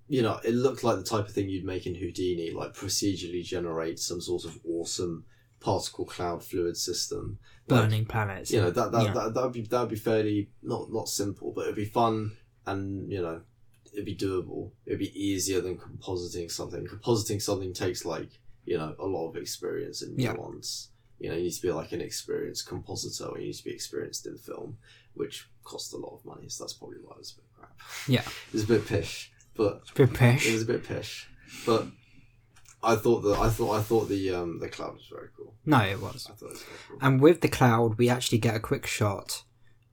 [0.07, 3.43] You know, it looked like the type of thing you'd make in Houdini, like procedurally
[3.43, 5.25] generate some sort of awesome
[5.59, 7.39] particle cloud fluid system.
[7.67, 8.51] Like, Burning planets.
[8.51, 9.13] you know that that Yeah.
[9.13, 12.37] that that would be that would be fairly not not simple, but it'd be fun
[12.67, 13.41] and you know
[13.91, 14.71] it'd be doable.
[14.85, 16.85] It'd be easier than compositing something.
[16.85, 20.33] Compositing something takes like you know a lot of experience and Yeah.
[20.33, 20.89] nuance.
[21.17, 23.71] You know, you need to be like an experienced compositor, or you need to be
[23.71, 24.77] experienced in film,
[25.13, 26.49] which costs a lot of money.
[26.49, 27.79] So that's probably why it was a bit crap.
[28.07, 28.21] Yeah.
[28.47, 30.51] it was a bit pish, but it's a Bit it pish.
[30.53, 31.29] was a bit pish.
[31.65, 31.87] But
[32.85, 35.53] I thought that I thought I thought the um the cloud was very cool.
[35.65, 36.27] No, it was.
[36.29, 36.97] I thought it was very cool.
[37.01, 39.43] And with the cloud, we actually get a quick shot,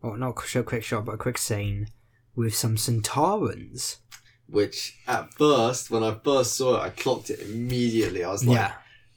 [0.03, 1.89] or not a quick shot, but a quick scene
[2.37, 3.97] with some Sontarans.
[4.49, 8.23] which at first, when I first saw it, I clocked it immediately.
[8.25, 8.73] I was like, yeah.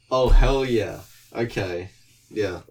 [0.10, 1.02] "Oh hell yeah,
[1.34, 1.90] okay,
[2.30, 2.62] yeah."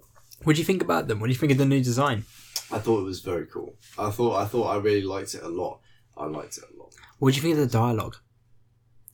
[0.45, 1.21] What do you think about them?
[1.21, 2.25] What do you think of the new design?
[2.71, 3.75] I thought it was very cool.
[3.99, 5.81] I thought I thought I really liked it a lot.
[6.17, 6.93] I liked it a lot.
[7.19, 8.17] What do you think of the dialogue?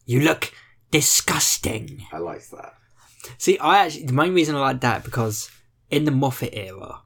[0.07, 0.53] You look
[0.91, 2.07] disgusting.
[2.12, 2.75] I liked that.
[3.39, 5.51] See, I actually the main reason I like that because
[5.91, 7.03] in the Moffat era,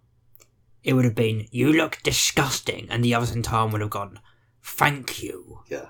[0.82, 4.20] it would have been you look disgusting, and the other Sontaran would have gone,
[4.62, 5.86] "Thank you." Yeah,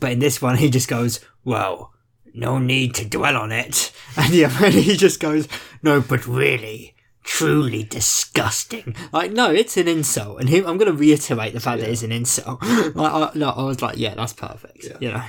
[0.00, 1.92] But in this one, he just goes, "Well,
[2.34, 5.48] no need to dwell on it," and the other he just goes,
[5.82, 6.90] "No, but really."
[7.26, 8.94] Truly disgusting.
[9.10, 12.02] Like, no, it's an insult, and him, I'm going to reiterate the fact that it's
[12.02, 12.62] an insult.
[12.94, 14.84] like, I, no, I was like, yeah, that's perfect.
[14.84, 14.98] Yeah.
[15.00, 15.24] You know.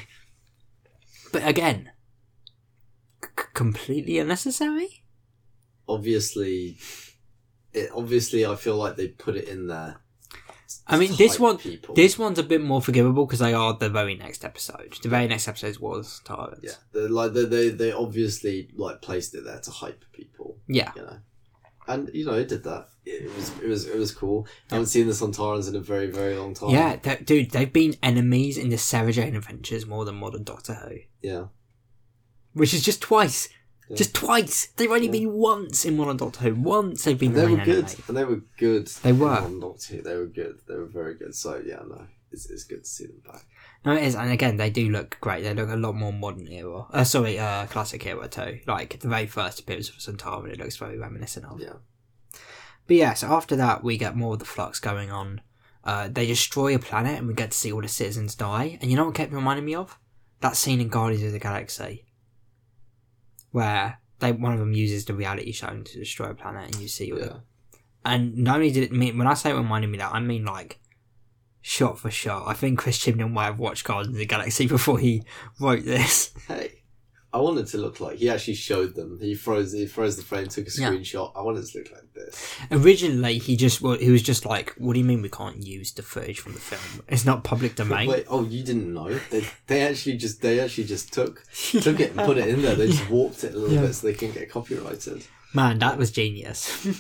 [1.31, 1.91] But again,
[3.39, 5.03] c- completely unnecessary.
[5.87, 6.77] obviously,
[7.73, 9.97] it obviously I feel like they put it in there.
[10.87, 11.95] I mean, this one, people.
[11.95, 14.95] this one's a bit more forgivable because they are the very next episode.
[15.01, 16.61] The very next episode was Tyrants.
[16.63, 20.57] yeah, they like they, they they obviously like placed it there to hype people.
[20.67, 20.91] Yeah.
[20.95, 21.17] you know,
[21.87, 22.87] and you know it did that.
[23.05, 24.47] It was it was it was cool.
[24.71, 26.69] I haven't seen this on Sontarans in a very very long time.
[26.71, 30.73] Yeah, that, dude, they've been enemies in the Sarah Jane Adventures more than modern Doctor
[30.75, 31.45] Who, yeah.
[32.55, 33.47] Which is just twice.
[33.87, 33.97] Yeah.
[33.97, 34.69] Just twice.
[34.75, 35.11] They've only Yeah.
[35.11, 36.55] been once in modern Doctor Who.
[36.55, 38.87] Once they've been they were good, and they were good.
[38.87, 39.29] They were.
[39.29, 40.01] on Doctor Who.
[40.01, 40.55] They were good.
[40.67, 41.35] They were very good.
[41.35, 43.45] So yeah, no, it's, it's good to see them back.
[43.85, 45.43] No, it is, and again, they do look great.
[45.43, 46.87] They look a lot more modern era.
[46.91, 48.59] Uh, sorry, uh, classic era too.
[48.65, 51.61] Like the very first appearance of Centaur, it looks very reminiscent of.
[51.61, 51.73] Yeah,
[52.87, 55.41] But yeah, so after that, we get more of the flux going on.
[55.83, 58.79] Uh, they destroy a planet, and we get to see all the citizens die.
[58.81, 59.99] And you know what kept reminding me of?
[60.41, 62.04] That scene in Guardians of the Galaxy,
[63.55, 66.89] where they one of them uses the reality stone to destroy a planet, and you
[66.89, 67.25] see all yeah.
[67.25, 67.41] the
[68.03, 70.43] And not only did it mean when I say it reminded me that, I mean
[70.43, 70.81] like
[71.61, 72.43] shot for shot.
[72.47, 75.23] I think Chris Chibnall might have watched Guardians of the Galaxy before he
[75.57, 76.33] wrote this.
[76.49, 76.83] Hey,
[77.35, 79.19] I want it to look like he actually showed them.
[79.19, 79.73] He froze.
[79.73, 80.89] He froze the frame, took a Yeah.
[80.91, 81.33] screenshot.
[81.35, 82.55] I want it to look like this.
[82.71, 85.91] Originally, he just well, he was just like, "What do you mean we can't use
[85.91, 87.03] the footage from the film?
[87.09, 89.19] It's not public domain." Wait, oh, you didn't know?
[89.31, 91.43] They, they actually just they actually just took
[91.81, 92.75] took it and put it in there.
[92.75, 93.81] They just warped it a little Yeah.
[93.81, 95.25] bit so they couldn't get copyrighted.
[95.53, 96.85] Man, that was genius.
[96.85, 96.93] Yeah.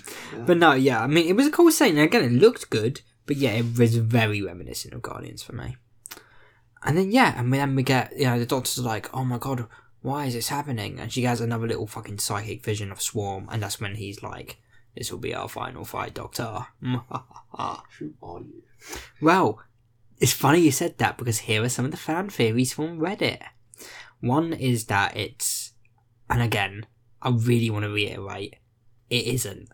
[0.45, 1.97] But no, yeah, I mean, it was a cool scene.
[1.97, 5.77] Again, it looked good, but yeah, it was very reminiscent of Guardians for me.
[6.83, 9.37] And then yeah, and then we get you know the doctor's are like, "Oh my
[9.37, 9.65] god,
[10.05, 13.61] why is this happening?" And she has another little fucking psychic vision of Swarm, and
[13.61, 14.57] that's when he's like,
[14.95, 18.63] "This will be our final fight, Doctor." Who are you?
[19.21, 19.61] Well,
[20.19, 23.41] it's funny you said that because here are some of the fan theories from Reddit.
[24.21, 25.73] One is that it's,
[26.29, 26.85] and again,
[27.21, 28.55] I really want to reiterate,
[29.09, 29.69] it isn't.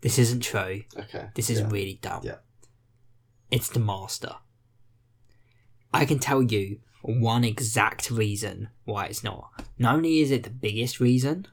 [0.00, 0.82] This isn't true.
[0.96, 1.28] Okay.
[1.34, 1.68] This is yeah.
[1.70, 2.22] really dumb.
[2.24, 2.38] Yeah.
[3.50, 4.34] It's the master.
[5.92, 9.50] I can tell you one exact reason why it's not.
[9.78, 11.46] Not only is it the biggest reason,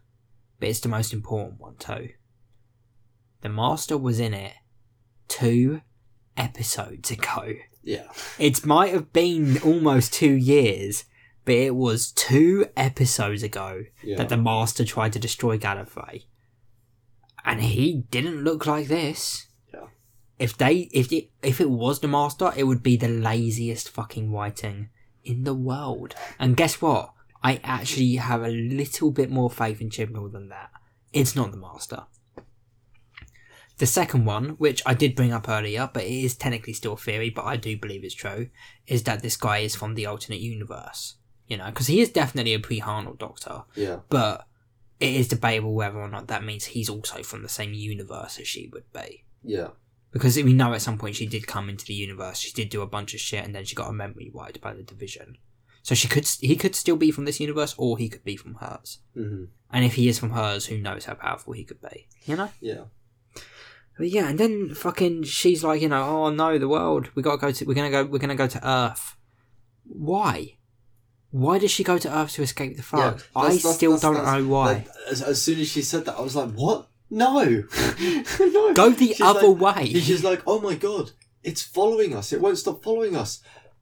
[0.60, 2.10] but it's the most important one too.
[3.42, 4.53] The master was in it
[5.28, 5.82] two
[6.38, 7.53] episodes ago.
[7.84, 8.11] Yeah.
[8.38, 11.06] It might have been almost two years,
[11.45, 14.18] but it was two episodes ago Yeah.
[14.18, 16.26] that the Master tried to destroy Gallifrey,
[17.45, 19.48] and he didn't look like this.
[19.74, 19.88] Yeah.
[20.38, 24.32] If they, if it, if it was the Master, it would be the laziest fucking
[24.32, 24.90] writing
[25.30, 26.16] in the world.
[26.40, 27.14] And guess what?
[27.41, 30.72] I actually have a little bit more faith in Chibnall than that.
[31.14, 32.03] It's not the Master.
[33.77, 36.98] The second one, which I did bring up earlier, but it is technically still a
[36.98, 38.49] theory, but I do believe it's true,
[38.88, 41.16] is that this guy is from the alternate universe.
[41.48, 43.99] You know, because he is definitely a pre-Hartnell Doctor, Yeah.
[44.09, 44.45] but
[44.99, 48.48] it is debatable whether or not that means he's also from the same universe as
[48.48, 49.24] she would be.
[49.43, 49.69] Yeah.
[50.11, 52.81] Because we know at some point she did come into the universe, she did do
[52.81, 55.38] a bunch of shit, and then she got a memory wiped by the division.
[55.83, 58.55] So she could, he could still be from this universe, or he could be from
[58.55, 58.99] hers.
[59.13, 62.07] hmm And if he is from hers, who knows how powerful he could be?
[62.25, 62.49] You know.
[62.59, 62.85] Yeah.
[63.97, 67.09] But yeah, and then fucking she's like, you know, oh no, the world.
[67.15, 67.65] We gotta go to.
[67.65, 68.05] We're gonna go.
[68.05, 69.15] We're gonna go to Earth.
[69.83, 70.57] Why?
[71.31, 73.17] Why does she go to Earth to escape the Yeah.
[73.35, 74.65] I that's- still that's- don't that's- know why.
[74.73, 76.89] like, as, as soon as she said that, I was like, "What?
[77.09, 77.43] No,
[78.39, 79.93] no." Go the She's other like- way.
[79.93, 81.11] She's like, "Oh my god,
[81.43, 82.31] it's following us.
[82.33, 83.41] It won't stop following us.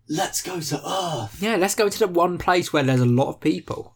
[0.10, 3.30] Let's go to Earth." Yeah, let's go to the one place where there's a lot
[3.30, 3.96] of people.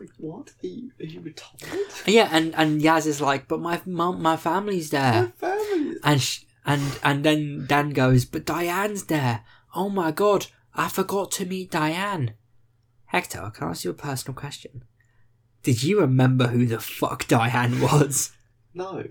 [0.00, 0.50] Like, what?
[0.62, 2.06] Are you, are you retarded?
[2.06, 5.32] Yeah, and and Yaz is like, but my mum, my family's there.
[5.40, 5.96] My family.
[6.02, 9.44] and sh- and and then Dan goes, but Diane's there.
[9.76, 12.34] Oh my god, I forgot to meet Diane.
[13.06, 14.84] Hector, can I ask you a personal question?
[15.62, 18.32] Did you remember who the fuck Diane was?
[18.74, 19.04] No,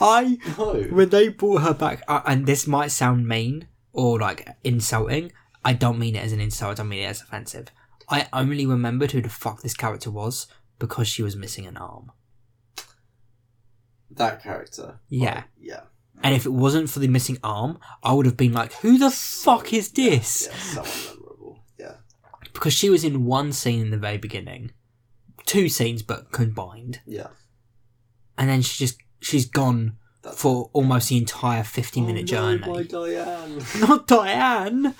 [0.00, 0.82] I no.
[0.90, 5.32] when they brought her back, uh, and this might sound mean or like insulting.
[5.64, 6.72] I don't mean it as an insult.
[6.72, 7.68] I don't mean it as offensive.
[8.08, 10.46] I only remembered who the fuck this character was
[10.78, 12.12] because she was missing an arm.
[14.10, 15.00] That character.
[15.08, 15.34] Yeah.
[15.34, 15.80] Like, yeah.
[16.22, 19.10] And if it wasn't for the missing arm, I would have been like, "Who the
[19.10, 21.64] fuck is this?" Yeah, someone memorable.
[21.78, 21.94] Yeah.
[22.52, 24.72] Because she was in one scene in the very beginning,
[25.46, 27.28] two scenes but combined, Yeah.
[28.38, 32.72] and then she just she's gone That's for almost the entire fifty-minute oh, no, journey.
[32.72, 33.62] My Diane.
[33.80, 34.94] not Diane.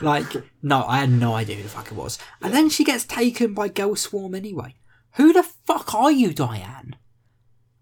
[0.00, 0.26] Like,
[0.62, 2.18] no, I had no idea who the fuck it was.
[2.40, 4.76] And then she gets taken by Girl Swarm anyway.
[5.16, 6.94] Who the fuck are you, Diane?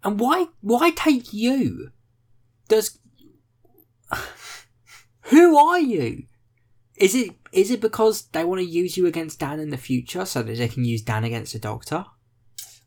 [0.02, 1.90] And why why take you?
[2.68, 2.98] Does
[5.22, 6.24] Who are you?
[6.96, 10.24] Is it is it because they want to use you against Dan in the future
[10.24, 12.06] so that they can use Dan against the Doctor?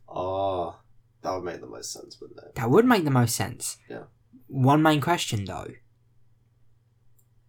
[0.07, 0.79] Ah,
[1.21, 2.55] that would make the most sense, wouldn't it?
[2.55, 3.77] That would make the most sense.
[3.89, 4.03] Yeah.
[4.47, 5.67] One main question though.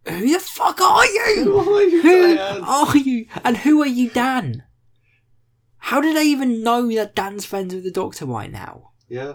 [0.07, 1.45] Who the fuck are you?
[1.45, 3.27] Who are you, Who are you?
[3.45, 4.65] And who are you, Dan?
[5.79, 8.93] How do they even know that Dan's friends with the Doctor right now?
[9.09, 9.35] Yeah.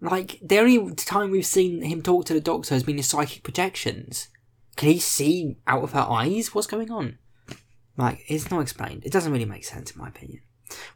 [0.00, 3.42] Like, the only time we've seen him talk to the Doctor has been his psychic
[3.42, 4.28] projections.
[4.78, 7.18] Can he see out of her eyes what's going on?
[7.96, 9.04] Like, it's not explained.
[9.04, 10.40] It doesn't really make sense, in my opinion.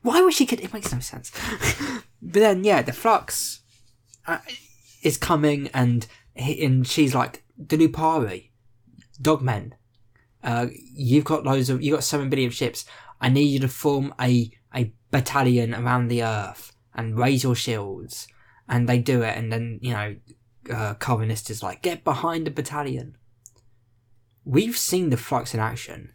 [0.02, 0.72] Why would she get it?
[0.72, 1.32] makes no sense.
[2.22, 3.62] but then, yeah, the flux
[4.28, 4.38] uh,
[5.02, 8.50] is coming, and he, and she's like, the Lupari,
[9.20, 9.72] Dogmen,
[10.44, 12.84] uh, you've got loads of, you've got seven billion ships.
[13.20, 18.28] I need you to form a, a battalion around the Earth and raise your shields.
[18.68, 20.14] And they do it, and then, you know,
[20.70, 23.16] uh, Karvanista is like, get behind the battalion.
[24.44, 26.12] We've seen the flux in action.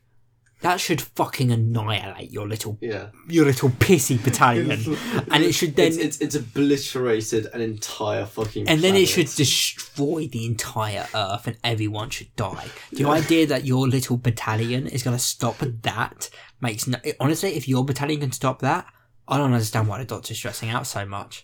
[0.61, 3.09] That should fucking annihilate your little, Yeah.
[3.27, 4.71] your little pissy battalion.
[5.31, 8.67] and it should then It's, it's, it's obliterated an entire fucking.
[8.67, 12.65] and then it should destroy the entire earth and everyone should die.
[12.91, 16.97] The idea that your little battalion is going to stop that makes no.
[17.19, 18.87] Honestly, if your battalion can stop that,
[19.27, 21.43] I don't understand why the doctor's stressing out so much.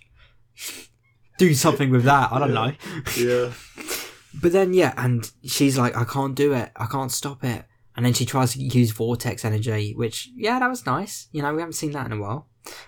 [1.37, 2.31] Do something with that.
[2.31, 2.71] I don't know.
[3.15, 3.51] Yeah.
[4.41, 6.71] But then, yeah, and she's like, I can't do it.
[6.75, 7.65] I can't stop it.
[7.95, 11.27] And then she tries to use vortex energy, which, yeah, that was nice.
[11.31, 12.47] You know, we haven't seen that in a while.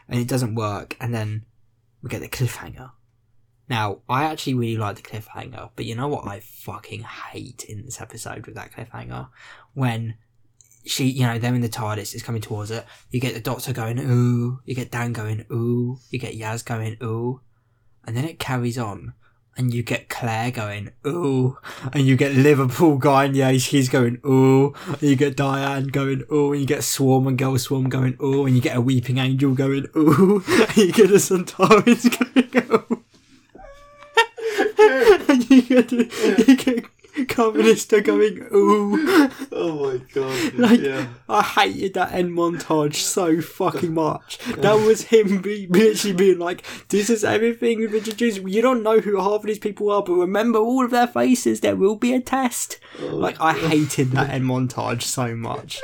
[0.09, 0.97] And it doesn't work.
[0.99, 1.45] And then
[2.01, 2.91] we get the cliffhanger.
[3.69, 7.83] Now, I actually really like the cliffhanger, but you know what I fucking hate in
[7.83, 9.29] this episode with that cliffhanger?
[9.73, 10.15] When
[10.85, 12.85] she, you know, they're in the TARDIS, it's coming towards it.
[13.09, 14.59] You get the Doctor going, ooh.
[14.65, 15.97] You get Dan going, ooh.
[16.11, 17.41] You get Yaz going, ooh.
[18.05, 19.13] And then it carries on
[19.57, 21.57] and you get Claire going, ooh,
[21.93, 26.51] and you get Liverpool going, yeah, she's going, ooh, and you get Diane going, ooh,
[26.51, 29.53] and you get Swarm and Girl Swarm going, ooh, and you get a Weeping Angel
[29.53, 33.03] going, ooh, and you get a Sontarans going, ooh.
[35.29, 36.85] and you get, you get
[37.27, 39.29] Karvanista going, ooh.
[39.51, 40.53] Oh my god.
[40.55, 41.07] Like, yeah.
[41.29, 44.37] I hated that end montage so fucking much.
[44.57, 48.41] That was him be, literally being like, "This is everything we've introduced.
[48.41, 51.61] You don't know who half of these people are, but remember all of their faces.
[51.61, 55.81] There will be a test." Oh, Like I hated that end montage so much.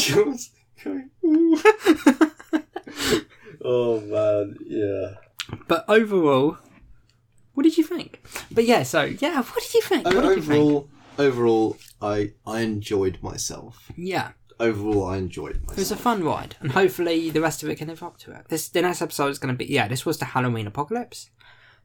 [0.00, 0.50] Jules
[0.82, 1.58] going, "Ooh."
[3.62, 5.14] oh man, yeah.
[5.68, 6.56] But overall,
[7.54, 8.20] what did you think?
[8.50, 10.04] But yeah, so yeah, what did you think?
[10.04, 10.48] What did you think?
[10.50, 13.90] overall, overall, I I enjoyed myself.
[13.96, 17.76] Yeah, Overall, I enjoyed it was a fun ride, and hopefully the rest of it
[17.76, 18.46] can live up to it.
[18.48, 19.88] This the next episode is going to be yeah.
[19.88, 21.30] This was the Halloween apocalypse.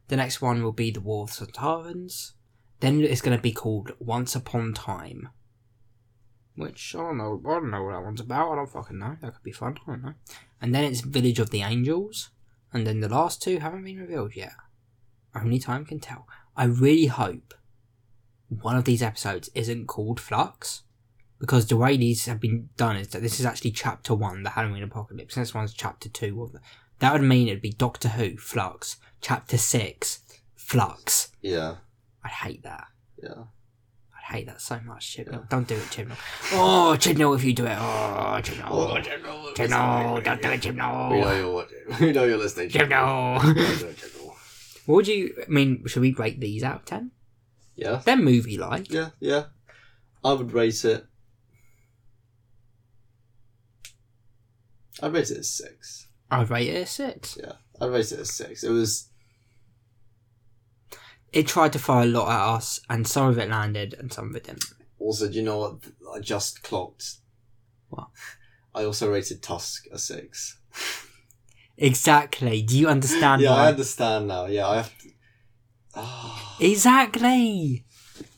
[0.06, 2.32] The next one will be the War of the Sontarans.
[2.78, 5.30] Then it's going to be called Once Upon Time.
[6.54, 7.42] Which I don't know.
[7.44, 8.52] I don't know what that one's about.
[8.52, 9.16] I don't fucking know.
[9.20, 9.76] That could be fun.
[9.86, 10.14] I don't know.
[10.60, 12.30] And then it's Village of the Angels.
[12.72, 14.52] And then the last two haven't been revealed yet.
[15.34, 16.26] Only time can tell.
[16.56, 17.54] I really hope
[18.48, 20.82] one of these episodes isn't called Flux.
[21.38, 24.50] Because the way these have been done is that this is actually chapter one, the
[24.50, 25.36] Halloween Apocalypse.
[25.36, 26.60] and This one's chapter two of the,
[26.98, 28.96] That would mean it'd be Doctor Who, Flux.
[29.22, 30.18] Chapter six,
[30.54, 31.32] Flux.
[31.40, 31.76] Yeah,
[32.22, 32.88] I'd hate that.
[33.22, 33.44] yeah.
[34.14, 35.32] I'd hate that so much, Chibnall.
[35.32, 35.38] Yeah.
[35.48, 36.18] Don't do it, Chibnall.
[36.52, 37.78] Oh, Chibnall, if you do it.
[37.80, 38.70] Oh, Chibnall.
[38.70, 41.36] Oh, Chibnall, Chibnall, don't do it, We know Chibnall.
[41.38, 41.78] you're watching.
[42.00, 42.68] We know you're listening.
[42.68, 43.38] Chibnall.
[43.40, 44.19] Chibnall.
[44.90, 47.12] What would you, I mean, should we rate these out of 10?
[47.76, 48.90] Yeah, They're movie like.
[48.90, 49.44] yeah, yeah.
[50.24, 51.06] I would rate it.
[55.00, 56.08] I'd rate it a six.
[56.28, 57.38] I'd rate it a 6.
[57.40, 58.64] Yeah, I'd rate it a six.
[58.64, 59.10] It was
[61.32, 64.30] It tried to fire a lot at us, and some of it landed, and some
[64.30, 64.64] of it didn't.
[64.98, 65.28] also.
[65.28, 65.76] Do you know what?
[66.16, 67.18] I just clocked.
[67.90, 68.08] What?
[68.74, 70.58] I also rated Tusk a six.
[71.80, 72.62] Exactly.
[72.62, 73.64] Do you understand yeah, why?
[73.64, 74.46] I understand now.
[74.46, 75.08] Yeah, I have to.
[75.96, 77.84] Ah, Exactly.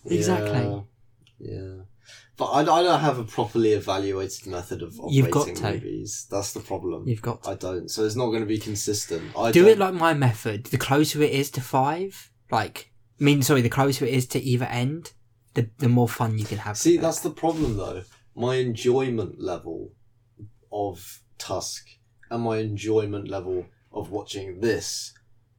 [0.06, 0.84] Exactly.
[1.38, 1.50] Yeah.
[1.52, 1.74] yeah.
[2.36, 5.72] But I, I don't have a properly evaluated method of, of You've got rating to.
[5.72, 6.26] movies.
[6.30, 7.06] That's the problem.
[7.06, 7.50] You've got to.
[7.50, 7.90] I don't.
[7.90, 9.36] So it's not going to be consistent.
[9.36, 10.66] I do don't, it like my method.
[10.66, 14.40] The closer it is to five, like, I mean, sorry, the closer it is to
[14.40, 15.12] either end,
[15.54, 16.78] the the more fun you can have.
[16.78, 18.02] See, that's the problem though.
[18.34, 19.92] My enjoyment level
[20.72, 21.86] of Tusk
[22.32, 25.12] and my enjoyment level of watching this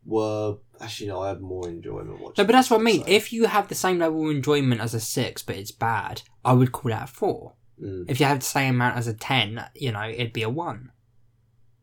[0.06, 1.22] were actually no.
[1.22, 2.34] I had more enjoyment watching.
[2.44, 3.02] No, but that's what I mean.
[3.02, 6.24] so- If you have the same level of enjoyment as a six, but it's bad,
[6.44, 7.54] I would call that a four.
[7.82, 8.06] Mm.
[8.10, 10.92] If you have the same amount as a ten, you know, it'd be a one.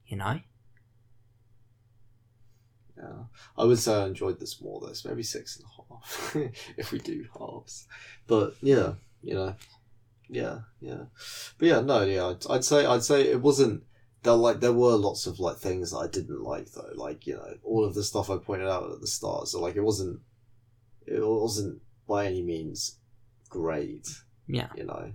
[0.07, 0.41] You know?
[2.97, 3.25] Yeah,
[3.57, 4.81] I would say I enjoyed this more.
[4.81, 4.89] though.
[4.89, 6.36] This maybe six and a half
[6.77, 7.86] if we do halves.
[8.27, 9.55] But yeah, you know,
[10.28, 11.05] yeah, yeah.
[11.59, 12.27] But yeah, no, yeah.
[12.27, 13.85] I'd, I'd say I'd say it wasn't.
[14.23, 16.90] There like there were lots of like things that I didn't like though.
[16.94, 19.49] Like you know all of the stuff I pointed out at the start.
[19.49, 20.20] So like it wasn't.
[21.07, 22.99] It wasn't by any means
[23.49, 24.07] great.
[24.47, 24.68] Yeah.
[24.76, 25.12] You know,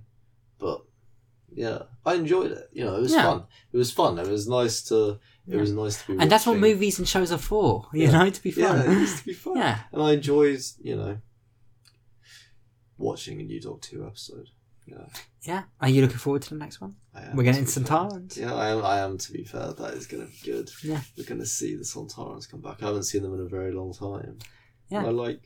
[0.60, 0.82] but
[1.54, 2.70] yeah, I enjoyed it.
[2.74, 3.24] You know, it was Yeah.
[3.24, 3.44] fun.
[3.72, 4.18] It was fun.
[4.20, 5.20] It was nice to.
[5.48, 5.62] It Yeah.
[5.62, 6.20] was nice to be.
[6.22, 8.12] And that's what movies and shows are for, you Yeah.
[8.24, 9.00] know, to be Yeah, it fun.
[9.00, 9.58] used to be fun.
[9.58, 9.80] Yeah.
[9.92, 11.18] And I enjoyed, you know,
[12.98, 14.50] watching a New Dog 2 episode.
[14.86, 15.06] Yeah.
[15.42, 15.64] Yeah.
[15.82, 16.96] Are you looking forward to the next one?
[17.14, 17.84] I am, We're getting some.
[17.84, 18.38] Tarans.
[18.38, 19.74] Yeah, I am, I am, to be fair.
[19.74, 20.70] That is going to be good.
[20.84, 21.02] Yeah.
[21.18, 22.82] We're going to see the Sontarans come back.
[22.84, 24.40] I haven't seen them in a very long time.
[24.90, 25.06] Yeah.
[25.06, 25.42] I like.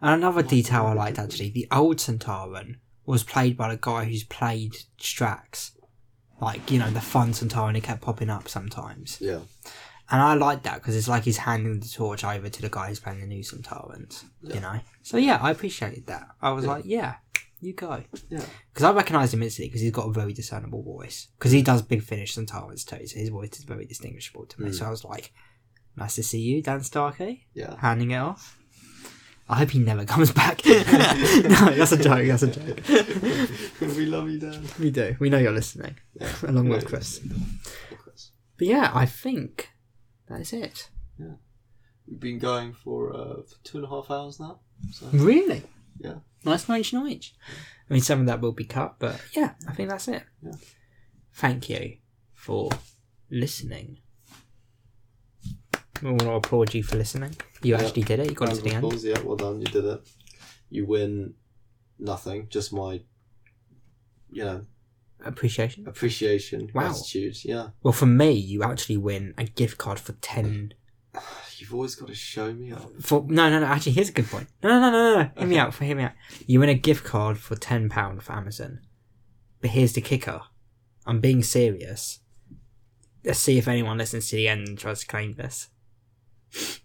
[0.00, 4.24] And another detail I liked actually, the old Sontaran was played by the guy who's
[4.24, 5.72] played Strax.
[6.40, 9.18] Like, you know, the fun Sontaran, he kept popping up sometimes.
[9.20, 9.40] Yeah.
[10.10, 12.88] And I like that because it's like he's handing the torch over to the guy
[12.88, 14.54] who's playing the new Sontarans, Yeah.
[14.54, 14.80] you know?
[15.02, 16.26] So yeah, I appreciated that.
[16.42, 16.70] I was Yeah.
[16.70, 17.14] like, yeah,
[17.62, 18.02] you go.
[18.28, 18.44] Yeah.
[18.72, 21.28] Because I recognised him instantly because he's got a very discernible voice.
[21.38, 24.70] Because he does Big Finish Sontarans too, so his voice is very distinguishable to me.
[24.70, 24.74] Mm.
[24.74, 25.32] So I was like,
[25.96, 27.76] nice to see you, Dan Starkey, Yeah.
[27.78, 28.58] handing it off.
[29.48, 30.62] I hope he never comes back.
[30.66, 32.80] no, that's a joke, that's a joke.
[33.80, 34.64] we love you, Dan.
[34.78, 35.16] We do.
[35.18, 35.96] We know you're listening.
[36.18, 36.32] Yeah.
[36.46, 37.20] Along with Chris.
[37.24, 37.32] yeah,
[37.90, 37.96] yeah.
[37.98, 38.30] Chris.
[38.56, 39.70] But yeah, I think
[40.28, 40.88] that is it.
[41.18, 41.34] Yeah.
[42.08, 44.60] We've been going for, uh, for two and a half hours now.
[44.92, 45.62] So, Really?
[46.02, 46.14] Yeah.
[46.44, 47.32] Nice noich noich.
[47.88, 50.22] I mean, some of that will be cut, but yeah, I think that's it.
[50.42, 50.52] Yeah.
[51.34, 51.96] Thank you
[52.34, 52.70] for
[53.30, 53.98] listening.
[56.02, 57.36] We want to applaud you for listening.
[57.62, 57.82] You Yeah.
[57.84, 58.28] actually did it.
[58.28, 59.02] You got round to the end.
[59.02, 59.60] Yeah, well done.
[59.60, 60.00] You did it.
[60.68, 61.34] You win
[61.98, 63.02] nothing, just my,
[64.30, 64.66] you know,
[65.24, 65.86] Appreciation.
[65.86, 66.88] appreciation, Wow.
[66.88, 67.44] gratitude.
[67.44, 67.68] Yeah.
[67.84, 70.74] Well, for me, you actually win a gift card for ten.
[71.62, 72.90] You've always got to show me up.
[73.00, 73.66] For no, no, no.
[73.66, 74.48] Actually, here's a good point.
[74.64, 75.30] No, no, no, no, no.
[75.38, 75.72] Hear me out.
[75.72, 76.12] For Hear me out.
[76.44, 78.80] You win a gift card for ten pound for Amazon.
[79.60, 80.40] But here's the kicker.
[81.06, 82.18] I'm being serious.
[83.24, 85.68] Let's see if anyone listens to the end and tries to claim this.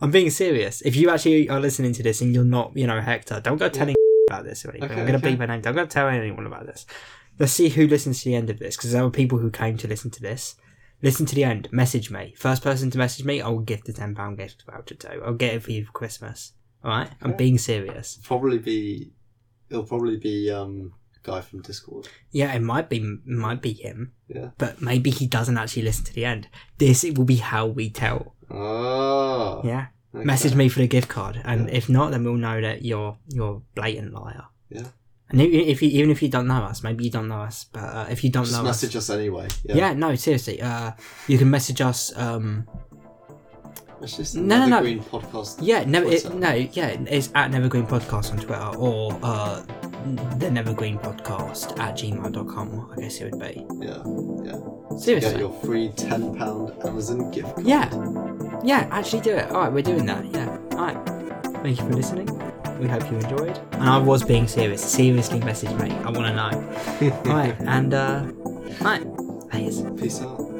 [0.00, 0.80] I'm being serious.
[0.82, 3.68] If you actually are listening to this and you're not, you know, Hector, don't go
[3.68, 3.96] telling
[4.30, 4.92] about this or anything.
[4.92, 5.36] Okay, I'm going to okay.
[5.36, 5.60] bleep her name.
[5.60, 6.86] Don't go tell anyone about this.
[7.36, 9.76] Let's see who listens to the end of this because there were people who came
[9.78, 10.54] to listen to this.
[11.02, 11.68] Listen to the end.
[11.70, 12.34] Message me.
[12.36, 15.20] First person to message me, I will gift a ten pound gift voucher to.
[15.24, 16.52] I'll get it for you for Christmas.
[16.82, 17.10] All right.
[17.22, 18.18] I'm being serious.
[18.22, 19.12] Probably be.
[19.70, 20.92] It'll probably be um
[21.22, 22.08] guy from Discord.
[22.30, 24.50] Yeah, it might be might be him, Yeah.
[24.58, 26.48] but maybe he doesn't actually listen to the end.
[26.78, 28.34] This it will be how we tell.
[28.50, 29.62] Oh.
[29.64, 29.86] Yeah.
[30.14, 30.24] okay.
[30.24, 31.74] Message me for the gift card, and Yeah.
[31.74, 34.44] if not, then we'll know that you're you're a blatant liar.
[34.68, 34.88] Yeah.
[35.30, 37.64] And if, if you even if you don't know us, maybe you don't know us,
[37.72, 39.48] but uh, if you don't Just know message us, us anyway.
[39.64, 39.76] yeah.
[39.76, 39.92] Yeah.
[39.94, 40.92] no, seriously, uh,
[41.28, 42.14] you can message us.
[42.16, 42.66] Um,
[44.02, 44.80] It's just No, no, no.
[44.82, 45.58] Green podcast.
[45.62, 49.60] yeah, never, it, no, yeah, it's at Nevergreen Podcast on Twitter or uh,
[50.36, 53.64] the Nevergreen Podcast at gmail.com, I guess it would be.
[53.80, 54.02] Yeah.
[54.44, 54.98] Yeah.
[54.98, 55.30] Seriously.
[55.30, 57.66] Get your free ten pound Amazon gift card.
[57.66, 57.88] Yeah,
[58.62, 59.50] yeah, actually do it.
[59.50, 60.22] All right, we're doing that.
[60.26, 61.13] Yeah, all right.
[61.64, 62.26] Thank you for listening.
[62.78, 63.58] We hope you enjoyed.
[63.72, 64.84] And I was being serious.
[64.84, 65.92] Seriously, message me.
[65.92, 67.10] I want to know.
[67.10, 69.82] all right, and uh, all right, peace.
[69.98, 70.53] Peace out.